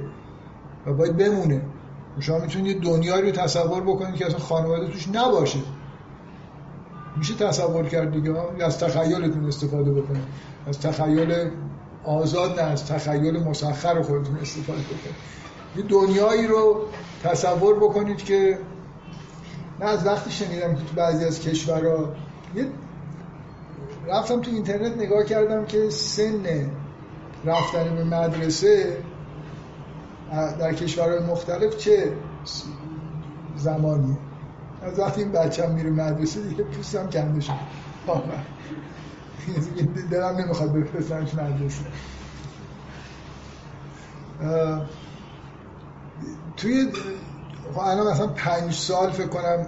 و 0.86 0.94
باید 0.94 1.18
بمونه. 1.18 1.62
شما 2.20 2.40
می‌تونید 2.40 2.82
دنیایی 2.82 3.32
رو 3.32 3.32
تصور 3.32 3.82
بکنید 3.82 4.16
که 4.16 4.26
اصلا 4.26 4.40
خانواده 4.40 4.88
توش 4.88 5.08
نباشه. 5.08 5.60
میشه 7.18 7.34
تصور 7.34 7.86
کرد 7.86 8.12
دیگه؟ 8.12 8.36
از 8.62 8.80
تخیلتون 8.80 9.48
استفاده 9.48 9.92
بکنید. 9.92 10.24
از 10.68 10.80
تخیل 10.80 11.50
آزاد 12.04 12.60
از 12.60 12.86
تخیل 12.86 13.44
مسخر 13.44 14.02
خودتون 14.02 14.38
استفاده 14.38 14.80
بکنید. 14.80 15.16
یه 15.76 15.84
دنیایی 15.84 16.48
رو 16.48 16.86
تصور 17.24 17.76
بکنید 17.76 18.24
که 18.24 18.60
من 19.80 19.86
از 19.88 20.06
وقتی 20.06 20.32
شنیدم 20.32 20.76
که 20.76 20.82
تو 20.82 20.96
بعضی 20.96 21.26
از 21.26 21.40
کشورها 21.40 22.14
یه 22.56 22.68
رفتم 24.08 24.42
تو 24.42 24.52
اینترنت 24.52 24.98
نگاه 24.98 25.24
کردم 25.24 25.66
که 25.66 25.90
سن 25.90 26.72
رفتن 27.46 27.96
به 27.96 28.04
مدرسه 28.04 28.98
در 30.60 30.74
کشورهای 30.74 31.20
مختلف 31.20 31.78
چه 31.78 32.12
زمانیه. 33.56 34.18
از 34.82 35.00
وقتی 35.00 35.22
این 35.22 35.32
بچه 35.32 35.68
هم 35.68 35.72
میره 35.72 35.90
مدرسه 35.90 36.42
دیگه 36.42 36.64
پوستم 36.64 37.10
کنده 37.10 37.42
شد 37.42 37.54
دلم 40.12 40.38
نمی‌خواد 40.38 40.74
بفرستمش 40.74 41.34
مدرسه 41.34 41.86
توی 46.58 46.92
خب 47.74 47.80
الان 47.80 48.12
مثلا 48.12 48.28
پنج 48.28 48.74
سال 48.74 49.12
فکر 49.12 49.28
کنم 49.28 49.68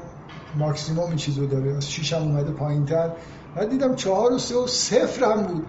ماکسیموم 0.55 1.07
این 1.07 1.15
چیزو 1.15 1.47
داره. 1.47 1.75
از 1.75 1.91
شیش 1.91 2.13
هم 2.13 2.21
اومده 2.21 2.51
پایین 2.51 2.85
تر 2.85 3.11
بعد 3.55 3.69
دیدم 3.69 3.95
چهار 3.95 4.33
و 4.33 4.39
سه 4.39 4.55
و 4.55 4.67
صفر 4.67 5.25
هم 5.25 5.43
بود. 5.43 5.65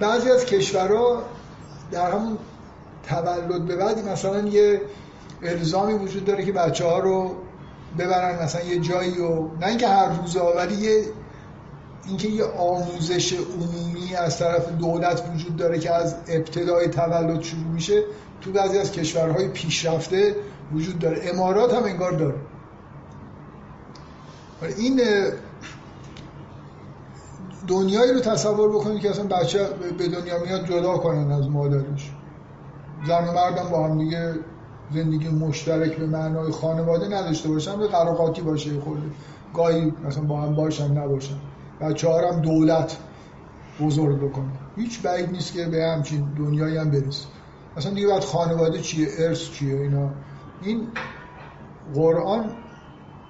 بعضی 0.00 0.30
از 0.30 0.46
کشورها 0.46 1.22
در 1.90 2.10
همون 2.10 2.38
تولد 3.08 3.64
به 3.64 3.76
بعدی 3.76 4.02
مثلا 4.02 4.48
یه 4.48 4.80
الزامی 5.42 5.94
وجود 5.94 6.24
داره 6.24 6.44
که 6.44 6.52
بچه 6.52 6.84
ها 6.84 6.98
رو 6.98 7.34
ببرن 7.98 8.42
مثلا 8.42 8.62
یه 8.62 8.78
جایی 8.80 9.18
و 9.18 9.48
نه 9.60 9.66
اینکه 9.66 9.88
هر 9.88 10.08
روز 10.08 10.36
ولی 10.36 10.74
یه 10.74 11.04
اینکه 12.08 12.28
یه 12.28 12.44
آموزش 12.44 13.32
عمومی 13.32 14.14
از 14.14 14.38
طرف 14.38 14.72
دولت 14.72 15.22
وجود 15.34 15.56
داره 15.56 15.78
که 15.78 15.94
از 15.94 16.16
ابتدای 16.28 16.88
تولد 16.88 17.42
شروع 17.42 17.64
میشه 17.64 18.02
تو 18.40 18.52
بعضی 18.52 18.78
از 18.78 18.92
کشورهای 18.92 19.48
پیشرفته 19.48 20.36
وجود 20.72 20.98
داره. 20.98 21.20
امارات 21.24 21.74
هم 21.74 21.84
انگار 21.84 22.12
داره. 22.12 22.34
این 24.76 25.00
دنیایی 27.68 28.12
رو 28.12 28.20
تصور 28.20 28.68
بکنید 28.68 29.00
که 29.00 29.10
اصلا 29.10 29.24
بچه 29.24 29.68
به 29.98 30.08
دنیا 30.08 30.38
میاد 30.38 30.66
جدا 30.66 30.98
کنن 30.98 31.32
از 31.32 31.48
مادرش. 31.48 32.12
زن 33.06 33.28
و 33.28 33.32
مردم 33.32 33.68
با 33.68 33.84
هم 33.84 33.98
دیگه 33.98 34.34
زندگی 34.94 35.28
مشترک 35.28 35.96
به 35.96 36.06
معنای 36.06 36.52
خانواده 36.52 37.06
نداشته 37.06 37.48
باشن 37.48 37.78
به 37.78 37.86
قراقاتی 37.86 38.42
باشه 38.42 38.80
خود 38.80 39.14
گاهی 39.54 39.92
مثلا 40.04 40.22
با 40.22 40.40
هم 40.40 40.54
باشن 40.54 40.98
نباشن. 40.98 41.36
بچه 41.80 42.08
هم 42.08 42.40
دولت 42.40 42.96
بزرگ 43.80 44.20
بکنه. 44.20 44.52
هیچ 44.76 45.02
بعید 45.02 45.30
نیست 45.30 45.52
که 45.52 45.64
به 45.64 45.84
همچین 45.84 46.34
دنیایی 46.38 46.76
هم 46.76 46.90
برسه. 46.90 47.26
اصلا 47.76 47.94
دیگه 47.94 48.08
بعد 48.08 48.24
خانواده 48.24 48.80
چیه؟ 48.80 49.08
ارث 49.18 49.50
چیه؟ 49.50 49.76
اینا. 49.76 50.10
این 50.62 50.88
قرآن 51.94 52.50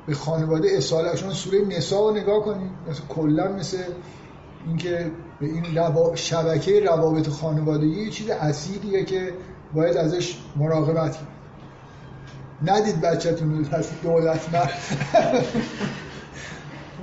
به 0.07 0.15
خانواده 0.15 0.69
اصالت 0.73 1.17
شما 1.17 1.33
سوره 1.33 1.65
نسا 1.65 2.09
رو 2.09 2.17
نگاه 2.17 2.45
کنید 2.45 2.71
مثل 2.91 3.03
کلا 3.09 3.53
مثل 3.53 3.79
اینکه 4.67 5.11
به 5.41 5.47
این 5.47 5.65
شبکه 6.15 6.81
روابط 6.81 7.29
خانوادگی 7.29 8.05
یه 8.05 8.11
چیز 8.11 8.31
اصیلیه 8.31 9.05
که 9.05 9.35
باید 9.75 9.97
ازش 9.97 10.39
مراقبت 10.57 11.17
کنید 11.17 11.37
ندید 12.65 13.01
بچه‌تون 13.01 13.65
رو 13.65 13.83
دولت. 14.03 14.55
نه 14.55 14.61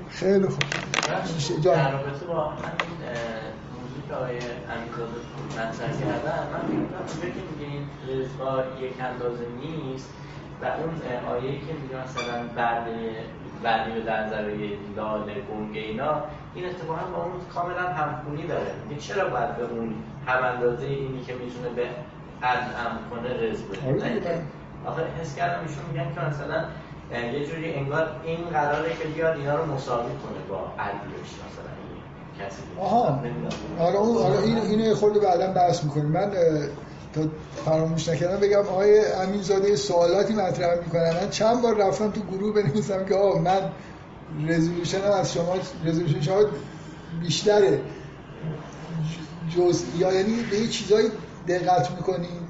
خیلی 0.09 0.47
خوب. 0.47 0.92
در 1.07 1.91
رابطه 1.91 2.25
با 2.25 2.49
همین 2.49 2.97
موضوع 3.73 4.07
که 4.07 4.13
آقای 4.13 4.37
امیرزاده 4.37 5.19
مطرح 5.51 5.91
کردن 5.99 6.47
من 6.51 7.05
فکر 7.05 7.29
که 7.29 7.41
میگه 7.51 7.73
این 7.73 7.87
رزقا 8.07 8.63
یک 8.81 8.93
اندازه 9.01 9.45
نیست 9.61 10.09
و 10.61 10.65
اون 10.65 11.01
آیه 11.35 11.59
که 11.59 11.73
میگه 11.81 11.95
مثلا 12.03 12.47
بعد 12.55 12.87
بعدی 13.63 14.01
در 14.01 14.29
ذره 14.29 14.55
لال 14.95 15.23
گنگ 15.23 15.77
اینا 15.77 16.13
این 16.55 16.65
اتفاقا 16.65 17.05
با 17.15 17.23
اون 17.23 17.33
کاملا 17.53 17.93
همخونی 17.93 18.47
داره. 18.47 18.71
میگه 18.89 19.01
چرا 19.01 19.29
باید 19.29 19.57
به 19.57 19.63
اون 19.63 19.95
هم 20.27 20.43
اندازه 20.43 20.85
اینی 20.85 21.23
که 21.23 21.33
می‌تونه 21.33 21.69
به 21.69 21.87
از 22.41 22.59
ام 22.59 22.99
کنه 23.09 23.29
رزق 23.33 23.65
بده 23.69 24.43
آخه 24.85 25.01
حس 25.21 25.35
کردم 25.35 25.61
ایشون 25.61 25.83
میگن 25.91 26.15
که 26.15 26.21
مثلا 26.21 26.63
یه 27.11 27.47
جوری 27.47 27.73
انگار 27.73 28.07
این 28.23 28.45
قراره 28.45 28.89
که 28.89 29.07
بیاد 29.07 29.37
اینا 29.37 29.55
رو 29.55 29.73
مساوی 29.73 30.03
کنه 30.03 30.45
با 30.49 30.73
عدلش 30.79 31.29
مثلا 31.43 31.73
کسی 32.39 32.61
آها. 32.79 33.19
آره 33.79 33.95
اون 33.95 34.17
آره 34.17 34.39
این 34.43 34.57
اینو 34.57 34.95
خورده 34.95 35.19
بعدا 35.19 35.53
بحث 35.53 35.83
می‌کنیم 35.83 36.05
من 36.05 36.31
تا 37.13 37.21
فراموش 37.65 38.09
نکردم 38.09 38.39
بگم 38.39 38.59
آقای 38.59 39.05
امینزاده 39.05 39.75
سوالاتی 39.75 40.33
مطرح 40.33 40.79
می‌کنم 40.79 41.01
من 41.21 41.29
چند 41.29 41.61
بار 41.61 41.77
رفتم 41.77 42.11
تو 42.11 42.21
گروه 42.21 42.53
بنویسم 42.53 43.05
که 43.05 43.15
آه 43.15 43.41
من 43.41 43.71
رزولوشنم 44.47 45.11
از 45.11 45.33
شما 45.33 45.55
رزولوشن 45.85 46.21
شما 46.21 46.43
بیشتره. 47.21 47.81
جز 49.57 49.83
یا 49.97 50.13
یعنی 50.13 50.43
به 50.51 50.57
یه 50.57 50.67
چیزایی 50.67 51.07
دقت 51.47 51.91
می‌کنیم 51.91 52.47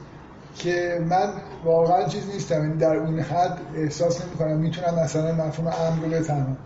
که 0.55 1.05
من 1.09 1.33
واقعا 1.65 2.07
چیز 2.07 2.27
نیستم. 2.33 2.63
یعنی 2.63 2.77
در 2.77 2.95
اون 2.95 3.19
حد 3.19 3.57
احساس 3.75 4.21
نمی 4.21 4.35
کنم 4.35 4.57
می‌تونم 4.57 4.99
مثلا 5.03 5.31
مفهوم 5.31 5.67
امر 5.67 6.03
رو 6.03 6.11
بفهمم. 6.11 6.57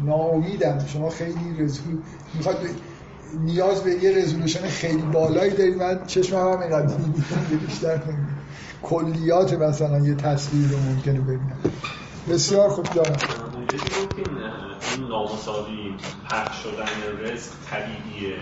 ناامیدم. 0.00 0.78
شما 0.86 1.10
خیلی 1.10 1.56
رزول 1.58 1.98
می‌خواد 2.34 2.56
نیاز 3.40 3.82
به 3.82 3.90
یه 3.90 4.18
رزولوشن 4.18 4.66
خیلی 4.68 5.02
بالایی 5.02 5.50
دارید. 5.50 5.76
من 5.76 6.00
چشم 6.06 6.36
هم 6.36 6.60
اینقدر 6.60 6.94
بیشتر 7.66 8.00
کلیات 8.82 9.52
مثلا 9.52 9.98
یه 9.98 10.14
تصویر 10.14 10.68
رو 10.68 10.78
ممکنه 10.78 11.20
ببینم. 11.20 11.58
بسیار 12.30 12.68
خوب 12.68 12.86
جانم. 12.94 13.16
نامساوی 15.08 15.94
پخش 16.30 16.62
شدن 16.62 17.24
رزق 17.24 17.50
طبیعیه. 17.70 18.36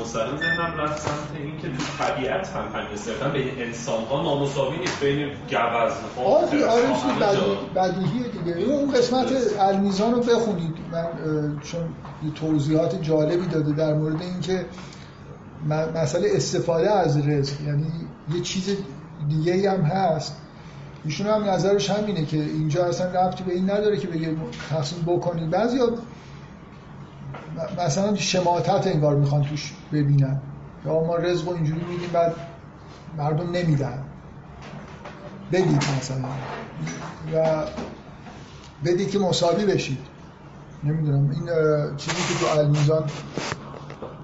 مستقیم 0.00 0.36
ذهنم 0.36 0.74
رفت 0.78 1.02
سمت 1.02 1.28
این 1.38 1.58
که 1.58 1.68
تو 1.68 2.04
طبیعت 2.04 2.48
هم 2.48 2.80
همین 2.80 2.96
صرفا 2.96 3.28
بین 3.28 3.48
انسان 3.58 4.04
ها 4.04 4.22
نامساوی 4.22 4.78
نیست 4.78 5.00
بین 5.00 5.28
گوزن 5.28 5.58
ها 6.16 6.22
آره 6.22 6.66
آره 6.66 6.88
بدیهیه 7.74 8.28
دیگه. 8.28 8.72
اون 8.72 8.92
قسمت 8.92 9.26
المیزان 9.60 10.14
رو 10.14 10.20
بخونید. 10.20 10.74
من 10.92 11.08
چون 11.60 11.80
توضیحات 12.34 13.02
جالبی 13.02 13.46
داده 13.46 13.72
در 13.72 13.94
مورد 13.94 14.22
اینکه 14.22 14.66
مسئله 15.94 16.28
استفاده 16.32 16.90
از 16.90 17.28
رزق. 17.28 17.60
یعنی 17.60 17.86
یه 18.34 18.40
چیز 18.40 18.76
دیگه 19.28 19.70
هم 19.70 19.80
هست. 19.80 20.36
ایشون 21.04 21.26
هم 21.26 21.50
نظرش 21.50 21.90
همینه 21.90 22.24
که 22.26 22.36
اینجا 22.36 22.84
اصلا 22.84 23.06
ربطی 23.06 23.44
به 23.44 23.52
این 23.52 23.70
نداره 23.70 23.96
که 23.96 24.08
بگه 24.08 24.36
تقسیم 24.70 25.04
بکنید 25.06 25.50
بعضی 25.50 25.78
مثلا 27.78 28.14
شماتت 28.14 28.86
انگار 28.86 29.16
می‌خوان 29.16 29.42
توش 29.42 29.74
ببینن. 29.92 30.40
یا 30.86 31.00
ما 31.00 31.16
رزق 31.16 31.48
و 31.48 31.54
اینجوری 31.54 31.84
میدیم 31.84 32.10
بعد 32.12 32.34
مردم 33.18 33.50
نمیدن. 33.50 34.04
بدید 35.52 35.82
مثلا. 35.98 36.28
و 37.34 37.64
بدید 38.84 39.10
که 39.10 39.18
مساوی 39.18 39.66
بشید. 39.66 39.98
نمی‌دونم 40.84 41.30
این 41.30 41.48
چیزی 41.96 42.16
که 42.16 42.40
تو 42.40 42.58
المیزان 42.58 43.04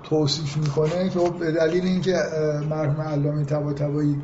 توصیف 0.03 0.57
می‌کنه 0.57 1.09
که 1.09 1.19
خب 1.19 1.39
به 1.39 1.53
دلیل 1.53 1.85
اینکه 1.85 2.17
مرحوم 2.71 3.01
علامه 3.01 3.45
طباطبایی 3.45 4.23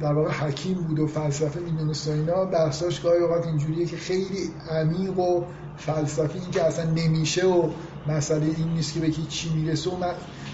در 0.00 0.12
واقع 0.12 0.30
حکیم 0.30 0.74
بود 0.74 0.98
و 0.98 1.06
فلسفه 1.06 1.60
می‌دونست 1.60 2.08
و 2.08 2.10
اینا 2.10 2.44
بحثاش 2.44 3.00
گاهی 3.00 3.18
اوقات 3.18 3.46
اینجوریه 3.46 3.86
که 3.86 3.96
خیلی 3.96 4.50
عمیق 4.70 5.18
و 5.18 5.44
فلسفی 5.76 6.38
این 6.38 6.50
که 6.50 6.62
اصلا 6.62 6.84
نمیشه 6.84 7.46
و 7.46 7.70
مسئله 8.06 8.46
این 8.56 8.68
نیست 8.68 8.94
که 8.94 9.00
به 9.00 9.10
چی 9.10 9.54
می‌رسه 9.54 9.90
و 9.90 10.12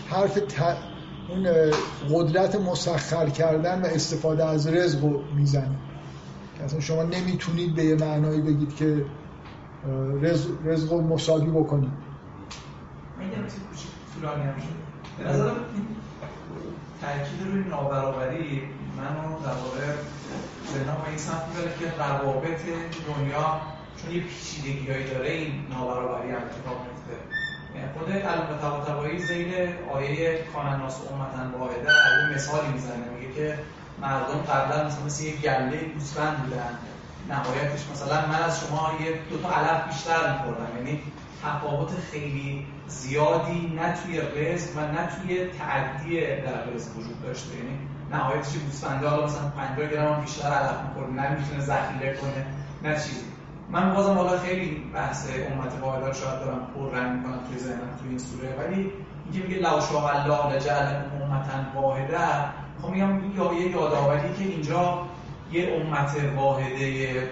حرف 0.09 0.35
ت... 0.35 0.77
اون 1.29 1.49
قدرت 2.11 2.57
مسخر 2.57 3.29
کردن 3.29 3.83
و 3.83 3.87
استفاده 3.87 4.45
از 4.45 4.67
رزق 4.67 5.05
رو 5.05 5.23
می‌زنه. 5.35 5.77
اصلا 6.65 6.81
شما 6.81 7.03
نمی‌تونید 7.03 7.75
به 7.75 7.85
یه 7.85 7.95
معنایی 7.95 8.41
بگید 8.41 8.77
که 8.77 9.05
رزق, 10.23 10.49
رزق 10.65 10.93
رو 10.93 11.01
مساوی 11.01 11.51
بکنید. 11.51 11.91
به 15.19 15.25
تاکید 17.01 17.53
روی 17.53 17.65
نابرابری 17.65 18.63
منو 18.97 19.41
در 19.45 19.53
واقع 19.65 19.93
ذهنم 20.73 20.97
این 21.09 21.19
سمت 21.19 21.79
که 21.81 21.93
روابط 21.99 22.61
دنیا 23.07 23.61
چون 24.03 24.15
یه 24.15 24.23
پیچیدگیهایی 24.23 25.11
داره 25.11 25.31
این 25.31 25.67
نابرابری 25.71 26.31
هم 26.31 26.37
اتفاق 26.37 26.87
میفته 26.87 27.17
یعنی 27.75 27.89
خود 27.99 28.13
علامه 28.13 28.59
طباطبایی 28.63 29.19
زیر 29.19 29.49
آیه 29.93 30.45
کان 30.55 30.67
الناس 30.67 31.01
امتا 31.13 31.59
واحده 31.59 31.93
یه 32.21 32.35
مثالی 32.35 32.69
می‌زنه. 32.73 33.05
میگه 33.19 33.35
که 33.35 33.59
مردم 34.01 34.39
قبلا 34.39 34.85
مثلا 34.87 35.05
مثل 35.05 35.25
یه 35.25 35.37
گله 35.37 35.85
گوسفند 35.95 36.43
بودن. 36.43 36.79
نهایتش 37.29 37.81
مثلا 37.93 38.27
من 38.27 38.43
از 38.43 38.61
شما 38.61 38.93
یه 39.05 39.21
دو 39.31 39.39
تا 39.39 39.51
علف 39.51 39.85
بیشتر 39.89 40.33
میخوردم. 40.33 40.77
یعنی 40.77 41.03
تفاوت 41.43 41.91
خیلی 42.11 42.67
زیادی 42.87 43.73
نه 43.77 43.95
توی 44.03 44.21
رزق 44.21 44.77
و 44.77 44.81
نه 44.81 45.07
توی 45.07 45.47
تعدی 45.47 46.21
در 46.21 46.65
رزق 46.75 46.97
وجود 46.97 47.23
داشته. 47.23 47.57
یعنی 47.57 47.79
نهایتش 48.11 48.53
گوسفنده 48.53 49.09
حالا 49.09 49.27
مثلا 49.27 49.49
50 49.49 49.91
گرم 49.91 50.21
بیشتر 50.21 50.49
علف 50.49 50.77
می‌خوره 50.89 51.11
نه 51.11 51.39
می‌تونه 51.39 51.61
ذخیره 51.61 52.17
کنه 52.17 52.47
نه 52.83 52.95
چیزی. 52.95 53.25
من 53.71 53.95
بازم 53.95 54.15
حالا 54.15 54.39
خیلی 54.39 54.83
بحث 54.95 55.29
امت 55.29 55.73
واحده 55.83 56.13
شاید 56.13 56.41
دارم 56.41 56.67
پر 56.75 56.99
رنگ 56.99 57.17
می‌کنم 57.17 57.41
توی 57.49 57.59
ذهنم 57.59 57.99
توی 58.01 58.09
این 58.09 58.19
سوره. 58.19 58.55
ولی 58.59 58.93
اینکه 59.25 59.49
میگه 59.49 59.61
لو 59.61 59.81
شاء 59.81 60.09
الله 60.09 60.57
لجعل 60.57 60.95
امتا 61.23 61.81
واحده 61.81 62.19
خب 62.83 62.89
میگم 62.89 63.21
یه 63.55 63.71
یادآوری 63.71 64.35
که 64.39 64.45
اینجا 64.45 65.07
یه 65.53 65.73
امت 65.73 66.17
واحده 66.37 67.31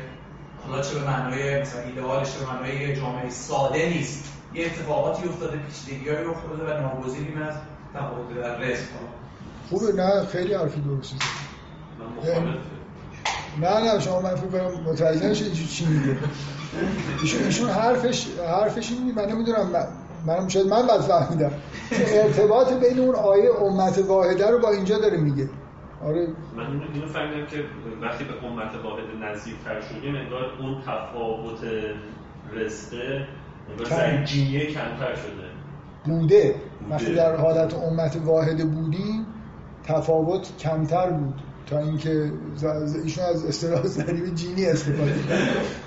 حالا 0.66 0.82
چه 0.82 0.98
به 0.98 1.06
معنای 1.06 1.60
مثلا 1.60 1.82
ایدئالش 1.82 2.32
به 2.32 2.46
معنای 2.52 2.96
جامعه 2.96 3.30
ساده 3.30 3.88
نیست. 3.88 4.32
یه 4.54 4.66
اتفاقاتی 4.66 5.28
افتاده 5.28 5.56
پیچیدگی‌هایی 5.56 6.26
افتاده 6.26 6.76
و 6.76 6.80
ناگزیریم 6.80 7.42
از 7.42 7.54
تفاوت 7.94 8.34
در 8.36 8.56
رزق. 8.58 8.84
خوبه 9.70 9.92
نه 9.92 10.26
خیلی 10.26 10.54
حرفی 10.54 10.80
درستی 10.80 11.16
نه 13.60 13.94
نه 13.94 14.00
شما 14.00 14.20
من 14.20 14.34
فکر 14.34 14.46
کنم 14.46 14.90
متوجه 14.90 15.26
نشید 15.26 15.52
چی 15.52 15.86
میگه. 15.86 16.16
ایشون 17.22 17.44
ایشون 17.44 17.70
حرفش 17.70 18.26
حرفش 18.48 18.92
این 18.92 19.14
من 19.14 19.24
نمی‌دونم 19.24 19.66
من 19.72 19.86
من 20.26 20.48
شاید 20.48 20.66
من 20.66 20.86
بد 20.86 21.00
فهمیدم 21.00 21.50
ارتباط 21.92 22.72
بین 22.72 22.98
اون 22.98 23.14
آیه 23.14 23.50
امت 23.62 23.98
واحده 23.98 24.50
رو 24.50 24.58
با 24.58 24.70
اینجا 24.70 24.98
داره 24.98 25.16
میگه. 25.16 25.48
آره. 26.04 26.28
من 26.56 26.66
اینو 26.94 27.06
فهمیدم 27.06 27.46
که 27.46 27.64
وقتی 28.02 28.24
به 28.24 28.46
امت 28.46 28.74
واحد 28.84 29.04
نزدیکتر 29.22 29.80
شدیم 29.80 30.14
انگار 30.16 30.44
اون 30.60 30.76
تفاوت 30.80 31.58
رزقه 32.52 33.26
انگار 33.70 34.24
جینیه 34.24 34.66
کمتر 34.66 35.14
شده. 35.14 35.46
بوده. 36.04 36.54
وقتی 36.90 37.14
در 37.14 37.36
حالت 37.36 37.74
امت 37.74 38.16
واحد 38.24 38.70
بودیم 38.72 39.26
تفاوت 39.84 40.56
کمتر 40.58 41.10
بود. 41.10 41.34
تا 41.66 41.78
اینکه 41.78 42.32
ایشون 43.05 43.24
از 43.24 43.44
اصطلاح 43.44 43.86
ضریب 43.86 44.34
جینی 44.34 44.66
استفاده 44.66 45.14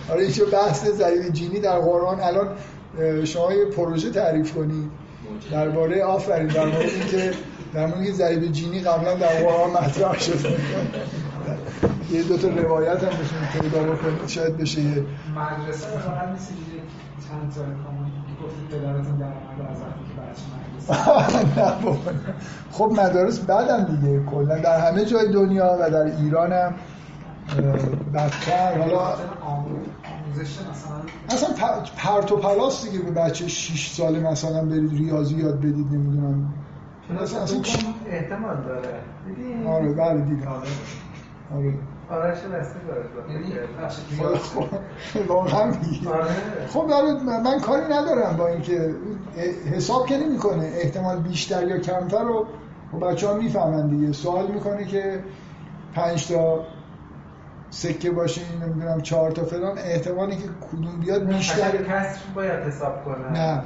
آره 0.09 0.21
این 0.21 0.31
بحث 0.45 0.85
ضریب 0.85 1.29
جینی 1.33 1.59
در 1.59 1.79
قرآن 1.79 2.19
الان 2.19 2.47
شما 3.25 3.53
یه 3.53 3.65
پروژه 3.65 4.09
تعریف 4.09 4.53
کنید. 4.53 4.91
درباره 5.51 6.03
آفرین 6.03 6.47
در 6.47 6.65
مورد 6.65 6.89
اینکه 6.89 7.33
در 7.73 7.85
مورد 7.85 7.97
اینکه 7.97 8.11
ضریب 8.11 8.51
جینی 8.51 8.79
قبلا 8.79 9.15
در 9.15 9.43
قرآن 9.43 9.69
مطرح 9.69 10.19
شده 10.19 10.57
یه 12.11 12.23
دو 12.23 12.37
تا 12.37 12.47
روایت 12.47 13.03
هم 13.03 13.09
بشین 13.09 13.61
پیدا 13.61 13.83
بکنید. 13.83 14.27
شاید 14.27 14.57
بشه 14.57 14.81
یه 14.81 15.05
مدرسه 15.35 15.87
فقط 15.87 16.29
نیست 16.29 16.53
چند 17.29 17.51
سال 17.55 17.65
گفتید 18.43 18.79
پدرتون 18.79 19.17
در 19.17 19.25
از 19.71 19.77
خب 22.71 22.91
مدارس 22.91 23.39
بعدم 23.39 23.83
دیگه 23.83 24.23
کلا 24.23 24.59
در 24.59 24.79
همه 24.79 25.05
جای 25.05 25.31
دنیا 25.31 25.77
و 25.81 25.89
در 25.89 26.03
ایران 26.03 26.53
هم 26.53 26.73
بدتر 28.13 28.77
حالا 28.77 29.13
مثلا 31.33 31.49
پرت 31.97 32.31
و 32.31 32.35
پلاس 32.37 32.85
دیگه 32.85 33.03
به 33.03 33.11
بچه 33.11 33.47
6 33.47 33.91
ساله 33.91 34.19
مثلا 34.19 34.65
برید 34.65 34.93
ریاضی 34.93 35.35
یاد 35.35 35.57
بدید 35.57 35.93
نمی‌دونم. 35.93 36.53
مثلا 37.21 37.41
اصلا 37.41 37.61
احتمال 38.07 38.57
داره. 38.67 38.99
آره 39.67 39.93
بله 39.93 40.21
دیدم. 40.21 40.47
آره. 40.47 41.73
آرش 42.11 42.37
دسته 42.37 42.79
واقعا 45.27 45.73
خب 46.67 46.85
من 47.43 47.59
کاری 47.59 47.85
ندارم 47.93 48.37
با 48.37 48.47
اینکه 48.47 48.95
حساب 49.75 50.05
که 50.05 50.17
نمی‌کنه 50.17 50.71
احتمال 50.75 51.19
بیشتر 51.19 51.67
یا 51.67 51.77
کمتر 51.77 52.23
رو 52.23 52.47
بچه 53.01 53.27
ها 53.27 53.33
می‌فهمن 53.33 53.87
دیگه. 53.87 54.11
سوال 54.13 54.51
می‌کنه 54.51 54.85
که 54.85 55.23
پنج 55.95 56.27
تا 56.27 56.65
سکه 57.69 58.11
باشه 58.11 58.41
نمی‌دونم 58.61 59.01
چهار 59.01 59.31
تا 59.31 59.45
فلان 59.45 59.77
احتمالی 59.77 60.35
که 60.35 60.49
کدوم 60.71 60.99
بیاد 60.99 61.23
بیشتر. 61.27 61.71
کسر 61.71 62.19
باید 62.35 62.59
حساب 62.63 63.05
کنه. 63.05 63.31
نه. 63.31 63.63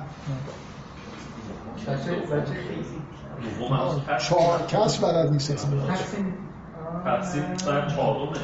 چهار 4.17 4.61
کس 4.67 4.97
بلد 4.97 5.31
نیست 5.31 5.67
تقسیم 7.05 7.43
بر 7.67 7.89
چهارمه. 7.89 8.37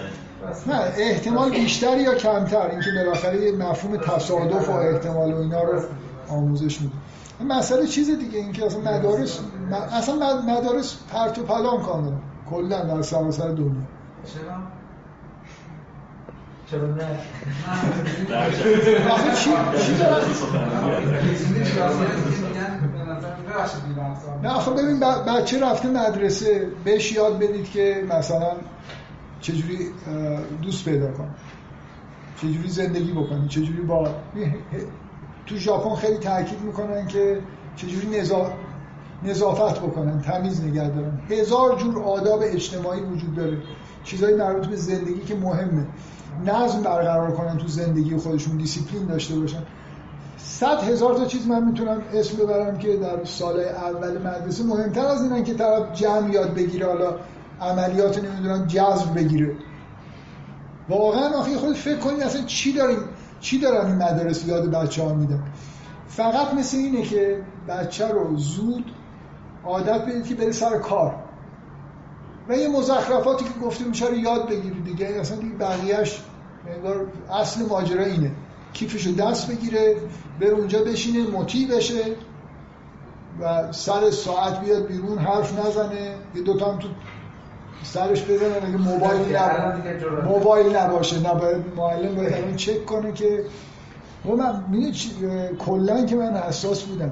نه 0.68 0.94
احتمال 0.98 1.50
بیشتر 1.50 1.98
یا 1.98 2.16
کمتر؟ 2.16 2.70
اینکه 2.72 2.92
بالاخره 2.96 3.42
یه 3.42 3.52
مفهوم 3.52 3.98
تصادف 3.98 4.70
و 4.70 4.72
احتمال 4.72 5.34
و 5.34 5.38
اینا 5.38 5.64
رو 5.64 5.82
آموزش 6.30 6.82
میده 6.82 6.94
مسئله 7.48 7.88
چیز 7.88 8.10
دیگه 8.20 8.40
اینکه 8.40 8.66
اصلا 8.66 8.80
مدارس 8.80 9.40
اصلا 9.92 10.42
مدارس 10.42 10.98
پرت 11.14 11.40
و 11.40 11.44
پلان 11.44 11.82
کاملا 11.82 12.18
کلا 12.50 12.84
در 12.86 13.02
سراسر 13.02 13.48
دنیا. 13.48 13.72
چرا؟ 14.26 14.56
چرا 16.72 16.88
نه؟ 16.88 17.20
آخه 19.12 19.36
چی 19.36 19.50
چی 19.86 19.98
دارن؟ 19.98 20.24
نه 24.44 24.50
آخه 24.50 24.72
ببین 24.72 25.00
بچه 25.00 25.66
رفته 25.66 25.90
مدرسه 25.90 26.68
بهش 26.84 27.12
یاد 27.12 27.40
بدید 27.40 27.70
که 27.72 28.06
مثلا 28.10 28.52
چجوری 29.42 29.78
دوست 30.62 30.86
پیدا 30.86 31.12
کنه. 31.12 31.30
چجوری 32.42 32.70
زندگی 32.70 33.12
بکنه 33.12 33.48
چجوری 33.48 33.82
با 33.82 34.08
تو 35.46 35.56
ژاپن 35.56 35.96
خیلی 35.96 36.18
تاکید 36.18 36.62
می‌کنن 36.62 37.08
که 37.08 37.42
چجوری 37.76 38.20
نزا... 38.20 38.52
نظافت 39.24 39.80
بکنن 39.80 40.22
تمیز 40.22 40.64
نگه 40.64 40.90
دارن. 40.90 41.20
هزار 41.30 41.76
جور 41.76 42.04
آداب 42.04 42.40
اجتماعی 42.44 43.02
وجود 43.02 43.36
داره. 43.36 43.58
چیزهای 44.04 44.36
مربوط 44.36 44.68
به 44.68 44.76
زندگی 44.76 45.20
که 45.20 45.36
مهمه. 45.36 45.86
نظم 46.46 46.82
برقرار 46.84 47.32
کنن 47.32 47.58
تو 47.58 47.68
زندگی 47.68 48.18
خودشون 48.18 48.58
دیسیپلین 48.58 49.06
داشته 49.06 49.40
باشن. 49.40 49.64
صد 50.44 50.84
هزار 50.84 51.16
تا 51.16 51.26
چیز 51.26 51.48
من 51.48 51.64
می‌تونم 51.64 52.02
اسم 52.14 52.38
ببرم 52.38 52.78
که 52.78 52.98
در 52.98 53.26
سال 53.26 53.60
اول 53.60 54.18
مدرسه. 54.18 54.64
مهمتر 54.64 55.06
از 55.06 55.22
اینن 55.22 55.44
که 55.44 55.54
طرف 55.54 55.94
جمع 55.94 56.34
یاد 56.34 56.54
بگیره 56.54 56.86
حالا 56.86 57.16
عملیات 57.62 58.24
نمی‌دونم 58.24 58.66
جذب 58.68 59.16
بگیره. 59.16 59.56
واقعا 60.90 61.30
آخه 61.30 61.58
خود 61.58 61.76
فکر 61.76 61.98
کنید 61.98 62.22
اصلا 62.24 62.42
چی 62.42 62.74
داریم 62.74 63.00
چی 63.40 63.60
دارن 63.60 63.86
این 63.86 63.96
مدارس 63.96 64.48
یاد 64.48 64.72
بچه 64.72 65.04
ها 65.04 65.14
میدن. 65.14 65.44
فقط 66.08 66.54
مثل 66.54 66.78
اینه 66.78 67.02
که 67.02 67.42
بچه 67.68 68.08
رو 68.08 68.38
زود 68.38 68.92
عادت 69.66 70.02
بدید 70.02 70.28
که 70.28 70.36
بره 70.36 70.52
سر 70.52 70.78
کار. 70.78 71.16
و 72.50 72.58
یه 72.58 72.68
مزخرفاتی 72.68 73.46
که 73.46 73.60
گفته 73.64 73.86
میشه 73.86 74.06
رو 74.06 74.16
یاد 74.16 74.50
بگیری 74.50 74.82
دیگه. 74.82 75.06
اصلا 75.06 75.38
دیگه 75.38 75.56
بقیهش 75.56 76.24
اصل 77.32 77.66
ماجرا 77.66 78.04
اینه. 78.04 78.32
کیفشو 78.74 79.12
دست 79.12 79.52
بگیره 79.52 79.96
بره 80.40 80.50
اونجا 80.50 80.84
بشینه 80.84 81.30
مطیع 81.30 81.76
بشه 81.76 82.04
و 83.42 83.72
سر 83.72 84.12
ساعت 84.12 84.60
بیاد 84.62 84.88
بیرون 84.88 85.18
حرف 85.18 85.60
نزنه. 85.60 86.16
یه 86.36 86.42
دوتا 86.42 86.72
هم 86.72 86.80
تو 86.80 86.88
سرش 87.84 88.24
بزنه 88.24 88.56
اگه 88.56 88.78
موبایل 88.78 89.36
نب... 89.36 90.26
موبایل 90.26 90.76
نباشه 90.76 91.20
نباید 91.20 91.64
معلم 91.78 92.16
باید 92.16 92.34
همین 92.34 92.56
چک 92.56 92.86
کنه 92.86 93.12
که 93.12 93.44
و 94.26 94.30
من 94.30 94.64
کلا 95.60 96.06
که 96.06 96.16
من 96.16 96.38
حساس 96.38 96.84
بودم. 96.84 97.12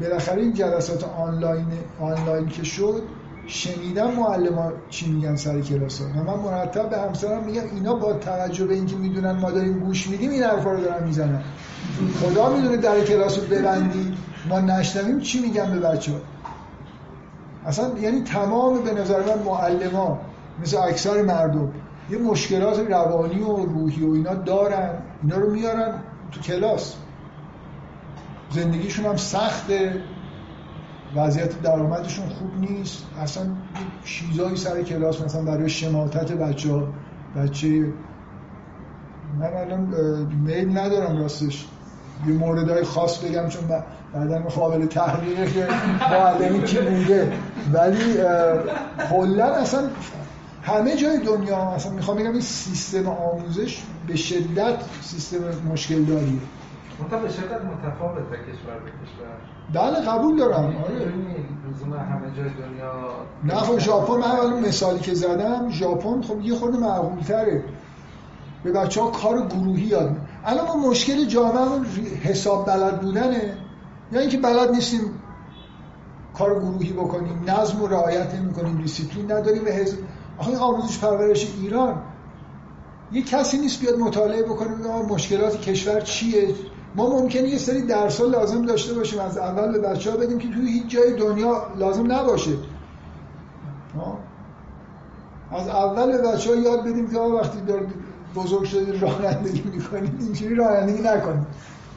بالاخره 0.00 0.42
این 0.42 0.54
جلسات 0.54 1.04
آنلاین 1.04 1.66
آنلاین 2.00 2.48
که 2.48 2.64
شد 2.64 3.02
شنیدم 3.46 4.10
معلم 4.10 4.54
ها 4.54 4.72
چی 4.90 5.12
میگن 5.12 5.36
سر 5.36 5.60
کلاس 5.60 6.00
ها. 6.00 6.06
و 6.06 6.24
من 6.24 6.42
مرتب 6.42 6.90
به 6.90 6.98
همسرم 6.98 7.44
میگم 7.44 7.62
اینا 7.74 7.94
با 7.94 8.12
توجه 8.12 8.66
به 8.66 8.74
اینکه 8.74 8.96
می‌دونن 8.96 9.32
ما 9.32 9.50
داریم 9.50 9.78
گوش 9.78 10.08
میدیم 10.08 10.30
این 10.30 10.42
حرفا 10.42 10.72
رو 10.72 10.80
دارن 10.80 11.04
می‌زنن. 11.04 11.42
خدا 12.20 12.56
می‌دونه 12.56 12.76
در 12.76 13.04
کلاس 13.04 13.38
رو 13.38 13.44
ببندی. 13.44 14.16
ما 14.48 14.60
نشنویم 14.60 15.20
چی 15.20 15.40
میگن 15.40 15.70
به 15.70 15.80
بچه 15.80 16.12
ها. 16.12 16.18
اصلا 17.66 17.98
یعنی 17.98 18.22
تمام 18.22 18.84
به 18.84 18.94
نظر 18.94 19.20
من 19.20 19.42
معلم 19.42 20.18
مثل 20.62 20.76
اکثر 20.76 21.22
مردم 21.22 21.72
یه 22.10 22.18
مشکلات 22.18 22.78
روانی 22.78 23.42
و 23.42 23.56
روحی 23.56 24.04
و 24.04 24.12
اینا 24.12 24.34
دارن. 24.34 24.90
اینا 25.22 25.36
رو 25.36 25.50
میارن 25.50 25.94
تو 26.32 26.40
کلاس. 26.40 26.94
زندگیشون 28.50 29.06
هم 29.06 29.16
سخته. 29.16 30.02
وضعیت 31.16 31.62
درآمدشون 31.62 32.28
خوب 32.28 32.70
نیست. 32.70 33.06
اصلا 33.22 33.46
چیزایی 34.04 34.56
سر 34.56 34.82
کلاس 34.82 35.20
مثلا 35.20 35.42
برای 35.42 35.68
شماتت 35.68 36.32
بچه 36.32 36.72
ها. 36.72 36.88
بچه 37.36 37.92
من 39.38 39.52
الان 39.54 39.80
میل 40.44 40.78
ندارم 40.78 41.18
راستش. 41.18 41.66
یه 42.26 42.32
موردهای 42.32 42.84
خاص 42.84 43.24
بگم 43.24 43.48
چون 43.48 43.62
بعدا 44.14 44.40
قابل 44.40 44.86
تحقیقه 44.86 45.52
که 45.52 45.68
معلمی 46.10 46.62
کی 46.62 46.78
بوده. 46.78 47.32
ولی 47.72 48.14
کلا 49.10 49.54
اصلا 49.54 49.88
همه 50.62 50.96
جای 50.96 51.18
دنیا 51.18 51.56
اصلا 51.56 51.92
می‌خوام 51.92 52.16
بگم 52.16 52.32
این 52.32 52.40
سیستم 52.40 53.06
آموزش 53.06 53.82
به 54.06 54.16
شدت 54.16 54.74
سیستم 55.02 55.38
مشکل 55.72 56.04
داریه 56.04 56.38
منتها 57.00 57.18
به 57.18 57.28
شدت 57.28 57.64
متفاوت 57.64 58.30
کشور 58.30 58.78
به 58.78 58.90
کشور. 58.90 59.36
بله 59.74 60.00
قبول 60.10 60.36
دارم. 60.36 60.76
آره. 60.76 61.12
همه 61.98 62.36
جای 62.36 62.48
دنیا 62.48 62.92
نه 63.44 63.54
خب 63.54 63.78
ژاپن 63.78 64.14
من 64.14 64.22
اول 64.22 64.68
مثالی 64.68 64.98
که 64.98 65.14
زدم 65.14 65.70
ژاپن 65.70 66.22
خب 66.22 66.40
یه 66.40 66.54
خورده 66.54 66.78
معقول 66.78 67.20
تره 67.20 67.64
به 68.64 68.72
بچه 68.72 69.00
ها 69.00 69.10
کار 69.10 69.46
گروهی 69.46 69.86
یاد 69.86 70.16
الان 70.44 70.66
ما 70.66 70.90
مشکل 70.90 71.24
جامعه 71.24 71.80
حساب 72.22 72.66
بلد 72.66 73.00
بودنه. 73.00 73.56
یا 74.12 74.20
اینکه 74.20 74.38
بلد 74.38 74.70
نیستیم 74.70 75.00
کار 76.34 76.60
گروهی 76.60 76.92
بکنیم 76.92 77.44
نظم 77.46 77.82
و 77.82 77.86
رعایت 77.86 78.34
نمی 78.34 78.52
کنیم 78.52 78.76
دیسیپلین 78.76 79.32
نداریم 79.32 79.64
و 79.64 79.68
حزب 79.68 79.98
آخه 80.38 80.58
آموزش 80.58 80.98
پرورش 80.98 81.54
ایران. 81.60 82.02
یه 83.12 83.22
کسی 83.22 83.58
نیست 83.58 83.80
بیاد 83.80 83.98
مطالعه 83.98 84.42
بکنه 84.42 85.02
مشکلات 85.10 85.60
کشور 85.60 86.00
چیه؟ 86.00 86.54
ما 86.94 87.08
ممکنه 87.08 87.48
یه 87.48 87.58
سری 87.58 87.82
درس 87.82 88.20
لازم 88.20 88.66
داشته 88.66 88.94
باشیم 88.94 89.20
از 89.20 89.38
اول 89.38 89.72
به 89.72 89.78
بچه 89.78 90.10
ها 90.10 90.16
بدیم 90.16 90.38
که 90.38 90.48
توی 90.48 90.68
هیچ 90.68 90.86
جای 90.86 91.16
دنیا 91.16 91.62
لازم 91.78 92.12
نباشه. 92.12 92.50
از 95.50 95.68
اول 95.68 96.12
به 96.12 96.18
بچه 96.18 96.50
ها 96.50 96.56
یاد 96.56 96.80
بدیم 96.80 97.10
که 97.10 97.18
وقتی 97.18 97.58
بزرگ 98.34 98.64
شدید 98.64 99.02
رانندگی 99.02 99.62
می‌کنید 99.74 100.12
اینجوری 100.20 100.54
رانندگی 100.54 101.02
نکنید. 101.02 101.46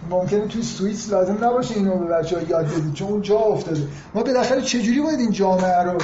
ممکنه 0.10 0.48
توی 0.48 0.62
سوئیس 0.62 1.12
لازم 1.12 1.46
نباشه 1.46 1.76
اینو 1.76 1.98
به 1.98 2.06
بچه 2.06 2.38
ها 2.38 2.42
یاد 2.44 2.66
بدید 2.66 2.94
چون 2.94 3.08
اون 3.08 3.22
جا 3.22 3.38
افتاده. 3.38 3.88
ما 4.16 4.24
بالاخره 4.24 4.62
چجوری 4.62 5.02
باید 5.02 5.20
این 5.20 5.32
جامعه 5.32 5.84
رو 5.84 5.98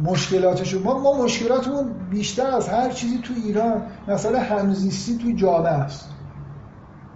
مشکلاتشو 0.00 0.80
ما 0.80 0.98
ما 0.98 1.22
مشکلاتمون 1.24 1.92
بیشتر 2.10 2.46
از 2.46 2.68
هر 2.68 2.90
چیزی 2.90 3.18
تو 3.18 3.34
ایران 3.44 3.82
مثلا 4.08 4.40
همزیستی 4.40 5.18
تو 5.18 5.32
جامعه 5.36 5.72
است. 5.72 6.13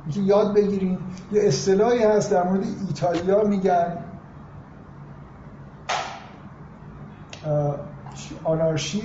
اینکه 0.08 0.20
یاد 0.20 0.54
بگیریم 0.54 0.98
یه 1.32 1.42
اصطلاحی 1.42 2.02
هست 2.02 2.30
در 2.30 2.42
مورد 2.42 2.64
ایتالیا 2.88 3.44
میگن. 3.44 3.98
آنارشی 8.44 9.02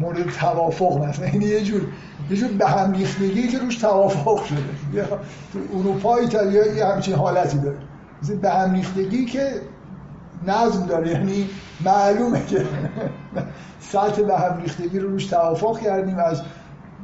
مورد 0.00 0.30
توافق 0.30 1.04
مثلا 1.04 1.26
یعنی 1.26 1.44
یه 1.44 1.64
جور 1.64 1.82
یه 2.30 2.36
جور 2.36 2.48
به 2.48 2.68
هم 2.68 2.92
ریختگی 2.92 3.48
که 3.48 3.58
روش 3.58 3.76
توافق 3.76 4.44
شده. 4.44 4.58
یا 4.92 5.04
تو 5.52 5.58
اروپا 5.78 6.16
ایتالیا 6.16 6.74
یه 6.74 6.86
همچین 6.86 7.14
حالتی 7.14 7.58
داره. 7.58 7.78
مثل 8.22 8.36
به 8.36 8.50
هم 8.50 8.72
ریختگی 8.72 9.24
که 9.24 9.52
نظم 10.46 10.86
داره. 10.86 11.10
یعنی 11.10 11.48
معلومه 11.84 12.46
که 12.46 12.64
سطح 13.92 14.22
به 14.22 14.38
هم 14.38 14.60
ریختگی 14.60 14.98
رو 14.98 15.08
روش 15.08 15.26
توافق 15.26 15.78
کردیم 15.78 16.18
از 16.18 16.42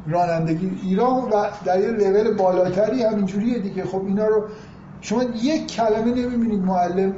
رانندگی 0.07 0.81
ایران 0.83 1.23
و 1.23 1.47
در 1.65 1.81
یه 1.81 1.91
لول 1.91 2.35
بالاتری 2.35 3.03
همینجوریه 3.03 3.59
دیگه. 3.59 3.85
خب 3.85 4.03
اینا 4.07 4.27
رو 4.27 4.45
شما 5.01 5.23
یک 5.23 5.67
کلمه 5.67 6.15
نمی‌بینید 6.15 6.61
معلم. 6.61 7.15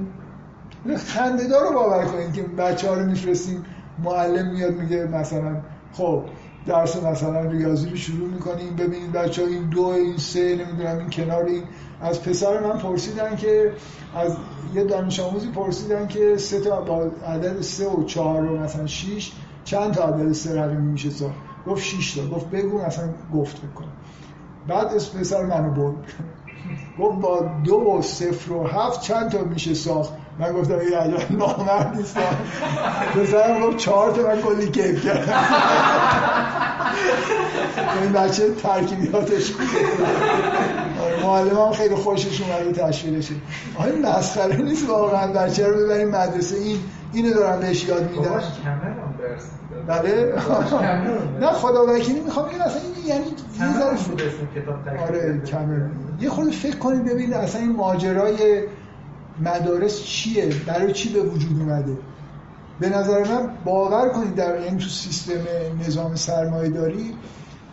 خندهدار 0.97 1.63
رو 1.69 1.75
باور 1.75 2.05
کنید 2.05 2.33
که 2.33 2.43
بچه 2.43 2.89
ها 2.89 2.95
رو 2.95 3.07
میفرستیم 3.07 3.65
معلم 4.05 4.51
میاد 4.51 4.75
میگه 4.81 5.05
مثلا 5.05 5.57
خب 5.93 6.23
درس 6.67 7.03
مثلا 7.03 7.41
ریاضی 7.41 7.91
رو 7.91 7.97
شروع 7.97 8.29
می‌کنیم. 8.29 8.77
ببینید 8.77 9.13
بچه 9.13 9.43
این 9.43 9.69
دو 9.69 9.85
این 9.85 10.17
سه 10.17 10.57
نمی‌دونم 10.57 10.99
این 10.99 11.11
کنار 11.11 11.45
این. 11.45 11.63
از 12.03 12.23
پسر 12.23 12.61
من 12.61 12.79
پرسیدن 12.79 13.37
که 13.37 13.73
از 14.17 14.37
یه 14.75 14.85
دانش 14.85 15.21
آموزی 15.21 15.49
پرسیدن 15.49 16.07
که 16.07 16.37
سه 16.37 16.61
تا 16.61 16.81
با 16.81 17.11
عدد 17.27 17.61
سه 17.61 17.89
و 17.89 18.05
چهار 18.05 18.45
و 18.45 18.59
مثلا 18.59 18.87
شیش 18.87 19.33
چند 19.65 19.93
تا 19.93 20.05
عدد 20.05 20.33
سه 20.33 20.63
رقمی 20.63 20.91
میشه 20.91 21.11
ساخت 21.11 21.52
گفت 21.67 21.83
شیش 21.83 22.15
تا. 22.15 22.27
گفت 22.27 22.47
بگو 22.47 22.83
مثلا 22.87 23.09
گفت 23.35 23.57
بکن 23.57 23.85
بعد 24.69 24.87
اسم 24.87 25.19
پسر 25.19 25.43
منو 25.43 25.71
برد. 25.71 25.95
گفت 26.99 27.21
با 27.21 27.51
دو 27.65 27.77
و 27.77 28.03
صفر 28.03 28.53
و 28.53 28.67
هفت 28.67 29.01
چند 29.01 29.31
تا 29.31 29.45
میشه 29.45 29.75
ساخت؟ 29.75 30.13
من 30.39 30.53
گفتم 30.53 30.79
این 30.79 30.95
عجب 30.95 31.33
نامرد 31.33 31.97
نیست. 31.97 32.17
پسرم 33.15 33.61
گفت 33.61 33.77
چهار 33.77 34.13
تا. 34.13 34.23
من 34.23 34.43
کلی 34.43 34.71
کیف 34.71 35.05
کردم. 35.05 35.33
این 38.03 38.13
بچه 38.13 38.55
ترکیبیاتش. 38.55 39.53
معلم 41.23 41.59
هم 41.59 41.73
خیلی 41.73 41.95
خوشش 41.95 42.41
اومده 42.41 42.73
تشویرشه 42.73 43.35
آیا 43.79 43.95
مسخره 43.97 44.57
نیست 44.57 44.89
واقعا. 44.89 45.33
بچه 45.33 45.67
رو 45.67 45.85
ببریم 45.85 46.09
مدرسه. 46.09 46.57
این 46.57 46.79
اینو 47.13 47.35
دارن 47.35 47.61
بهش 47.61 47.85
یاد 47.85 48.11
میدن 48.11 48.43
بله. 49.87 50.35
نه 51.41 51.47
خدا 51.47 51.87
وکیلی 51.87 52.21
می‌خوام 52.21 52.49
این 52.49 52.63
اصلا 52.63 52.81
این 52.83 53.07
یعنی 53.07 53.25
یه 53.25 53.79
ذره- 53.79 53.93
اسم 53.93 54.47
کتاب 54.55 54.89
آره. 55.09 55.43
کمر 55.47 55.89
یه 56.21 56.31
خورده 56.31 56.51
فکر 56.51 56.77
کنید 56.77 57.05
ببینید 57.05 57.35
اصلا 57.35 57.61
این 57.61 57.73
ماجرای 57.73 58.63
مدارس 59.41 60.03
چیه؟ 60.03 60.49
برای 60.67 60.93
چی 60.93 61.13
به 61.13 61.21
وجود 61.23 61.61
اومده؟ 61.61 61.97
به 62.81 62.89
نظر 62.89 63.25
من 63.25 63.51
باور 63.65 64.09
کنید 64.09 64.35
در 64.35 64.53
این 64.53 64.79
تو 64.79 64.89
سیستم 64.89 65.33
نظام 65.87 66.15
سرمایه 66.15 66.71
داری 66.71 67.17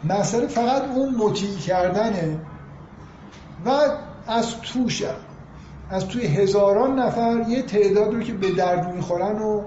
مسئله 0.03 0.47
فقط 0.47 0.83
اون 0.95 1.15
مطیع 1.15 1.57
کردنه 1.57 2.37
و 3.65 3.69
از 4.27 4.61
توش 4.61 5.03
از 5.91 6.07
توی 6.07 6.25
هزاران 6.27 6.99
نفر 6.99 7.45
یه 7.47 7.61
تعداد 7.61 8.13
رو 8.13 8.21
که 8.21 8.33
به 8.33 8.51
درد 8.51 8.95
می‌خورن 8.95 9.41
و 9.41 9.61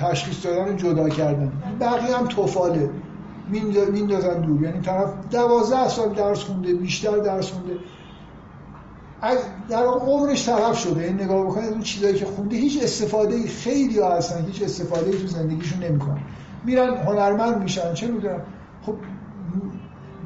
تشخیص 0.00 0.46
دادن 0.46 0.76
جدا 0.76 1.08
کردن. 1.08 1.52
بقیه 1.80 2.16
هم 2.16 2.26
توفاله. 2.26 2.90
میندازن 3.92 4.40
دور. 4.40 4.62
یعنی 4.62 4.80
طرف 4.80 5.10
دوازده 5.30 5.88
سال 5.88 6.14
درس 6.14 6.38
خونده 6.44 6.74
بیشتر 6.74 7.16
درس 7.18 7.50
خونده. 7.50 7.72
از- 9.22 9.38
در 9.68 9.84
عمرش 9.84 10.46
طرف 10.46 10.78
شده. 10.78 11.04
این 11.04 11.20
نگاه 11.20 11.46
بکنید 11.46 11.70
اون 11.70 11.80
چیزایی 11.82 12.14
که 12.14 12.24
خونده 12.26 12.56
هیچ 12.56 12.82
استفاده 12.82 13.48
خیلی 13.48 13.98
ها 14.00 14.16
هستن. 14.16 14.44
هیچ 14.44 14.62
استفاده 14.62 15.10
ای 15.10 15.18
تو 15.18 15.26
زندگیشون 15.26 15.82
نمی‌کنن. 15.82 16.18
میرن 16.64 16.96
هنرمند 16.96 17.62
میشن. 17.62 17.94
چه 17.94 18.06
می‌دونم. 18.06 18.40
خب 18.86 18.94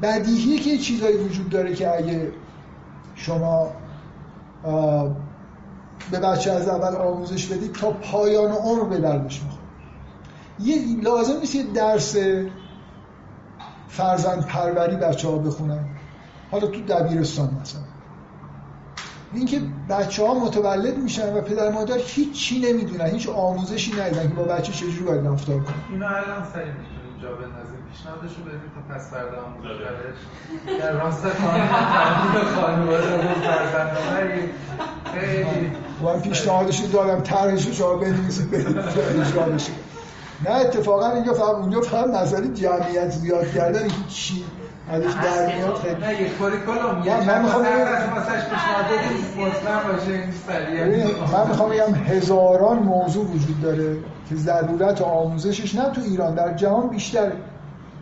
بدیهیه 0.01 0.59
که 0.59 0.77
چیزایی 0.77 1.17
وجود 1.17 1.49
داره 1.49 1.73
که 1.73 1.95
اگه 1.97 2.31
شما 3.15 3.67
به 6.11 6.19
بچه 6.19 6.51
از 6.51 6.67
اول 6.69 6.95
آموزش 6.95 7.45
بدید 7.45 7.71
تا 7.71 7.91
پایان 7.91 8.51
عمر 8.51 8.83
به 8.83 8.97
دردش 8.97 9.43
می‌خوره. 9.43 9.54
یه 10.59 11.01
لازم 11.01 11.39
نیست 11.39 11.55
یه 11.55 11.63
درس 11.63 12.17
فرزند 13.87 14.45
پروری 14.45 14.95
بچه 14.95 15.27
ها 15.27 15.37
بخونن 15.37 15.85
حالا 16.51 16.67
تو 16.67 16.81
دبیرستان 16.81 17.57
مثلا 17.61 17.81
اینکه 19.33 19.61
بچه 19.89 20.25
ها 20.27 20.33
متولد 20.33 20.97
میشن 20.97 21.33
و 21.33 21.41
پدر 21.41 21.71
مادر 21.71 21.97
هیچ 21.97 22.31
چی 22.31 22.59
نمی‌دونن 22.59 23.05
هیچ 23.05 23.29
آموزشی 23.29 23.91
ندیدن 24.01 24.27
که 24.27 24.33
با 24.33 24.43
بچه 24.43 24.73
چجوری 24.73 25.03
باید 25.03 25.27
رفتار 25.27 25.59
کنن 25.59 25.75
اینو 25.91 26.05
الان 26.05 26.45
سریع 26.53 26.73
بندازیم 27.33 27.77
پیشنهادشو 27.91 28.41
بدیم 28.41 28.71
تا 28.75 28.95
پس 28.95 29.09
فردا 29.09 29.41
هم. 29.41 29.53
بشه. 29.61 30.79
در 30.79 30.91
راست 30.91 31.21
تبدیل 31.21 32.43
خانواده 32.55 33.17
و 33.17 33.33
فرزندآوری 33.33 34.49
خیلی 35.13 35.71
من 36.03 36.21
پیشنهادش 36.21 36.81
رو 36.81 36.87
دادم 36.87 37.21
طرحش 37.21 37.65
رو 37.67 37.73
شما 37.73 37.95
بنویسید 37.95 38.51
برید 38.51 38.77
اجرا 38.77 39.43
بشه 39.43 39.71
نه 40.45 40.51
اتفاقا 40.51 41.11
اینجا 41.11 41.33
فقط 41.33 41.55
اونجا 41.55 41.81
فقط 41.81 42.07
مسئله 42.07 42.47
جمعیت 42.47 43.09
زیاد 43.09 43.47
کردن 43.51 43.87
چی 44.07 44.43
ازش 44.89 45.13
در 45.13 45.55
میاد. 45.55 45.75
خیلی 45.75 46.01
نه 46.01 46.21
یک 46.21 46.37
کاریکولوم 46.37 46.95
من- 47.27 47.41
می‌خوام 47.41 47.63
بگم- 47.63 47.85
من 51.33 51.47
می‌خوام 51.47 51.69
بگم 51.69 51.93
هزاران 51.95 52.77
موضوع 52.79 53.25
وجود 53.25 53.61
داره 53.61 53.97
که 54.29 54.35
ضرورت 54.35 55.01
آموزشش 55.01 55.75
نه 55.75 55.89
تو 55.89 56.01
ایران 56.01 56.35
در 56.35 56.53
جهان 56.53 56.87
بیشتر 56.89 57.31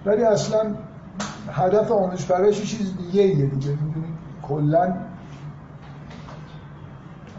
ولی 0.06 0.24
اصلا 0.24 0.60
هدف 1.52 1.92
آموزش 1.92 2.26
پرورش 2.26 2.60
یه 2.60 2.66
چیز 2.66 2.98
دیگه 2.98 3.22
ایه 3.22 3.46
دیگه 3.46 3.70
می‌دونید 3.70 4.14
کلا. 4.48 4.94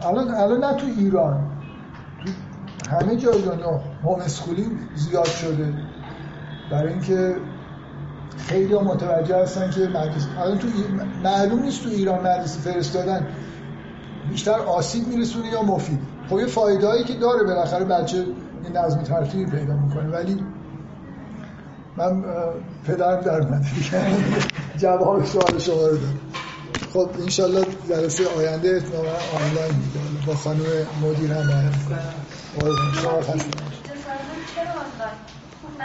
الان 0.01 0.35
الان 0.35 0.63
نه 0.63 0.73
تو 0.73 0.85
ایران. 0.97 1.39
همه 2.89 3.15
جای 3.15 3.41
دنیا 3.41 3.81
homeschooling 4.03 4.71
زیاد 4.95 5.25
شده. 5.25 5.73
برای 6.71 6.93
اینکه 6.93 7.35
خیلی 8.37 8.73
ها 8.73 8.81
متوجه 8.81 9.41
هستن 9.41 9.69
که 9.71 9.79
مدرسه 9.79 10.39
الان 10.39 10.57
تو 10.57 10.67
معلوم 11.23 11.63
نیست 11.63 11.83
تو 11.83 11.89
ایران 11.89 12.19
مدرسه 12.19 12.59
فرستادن. 12.59 13.27
بیشتر 14.29 14.59
آسیب 14.59 15.07
میرسونه 15.07 15.47
یا 15.47 15.61
مفید. 15.61 15.99
خب 16.29 16.39
یه 16.39 16.45
فایده 16.45 16.87
هایی 16.87 17.03
که 17.03 17.13
داره 17.13 17.43
بالاخره 17.43 17.85
بچه 17.85 18.17
یه 18.17 18.69
نظم 18.81 19.03
ترتیبی 19.03 19.51
پیدا 19.51 19.73
می‌کنه. 19.73 20.09
ولی 20.09 20.43
من 21.97 22.23
پدرم 22.87 23.21
در 23.21 23.41
اومده. 23.41 23.67
جواب 24.77 25.25
سوال 25.25 25.59
شما 25.59 25.75
رو 25.75 25.97
دارم 25.97 26.19
خب 26.93 27.09
انشالله 27.21 27.65
جلسه 27.89 28.23
آینده 28.37 28.81
آنلاین 29.35 29.73
با 30.27 30.35
خانم 30.35 30.61
مدیر 31.03 31.31
هم. 31.33 31.71
آقای 32.55 32.93
شما 32.93 33.21
هستم 33.21 33.84